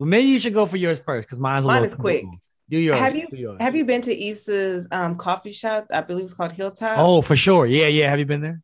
Well, 0.00 0.08
maybe 0.08 0.28
you 0.28 0.40
should 0.40 0.54
go 0.54 0.64
for 0.64 0.78
yours 0.78 0.98
first 0.98 1.28
because 1.28 1.38
mine's 1.38 1.64
a 1.66 1.68
Mine 1.68 1.82
little 1.82 1.94
is 1.94 2.00
quick. 2.00 2.22
cool. 2.24 2.40
Do 2.70 2.78
yours. 2.78 2.98
Have 2.98 3.14
you- 3.16 3.28
yours. 3.32 3.58
Have 3.60 3.76
you 3.76 3.84
been 3.84 4.00
to 4.02 4.12
Issa's 4.26 4.88
um 4.90 5.16
coffee 5.16 5.52
shop? 5.52 5.86
I 5.92 6.00
believe 6.00 6.24
it's 6.24 6.32
called 6.34 6.52
Hilltop. 6.52 6.96
Oh, 6.98 7.20
for 7.20 7.36
sure. 7.36 7.66
Yeah, 7.66 7.86
yeah. 7.88 8.08
Have 8.08 8.18
you 8.18 8.24
been 8.26 8.40
there? 8.40 8.62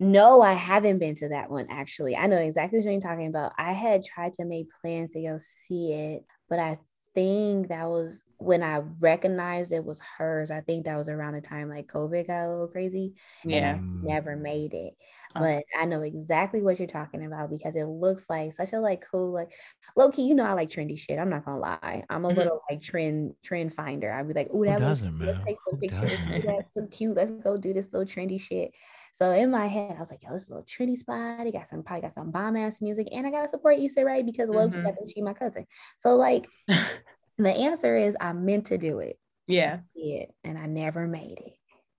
No, 0.00 0.42
I 0.42 0.54
haven't 0.54 0.98
been 0.98 1.14
to 1.16 1.28
that 1.28 1.48
one 1.50 1.66
actually. 1.70 2.16
I 2.16 2.26
know 2.26 2.38
exactly 2.38 2.80
what 2.80 2.90
you're 2.90 3.00
talking 3.00 3.28
about. 3.28 3.52
I 3.56 3.70
had 3.72 4.04
tried 4.04 4.32
to 4.34 4.44
make 4.44 4.66
plans 4.82 5.12
to 5.12 5.22
go 5.22 5.38
see 5.38 5.92
it, 5.92 6.24
but 6.50 6.58
I 6.58 6.78
think 7.14 7.68
that 7.68 7.84
was 7.88 8.22
when 8.38 8.62
I 8.62 8.78
recognized 9.00 9.72
it 9.72 9.84
was 9.84 10.00
hers. 10.00 10.50
I 10.50 10.60
think 10.60 10.84
that 10.84 10.96
was 10.98 11.08
around 11.08 11.34
the 11.34 11.40
time 11.40 11.68
like 11.70 11.86
COVID 11.86 12.26
got 12.26 12.44
a 12.46 12.50
little 12.50 12.68
crazy. 12.68 13.14
yeah. 13.44 13.78
Never 13.80 14.36
made 14.36 14.74
it. 14.74 14.94
Oh. 15.36 15.40
But 15.40 15.64
I 15.78 15.86
know 15.86 16.02
exactly 16.02 16.60
what 16.60 16.78
you're 16.78 16.88
talking 16.88 17.24
about 17.24 17.50
because 17.50 17.74
it 17.76 17.84
looks 17.86 18.28
like 18.28 18.52
such 18.52 18.72
a 18.72 18.80
like 18.80 19.04
cool, 19.10 19.32
like 19.32 19.52
low 19.96 20.10
key, 20.10 20.22
you 20.26 20.34
know, 20.34 20.44
I 20.44 20.52
like 20.52 20.68
trendy 20.68 20.98
shit. 20.98 21.18
I'm 21.18 21.30
not 21.30 21.44
gonna 21.44 21.58
lie. 21.58 22.04
I'm 22.10 22.24
a 22.24 22.28
Mhm. 22.30 22.36
little 22.36 22.60
like 22.70 22.82
trend 22.82 23.34
trend 23.42 23.74
finder. 23.74 24.12
I'd 24.12 24.28
be 24.28 24.34
like, 24.34 24.48
oh, 24.52 24.58
Who 24.58 24.64
that 24.66 24.80
looks 24.80 25.00
doesn't, 25.00 25.16
cute. 25.16 25.28
Let's 25.28 25.44
take 25.46 25.56
some 25.68 25.80
pictures. 25.80 26.44
That's 26.44 26.68
so 26.74 26.86
cute. 26.88 27.16
Let's 27.16 27.30
go 27.30 27.56
do 27.56 27.72
this 27.72 27.92
little 27.92 28.06
trendy 28.06 28.40
shit. 28.40 28.72
So 29.14 29.30
in 29.30 29.48
my 29.48 29.68
head, 29.68 29.94
I 29.96 30.00
was 30.00 30.10
like, 30.10 30.24
yo, 30.24 30.32
this 30.32 30.42
is 30.42 30.48
a 30.50 30.54
little 30.56 30.66
trendy 30.66 30.96
spot. 30.96 31.46
It 31.46 31.52
got 31.52 31.68
some 31.68 31.84
probably 31.84 32.02
got 32.02 32.14
some 32.14 32.32
bomb 32.32 32.56
ass 32.56 32.80
music, 32.80 33.06
and 33.12 33.24
I 33.24 33.30
gotta 33.30 33.46
support 33.48 33.78
Issa 33.78 34.04
Rae 34.04 34.24
because 34.24 34.48
low 34.48 34.68
key, 34.68 34.78
I 34.78 34.90
Mhm. 34.90 34.96
think 34.96 35.12
she 35.14 35.22
my 35.22 35.34
cousin. 35.34 35.66
So 35.98 36.16
like, 36.16 36.48
the 37.38 37.50
answer 37.50 37.96
is 37.96 38.16
I 38.20 38.32
meant 38.32 38.66
to 38.66 38.76
do 38.76 38.98
it, 38.98 39.20
Yeah. 39.46 39.78
yeah, 39.94 40.24
and 40.42 40.58
I 40.58 40.66
never 40.66 41.06
made 41.06 41.38
it. 41.38 41.52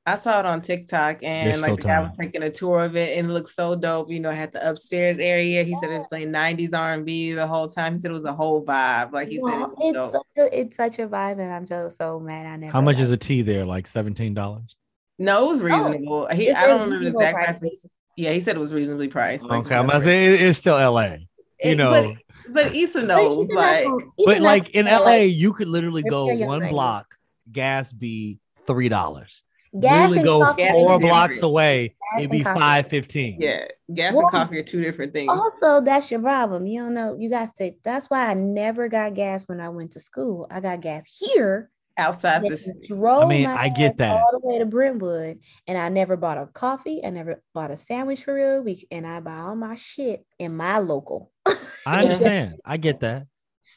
I 0.05 0.17
saw 0.17 0.41
it 0.41 0.45
on 0.45 0.61
TikTok 0.61 1.23
and 1.23 1.47
There's 1.47 1.61
like 1.61 1.71
still 1.71 1.75
the 1.77 1.83
guy 1.83 2.01
was 2.01 2.17
taking 2.19 2.43
a 2.43 2.51
tour 2.51 2.83
of 2.83 2.97
it 2.97 3.17
and 3.17 3.27
it 3.27 3.33
looked 3.33 3.49
so 3.49 3.75
dope. 3.75 4.11
You 4.11 4.19
know, 4.19 4.29
it 4.29 4.35
had 4.35 4.51
the 4.51 4.69
upstairs 4.69 5.17
area. 5.17 5.63
He 5.63 5.73
said 5.73 5.89
it 5.89 5.97
was 5.97 6.07
playing 6.07 6.31
90s 6.31 6.73
R&B 6.73 7.31
the 7.31 7.47
whole 7.47 7.67
time. 7.67 7.93
He 7.93 7.97
said 7.97 8.11
it 8.11 8.13
was 8.13 8.25
a 8.25 8.33
whole 8.33 8.63
vibe. 8.63 9.13
Like 9.13 9.29
he 9.29 9.39
said 9.39 9.61
it 9.61 9.67
it's 9.79 9.93
dope. 9.95 10.11
such 10.11 10.23
a, 10.37 10.59
it's 10.59 10.75
such 10.77 10.99
a 10.99 11.07
vibe, 11.07 11.39
and 11.39 11.51
I'm 11.51 11.65
just 11.65 11.97
so 11.97 12.19
mad 12.19 12.45
I 12.45 12.57
never. 12.57 12.73
How 12.73 12.81
much 12.81 12.99
is 12.99 13.09
a 13.09 13.17
tea 13.17 13.41
there? 13.41 13.65
Like 13.65 13.87
seventeen 13.87 14.33
dollars. 14.33 14.75
No, 15.17 15.45
it 15.45 15.49
was 15.49 15.61
reasonable. 15.61 16.27
he 16.27 16.51
I 16.51 16.67
don't 16.67 16.81
remember 16.81 17.05
the 17.05 17.11
exact 17.11 17.35
price. 17.35 17.59
but 17.59 17.67
prices. 17.67 17.85
Yeah, 18.17 18.31
he 18.31 18.39
said 18.41 18.55
it 18.55 18.59
was 18.59 18.73
reasonably 18.73 19.07
priced. 19.09 19.45
like, 19.45 19.65
Okay, 19.65 19.75
I'm 19.75 19.87
gonna 19.87 20.01
say 20.03 20.33
it- 20.33 20.41
it's 20.41 20.57
still 20.59 20.77
LA. 20.77 21.15
You 21.63 21.71
It- 21.71 21.77
know, 21.77 22.13
but, 22.47 22.53
but 22.53 22.75
Issa 22.75 23.03
knows. 23.05 23.45
even 23.45 23.55
Like 23.55 23.85
not- 23.87 24.01
but 24.25 24.41
like 24.41 24.69
in 24.71 24.87
uh, 24.87 24.99
LA, 25.01 25.15
you 25.27 25.51
could 25.53 25.67
literally 25.67 26.03
go 26.03 26.25
one 26.45 26.59
Lady. 26.61 26.71
block, 26.71 27.15
gas 27.51 27.91
be 27.91 28.39
three 28.67 28.89
dollars. 28.89 29.41
gas 29.77 30.09
Literally 30.09 30.23
go 30.23 30.39
coffee 30.45 30.69
four 30.71 30.95
is 30.95 31.01
blocks 31.01 31.41
away, 31.41 31.89
Gas 31.89 32.19
it'd 32.19 32.31
be 32.31 32.43
five 32.43 32.87
fifteen. 32.87 33.41
yeah, 33.41 33.65
gas 33.93 34.13
Well, 34.13 34.23
and 34.23 34.31
coffee 34.31 34.59
are 34.59 34.63
two 34.63 34.81
different 34.81 35.13
things. 35.13 35.29
Also, 35.29 35.81
that's 35.81 36.09
your 36.09 36.21
problem. 36.21 36.65
You 36.67 36.83
don't 36.83 36.93
know. 36.93 37.15
You 37.19 37.29
guys 37.29 37.51
to. 37.55 37.73
that's 37.83 38.09
why 38.09 38.29
I 38.29 38.33
never 38.33 38.87
got 38.87 39.13
gas 39.13 39.43
when 39.47 39.59
I 39.59 39.67
went 39.69 39.91
to 39.93 39.99
school. 39.99 40.47
I 40.49 40.61
got 40.61 40.79
gas 40.81 41.05
here. 41.19 41.69
Outside 41.97 42.43
and 42.43 42.45
the 42.45 42.49
then 42.49 42.57
city. 42.57 42.93
I 42.93 43.26
mean, 43.26 43.47
I 43.47 43.69
get 43.69 43.97
that. 43.97 44.11
all 44.11 44.31
the 44.31 44.47
way 44.47 44.59
to 44.59 44.65
Brentwood, 44.65 45.39
and 45.67 45.77
I 45.77 45.89
never 45.89 46.17
bought 46.17 46.38
a 46.38 46.47
coffee. 46.47 47.03
I 47.03 47.09
never 47.09 47.41
bought 47.53 47.72
a 47.72 47.77
sandwich 47.77 48.23
for 48.23 48.34
real 48.34 48.63
week, 48.63 48.88
and 48.91 49.05
I 49.05 49.19
buy 49.19 49.38
all 49.38 49.55
my 49.55 49.76
shit 49.76 50.26
in 50.39 50.55
my 50.55 50.80
local. 50.80 51.31
I 51.45 51.55
understand. 52.01 52.59
I 52.65 52.77
get 52.77 53.01
that. 53.01 53.27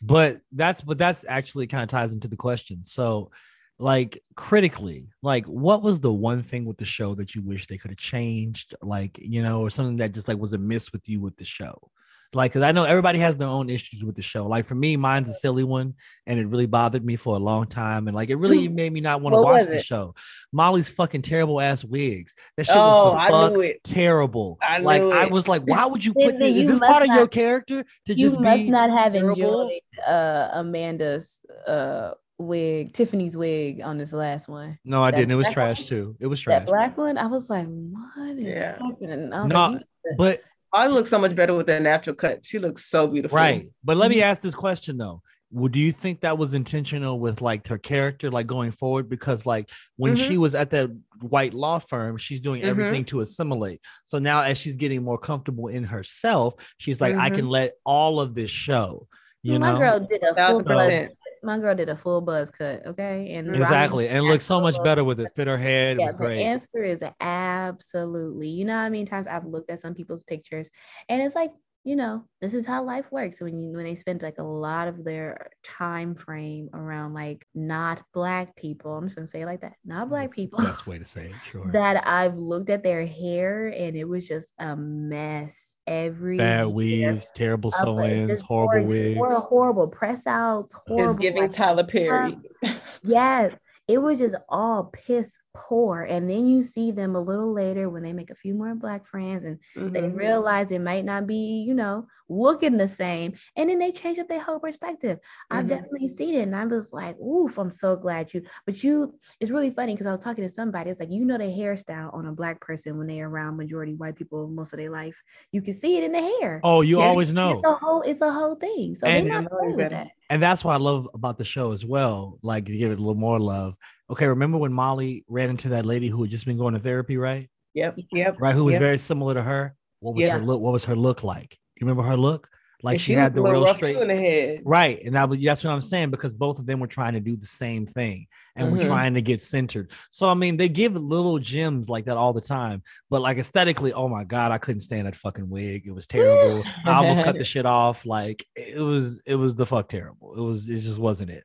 But 0.01 0.41
that's 0.53 0.81
but 0.81 0.99
that's 0.99 1.25
actually 1.29 1.67
kind 1.67 1.83
of 1.83 1.89
ties 1.89 2.13
into 2.13 2.29
the 2.29 2.37
question. 2.37 2.83
So 2.85 3.31
like 3.79 4.21
critically, 4.35 5.09
like 5.23 5.47
what 5.47 5.83
was 5.83 6.01
the 6.01 6.13
one 6.13 6.43
thing 6.43 6.65
with 6.65 6.79
the 6.79 6.85
show 6.85 7.15
that 7.15 7.35
you 7.35 7.43
wish 7.43 7.67
they 7.67 7.79
could 7.79 7.91
have 7.91 7.99
changed? 7.99 8.75
Like, 8.83 9.19
you 9.21 9.43
know, 9.43 9.61
or 9.61 9.71
something 9.71 9.97
that 9.97 10.13
just 10.13 10.29
like 10.29 10.39
was 10.39 10.53
a 10.53 10.59
miss 10.59 10.93
with 10.93 11.09
you 11.09 11.21
with 11.21 11.37
the 11.37 11.45
show. 11.45 11.91
Like, 12.35 12.53
cause 12.53 12.63
I 12.63 12.73
know 12.73 12.85
everybody 12.85 13.19
has 13.21 13.37
their 13.37 13.49
own 13.49 13.71
issues 13.71 14.05
with 14.05 14.15
the 14.15 14.21
show. 14.23 14.47
Like 14.47 14.67
for 14.67 14.75
me, 14.75 14.97
mine's 14.99 15.31
a 15.31 15.33
silly 15.35 15.65
one, 15.65 15.95
and 16.27 16.39
it 16.39 16.47
really 16.47 16.67
bothered 16.67 17.03
me 17.05 17.17
for 17.17 17.35
a 17.35 17.39
long 17.39 17.67
time. 17.67 18.07
And 18.07 18.15
like 18.15 18.29
it 18.29 18.37
really 18.37 18.69
made 18.69 18.93
me 18.93 19.01
not 19.01 19.23
want 19.23 19.35
to 19.35 19.41
watch 19.41 19.65
the 19.65 19.79
it? 19.79 19.85
show. 19.85 20.15
Molly's 20.53 20.91
fucking 20.91 21.23
terrible 21.23 21.59
ass 21.59 21.83
wigs. 21.85 22.35
That 22.59 22.67
shit 22.67 22.77
Oh, 22.77 23.13
was 23.13 23.13
the 23.15 23.19
I 23.21 23.31
fuck 23.31 23.53
knew 23.55 23.61
it. 23.63 23.83
terrible. 23.83 24.59
I 24.61 24.79
like 24.79 25.03
knew 25.03 25.11
I 25.11 25.27
was 25.27 25.49
like, 25.49 25.63
why 25.63 25.87
would 25.87 26.05
you 26.05 26.13
put 26.13 26.33
Tiffany, 26.33 26.53
this? 26.53 26.63
Is 26.65 26.69
this 26.69 26.81
must 26.81 26.91
part 26.91 27.03
of 27.09 27.15
your 27.15 27.27
character 27.29 27.83
to 28.07 28.13
you 28.13 28.17
just 28.29 28.39
must 28.41 28.57
be 28.59 28.71
not 28.71 28.91
have 28.91 29.15
terrible? 29.15 29.33
enjoyed 29.63 29.81
uh, 30.07 30.51
Amanda's 30.53 31.47
uh, 31.67 32.13
wig, 32.37 32.93
Tiffany's 32.93 33.39
wig 33.39 33.81
on 33.83 33.97
this 33.97 34.13
last 34.13 34.49
one. 34.49 34.79
No, 34.85 35.03
I 35.03 35.11
That 35.11 35.17
didn't. 35.17 35.33
It 35.33 35.37
was 35.37 35.49
trash 35.49 35.81
one? 35.81 35.89
too. 35.89 36.17
It 36.21 36.27
was 36.27 36.41
trash. 36.43 36.61
That 36.61 36.67
black 36.67 36.99
one, 36.99 37.17
I 37.17 37.27
was 37.27 37.49
like, 37.49 37.67
what 37.67 38.39
is 38.39 38.59
Yeah. 38.59 38.73
happening? 38.79 39.33
I 39.33 39.43
was 39.45 39.51
No, 39.51 39.67
like, 39.69 39.83
But 40.19 40.41
I 40.73 40.87
look 40.87 41.07
so 41.07 41.19
much 41.19 41.35
better 41.35 41.55
with 41.55 41.69
a 41.69 41.81
natural 41.81 42.15
cut. 42.17 42.45
She 42.45 42.59
looks 42.59 42.85
so 42.87 43.07
beautiful. 43.09 43.37
right. 43.37 43.69
But 43.85 43.97
let 43.97 44.11
Mm-hmm. 44.11 44.19
me 44.19 44.23
ask 44.23 44.41
this 44.41 44.55
question 44.55 44.97
though. 44.99 45.23
Would 45.51 45.73
do 45.73 45.79
you 45.79 45.93
think 45.93 46.21
that 46.21 46.37
was 46.37 46.53
intentional 46.53 47.19
with 47.21 47.41
like 47.41 47.67
her 47.69 47.79
character, 47.79 48.31
like 48.31 48.47
going 48.47 48.71
forward? 48.71 49.09
Because 49.09 49.47
like 49.47 49.71
when 49.97 50.15
Mhm. 50.15 50.29
she 50.29 50.37
was 50.37 50.55
at 50.55 50.69
that 50.71 50.91
white 51.23 51.55
law 51.55 51.79
firm, 51.79 52.19
she's 52.19 52.41
doing 52.41 52.61
Mhm. 52.61 52.67
everything 52.67 53.05
to 53.07 53.21
assimilate. 53.21 53.81
So 54.05 54.19
now 54.19 54.43
as 54.43 54.59
she's 54.59 54.75
getting 54.75 55.03
more 55.03 55.17
comfortable 55.17 55.69
in 55.69 55.85
herself, 55.85 56.55
she's 56.77 57.01
like, 57.01 57.15
I 57.17 57.31
Mhm. 57.31 57.35
can 57.37 57.49
let 57.49 57.73
all 57.87 58.21
of 58.21 58.35
this 58.35 58.51
show. 58.51 59.09
You 59.43 59.59
my 59.59 59.73
know 59.73 59.79
girl 59.79 60.01
did 60.01 60.23
a 60.23 60.27
full 60.27 60.35
Thousand 60.35 60.65
buzz. 60.67 60.85
percent. 60.85 61.13
My 61.43 61.59
girl 61.59 61.75
did 61.75 61.89
a 61.89 61.97
full 61.97 62.21
buzz 62.21 62.51
cut. 62.51 62.87
Okay, 62.87 63.33
and 63.35 63.55
exactly, 63.55 64.09
and 64.09 64.25
looked 64.25 64.43
so 64.43 64.61
much 64.61 64.83
better 64.83 65.05
with 65.05 65.21
it. 65.21 65.35
Fit 65.35 65.47
her 65.47 65.59
head. 65.59 65.97
It 65.97 66.01
Yeah, 66.01 66.07
was 66.07 66.15
the 66.15 66.25
great. 66.25 66.41
answer 66.41 66.83
is 66.83 67.03
absolutely. 67.21 68.49
You 68.49 68.65
know 68.65 68.75
how 68.75 68.85
many 68.85 69.05
times 69.05 69.27
I've 69.27 69.47
looked 69.47 69.71
at 69.71 69.81
some 69.81 69.95
people's 69.95 70.23
pictures, 70.23 70.71
and 71.09 71.23
it's 71.23 71.35
like, 71.35 71.53
you 71.85 71.97
know, 71.97 72.25
this 72.41 72.55
is 72.55 72.67
how 72.67 72.85
life 72.85 73.11
works 73.11 73.41
when 73.41 73.63
you 73.63 73.73
when 73.73 73.85
they 73.85 73.95
spend 73.95 74.21
like 74.21 74.39
a 74.39 74.43
lot 74.43 74.89
of 74.89 75.05
their 75.05 75.51
time 75.63 76.15
frame 76.15 76.69
around 76.75 77.15
like 77.15 77.47
not 77.55 78.03
black 78.13 78.55
people. 78.57 78.95
I'm 78.95 79.07
just 79.07 79.17
gonna 79.17 79.27
say 79.29 79.43
it 79.43 79.47
like 79.47 79.63
that, 79.63 79.75
not 79.85 80.09
black 80.11 80.29
That's 80.31 80.35
people. 80.35 80.59
Best 80.63 80.87
way 80.87 80.99
to 80.99 81.07
say 81.07 81.27
it. 81.27 81.35
Sure. 81.51 81.65
that 81.73 82.07
I've 82.07 82.37
looked 82.37 82.71
at 82.71 82.83
their 82.83 83.07
hair 83.07 83.69
and 83.69 83.97
it 83.97 84.05
was 84.05 84.29
just 84.29 84.53
a 84.59 84.77
mess. 84.77 85.75
Every 85.89 86.37
Bad 86.37 86.59
year 86.61 86.69
weaves, 86.69 87.31
terrible 87.35 87.71
of, 87.71 87.85
sew-ins, 87.85 88.41
horrible 88.41 88.67
horrible, 88.67 88.89
wigs. 88.89 89.17
horrible, 89.17 89.41
horrible 89.41 89.89
press 89.89 90.27
outs. 90.27 90.75
Horrible, 90.87 91.11
It's 91.11 91.19
giving 91.21 91.43
like, 91.43 91.53
Tyler 91.53 91.85
Perry. 91.85 92.37
Yes, 93.03 93.55
it 93.87 93.99
was 93.99 94.19
just 94.19 94.35
all 94.49 94.85
piss 94.85 95.39
poor. 95.59 96.03
And 96.03 96.31
then 96.31 96.47
you 96.47 96.63
see 96.63 96.93
them 96.93 97.17
a 97.17 97.21
little 97.21 97.53
later 97.53 97.91
when 97.91 98.03
they 98.05 98.13
make 98.13 98.31
a 98.31 98.35
few 98.35 98.55
more 98.55 98.75
black 98.77 99.05
friends 99.05 99.43
and 99.45 99.59
they 99.75 100.03
Mhm. 100.03 100.17
realize 100.17 100.71
it 100.71 100.81
might 100.81 101.05
not 101.05 101.27
be, 101.27 101.65
you 101.67 101.75
know, 101.75 102.07
looking 102.29 102.77
the 102.77 102.87
same. 102.87 103.33
And 103.57 103.69
then 103.69 103.79
they 103.79 103.91
change 103.91 104.19
up 104.19 104.29
their 104.29 104.41
whole 104.41 104.61
perspective. 104.61 105.19
I've 105.51 105.65
Mhm. 105.65 105.69
definitely 105.71 106.09
seen 106.09 106.35
it. 106.35 106.43
And 106.43 106.55
I 106.55 106.65
was 106.67 106.93
like, 106.93 107.19
oof, 107.19 107.59
I'm 107.59 107.73
so 107.73 107.97
glad 107.97 108.33
you, 108.33 108.43
but 108.67 108.85
you, 108.85 109.15
it's 109.41 109.51
really 109.51 109.71
funny 109.71 109.95
because 109.95 110.07
I 110.07 110.13
was 110.13 110.21
talking 110.21 110.45
to 110.45 110.51
somebody. 110.51 110.91
It's 110.91 111.01
like, 111.01 111.11
you 111.11 111.25
know, 111.25 111.39
the 111.39 111.45
hairstyle 111.45 112.15
on 112.15 112.27
a 112.27 112.33
black 112.33 112.61
person 112.61 112.97
when 112.97 113.09
they're 113.09 113.29
around 113.29 113.57
majority 113.57 113.95
white 113.95 114.17
people 114.17 114.47
most 114.49 114.73
of 114.73 114.79
their 114.79 114.91
life. 114.91 115.21
You 115.53 115.61
can 115.63 115.75
see 115.75 115.97
it 115.97 116.05
in 116.05 116.13
the 116.13 116.23
hair. 116.41 116.61
Oh, 116.63 116.83
you 116.83 116.99
Yeah. 117.01 117.07
always 117.07 117.31
It's 117.31 117.35
know. 117.35 117.61
a 117.65 117.75
whole, 117.75 118.03
it's 118.03 118.21
a 118.21 118.31
whole 118.33 118.55
thing. 118.55 118.95
So 118.95 119.07
And- 119.07 119.27
they're 119.27 119.33
not 119.43 119.51
know 119.51 119.59
playing 119.59 119.77
with 119.77 119.91
that. 119.91 120.09
And 120.31 120.43
that's 120.43 120.63
what 120.63 120.75
I 120.75 120.77
love 120.77 121.09
about 121.15 121.39
the 121.39 121.45
show 121.45 121.73
as 121.73 121.85
well. 121.87 122.39
Like 122.43 122.67
to 122.67 122.77
give 122.77 122.93
it 122.93 122.99
a 122.99 123.03
little 123.03 123.15
more 123.15 123.41
love. 123.41 123.75
Okay, 124.11 124.27
remember 124.27 124.59
when 124.59 124.73
Molly 124.73 125.25
ran 125.29 125.51
into 125.51 125.71
that 125.71 125.85
lady 125.85 126.09
who 126.09 126.23
had 126.23 126.31
just 126.31 126.47
been 126.47 126.57
going 126.59 126.75
to 126.75 126.81
therapy, 126.81 127.17
right? 127.17 127.49
Yep. 127.75 127.99
Yep. 128.13 128.37
Right, 128.41 128.55
who 128.55 128.65
was 128.65 128.73
Yep. 128.73 128.81
very 128.81 128.99
similar 128.99 129.35
to 129.35 129.43
her. 129.43 129.75
What 130.01 130.15
was 130.15 130.27
her 130.27 130.39
look? 130.39 130.61
What 130.61 130.73
was 130.73 130.85
her 130.85 130.97
look 130.97 131.23
like? 131.23 131.59
You 131.77 131.87
remember 131.87 132.03
her 132.09 132.17
look? 132.17 132.49
Like 132.83 132.95
And 132.95 133.01
she, 133.01 133.13
had 133.13 133.35
the 133.35 133.41
a 133.41 133.43
little 133.43 133.65
real 133.65 133.75
straight. 133.75 133.97
in 133.97 134.07
the 134.07 134.15
head. 134.15 134.63
Right. 134.65 135.03
And 135.05 135.17
that 135.17 135.29
was 135.29 135.41
that's 135.41 135.65
what 135.65 135.73
I'm 135.73 135.81
saying 135.81 136.11
because 136.11 136.33
both 136.33 136.61
of 136.61 136.67
them 136.67 136.79
were 136.79 136.87
trying 136.87 137.15
to 137.15 137.21
do 137.21 137.37
the 137.37 137.45
same 137.45 137.87
thing 137.87 138.29
and 138.55 138.71
we're 138.71 138.85
Mhm. 138.85 138.87
trying 138.87 139.15
to 139.15 139.21
get 139.21 139.43
centered. 139.43 139.91
So 140.13 140.29
I 140.29 140.35
mean, 140.35 140.57
they 140.57 140.69
give 140.69 140.95
little 140.95 141.41
gems 141.41 141.89
like 141.89 142.05
that 142.05 142.17
all 142.17 142.33
the 142.33 142.41
time, 142.41 142.85
but 143.11 143.21
like 143.21 143.37
aesthetically, 143.37 143.93
oh 143.93 144.09
my 144.09 144.23
god, 144.23 144.53
I 144.53 144.59
couldn't 144.59 144.83
stand 144.83 145.09
that 145.09 145.17
fucking 145.17 145.51
wig. 145.51 145.89
It 145.89 145.93
was 145.93 146.07
terrible. 146.55 146.63
I 146.85 146.93
almost 146.95 147.25
cut 147.25 147.37
the 147.37 147.45
shit 147.45 147.67
off. 147.67 148.07
Like 148.07 148.47
it 148.55 148.79
was, 148.81 149.21
it 149.27 149.35
was 149.35 149.57
the 149.57 149.67
fuck 149.67 149.89
terrible. 149.89 150.35
It 150.37 150.41
was, 150.41 150.69
it 150.69 150.79
just 150.79 150.99
wasn't 151.01 151.31
it. 151.31 151.45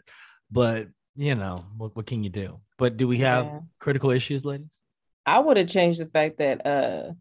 But 0.51 0.89
you 1.15 1.35
know, 1.35 1.55
what, 1.77 1.95
what 1.95 2.05
can 2.05 2.23
you 2.23 2.29
do? 2.29 2.59
But 2.77 2.97
do 2.97 3.07
we 3.07 3.19
have 3.19 3.45
Yeah. 3.45 3.59
critical 3.79 4.09
issues, 4.11 4.45
ladies? 4.45 4.71
I 5.25 5.39
would 5.39 5.57
have 5.57 5.67
changed 5.69 5.99
the 6.01 6.05
fact 6.07 6.37
that 6.39 6.65
uh 6.65 7.13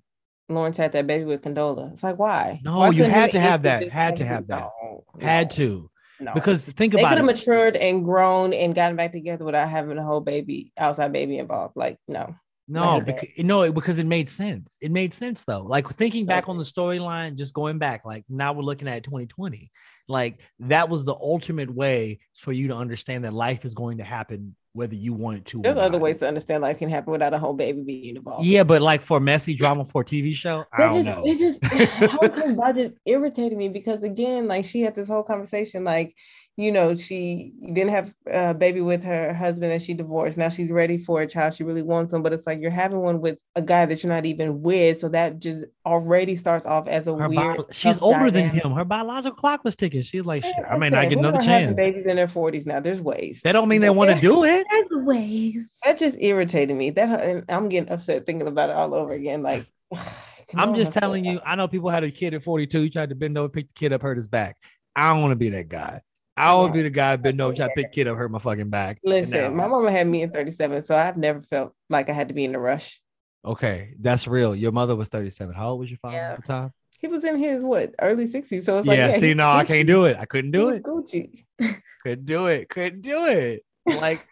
Lawrence 0.49 0.77
had 0.77 0.93
that 0.93 1.07
baby 1.07 1.25
with 1.25 1.43
Condola. 1.43 1.93
It's 1.93 2.03
like 2.03 2.19
why? 2.19 2.61
No, 2.65 2.79
Why 2.79 2.91
you 2.91 3.05
had 3.05 3.31
to 3.33 3.41
have 3.41 3.63
that. 3.63 3.89
Had 3.91 4.17
to 4.17 4.25
have 4.25 4.49
that. 4.49 4.69
no, 4.83 5.05
Had 5.21 5.47
no, 5.51 5.57
to 5.57 5.91
no. 6.21 6.35
because 6.35 6.65
think 6.65 6.93
they 6.93 7.01
about 7.01 7.13
it. 7.13 7.15
They 7.15 7.21
could 7.23 7.29
have 7.29 7.37
matured 7.39 7.77
and 7.77 8.05
grown 8.05 8.53
and 8.53 8.75
gotten 8.75 8.97
back 8.97 9.13
together 9.13 9.45
without 9.45 9.69
having 9.69 9.97
a 9.99 10.03
whole 10.05 10.21
baby 10.21 10.73
outside 10.77 11.13
baby 11.13 11.39
involved. 11.39 11.75
Like 11.77 11.99
no. 12.09 12.35
No, 12.69 13.01
because 13.01 13.29
no, 13.39 13.71
because 13.73 13.99
it 13.99 14.07
made 14.07 14.31
sense. 14.31 14.77
It 14.81 14.91
made 14.93 15.13
sense 15.15 15.45
though. 15.45 15.63
Like 15.63 15.89
thinking 15.91 16.27
back 16.27 16.49
on 16.49 16.59
the 16.59 16.65
storyline, 16.65 17.37
just 17.37 17.53
going 17.53 17.79
back, 17.79 18.05
like 18.05 18.25
now 18.29 18.53
we're 18.53 18.63
looking 18.63 18.89
at 18.89 19.03
2020. 19.05 19.71
Like 20.09 20.41
that 20.61 20.89
was 20.89 21.05
the 21.05 21.15
ultimate 21.15 21.73
way 21.73 22.21
for 22.35 22.53
you 22.53 22.69
to 22.69 22.77
understand 22.77 23.25
that 23.25 23.33
life 23.33 23.65
is 23.65 23.75
going 23.75 23.99
to 23.99 24.05
happen 24.05 24.57
whether 24.75 24.95
you 24.95 25.13
want 25.13 25.37
it 25.37 25.45
to. 25.45 25.59
or 25.59 25.63
There's 25.63 25.77
other 25.77 25.99
ways 25.99 26.19
to 26.19 26.29
understand 26.29 26.63
life 26.63 26.79
can 26.79 26.89
happen 26.89 27.13
without 27.13 27.35
a 27.35 27.39
whole 27.39 27.53
baby 27.53 27.83
being 27.83 28.17
involved. 28.17 28.47
Yeah, 28.47 28.65
but 28.65 28.81
like 28.81 29.03
for 29.03 29.21
messy 29.21 29.55
drama 29.55 29.85
for 29.85 30.03
a 30.03 30.05
TV 30.05 30.35
show, 30.35 30.65
I 30.73 30.79
don't 30.79 30.95
just, 30.95 31.07
know. 31.07 31.23
it 31.25 31.39
just 31.39 31.61
thing 32.73 32.79
it 32.79 32.97
irritated 33.05 33.59
me 33.59 33.69
because 33.69 34.03
again, 34.03 34.49
like 34.49 34.65
she 34.65 34.81
had 34.81 34.95
this 34.95 35.09
whole 35.09 35.23
conversation, 35.23 35.85
like 35.85 36.17
you 36.57 36.71
know, 36.71 36.95
she 36.95 37.53
didn't 37.73 37.91
have 37.91 38.13
a 38.27 38.53
baby 38.53 38.83
with 38.83 39.03
her 39.03 39.33
husband 39.33 39.73
and 39.73 39.81
she 39.81 39.95
divorced. 39.95 40.37
Now 40.37 40.51
she's 40.51 40.71
ready 40.71 40.99
for 40.99 41.23
a 41.23 41.27
child. 41.27 41.55
She 41.55 41.65
really 41.65 41.83
wants 41.83 42.13
one, 42.13 42.23
but 42.23 42.35
it's 42.35 42.47
like 42.47 42.61
you're 42.61 42.71
having 42.71 43.01
one 43.01 43.23
with 43.23 43.39
a 43.57 43.63
guy 43.63 43.87
that 43.87 44.03
you're 44.03 44.13
not 44.13 44.27
even 44.27 44.61
with. 44.61 44.99
So 44.99 45.09
that 45.09 45.39
just 45.39 45.65
already 45.87 46.37
starts 46.37 46.67
off 46.67 46.89
as 46.89 47.07
a 47.09 47.17
Her 47.17 47.29
weird. 47.29 47.57
bio- 47.57 47.67
she's 47.73 47.95
tough 47.95 48.03
older 48.03 48.31
than 48.31 48.51
him. 48.51 48.73
Her 48.73 48.85
biological 48.85 49.35
clock 49.35 49.65
was 49.65 49.77
ticking. 49.77 50.03
She's 50.03 50.27
like, 50.27 50.45
shit, 50.45 50.55
I 50.69 50.77
may 50.77 50.89
Okay, 50.89 50.97
not 50.97 51.09
get 51.09 51.17
women 51.19 51.25
another 51.31 51.39
are 51.39 51.43
having 51.43 51.67
chance. 51.69 51.77
Babies 51.77 52.07
in 52.07 52.17
their 52.17 52.27
40s 52.29 52.67
now. 52.67 52.81
There's 52.81 53.01
ways. 53.01 53.41
That 53.45 53.53
don't 53.53 53.69
mean 53.69 53.81
they 53.81 53.89
want 53.91 54.11
to 54.11 54.21
do 54.21 54.45
it. 54.45 54.67
There's 54.71 55.05
ways. 55.05 55.71
That 55.85 55.97
just 55.97 56.21
irritated 56.21 56.77
me. 56.77 56.91
That 56.91 57.21
and 57.21 57.45
I'm 57.49 57.71
getting 57.71 57.91
upset 57.91 58.27
thinking 58.27 58.47
about 58.47 58.69
it 58.69 58.77
all 58.77 58.95
over 58.95 59.13
again. 59.13 59.43
Like 59.43 59.65
I'm 60.55 60.75
just 60.75 60.93
telling 60.93 61.25
you, 61.25 61.41
I 61.47 61.57
know 61.57 61.67
people 61.67 61.89
had 61.89 62.05
a 62.05 62.11
kid 62.11 62.35
at 62.35 62.43
42, 62.43 62.91
tried 62.91 63.09
to 63.09 63.15
bend 63.15 63.39
over, 63.39 63.49
pick 63.49 63.69
the 63.69 63.75
kid 63.75 63.93
up, 63.95 64.03
hurt 64.03 64.19
his 64.19 64.29
back. 64.29 64.57
I 64.95 65.13
don't 65.13 65.23
want 65.23 65.33
to 65.33 65.37
be 65.37 65.49
that 65.49 65.69
guy. 65.71 66.03
I 66.43 66.53
don't 66.53 66.73
be 66.73 66.83
the 66.83 66.91
guy 66.91 67.17
bend 67.17 67.37
no, 67.37 67.53
try 67.53 67.69
to 67.69 67.73
pick 67.75 67.93
kid 67.93 68.09
up, 68.09 68.17
hurt 68.17 68.31
my 68.31 68.39
fucking 68.39 68.71
back. 68.71 68.99
Listen, 69.05 69.55
my 69.57 69.67
mama 69.67 69.91
had 69.91 70.07
me 70.07 70.23
in 70.23 70.31
37, 70.31 70.83
so 70.83 70.97
I've 70.97 71.17
never 71.17 71.41
felt 71.43 71.75
like 71.89 72.09
I 72.09 72.13
had 72.13 72.29
to 72.29 72.35
be 72.35 72.45
in 72.45 72.55
a 72.55 72.59
rush. 72.61 73.01
Okay, 73.45 73.95
that's 74.01 74.27
real. 74.29 74.55
Your 74.55 74.73
mother 74.73 74.95
was 74.97 75.09
37. 75.09 75.55
How 75.55 75.71
old 75.71 75.81
was 75.81 75.91
your 75.91 75.99
father 75.99 76.17
Yeah. 76.17 76.33
at 76.33 76.43
the 76.43 76.47
time? 76.47 76.73
He 77.01 77.09
was 77.09 77.25
in 77.25 77.39
his 77.39 77.65
what 77.65 77.95
early 78.01 78.27
60s, 78.29 78.63
so 78.65 78.79
it's 78.79 78.87
like 78.87 78.97
yeah, 78.97 79.19
see, 79.19 79.29
he- 79.29 79.35
no, 79.35 79.51
I 79.51 79.65
can't 79.65 79.89
do 79.89 80.05
it. 80.05 80.17
I 80.19 80.25
couldn't 80.25 80.53
He 80.55 80.61
do 80.61 80.67
was 80.67 80.77
it. 80.77 80.83
Gucci. 80.85 81.45
Couldn't 82.03 82.27
do 82.27 82.47
it. 82.47 82.69
Couldn't 82.69 83.03
do 83.03 83.27
it. 83.27 83.63
Like, 83.87 84.27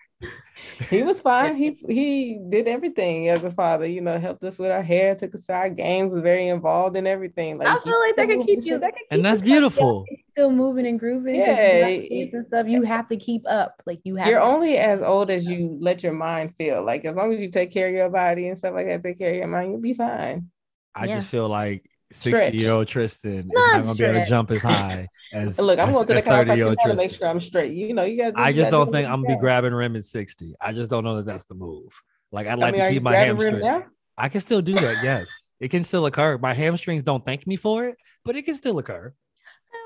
He 0.91 1.03
was 1.03 1.21
fine. 1.21 1.57
He 1.57 1.71
he 1.89 2.39
did 2.49 2.69
everything 2.69 3.29
as 3.29 3.45
a 3.45 3.51
father. 3.51 3.87
You 3.87 4.01
know, 4.03 4.19
helped 4.19 4.43
us 4.45 4.59
with 4.59 4.71
our 4.71 4.83
hair, 4.83 5.15
took 5.15 5.35
us 5.35 5.47
to 5.47 5.53
our 5.55 5.71
games, 5.71 6.13
was 6.13 6.21
very 6.21 6.49
involved 6.49 6.97
in 6.97 7.07
everything. 7.07 7.59
Like 7.59 7.69
I 7.69 7.79
feel 7.79 7.99
like 8.01 8.17
that 8.17 8.29
he 8.29 8.37
can 8.37 8.45
keep 8.47 8.65
you. 8.65 8.79
That 8.79 8.93
can 8.93 8.99
keep 8.99 9.07
and 9.11 9.25
that's 9.25 9.41
you 9.43 9.49
coming 9.49 9.53
beautiful. 9.61 10.05
still 10.33 10.51
moving 10.51 10.87
and 10.87 10.99
grooving. 10.99 11.37
Yeah, 11.37 11.81
got 11.81 12.09
kids 12.09 12.35
and 12.35 12.47
stuff. 12.47 12.67
You 12.69 12.83
have 12.83 13.09
to 13.09 13.17
keep 13.17 13.43
up. 13.49 13.81
Like 13.87 14.01
you 14.05 14.17
have. 14.17 14.29
You're 14.29 14.41
to- 14.41 14.45
only 14.47 14.77
as 14.77 15.01
old 15.03 15.31
as 15.31 15.47
you 15.47 15.79
let 15.81 16.03
your 16.03 16.13
mind 16.13 16.55
feel. 16.57 16.85
Like 16.85 17.05
as 17.05 17.15
long 17.15 17.33
as 17.33 17.41
you 17.41 17.51
take 17.51 17.71
care 17.71 17.89
of 17.89 17.95
your 17.95 18.11
body 18.11 18.49
and 18.49 18.59
stuff 18.59 18.75
like 18.75 18.87
that, 18.87 19.03
take 19.03 19.19
care 19.19 19.31
of 19.31 19.37
your 19.37 19.47
mind, 19.49 19.71
you'll 19.73 19.81
be 19.81 19.95
fine. 19.95 20.51
I 20.95 21.07
Yeah. 21.07 21.17
just 21.17 21.29
feel 21.29 21.49
like 21.49 21.81
Stretch. 21.83 21.91
60 22.13 22.59
year 22.59 22.73
old 22.73 22.89
Tristan 22.89 23.39
is 23.39 23.47
Not 23.47 23.73
not 23.73 23.85
going 23.85 23.97
to 23.97 24.03
be 24.03 24.05
able 24.05 24.21
to 24.21 24.27
jump 24.29 24.51
as 24.51 24.63
high 24.63 25.09
as, 25.33 25.59
look, 25.59 25.79
I'm 25.79 25.93
going 25.93 26.07
to 26.07 26.15
the 26.15 26.23
30 26.23 26.55
year 26.55 26.67
old 26.67 26.79
to 26.85 26.95
make 26.95 27.13
sure 27.13 27.29
I'm 27.29 27.43
straight. 27.43 27.73
You 27.73 27.95
know, 27.95 28.05
you 28.05 28.17
got. 28.17 28.35
I 28.37 28.53
just 28.53 28.71
don't 28.71 28.91
think 28.91 29.09
I'm 29.09 29.23
going 29.23 29.31
to 29.31 29.37
be 29.37 29.41
grabbing 29.41 29.73
rim 29.73 29.97
at 29.97 30.05
60. 30.05 30.55
I 30.61 30.73
just 30.73 30.91
don't 30.91 31.05
know 31.05 31.17
that 31.17 31.27
that's 31.27 31.45
the 31.45 31.55
move. 31.55 32.01
Like, 32.33 32.47
I'd 32.47 32.59
like 32.59 32.75
I 32.75 32.77
mean, 32.77 32.87
to 32.87 32.93
keep 32.93 33.03
my 33.03 33.17
hamstring. 33.17 33.85
I 34.17 34.29
can 34.29 34.41
still 34.41 34.61
do 34.61 34.75
that. 34.75 35.03
Yes, 35.03 35.29
it 35.61 35.69
can 35.69 35.85
still 35.85 36.07
occur. 36.07 36.37
My 36.39 36.55
hamstrings 36.55 37.03
don't 37.03 37.25
thank 37.25 37.47
me 37.47 37.57
for 37.57 37.87
it, 37.87 37.97
but 38.25 38.37
it 38.37 38.43
can 38.43 38.55
still 38.55 38.79
occur. 38.79 39.15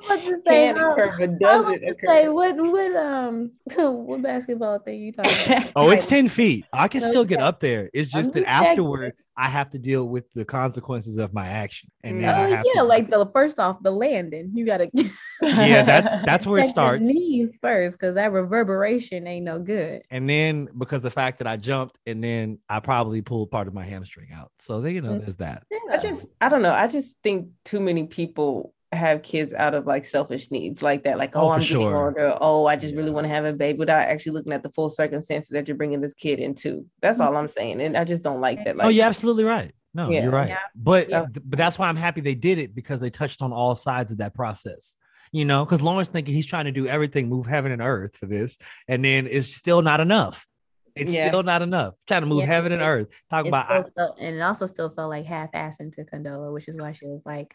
I 0.03 0.15
was 0.17 0.23
about 0.25 0.31
to 0.31 0.41
say, 0.47 0.67
Can 0.67 0.77
how- 0.77 0.93
occur, 0.93 1.17
but 1.19 1.39
does 1.39 1.65
was 1.67 1.75
it 1.77 1.83
about 1.83 1.97
say, 2.07 2.29
what 2.29 2.57
what 2.57 2.97
um 2.97 3.53
what 3.77 4.23
basketball 4.23 4.79
thing 4.81 5.01
you 5.01 5.13
talking 5.13 5.33
about? 5.53 5.73
Oh, 5.77 5.91
it's 5.91 6.07
10 6.07 6.29
feet. 6.29 6.65
I 6.73 6.89
can 6.89 7.01
still 7.01 7.25
get 7.25 7.41
up 7.41 7.61
there. 7.61 7.91
It's 7.95 8.15
I'm 8.15 8.21
just 8.23 8.33
that 8.33 8.41
just 8.41 8.51
checking. 8.51 8.69
afterward, 8.71 9.13
I 9.37 9.49
have 9.49 9.71
to 9.71 9.79
deal 9.79 10.05
with 10.09 10.31
the 10.33 10.45
consequences 10.45 11.17
of 11.19 11.33
my 11.35 11.49
action. 11.49 11.91
And 12.05 12.21
then 12.21 12.29
Oh, 12.35 12.43
I 12.43 12.49
have 12.49 12.65
yeah, 12.75 12.81
to, 12.83 12.87
like 12.87 13.11
the 13.11 13.29
first 13.33 13.59
off 13.59 13.83
the 13.83 13.91
landing, 13.91 14.53
you 14.55 14.65
gotta 14.67 14.91
yeah, 15.43 15.83
that's 15.83 16.21
that's 16.23 16.47
where 16.47 16.63
it 16.63 16.69
starts. 16.69 17.03
knees 17.09 17.51
first 17.63 17.99
because 17.99 18.15
that 18.17 18.31
reverberation 18.33 19.27
ain't 19.27 19.45
no 19.45 19.59
good. 19.59 20.03
And 20.11 20.29
then 20.29 20.69
because 20.77 21.01
the 21.03 21.11
fact 21.11 21.39
that 21.39 21.47
I 21.47 21.57
jumped 21.57 21.99
and 22.07 22.23
then 22.23 22.59
I 22.69 22.81
probably 22.81 23.23
pulled 23.23 23.51
part 23.51 23.69
of 23.69 23.75
my 23.75 23.85
hamstring 23.85 24.29
out. 24.35 24.51
So 24.59 24.81
there, 24.81 24.93
you 24.93 25.01
know, 25.01 25.15
Mm. 25.15 25.21
there's 25.21 25.37
that. 25.37 25.65
I 25.91 25.99
just, 25.99 26.27
I 26.41 26.49
don't 26.49 26.63
know. 26.63 26.73
I 26.73 26.89
just 26.89 27.19
think 27.23 27.49
too 27.65 27.79
many 27.81 28.07
people 28.07 28.74
have 28.95 29.23
kids 29.23 29.53
out 29.53 29.75
of 29.75 29.87
like 29.87 30.05
selfish 30.05 30.51
needs 30.51 30.83
like 30.83 31.03
that. 31.05 31.19
Like, 31.19 31.37
Oh, 31.37 31.43
oh, 31.43 31.51
I'm 31.51 31.61
getting 31.61 31.77
sure. 31.77 32.07
older. 32.07 32.37
Oh, 32.41 32.67
I 32.67 32.77
just 32.77 32.95
really 32.95 33.11
want 33.11 33.25
to 33.25 33.29
have 33.29 33.45
a 33.45 33.53
baby 33.53 33.79
without 33.79 34.09
actually 34.09 34.33
looking 34.33 34.53
at 34.53 34.63
the 34.63 34.71
full 34.71 34.91
circumstances 34.91 35.51
that 35.51 35.69
you're 35.69 35.77
bringing 35.77 36.01
this 36.01 36.15
kid 36.15 36.39
into. 36.39 36.87
That's 37.03 37.19
mm. 37.19 37.27
all 37.27 37.37
I'm 37.37 37.49
saying. 37.49 37.81
And 37.81 37.97
I 37.97 38.05
just 38.05 38.23
don't 38.23 38.41
like 38.41 38.65
that. 38.65 38.75
Oh, 38.75 38.79
like, 38.79 38.87
oh, 38.87 38.91
you're 38.91 39.07
absolutely 39.07 39.45
right. 39.45 39.73
No, 39.95 40.11
Yeah. 40.11 40.23
you're 40.23 40.33
right. 40.33 40.49
Yeah. 40.49 40.59
But 40.75 41.09
Yeah. 41.09 41.27
but 41.33 41.57
that's 41.57 41.79
why 41.79 41.89
I'm 41.89 41.97
happy 41.97 42.21
they 42.21 42.35
did 42.35 42.59
it 42.59 42.75
because 42.75 43.01
they 43.01 43.11
touched 43.11 43.43
on 43.43 43.53
all 43.53 43.77
sides 43.77 44.11
of 44.11 44.19
that 44.19 44.35
process. 44.35 44.97
You 45.33 45.45
know, 45.45 45.65
because 45.65 45.83
Lawrence 45.83 46.09
thinking 46.09 46.33
he's 46.35 46.47
trying 46.47 46.67
to 46.67 46.73
do 46.73 46.87
everything, 46.87 47.29
move 47.29 47.47
heaven 47.47 47.73
and 47.73 47.83
earth 47.83 48.17
for 48.17 48.27
this, 48.27 48.57
and 48.87 49.05
then 49.05 49.27
it's 49.29 49.55
still 49.55 49.83
not 49.83 50.01
enough. 50.01 50.47
It's 50.95 51.13
Yeah. 51.13 51.29
still 51.29 51.43
not 51.43 51.61
enough. 51.61 51.95
Trying 52.07 52.21
to 52.21 52.29
move 52.29 52.41
Yeah, 52.41 52.47
heaven 52.47 52.71
and 52.71 52.83
earth. 52.83 53.09
Talk 53.31 53.47
about 53.47 53.67
still 53.67 53.91
felt, 53.97 54.19
and 54.21 54.37
it 54.37 54.41
also 54.41 54.67
still 54.67 54.91
felt 54.91 55.11
like 55.11 55.25
half-assed 55.27 55.81
into 55.81 56.05
Condola, 56.05 56.53
which 56.53 56.69
is 56.69 56.77
why 56.77 56.93
she 56.93 57.07
was 57.07 57.27
like, 57.27 57.53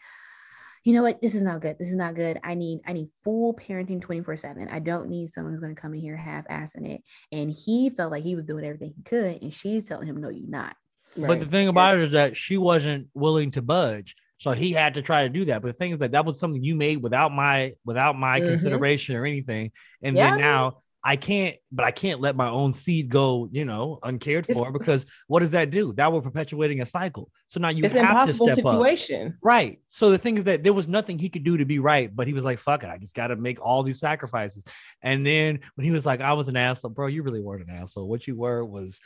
you 0.84 0.94
know 0.94 1.02
what, 1.02 1.20
this 1.20 1.34
is 1.34 1.42
not 1.42 1.60
good. 1.60 1.76
This 1.78 1.88
is 1.88 1.96
not 1.96 2.14
good. 2.14 2.40
I 2.42 2.54
need 2.54 2.80
I 2.86 2.92
need 2.92 3.08
full 3.22 3.54
parenting 3.54 4.00
24-7. 4.00 4.68
I 4.70 4.78
don't 4.78 5.08
need 5.08 5.28
someone 5.28 5.52
who's 5.52 5.60
gonna 5.60 5.74
come 5.74 5.94
in 5.94 6.00
here 6.00 6.16
half-assing 6.16 6.88
it. 6.88 7.02
And 7.32 7.50
he 7.50 7.90
felt 7.90 8.10
like 8.12 8.24
he 8.24 8.34
was 8.34 8.46
doing 8.46 8.64
everything 8.64 8.94
he 8.96 9.02
could, 9.02 9.42
and 9.42 9.52
she's 9.52 9.86
telling 9.86 10.06
him, 10.06 10.20
No, 10.20 10.30
you're 10.30 10.48
not. 10.48 10.76
But 11.16 11.40
the 11.40 11.46
thing 11.46 11.68
about 11.68 11.96
it 11.96 12.02
is 12.02 12.12
that 12.12 12.36
she 12.36 12.56
wasn't 12.56 13.08
willing 13.14 13.50
to 13.52 13.62
budge. 13.62 14.14
So 14.38 14.52
he 14.52 14.72
had 14.72 14.94
to 14.94 15.02
try 15.02 15.24
to 15.24 15.28
do 15.28 15.44
that. 15.46 15.60
But 15.60 15.68
the 15.68 15.74
thing 15.74 15.90
is 15.90 15.98
that 15.98 16.12
that 16.12 16.24
was 16.24 16.40
something 16.40 16.64
you 16.64 16.74
made 16.74 17.02
without 17.02 17.30
my 17.32 17.74
without 17.84 18.18
my 18.18 18.40
Mhm. 18.40 18.46
consideration 18.46 19.16
or 19.16 19.26
anything. 19.26 19.72
And 20.02 20.16
Yeah. 20.16 20.30
then 20.30 20.40
now 20.40 20.82
I 21.02 21.16
can't, 21.16 21.56
but 21.72 21.86
I 21.86 21.92
can't 21.92 22.20
let 22.20 22.36
my 22.36 22.48
own 22.48 22.74
seed 22.74 23.08
go, 23.08 23.48
you 23.50 23.64
know, 23.64 23.98
uncared 24.02 24.46
for 24.46 24.52
It's- 24.68 24.72
because 24.72 25.06
what 25.28 25.40
does 25.40 25.52
that 25.52 25.70
do? 25.70 25.94
That 25.94 26.12
will 26.12 26.20
perpetuating 26.20 26.82
a 26.82 26.86
cycle. 26.86 27.30
So 27.48 27.58
now 27.58 27.70
you 27.70 27.82
it's 27.84 27.94
an 27.94 28.04
have 28.04 28.26
to 28.26 28.32
impossible 28.32 28.48
step 28.48 28.66
up. 28.66 28.72
situation. 28.74 29.38
Right. 29.42 29.80
So 29.88 30.10
the 30.10 30.18
thing 30.18 30.36
is 30.36 30.44
that 30.44 30.62
there 30.62 30.74
was 30.74 30.88
nothing 30.88 31.18
he 31.18 31.30
could 31.30 31.42
do 31.42 31.56
to 31.56 31.64
be 31.64 31.78
right, 31.78 32.14
but 32.14 32.26
he 32.26 32.34
was 32.34 32.44
like, 32.44 32.58
fuck 32.58 32.82
it. 32.84 32.90
I 32.90 32.98
just 32.98 33.14
got 33.14 33.28
to 33.28 33.36
make 33.36 33.60
all 33.64 33.82
these 33.82 33.98
sacrifices. 33.98 34.62
And 35.02 35.24
then 35.24 35.60
when 35.74 35.86
he 35.86 35.90
was 35.90 36.04
like, 36.04 36.20
I 36.20 36.34
was 36.34 36.48
an 36.48 36.56
asshole, 36.56 36.90
bro, 36.90 37.06
you 37.06 37.22
really 37.22 37.40
weren't 37.40 37.68
an 37.68 37.74
asshole. 37.74 38.06
What 38.06 38.26
you 38.26 38.36
were 38.36 38.62
was 38.64 39.00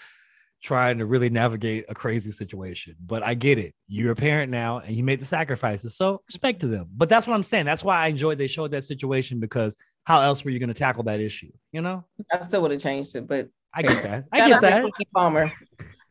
trying 0.64 0.98
to 0.98 1.06
really 1.06 1.30
navigate 1.30 1.84
a 1.88 1.94
crazy 1.94 2.30
situation. 2.32 2.96
But 3.04 3.22
I 3.22 3.34
get 3.34 3.58
it. 3.58 3.72
You're 3.86 4.12
a 4.12 4.16
parent 4.16 4.50
now 4.50 4.78
and 4.78 4.96
you 4.96 5.04
made 5.04 5.20
the 5.20 5.26
sacrifices. 5.26 5.94
So 5.96 6.22
respect 6.26 6.60
to 6.60 6.66
them. 6.66 6.88
But 6.96 7.08
that's 7.08 7.26
what 7.26 7.34
I'm 7.34 7.42
saying. 7.42 7.66
That's 7.66 7.84
why 7.84 7.98
I 7.98 8.08
enjoyed 8.08 8.38
they 8.38 8.46
showed 8.46 8.70
that 8.72 8.84
situation 8.84 9.38
because 9.40 9.76
how 10.04 10.20
else 10.20 10.44
were 10.44 10.50
you 10.50 10.58
going 10.58 10.68
to 10.68 10.74
tackle 10.74 11.02
that 11.04 11.20
issue? 11.20 11.50
You 11.72 11.82
know? 11.82 12.04
I 12.32 12.40
still 12.40 12.62
would 12.62 12.70
have 12.70 12.80
changed 12.80 13.16
it, 13.16 13.26
but 13.26 13.48
I 13.74 13.82
get 13.82 14.02
that. 14.02 14.24
I 14.32 14.48
get 14.48 14.60
that. 14.60 14.84
Keke 14.84 15.10
Palmer. 15.14 15.50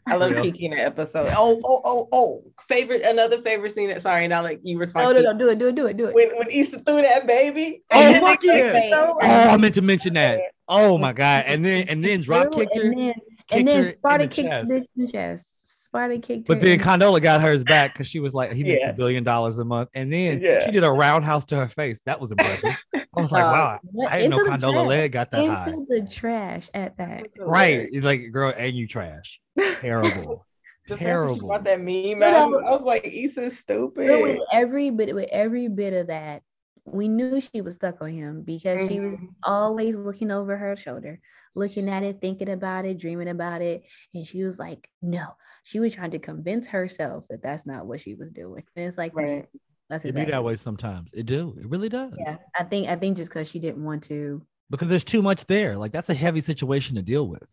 I 0.05 0.15
love 0.15 0.31
Real. 0.31 0.43
Keke 0.43 0.59
in 0.59 0.71
that 0.71 0.79
episode. 0.79 1.29
Oh, 1.37 1.61
oh, 1.63 1.81
oh, 1.85 2.07
oh. 2.11 2.43
Favorite, 2.67 3.03
another 3.05 3.37
favorite 3.41 3.71
scene. 3.71 3.97
Sorry, 4.01 4.27
now 4.27 4.41
like 4.41 4.59
you 4.63 4.75
No, 4.75 4.79
respond. 4.81 5.07
Oh, 5.07 5.21
no, 5.21 5.31
no, 5.31 5.37
do 5.37 5.47
it, 5.49 5.59
do 5.59 5.67
it, 5.67 5.75
do 5.75 5.85
it, 5.87 5.97
do 5.97 6.05
it. 6.07 6.13
When 6.13 6.29
when 6.37 6.47
Issa 6.51 6.79
threw 6.79 7.01
that 7.01 7.25
baby. 7.25 7.83
Oh, 7.91 8.13
fuck 8.19 8.41
they- 8.41 8.89
yeah. 8.89 8.95
Oh, 8.95 9.17
I 9.21 9.55
meant 9.57 9.75
to 9.75 9.81
mention 9.81 10.15
that. 10.15 10.41
Oh 10.67 10.97
my 10.97 11.13
god. 11.13 11.45
And 11.47 11.63
then 11.63 11.87
and 11.87 12.03
then 12.03 12.21
drop 12.21 12.51
kicked 12.51 12.75
her. 12.75 12.83
and 12.83 12.99
then, 12.99 13.13
kicked 13.47 13.51
and 13.51 13.67
her 13.69 13.73
then 13.75 13.85
in 13.85 13.91
Sparta 13.93 14.23
the 14.25 14.33
kicked 14.33 14.49
chest. 14.49 14.67
the 14.69 14.73
bitch 14.75 14.85
in 14.97 15.05
the 15.05 15.11
chest. 15.11 15.52
Sparta 15.93 16.17
kicked 16.17 16.47
her. 16.47 16.55
But 16.55 16.61
then 16.61 16.79
in- 16.79 16.79
Condola 16.79 17.21
got 17.21 17.39
hers 17.41 17.63
back 17.63 17.93
because 17.93 18.07
she 18.07 18.19
was 18.19 18.33
like, 18.33 18.51
he 18.51 18.63
makes 18.63 18.81
Yeah. 18.81 18.89
a 18.89 18.93
billion 18.93 19.23
dollars 19.23 19.59
a 19.59 19.63
month. 19.65 19.89
And 19.93 20.11
then 20.11 20.41
Yeah. 20.41 20.65
she 20.65 20.71
did 20.71 20.83
a 20.83 20.89
roundhouse 20.91 21.45
to 21.45 21.55
her 21.55 21.67
face. 21.69 22.01
That 22.07 22.19
was 22.19 22.31
impressive. 22.31 22.83
I 22.95 23.21
was 23.21 23.31
like, 23.31 23.43
Uh, 23.45 23.51
wow, 23.53 23.79
what- 23.83 24.11
I 24.11 24.17
didn't 24.19 24.31
know 24.31 24.39
into 24.39 24.51
the 24.51 24.57
Condola 24.57 24.73
trash. 24.73 24.87
leg 24.87 25.11
got 25.11 25.31
that 25.31 25.45
high. 25.47 25.69
into 25.69 25.85
the 25.87 26.07
trash 26.11 26.69
at 26.73 26.97
that. 26.97 27.27
Right. 27.37 27.87
It's 27.91 28.03
like, 28.05 28.31
girl, 28.31 28.51
and 28.57 28.75
you 28.75 28.87
trash. 28.87 29.39
Terrible. 29.79 30.45
The 30.85 30.97
fact 30.97 30.99
that 30.99 31.05
She 31.05 31.05
Terrible. 31.05 31.47
brought 31.47 31.63
that 31.63 31.79
meme 31.79 32.19
But, 32.19 32.33
out. 32.33 32.53
I 32.61 32.71
was 32.71 32.81
like, 32.81 33.05
Issa's 33.05 33.63
But 33.65 33.77
with 33.79 33.95
stupid. 33.95 34.39
every 34.51 34.89
bit 34.89 35.15
with 35.15 35.29
every 35.31 35.69
bit 35.69 35.93
of 35.93 36.07
that, 36.07 36.41
we 36.85 37.07
knew 37.07 37.39
she 37.41 37.61
was 37.61 37.75
stuck 37.75 38.01
on 38.01 38.11
him 38.11 38.43
because 38.43 38.85
she 38.85 38.99
was 38.99 39.21
Mhm. 39.21 39.29
always 39.43 39.95
looking 39.95 40.31
over 40.31 40.57
her 40.57 40.75
shoulder, 40.75 41.19
looking 41.55 41.89
at 41.89 42.03
it, 42.03 42.19
thinking 42.21 42.49
about 42.49 42.85
it, 42.85 42.97
dreaming 42.99 43.29
about 43.29 43.61
it, 43.61 43.83
and 44.13 44.25
she 44.27 44.43
was 44.43 44.59
like, 44.59 44.89
"No." 45.01 45.35
She 45.63 45.79
was 45.79 45.93
trying 45.95 46.11
to 46.11 46.19
convince 46.19 46.67
herself 46.67 47.27
that 47.29 47.41
that's 47.41 47.65
not 47.65 47.85
what 47.87 47.99
she 48.01 48.15
was 48.15 48.29
doing, 48.31 48.63
and 48.75 48.85
it's 48.85 48.97
like, 48.97 49.13
Right. 49.13 49.27
man, 49.27 49.47
that's 49.89 50.05
It 50.05 50.15
be 50.15 50.25
that 50.25 50.43
way 50.43 50.55
sometimes. 50.55 51.09
It 51.13 51.25
do. 51.25 51.55
It 51.59 51.67
really 51.69 51.89
does. 51.89 52.17
Yeah, 52.17 52.37
I 52.57 52.63
think 52.63 52.87
I 52.87 52.95
think 52.95 53.17
just 53.17 53.29
because 53.31 53.49
she 53.49 53.59
didn't 53.59 53.83
want 53.83 54.03
to. 54.03 54.45
Because 54.69 54.87
there's 54.89 55.03
too 55.03 55.21
much 55.21 55.45
there. 55.45 55.77
Like 55.77 55.91
that's 55.91 56.09
a 56.09 56.13
heavy 56.13 56.41
situation 56.41 56.95
to 56.95 57.01
deal 57.01 57.27
with. 57.27 57.43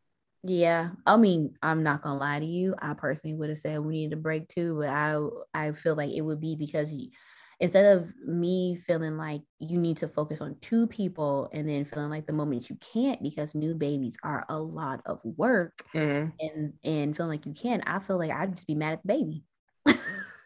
Yeah, 0.43 0.93
I 1.07 1.19
mean, 1.19 1.55
I'm 1.63 1.83
not 1.83 2.01
gonna 2.03 2.19
lie 2.19 2.41
to 2.41 2.47
you. 2.47 2.75
I 2.79 2.95
personally 2.95 3.37
would 3.37 3.51
have 3.51 3.59
said 3.59 3.81
we 3.81 3.93
needed 3.93 4.19
a 4.19 4.21
break 4.21 4.49
too, 4.49 4.77
but 4.79 4.89
I 4.89 5.19
I 5.53 5.73
feel 5.73 5.95
like 5.97 6.11
it 6.13 6.23
would 6.23 6.41
be 6.41 6.57
because 6.57 6.89
he, 6.89 7.13
instead 7.61 7.97
of 7.97 8.13
me 8.27 8.75
feeling 8.87 9.17
like 9.19 9.43
you 9.59 9.79
need 9.79 9.97
to 9.99 10.09
focus 10.09 10.41
on 10.41 10.57
two 10.63 10.87
people 10.87 11.49
and 11.53 11.69
then 11.69 11.85
feeling 11.85 12.09
like 12.11 12.27
the 12.27 12.33
moment 12.33 12.71
you 12.71 12.77
can't 12.81 13.23
because 13.23 13.55
new 13.55 13.75
babies 13.75 14.17
are 14.23 14.45
a 14.49 14.59
lot 14.59 15.01
of 15.07 15.21
work 15.37 15.85
Mhm. 15.95 16.33
and 16.41 16.73
and 16.85 17.17
feeling 17.17 17.31
like 17.31 17.47
you 17.47 17.53
can, 17.55 17.83
I 17.87 17.99
feel 17.99 18.19
like 18.19 18.31
I'd 18.31 18.55
just 18.55 18.67
be 18.67 18.75
mad 18.75 18.95
at 18.95 19.03
the 19.03 19.09
baby. 19.09 19.45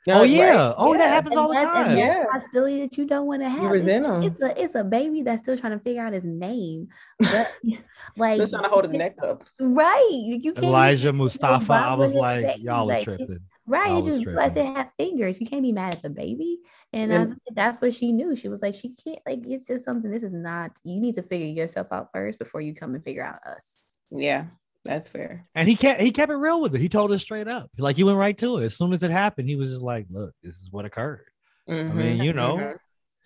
Oh 0.06 0.20
Right. 0.20 0.28
yeah. 0.28 0.74
Oh, 0.76 0.92
that 0.92 1.00
Yeah. 1.00 1.08
happens 1.14 1.34
all 1.34 1.48
the 1.48 1.56
And 1.56 1.66
that's- 1.66 1.76
and 1.86 1.88
time. 1.92 1.98
Yeah. 1.98 2.24
hostility 2.30 2.80
that 2.82 2.98
you 2.98 3.06
don't 3.06 3.26
want 3.26 3.40
to 3.40 3.48
have. 3.48 3.72
It's- 3.72 3.72
resent 3.72 4.04
him. 4.04 4.22
It's 4.22 4.42
a 4.42 4.62
it's 4.62 4.74
a 4.74 4.84
baby 4.84 5.22
that's 5.22 5.40
still 5.40 5.56
trying 5.56 5.72
to 5.72 5.82
figure 5.82 6.02
out 6.04 6.12
his 6.12 6.26
name, 6.26 6.88
but 7.18 7.50
like 8.18 8.36
Just 8.38 8.52
trying 8.52 8.64
to 8.64 8.68
hold 8.68 8.84
his 8.84 8.92
neck 8.92 9.14
up. 9.22 9.44
Right. 9.58 10.10
You 10.12 10.52
can't 10.52 10.66
Elijah 10.66 11.10
Mustafa. 11.10 11.72
I 11.72 11.94
was 11.94 12.12
like, 12.12 12.58
y'all 12.58 12.80
are 12.82 12.86
like, 12.86 13.04
tripping. 13.04 13.38
Right. 13.66 13.90
I 13.90 13.98
It 13.98 14.02
was 14.02 14.14
just 14.14 14.26
realized 14.26 14.54
tripping. 14.54 14.72
it 14.72 14.76
had 14.76 14.90
fingers. 14.98 15.40
You 15.40 15.46
can't 15.46 15.62
be 15.62 15.72
mad 15.72 15.94
at 15.94 16.02
the 16.02 16.10
baby. 16.10 16.58
And 16.92 17.12
And- 17.12 17.28
feel 17.30 17.54
that's 17.54 17.80
what 17.80 17.94
she 17.94 18.12
knew. 18.12 18.36
She 18.36 18.48
was 18.48 18.60
like, 18.62 18.74
she 18.74 18.90
can't, 18.90 19.18
like, 19.26 19.40
it's 19.46 19.64
just 19.66 19.84
something. 19.84 20.10
This 20.10 20.22
is 20.22 20.32
not, 20.34 20.72
you 20.84 21.00
need 21.00 21.14
to 21.14 21.22
figure 21.22 21.46
yourself 21.46 21.86
out 21.90 22.10
first 22.12 22.38
before 22.38 22.60
you 22.60 22.74
come 22.74 22.94
and 22.94 23.02
figure 23.02 23.24
out 23.24 23.42
us. 23.46 23.78
Yeah, 24.10 24.44
that's 24.84 25.08
fair. 25.08 25.46
And 25.54 25.66
he 25.68 25.76
kept 25.76 26.00
he 26.00 26.10
kept 26.12 26.30
it 26.30 26.36
real 26.36 26.60
with 26.60 26.74
it. 26.74 26.80
He 26.80 26.88
told 26.90 27.10
us 27.10 27.22
straight 27.22 27.48
up. 27.48 27.70
Like 27.78 27.96
he 27.96 28.04
went 28.04 28.18
right 28.18 28.36
to 28.38 28.58
it. 28.58 28.64
As 28.64 28.76
soon 28.76 28.92
as 28.92 29.02
it 29.02 29.10
happened, 29.10 29.48
he 29.48 29.56
was 29.56 29.70
just 29.70 29.82
like, 29.82 30.06
"Look, 30.10 30.34
this 30.42 30.56
is 30.60 30.70
what 30.70 30.84
occurred." 30.84 31.24
Mhm. 31.68 31.90
I 31.90 31.94
mean, 31.94 32.22
you 32.22 32.32
know, 32.34 32.56
Mhm. 32.58 32.76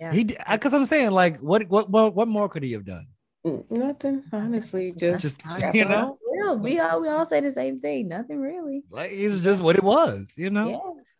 Yeah. 0.00 0.12
he 0.12 0.24
because 0.24 0.72
I'm 0.72 0.84
saying 0.84 1.10
like, 1.10 1.38
what 1.40 1.68
what 1.68 1.90
what 1.90 2.14
what 2.14 2.28
more 2.28 2.48
could 2.48 2.62
he 2.62 2.72
have 2.72 2.84
done? 2.84 3.08
Nothing, 3.70 4.22
honestly. 4.32 4.92
Just, 4.96 5.22
Just 5.22 5.40
you 5.74 5.84
know, 5.84 6.16
Yeah, 6.38 6.52
we 6.54 6.78
all 6.80 7.00
we 7.00 7.08
all 7.08 7.24
say 7.26 7.40
the 7.40 7.50
same 7.50 7.80
thing. 7.80 8.08
Nothing 8.08 8.40
really. 8.40 8.82
like 8.90 9.10
it's 9.12 9.40
just 9.40 9.62
what 9.62 9.76
it 9.76 9.84
was, 9.84 10.34
you 10.36 10.50
know. 10.50 10.68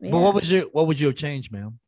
Yeah. 0.01 0.11
But 0.11 0.19
what 0.19 0.35
was 0.35 0.51
your 0.51 0.62
what 0.73 0.86
would 0.86 1.01
you 1.01 1.09
have 1.09 1.16
changed, 1.16 1.51
ma'am? 1.53 1.78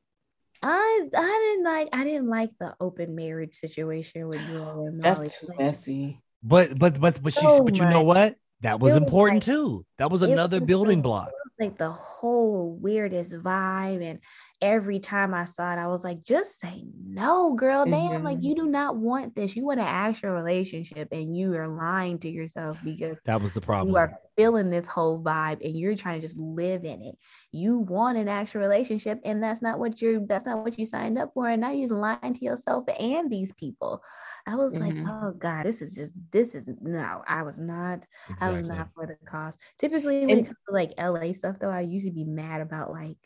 I 0.62 1.08
I 1.16 1.54
didn't 1.54 1.64
like 1.64 1.88
I 1.92 2.04
didn't 2.04 2.28
like 2.28 2.50
the 2.58 2.74
open 2.80 3.14
marriage 3.14 3.54
situation 3.56 4.28
with 4.28 4.40
Joel 4.48 4.86
and 4.86 4.98
Molly. 5.00 5.00
That's 5.00 5.40
too 5.40 5.48
messy. 5.58 6.20
But 6.42 6.78
but 6.78 7.00
but 7.00 7.22
but 7.22 7.32
she's 7.32 7.42
So 7.42 7.48
oh 7.60 7.64
but 7.64 7.76
you 7.78 7.84
know 7.86 8.02
what? 8.02 8.36
That 8.62 8.78
was 8.80 8.94
was 8.94 9.02
important 9.02 9.46
like- 9.46 9.56
too. 9.56 9.86
That 9.98 10.10
was 10.10 10.22
another 10.22 10.58
was 10.60 10.66
building 10.66 10.98
so- 10.98 11.02
block. 11.02 11.30
Like 11.60 11.76
the 11.78 11.90
whole 11.90 12.74
weirdest 12.80 13.32
vibe 13.34 14.02
and 14.02 14.18
every 14.62 14.98
time 14.98 15.34
i 15.34 15.44
saw 15.44 15.72
it 15.72 15.78
i 15.78 15.86
was 15.86 16.02
like 16.04 16.22
just 16.24 16.58
say 16.58 16.82
no 17.06 17.54
girl 17.54 17.84
damn 17.84 18.24
like 18.24 18.38
Mhm. 18.38 18.42
you 18.42 18.54
do 18.54 18.66
not 18.66 18.96
want 18.96 19.34
this 19.34 19.54
you 19.54 19.64
want 19.64 19.80
an 19.80 19.86
actual 19.86 20.30
relationship 20.30 21.08
and 21.12 21.36
you 21.36 21.54
are 21.54 21.68
lying 21.68 22.18
to 22.20 22.28
yourself 22.30 22.78
because 22.84 23.16
That 23.24 23.40
was 23.42 23.52
the 23.52 23.60
problem. 23.60 23.90
you 23.92 23.98
are 23.98 24.18
feeling 24.36 24.70
this 24.70 24.86
whole 24.88 25.22
vibe 25.22 25.64
and 25.64 25.78
you're 25.78 25.96
trying 25.96 26.20
to 26.20 26.26
just 26.26 26.38
live 26.38 26.84
in 26.84 27.02
it 27.02 27.14
you 27.52 27.78
want 27.78 28.16
an 28.16 28.28
actual 28.28 28.60
relationship 28.60 29.18
and 29.24 29.42
that's 29.42 29.60
not 29.60 29.78
what 29.78 30.00
you're 30.00 30.20
that's 30.26 30.46
not 30.46 30.62
what 30.64 30.78
you 30.78 30.86
signed 30.86 31.18
up 31.18 31.30
for 31.34 31.48
and 31.48 31.60
now 31.60 31.70
you're 31.70 31.88
lying 31.88 32.32
to 32.34 32.44
yourself 32.44 32.84
and 32.98 33.30
these 33.30 33.52
people 33.52 34.02
i 34.46 34.54
was 34.56 34.78
like 34.78 34.94
Mhm. 34.94 35.06
oh 35.08 35.32
god 35.32 35.66
this 35.66 35.82
is 35.82 35.94
just 35.94 36.12
this 36.30 36.54
is 36.54 36.68
no 36.80 37.22
i 37.26 37.42
was 37.42 37.58
not 37.58 38.06
I 38.40 38.50
was 38.50 38.62
not 38.66 38.88
for 38.94 39.06
the 39.06 39.16
cost. 39.26 39.58
Typically, 39.78 40.20
when 40.20 40.30
And- 40.30 40.40
it 40.40 40.44
comes 40.46 40.56
to 40.68 40.74
like 40.74 40.92
LA 40.98 41.32
stuff, 41.32 41.58
though, 41.58 41.70
I 41.70 41.80
usually 41.82 42.12
be 42.12 42.24
mad 42.24 42.60
about 42.60 42.90
like 42.92 43.16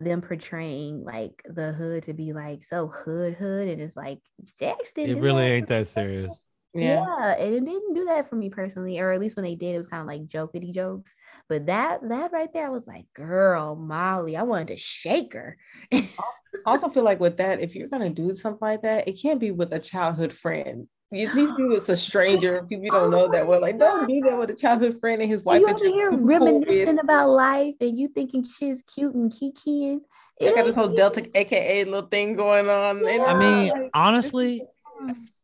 them 0.00 0.20
portraying 0.20 1.02
like 1.04 1.42
the 1.48 1.72
hood 1.72 2.04
to 2.04 2.12
be 2.12 2.32
like 2.32 2.64
so 2.64 2.86
hood 2.88 3.34
hood, 3.34 3.68
and 3.68 3.80
it's 3.80 3.96
like 3.96 4.20
actually 4.62 5.04
It 5.04 5.18
really 5.20 5.44
ain't 5.44 5.68
that 5.68 5.88
serious. 5.88 6.30
Yeah. 6.74 7.04
Yeah, 7.06 7.34
and 7.38 7.54
it 7.54 7.64
didn't 7.64 7.94
do 7.94 8.04
that 8.06 8.28
for 8.28 8.36
me 8.36 8.50
personally, 8.50 8.98
or 8.98 9.10
at 9.10 9.20
least 9.20 9.36
when 9.36 9.44
they 9.44 9.54
did, 9.54 9.74
it 9.74 9.78
was 9.78 9.86
kind 9.86 10.02
of 10.02 10.06
like 10.06 10.26
jokety 10.26 10.72
jokes. 10.72 11.14
But 11.48 11.66
that 11.66 12.06
that 12.08 12.32
right 12.32 12.52
there, 12.52 12.66
I 12.66 12.70
was 12.70 12.86
like, 12.86 13.06
girl, 13.14 13.74
Molly, 13.74 14.36
I 14.36 14.42
wanted 14.42 14.68
to 14.68 14.76
shake 14.76 15.32
her. 15.32 15.56
I 15.92 16.08
also 16.66 16.88
feel 16.88 17.04
like 17.04 17.20
with 17.20 17.38
that, 17.38 17.60
if 17.60 17.74
you're 17.74 17.88
gonna 17.88 18.10
do 18.10 18.34
something 18.34 18.58
like 18.60 18.82
that, 18.82 19.08
it 19.08 19.18
can't 19.20 19.40
be 19.40 19.50
with 19.50 19.72
a 19.72 19.78
childhood 19.78 20.32
friend. 20.32 20.88
It 21.10 21.34
needs 21.34 21.50
to 21.50 21.56
be 21.56 21.64
with 21.64 21.88
a 21.88 21.96
stranger, 21.96 22.62
people 22.68 22.84
you 22.84 22.90
don't 22.90 23.10
know 23.10 23.30
that 23.32 23.46
well. 23.46 23.62
Like, 23.62 23.76
oh 23.76 23.78
don't 23.78 24.06
do 24.06 24.20
that 24.26 24.38
with 24.38 24.50
a 24.50 24.54
childhood 24.54 25.00
friend 25.00 25.22
and 25.22 25.30
his 25.30 25.42
wife. 25.44 25.60
you 25.60 25.68
over 25.68 25.84
here 25.86 26.10
super 26.10 26.38
cool 26.38 26.56
with. 26.58 26.68
reminiscing 26.68 26.98
about 26.98 27.30
life, 27.30 27.74
and 27.80 27.98
you 27.98 28.08
thinking 28.08 28.44
she's 28.44 28.82
cute 28.82 29.14
and 29.14 29.32
kikiing. 29.32 30.00
They 30.38 30.54
got 30.54 30.66
this 30.66 30.76
whole 30.76 30.88
Delta, 30.88 31.26
aka 31.34 31.84
little 31.84 32.08
thing 32.08 32.36
going 32.36 32.68
on. 32.68 33.08
and 33.08 33.22
I 33.22 33.34
mean, 33.38 33.90
honestly, 33.94 34.62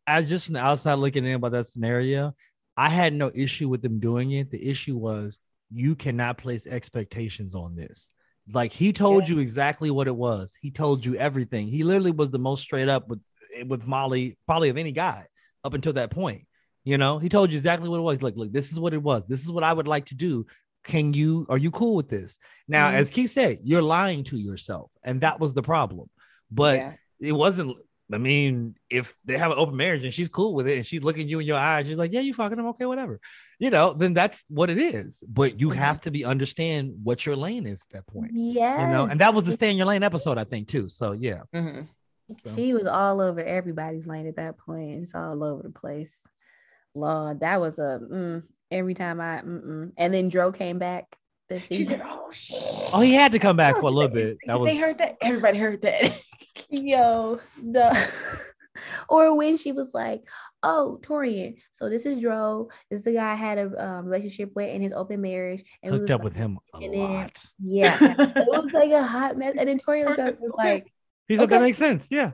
as 0.07 0.29
just 0.29 0.47
from 0.47 0.55
the 0.55 0.61
outside 0.61 0.95
looking 0.95 1.25
in 1.25 1.35
about 1.35 1.53
that 1.53 1.67
scenario, 1.67 2.35
I 2.77 2.89
had 2.91 3.15
no 3.15 3.31
issue 3.35 3.69
with 3.69 3.83
them 3.83 4.01
doing 4.01 4.33
it. 4.33 4.51
The 4.51 4.69
issue 4.69 4.97
was 4.97 5.39
you 5.71 5.95
cannot 5.95 6.39
place 6.39 6.67
expectations 6.67 7.55
on 7.55 7.75
this. 7.77 8.11
Like 8.53 8.73
he 8.73 8.93
told 8.93 9.27
you 9.29 9.39
exactly 9.39 9.91
what 9.91 10.07
it 10.07 10.15
was. 10.17 10.57
He 10.61 10.71
told 10.71 11.05
you 11.05 11.17
everything. 11.17 11.69
He 11.69 11.83
literally 11.83 12.11
was 12.11 12.31
the 12.31 12.39
most 12.39 12.63
straight 12.63 12.89
up 12.89 13.09
with 13.09 13.21
with 13.67 13.87
Molly, 13.87 14.37
probably 14.47 14.69
of 14.69 14.77
any 14.77 14.93
guy 14.93 15.27
up 15.63 15.75
until 15.75 15.95
that 15.95 16.11
point. 16.11 16.47
You 16.85 16.99
know, 16.99 17.19
he 17.19 17.31
told 17.31 17.51
you 17.51 17.57
exactly 17.57 17.89
what 17.89 17.99
it 17.99 18.03
was. 18.03 18.23
Like, 18.23 18.37
look, 18.37 18.53
this 18.53 18.71
is 18.71 18.79
what 18.79 18.93
it 18.93 19.03
was. 19.03 19.23
This 19.27 19.43
is 19.43 19.51
what 19.51 19.65
I 19.65 19.73
would 19.73 19.89
like 19.89 20.07
to 20.07 20.15
do. 20.15 20.45
Can 20.85 21.15
you? 21.15 21.47
Are 21.49 21.57
you 21.57 21.71
cool 21.71 21.95
with 21.97 22.11
this? 22.11 22.39
Now, 22.69 22.91
Mhm. 22.91 22.95
as 22.95 23.11
Keith 23.11 23.31
said, 23.31 23.61
you're 23.63 23.81
lying 23.81 24.25
to 24.25 24.37
yourself, 24.37 24.91
and 25.03 25.23
that 25.23 25.41
was 25.41 25.55
the 25.55 25.63
problem. 25.63 26.11
But 26.51 26.79
yeah. 26.79 26.93
it 27.21 27.33
wasn't. 27.33 27.79
I 28.13 28.19
mean, 28.19 28.75
if 28.91 29.15
they 29.25 29.39
have 29.39 29.51
an 29.51 29.59
open 29.59 29.77
marriage 29.77 30.05
and 30.05 30.13
she's 30.13 30.29
cool 30.29 30.55
with 30.55 30.69
it 30.69 30.77
and 30.77 30.87
she's 30.87 31.03
looking 31.03 31.27
you 31.29 31.39
in 31.41 31.47
your 31.47 31.57
eyes, 31.59 31.87
she's 31.87 31.97
like, 31.97 32.13
Yeah, 32.13 32.21
you 32.21 32.35
fucking 32.35 32.59
him, 32.59 32.67
okay, 32.67 32.85
whatever. 32.87 33.19
You 33.59 33.71
know, 33.71 33.95
then 33.95 34.13
that's 34.13 34.45
what 34.51 34.69
it 34.69 34.79
is. 34.79 35.25
But 35.27 35.59
you 35.59 35.71
Mhm. 35.71 35.77
have 35.77 36.01
to 36.03 36.11
be 36.11 36.25
understand 36.25 36.93
what 37.03 37.25
your 37.25 37.35
lane 37.37 37.67
is 37.67 37.81
at 37.81 37.89
that 37.95 38.07
point. 38.07 38.33
Yeah, 38.35 38.87
You 38.87 38.93
know, 38.93 39.07
and 39.07 39.21
that 39.21 39.33
was 39.33 39.45
the 39.45 39.53
stay 39.53 39.71
in 39.71 39.77
your 39.77 39.87
lane 39.87 40.03
episode, 40.03 40.37
I 40.39 40.45
think, 40.45 40.69
too. 40.69 40.89
So 40.89 41.13
yeah. 41.13 41.43
Mhm. 41.55 41.89
So- 42.45 42.55
She 42.55 42.75
was 42.75 42.87
all 42.87 43.21
over 43.21 43.41
everybody's 43.41 44.07
lane 44.07 44.27
at 44.27 44.37
that 44.37 44.59
point. 44.59 45.03
It's 45.03 45.15
all 45.15 45.43
over 45.43 45.63
the 45.63 45.71
place. 45.71 46.27
Lord, 46.95 47.41
that 47.41 47.61
was 47.61 47.79
a 47.79 48.01
mm, 48.03 48.43
every 48.71 48.95
time 48.95 49.21
I 49.21 49.41
mm-mm. 49.41 49.93
and 49.97 50.15
then 50.15 50.29
Dro 50.29 50.53
came 50.53 50.79
back 50.79 51.17
this 51.49 51.63
She 51.67 51.77
season. 51.77 52.01
said, 52.01 52.09
"Oh 52.11 52.29
shit." 52.33 52.59
Oh, 52.93 53.01
he 53.01 53.13
had 53.15 53.33
to 53.33 53.39
come 53.39 53.57
back 53.57 53.77
Oh, 53.77 53.81
for 53.81 53.87
a 53.87 53.91
little 53.91 54.15
shit. 54.17 54.39
bit. 54.39 54.39
That 54.47 54.59
was 54.61 54.71
They 54.71 54.77
heard 54.77 54.99
that. 54.99 55.17
Everybody 55.23 55.59
heard 55.59 55.83
that. 55.83 56.21
Yo, 56.71 57.41
the 57.63 58.45
or 59.09 59.37
when 59.37 59.57
she 59.57 59.73
was 59.73 59.93
like, 59.95 60.23
"Oh, 60.63 60.99
Taurean, 61.03 61.57
so 61.73 61.89
this 61.89 62.07
is 62.07 62.21
Dro. 62.21 62.69
This 62.91 63.01
is 63.01 63.05
the 63.05 63.13
guy 63.15 63.33
I 63.33 63.35
had 63.35 63.59
a 63.59 63.85
um, 63.89 64.05
relationship 64.07 64.53
with 64.55 64.69
in 64.69 64.81
his 64.83 64.93
open 64.93 65.21
marriage, 65.21 65.65
and 65.83 65.93
we 65.93 65.99
hooked 65.99 66.11
up 66.11 66.21
like- 66.21 66.25
with 66.25 66.37
him 66.37 66.59
a 66.75 66.79
and 66.79 66.95
then- 66.95 67.01
lot. 67.01 67.45
yeah, 67.59 67.97
it 68.01 68.47
was 68.49 68.73
like 68.73 68.91
a 68.91 69.03
hot 69.03 69.37
mess." 69.37 69.55
And 69.59 69.69
then 69.69 69.79
Taurean 69.81 70.07
looked 70.07 70.21
up 70.21 70.35
and 70.35 70.41
was 70.41 70.53
like, 70.57 70.93
He 71.29 71.37
said 71.37 71.49
that 71.51 71.61
makes 71.61 71.79
sense. 71.79 72.09
Yeah. 72.11 72.33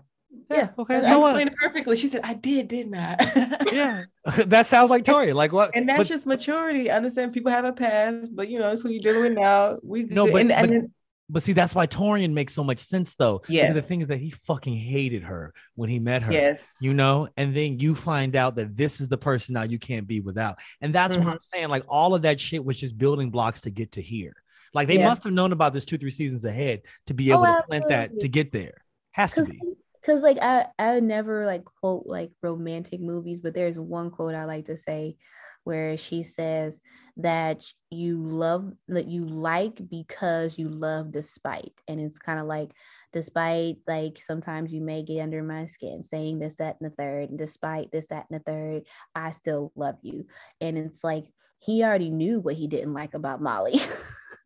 Yeah. 0.51 0.70
Okay. 0.78 0.97
I 0.97 1.02
So 1.02 1.19
what? 1.20 1.31
explained 1.31 1.51
it 1.51 1.57
perfectly. 1.57 1.97
She 1.97 2.09
said, 2.09 2.20
I 2.24 2.35
did, 2.35 2.69
didn't 2.69 2.94
I? 2.94 3.16
Yeah. 3.73 4.05
that 4.47 4.66
sounds 4.66 4.90
like 4.90 5.05
Tori. 5.05 5.32
Like 5.32 5.52
what? 5.52 5.70
And 5.74 5.89
that's 5.89 5.98
but- 5.98 6.07
just 6.09 6.27
maturity. 6.27 6.90
I 6.90 6.97
understand 6.97 7.32
people 7.32 7.51
have 7.52 7.65
a 7.65 7.73
past, 7.73 8.35
but 8.35 8.48
you 8.48 8.59
know, 8.59 8.70
it's 8.73 8.82
who 8.82 8.90
you're 8.90 9.01
dealing 9.02 9.23
with 9.23 9.32
now. 9.35 9.78
We 9.82 10.05
No, 10.05 10.27
but- 10.31 10.40
and, 10.43 10.51
and 10.52 10.66
but- 10.69 10.73
then- 10.73 10.93
But 11.32 11.43
see, 11.44 11.52
that's 11.52 11.74
why 11.77 11.86
Taurean 11.86 12.32
makes 12.32 12.52
so 12.55 12.65
much 12.65 12.81
sense 12.81 13.15
though. 13.15 13.43
Because 13.47 13.74
the 13.74 13.82
thing 13.82 14.01
is 14.01 14.09
that 14.09 14.19
he 14.19 14.31
fucking 14.31 14.77
hated 14.77 15.23
her 15.23 15.55
when 15.77 15.89
he 15.89 16.01
met 16.01 16.23
her. 16.23 16.32
yes, 16.32 16.74
You 16.81 16.93
know, 16.94 17.28
and 17.36 17.55
then 17.55 17.78
you 17.78 17.94
find 17.94 18.35
out 18.35 18.57
that 18.57 18.77
this 18.77 19.01
is 19.01 19.09
the 19.09 19.19
person 19.19 19.55
now 19.55 19.62
you 19.62 19.78
can't 19.78 20.09
be 20.09 20.19
without. 20.20 20.59
And 20.81 20.93
that's 20.93 21.16
what 21.16 21.27
Mhm. 21.27 21.32
I'm 21.32 21.40
saying. 21.40 21.69
Like 21.69 21.85
all 21.89 22.15
of 22.16 22.23
that 22.23 22.40
shit 22.40 22.65
was 22.65 22.78
just 22.81 22.98
building 22.98 23.31
blocks 23.31 23.61
to 23.62 23.70
get 23.70 23.93
to 23.93 24.02
here. 24.02 24.35
Like 24.74 24.89
they 24.89 24.98
Yeah. 24.98 25.09
must 25.09 25.23
have 25.24 25.32
known 25.32 25.52
about 25.52 25.73
this 25.73 25.85
two, 25.85 25.98
three 25.98 26.11
seasons 26.11 26.44
ahead 26.44 26.82
to 27.07 27.15
be 27.15 27.32
Oh, 27.32 27.36
able 27.44 27.47
to 27.57 27.62
plant 27.69 27.89
that 27.89 28.19
to 28.20 28.28
get 28.28 28.51
there. 28.52 28.85
Has 29.12 29.32
to 29.35 29.44
be. 29.44 29.59
Cause 30.05 30.22
like 30.22 30.39
I, 30.40 30.66
I 30.78 31.01
never 31.01 31.47
like 31.47 31.64
quote 31.64 32.06
like 32.06 32.32
romantic 32.43 33.01
movies, 33.01 33.40
but 33.40 33.55
there's 33.55 33.78
one 33.78 34.10
quote 34.10 34.35
I 34.35 34.44
like 34.44 34.66
to 34.66 34.77
say 34.77 35.16
where 35.64 35.97
she 35.97 36.22
says 36.22 36.81
that 37.18 37.62
you 37.90 38.16
love 38.22 38.72
that 38.89 39.06
you 39.09 39.22
like 39.24 39.89
because 39.89 40.59
you 40.59 40.68
love 40.68 41.12
despite. 41.12 41.81
And 41.86 42.01
it's 42.01 42.18
kind 42.18 42.40
of 42.40 42.47
like 42.47 42.72
despite 43.12 43.77
like 43.86 44.18
sometimes 44.22 44.72
you 44.72 44.81
may 44.81 45.02
get 45.02 45.20
under 45.22 45.43
my 45.43 45.66
skin 45.66 46.02
saying 46.02 46.39
this, 46.39 46.56
that, 46.56 46.78
and 46.81 46.90
the 46.90 46.94
third, 46.94 47.31
and 47.31 47.39
despite 47.39 47.90
this, 47.93 48.09
that, 48.09 48.27
and 48.31 48.40
the 48.40 48.44
third, 48.44 48.86
I 49.14 49.32
still 49.32 49.72
love 49.77 49.97
you. 50.02 50.27
And 50.60 50.78
it's 50.78 51.05
like 51.05 51.27
he 51.59 51.85
already 51.85 52.10
knew 52.10 52.40
what 52.40 52.55
he 52.55 52.66
didn't 52.66 52.94
like 52.94 53.14
about 53.14 53.43
Molly. 53.43 53.78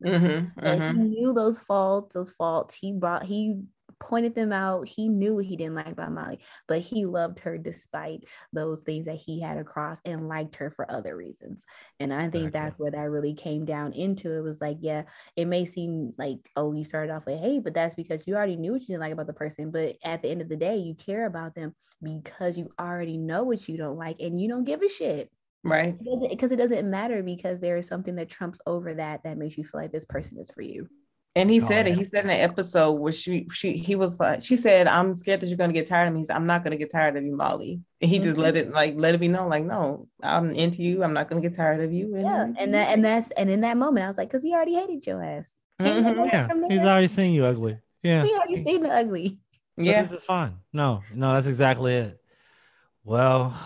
Mhm, 0.01 0.53
Like, 0.57 0.83
mhm. 0.83 0.91
he 0.91 0.99
knew 0.99 1.33
those 1.33 1.61
faults, 1.61 2.15
those 2.15 2.31
faults. 2.33 2.75
He 2.75 2.93
brought 2.93 3.25
he 3.25 3.63
pointed 4.05 4.35
them 4.35 4.53
out. 4.53 4.87
He 4.87 5.09
knew 5.09 5.35
what 5.35 5.47
he 5.47 5.57
didn't 5.57 5.75
like 5.75 5.89
about 5.89 6.13
Molly, 6.13 6.41
but 6.69 6.81
he 6.81 7.07
loved 7.07 7.39
her 7.41 7.57
despite 7.57 8.29
those 8.53 8.83
things 8.83 9.07
that 9.07 9.17
he 9.17 9.41
had 9.41 9.57
across 9.57 10.01
and 10.05 10.29
liked 10.29 10.57
her 10.57 10.71
for 10.71 10.91
other 10.91 11.17
reasons. 11.17 11.65
And 11.99 12.13
I 12.13 12.29
think 12.29 12.49
Exactly. 12.49 12.51
that's 12.53 12.79
where 12.79 12.91
that 12.91 13.11
really 13.11 13.35
came 13.35 13.65
down 13.65 13.93
into. 13.95 14.37
It 14.37 14.43
was 14.43 14.61
like, 14.61 14.77
yeah, 14.81 15.05
it 15.37 15.47
may 15.47 15.65
seem 15.65 16.13
like, 16.19 16.51
oh, 16.55 16.73
you 16.73 16.85
started 16.85 17.13
off 17.13 17.27
with 17.27 17.41
hey, 17.41 17.59
but 17.59 17.75
that's 17.75 17.95
because 17.95 18.27
you 18.27 18.37
already 18.37 18.57
knew 18.57 18.73
what 18.73 18.83
you 18.83 18.89
didn't 18.89 19.01
like 19.01 19.13
about 19.13 19.27
the 19.27 19.33
person. 19.33 19.71
But 19.71 19.97
at 20.05 20.23
the 20.23 20.31
end 20.31 20.43
of 20.43 20.49
the 20.49 20.57
day, 20.57 20.77
you 20.77 20.95
care 20.95 21.27
about 21.27 21.55
them 21.55 21.75
because 22.03 22.59
you 22.59 22.71
already 22.79 23.17
know 23.17 23.45
what 23.45 23.67
you 23.69 23.79
don't 23.79 23.97
like 23.97 24.21
and 24.21 24.41
you 24.41 24.49
don't 24.49 24.65
give 24.65 24.83
a 24.83 24.89
shit 24.89 25.31
right. 25.63 25.99
because 26.29 26.53
it 26.53 26.57
doesn't 26.57 26.91
matter 26.91 27.23
because 27.23 27.61
there 27.61 27.79
is 27.79 27.87
something 27.87 28.17
that 28.17 28.29
trumps 28.29 28.61
over 28.67 28.95
that 28.95 29.23
that 29.25 29.39
makes 29.39 29.57
you 29.57 29.65
feel 29.65 29.81
like 29.81 29.93
this 29.93 30.05
person 30.05 30.39
is 30.39 30.51
for 30.51 30.63
you. 30.63 30.89
And 31.37 31.51
he 31.51 31.61
Oh, 31.61 31.67
said 31.67 31.89
it. 31.89 31.95
He 31.99 32.05
said 32.05 32.25
in 32.25 32.31
an 32.31 32.39
episode 32.39 32.93
where 32.93 33.13
she 33.13 33.47
she 33.53 33.73
he 33.77 33.97
was 33.97 34.21
like, 34.21 34.41
she 34.41 34.55
said, 34.57 34.87
I'm 34.87 35.17
scared 35.17 35.41
that 35.41 35.47
you're 35.49 35.57
gonna 35.57 35.73
get 35.73 35.87
tired 35.89 36.07
of 36.07 36.15
me. 36.15 36.21
He 36.21 36.25
said, 36.27 36.37
I'm 36.37 36.47
not 36.47 36.63
gonna 36.63 36.77
get 36.77 36.93
tired 36.93 37.17
of 37.17 37.25
you, 37.25 37.37
Molly. 37.37 37.81
And 38.01 38.09
he 38.11 38.21
just 38.21 38.37
Mhm. 38.37 38.43
let 38.43 38.57
it 38.57 38.71
like 38.71 38.95
let 38.97 39.15
it 39.17 39.19
be 39.19 39.27
known, 39.29 39.49
like, 39.49 39.65
no, 39.65 40.07
I'm 40.23 40.51
into 40.53 40.83
you. 40.83 41.03
I'm 41.03 41.13
not 41.13 41.29
gonna 41.29 41.41
get 41.41 41.55
tired 41.55 41.81
of 41.81 41.93
you. 41.93 42.17
Yeah, 42.17 42.47
and 42.57 42.73
that 42.75 42.91
and 42.93 43.05
that's 43.05 43.33
and 43.33 43.51
in 43.51 43.63
that 43.63 43.77
moment, 43.77 44.05
I 44.05 44.07
was 44.09 44.17
like, 44.17 44.29
because 44.29 44.45
he 44.45 44.53
already 44.55 44.75
hated 44.75 45.05
your 45.07 45.23
ass. 45.25 45.57
Can't 45.81 46.07
Mhm. 46.07 46.27
Yeah. 46.33 46.49
He's 46.69 46.85
already 46.85 47.09
seen 47.09 47.33
you 47.33 47.45
ugly. 47.47 47.79
Yeah. 48.03 48.23
He 48.23 48.33
already 48.33 48.63
seen 48.63 48.83
the 48.83 48.91
ugly. 48.91 49.39
But 49.77 49.87
yeah. 49.87 50.03
This 50.03 50.13
is 50.13 50.23
fine. 50.23 50.59
No, 50.73 51.03
no, 51.13 51.33
that's 51.35 51.49
exactly 51.49 51.95
it. 51.95 52.21
Well, 53.03 53.59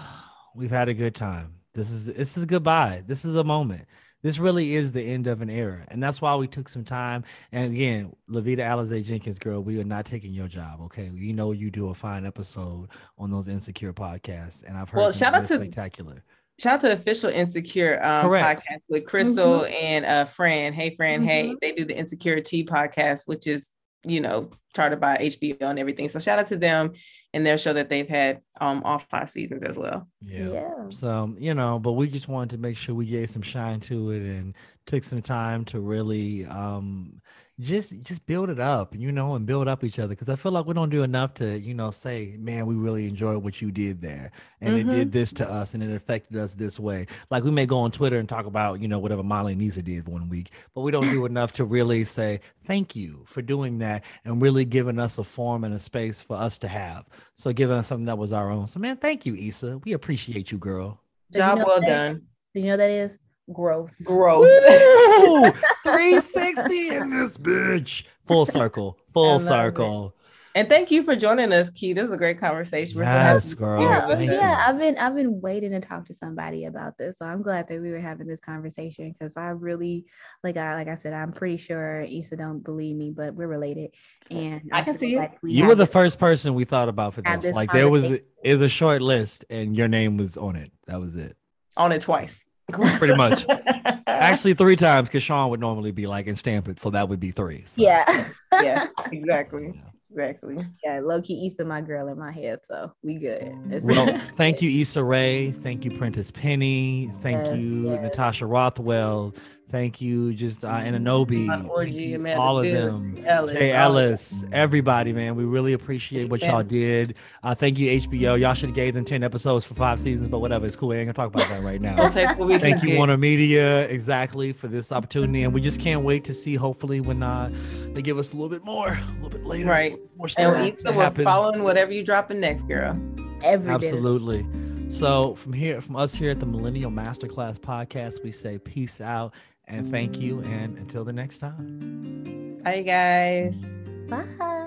we've 0.54 0.70
had 0.70 0.88
a 0.88 0.94
good 0.94 1.14
time. 1.14 1.54
This 1.74 1.90
is 1.90 2.06
this 2.06 2.38
is 2.38 2.46
goodbye. 2.46 3.02
This 3.06 3.24
is 3.26 3.36
a 3.36 3.44
moment. 3.44 3.86
This 4.22 4.38
really 4.38 4.74
is 4.74 4.92
the 4.92 5.02
end 5.02 5.26
of 5.28 5.40
an 5.42 5.48
era. 5.50 5.84
And 5.88 6.02
that's 6.02 6.20
why 6.20 6.34
we 6.34 6.48
took 6.48 6.68
some 6.68 6.84
time. 6.84 7.24
And 7.52 7.72
again, 7.72 8.14
Lavita 8.28 8.62
Alizé 8.62 9.04
Jenkins, 9.04 9.38
girl, 9.38 9.60
we 9.62 9.80
are 9.80 9.84
not 9.84 10.04
taking 10.06 10.32
your 10.34 10.48
job. 10.48 10.80
Okay. 10.82 11.10
You 11.14 11.32
know 11.32 11.52
you 11.52 11.70
do 11.70 11.88
a 11.90 11.94
fine 11.94 12.26
episode 12.26 12.88
on 13.16 13.30
those 13.30 13.46
insecure 13.48 13.92
podcasts. 13.92 14.64
And 14.64 14.76
I've 14.76 14.88
heard 14.90 15.00
Well, 15.00 15.12
shout 15.12 15.34
out 15.34 15.46
to- 15.46 15.54
spectacular. 15.56 16.24
Shout 16.58 16.74
out 16.74 16.80
to 16.80 16.92
official 16.92 17.30
insecure 17.30 18.00
um, 18.02 18.24
podcast 18.28 18.82
with 18.88 19.04
Crissle 19.04 19.70
and 19.72 20.04
uh 20.04 20.24
Fran. 20.24 20.72
Hey 20.72 20.96
Fran, 20.96 21.22
hey, 21.22 21.50
Mhm. 21.50 21.60
they 21.60 21.70
do 21.70 21.84
the 21.84 21.94
Insecuritea 21.94 22.66
podcast, 22.68 23.28
which 23.28 23.46
is 23.46 23.70
you 24.08 24.20
know 24.20 24.50
charted 24.74 25.00
by 25.00 25.16
HBO 25.16 25.62
and 25.62 25.78
everything. 25.78 26.08
So 26.08 26.18
shout 26.18 26.38
out 26.38 26.48
to 26.48 26.56
them 26.56 26.92
and 27.34 27.44
their 27.44 27.58
show 27.58 27.72
that 27.72 27.88
they've 27.88 28.08
had 28.08 28.40
um 28.60 28.82
all 28.84 29.02
five 29.10 29.30
seasons 29.30 29.62
as 29.62 29.76
well. 29.76 30.08
Yeah. 30.20 30.48
Yeah. 30.48 30.90
So, 30.90 31.34
you 31.38 31.54
know, 31.54 31.78
but 31.78 31.92
we 31.92 32.08
just 32.08 32.28
wanted 32.28 32.50
to 32.50 32.58
make 32.58 32.76
sure 32.76 32.94
we 32.94 33.06
gave 33.06 33.30
some 33.30 33.42
shine 33.42 33.80
to 33.80 34.10
it 34.10 34.22
and 34.22 34.54
took 34.86 35.04
some 35.04 35.22
time 35.22 35.64
to 35.66 35.80
really 35.80 36.46
um 36.46 37.20
just 37.60 37.92
just 38.02 38.24
build 38.26 38.50
it 38.50 38.60
up, 38.60 38.94
you 38.94 39.10
know, 39.10 39.34
and 39.34 39.44
build 39.44 39.66
up 39.66 39.82
each 39.82 39.98
other 39.98 40.10
because 40.10 40.28
I 40.28 40.36
feel 40.36 40.52
like 40.52 40.66
we 40.66 40.74
don't 40.74 40.90
do 40.90 41.02
enough 41.02 41.34
to, 41.34 41.58
you 41.58 41.74
know, 41.74 41.90
say, 41.90 42.36
man, 42.38 42.66
we 42.66 42.76
really 42.76 43.08
enjoyed 43.08 43.42
what 43.42 43.60
you 43.60 43.72
did 43.72 44.00
there. 44.00 44.30
And 44.60 44.76
it 44.76 44.84
did 44.84 45.08
mm-hmm. 45.08 45.10
this 45.10 45.32
to 45.34 45.50
us 45.50 45.74
and 45.74 45.82
it 45.82 45.92
affected 45.92 46.36
us 46.36 46.54
this 46.54 46.78
way. 46.78 47.06
Like 47.30 47.42
we 47.42 47.50
may 47.50 47.66
go 47.66 47.78
on 47.78 47.90
Twitter 47.90 48.18
and 48.18 48.28
talk 48.28 48.46
about, 48.46 48.80
you 48.80 48.86
know, 48.86 49.00
whatever 49.00 49.24
Molly 49.24 49.52
and 49.52 49.60
Nisa 49.60 49.82
did 49.82 50.08
one 50.08 50.28
week, 50.28 50.50
but 50.72 50.82
we 50.82 50.92
don't 50.92 51.10
do 51.10 51.24
enough 51.26 51.52
to 51.54 51.64
really 51.64 52.04
say 52.04 52.40
thank 52.64 52.94
you 52.94 53.24
for 53.26 53.42
doing 53.42 53.78
that 53.78 54.04
and 54.24 54.40
really 54.40 54.64
giving 54.64 55.00
us 55.00 55.18
a 55.18 55.24
form 55.24 55.64
and 55.64 55.74
a 55.74 55.80
space 55.80 56.22
for 56.22 56.36
us 56.36 56.58
to 56.60 56.68
have. 56.68 57.06
So 57.34 57.52
giving 57.52 57.76
us 57.76 57.88
something 57.88 58.06
that 58.06 58.18
was 58.18 58.32
our 58.32 58.50
own. 58.50 58.68
So 58.68 58.78
man, 58.78 58.98
thank 58.98 59.26
you, 59.26 59.34
Issa. 59.34 59.78
We 59.78 59.94
appreciate 59.94 60.52
you, 60.52 60.58
girl. 60.58 61.00
Did 61.32 61.38
you 61.38 61.44
Job 61.44 61.58
know 61.58 61.64
well 61.66 61.80
that- 61.80 61.86
done. 61.86 62.22
Did 62.54 62.64
you 62.64 62.70
know 62.70 62.76
that 62.78 62.90
is 62.90 63.18
growth? 63.52 63.94
Growth. 64.04 64.40
Woo! 64.42 65.50
360 65.84 66.88
in 66.96 67.10
this 67.10 67.38
bitch. 67.38 68.04
Full 68.26 68.46
circle. 68.58 68.98
Full 69.12 69.32
love 69.34 69.42
it. 69.42 69.44
circle. 69.46 70.14
And 70.54 70.66
thank 70.66 70.90
you 70.90 71.04
for 71.04 71.14
joining 71.14 71.52
us, 71.52 71.70
Key. 71.70 71.92
This 71.92 72.02
was 72.02 72.12
a 72.12 72.16
great 72.16 72.38
conversation. 72.38 72.96
We're 72.98 73.04
Yes, 73.04 73.50
happy 73.50 73.56
girl. 73.60 73.80
Yeah, 73.82 74.08
with 74.08 74.18
thank 74.18 74.30
us. 74.30 74.34
you. 74.34 74.40
yeah. 74.40 74.64
I've 74.66 74.78
been 74.78 74.98
I've 74.98 75.14
been 75.14 75.38
waiting 75.40 75.70
to 75.70 75.78
talk 75.78 76.06
to 76.06 76.14
somebody 76.14 76.64
about 76.64 76.98
this. 76.98 77.18
So 77.18 77.26
I'm 77.26 77.42
glad 77.42 77.68
that 77.68 77.80
we 77.80 77.90
were 77.92 78.00
having 78.00 78.26
this 78.26 78.40
conversation 78.40 79.12
because 79.16 79.36
I 79.36 79.50
really 79.50 80.06
like 80.42 80.56
I 80.56 80.74
like 80.74 80.88
I 80.88 80.96
said, 80.96 81.12
I'm 81.12 81.32
pretty 81.32 81.58
sure 81.58 82.00
Issa 82.00 82.36
don't 82.36 82.64
believe 82.64 82.96
me, 82.96 83.12
but 83.14 83.34
we're 83.34 83.46
related. 83.46 83.90
And 84.32 84.62
I 84.72 84.82
can 84.82 84.94
feel 84.94 84.98
see 84.98 85.14
it. 85.14 85.18
like 85.18 85.42
we 85.44 85.52
You 85.52 85.66
were 85.66 85.76
the 85.76 85.86
first 85.86 86.18
person 86.18 86.54
we 86.54 86.64
thought 86.64 86.88
about 86.88 87.14
for 87.14 87.22
Have 87.24 87.40
this. 87.40 87.50
this 87.50 87.54
Like 87.54 87.70
there 87.72 87.88
was 87.88 88.04
conversation. 88.04 88.26
is 88.42 88.60
a 88.60 88.68
short 88.68 89.00
list 89.00 89.44
and 89.48 89.76
your 89.76 89.86
name 89.86 90.16
was 90.16 90.36
on 90.36 90.56
it. 90.56 90.72
That 90.86 90.98
was 91.00 91.14
it. 91.14 91.36
On 91.76 91.92
it 91.92 92.00
twice. 92.00 92.46
Pretty 92.72 93.14
much. 93.14 93.44
Actually, 94.06 94.54
three 94.54 94.76
times 94.76 95.08
because 95.08 95.22
Sean 95.22 95.50
would 95.50 95.60
normally 95.60 95.92
be 95.92 96.06
like 96.06 96.26
and 96.26 96.38
stamp 96.38 96.68
it, 96.68 96.80
so 96.80 96.90
that 96.90 97.08
would 97.08 97.20
be 97.20 97.30
three. 97.30 97.64
So, 97.66 97.82
Yeah. 97.82 98.28
yeah, 98.52 98.86
exactly. 99.12 99.72
yeah. 99.74 99.80
Exactly. 100.10 100.56
yeah, 100.82 101.00
low 101.00 101.20
key 101.20 101.46
Issa 101.46 101.66
my 101.66 101.82
girl 101.82 102.08
in 102.08 102.18
my 102.18 102.32
head, 102.32 102.60
so 102.64 102.90
we 103.02 103.14
good. 103.18 103.42
It's- 103.70 103.82
Well, 103.84 104.18
thank 104.36 104.62
you, 104.62 104.80
Issa 104.80 105.04
Rae. 105.04 105.50
Thank 105.52 105.84
you, 105.84 105.90
Prentice 105.98 106.30
Penny. 106.30 107.10
Thank 107.20 107.44
Yes, 107.44 107.56
you, 107.58 107.90
yes. 107.90 108.02
Natasha 108.02 108.46
Rothwell. 108.46 109.34
Thank 109.70 110.00
you, 110.00 110.32
just 110.32 110.64
uh, 110.64 110.68
Ananobi. 110.70 111.44
Yvonne 111.44 111.68
Orji, 111.68 112.14
Amanda 112.14 112.40
all 112.40 112.58
of 112.58 112.64
them. 112.64 113.22
Ellis, 113.26 113.54
Jay 113.58 113.72
Ellis, 113.72 114.44
everybody, 114.50 115.12
man. 115.12 115.36
We 115.36 115.44
really 115.44 115.74
appreciate 115.74 116.30
what 116.30 116.40
y'all 116.40 116.62
did. 116.62 117.16
Uh, 117.42 117.54
thank 117.54 117.78
you, 117.78 118.00
HBO. 118.00 118.40
Y'all 118.40 118.54
should 118.54 118.70
have 118.70 118.74
gave 118.74 118.94
them 118.94 119.04
10 119.04 119.22
episodes 119.22 119.66
for 119.66 119.74
five 119.74 120.00
seasons, 120.00 120.28
but 120.28 120.38
whatever. 120.38 120.64
It's 120.64 120.74
cool. 120.74 120.88
We 120.88 120.96
ain't 120.96 121.14
gonna 121.14 121.28
talk 121.28 121.34
about 121.34 121.48
that 121.50 121.62
right 121.62 121.82
now. 121.82 122.08
take 122.08 122.28
what 122.38 122.48
we 122.48 122.58
Thank 122.58 122.82
you, 122.82 122.88
get. 122.90 122.96
Warner 122.96 123.18
Media, 123.18 123.86
exactly 123.88 124.54
for 124.54 124.68
this 124.68 124.90
opportunity. 124.90 125.42
And 125.42 125.52
we 125.52 125.60
just 125.60 125.80
can't 125.80 126.02
wait 126.02 126.24
to 126.24 126.32
see, 126.34 126.54
hopefully, 126.54 127.00
when 127.02 127.22
uh, 127.22 127.50
they 127.92 128.00
give 128.00 128.16
us 128.16 128.32
a 128.32 128.36
little 128.36 128.48
bit 128.48 128.64
more, 128.64 128.88
a 128.88 129.12
little 129.22 129.28
bit 129.28 129.44
later. 129.44 129.68
Right. 129.68 129.98
More 130.16 130.28
And 130.28 130.30
stories 130.30 130.74
Issa 130.76 130.82
to 130.84 130.88
was 130.92 131.04
happen. 131.04 131.24
following 131.24 131.62
whatever 131.62 131.92
you 131.92 132.02
dropping 132.02 132.40
next, 132.40 132.62
girl. 132.66 132.98
Every 133.44 133.76
bit. 133.78 133.92
Absolutely. 133.92 134.46
So 134.90 135.34
from 135.34 135.52
here, 135.52 135.82
from 135.82 135.96
us 135.96 136.14
here 136.14 136.30
at 136.30 136.40
the 136.40 136.46
Millennial 136.46 136.90
Masterclass 136.90 137.58
Podcast, 137.60 138.22
we 138.24 138.32
say 138.32 138.56
peace 138.56 139.02
out 139.02 139.34
and 139.68 139.90
thank 139.90 140.18
you. 140.18 140.40
And 140.40 140.78
until 140.78 141.04
the 141.04 141.12
next 141.12 141.38
time. 141.38 142.60
Bye, 142.64 142.82
guys. 142.82 143.70
Bye. 144.08 144.64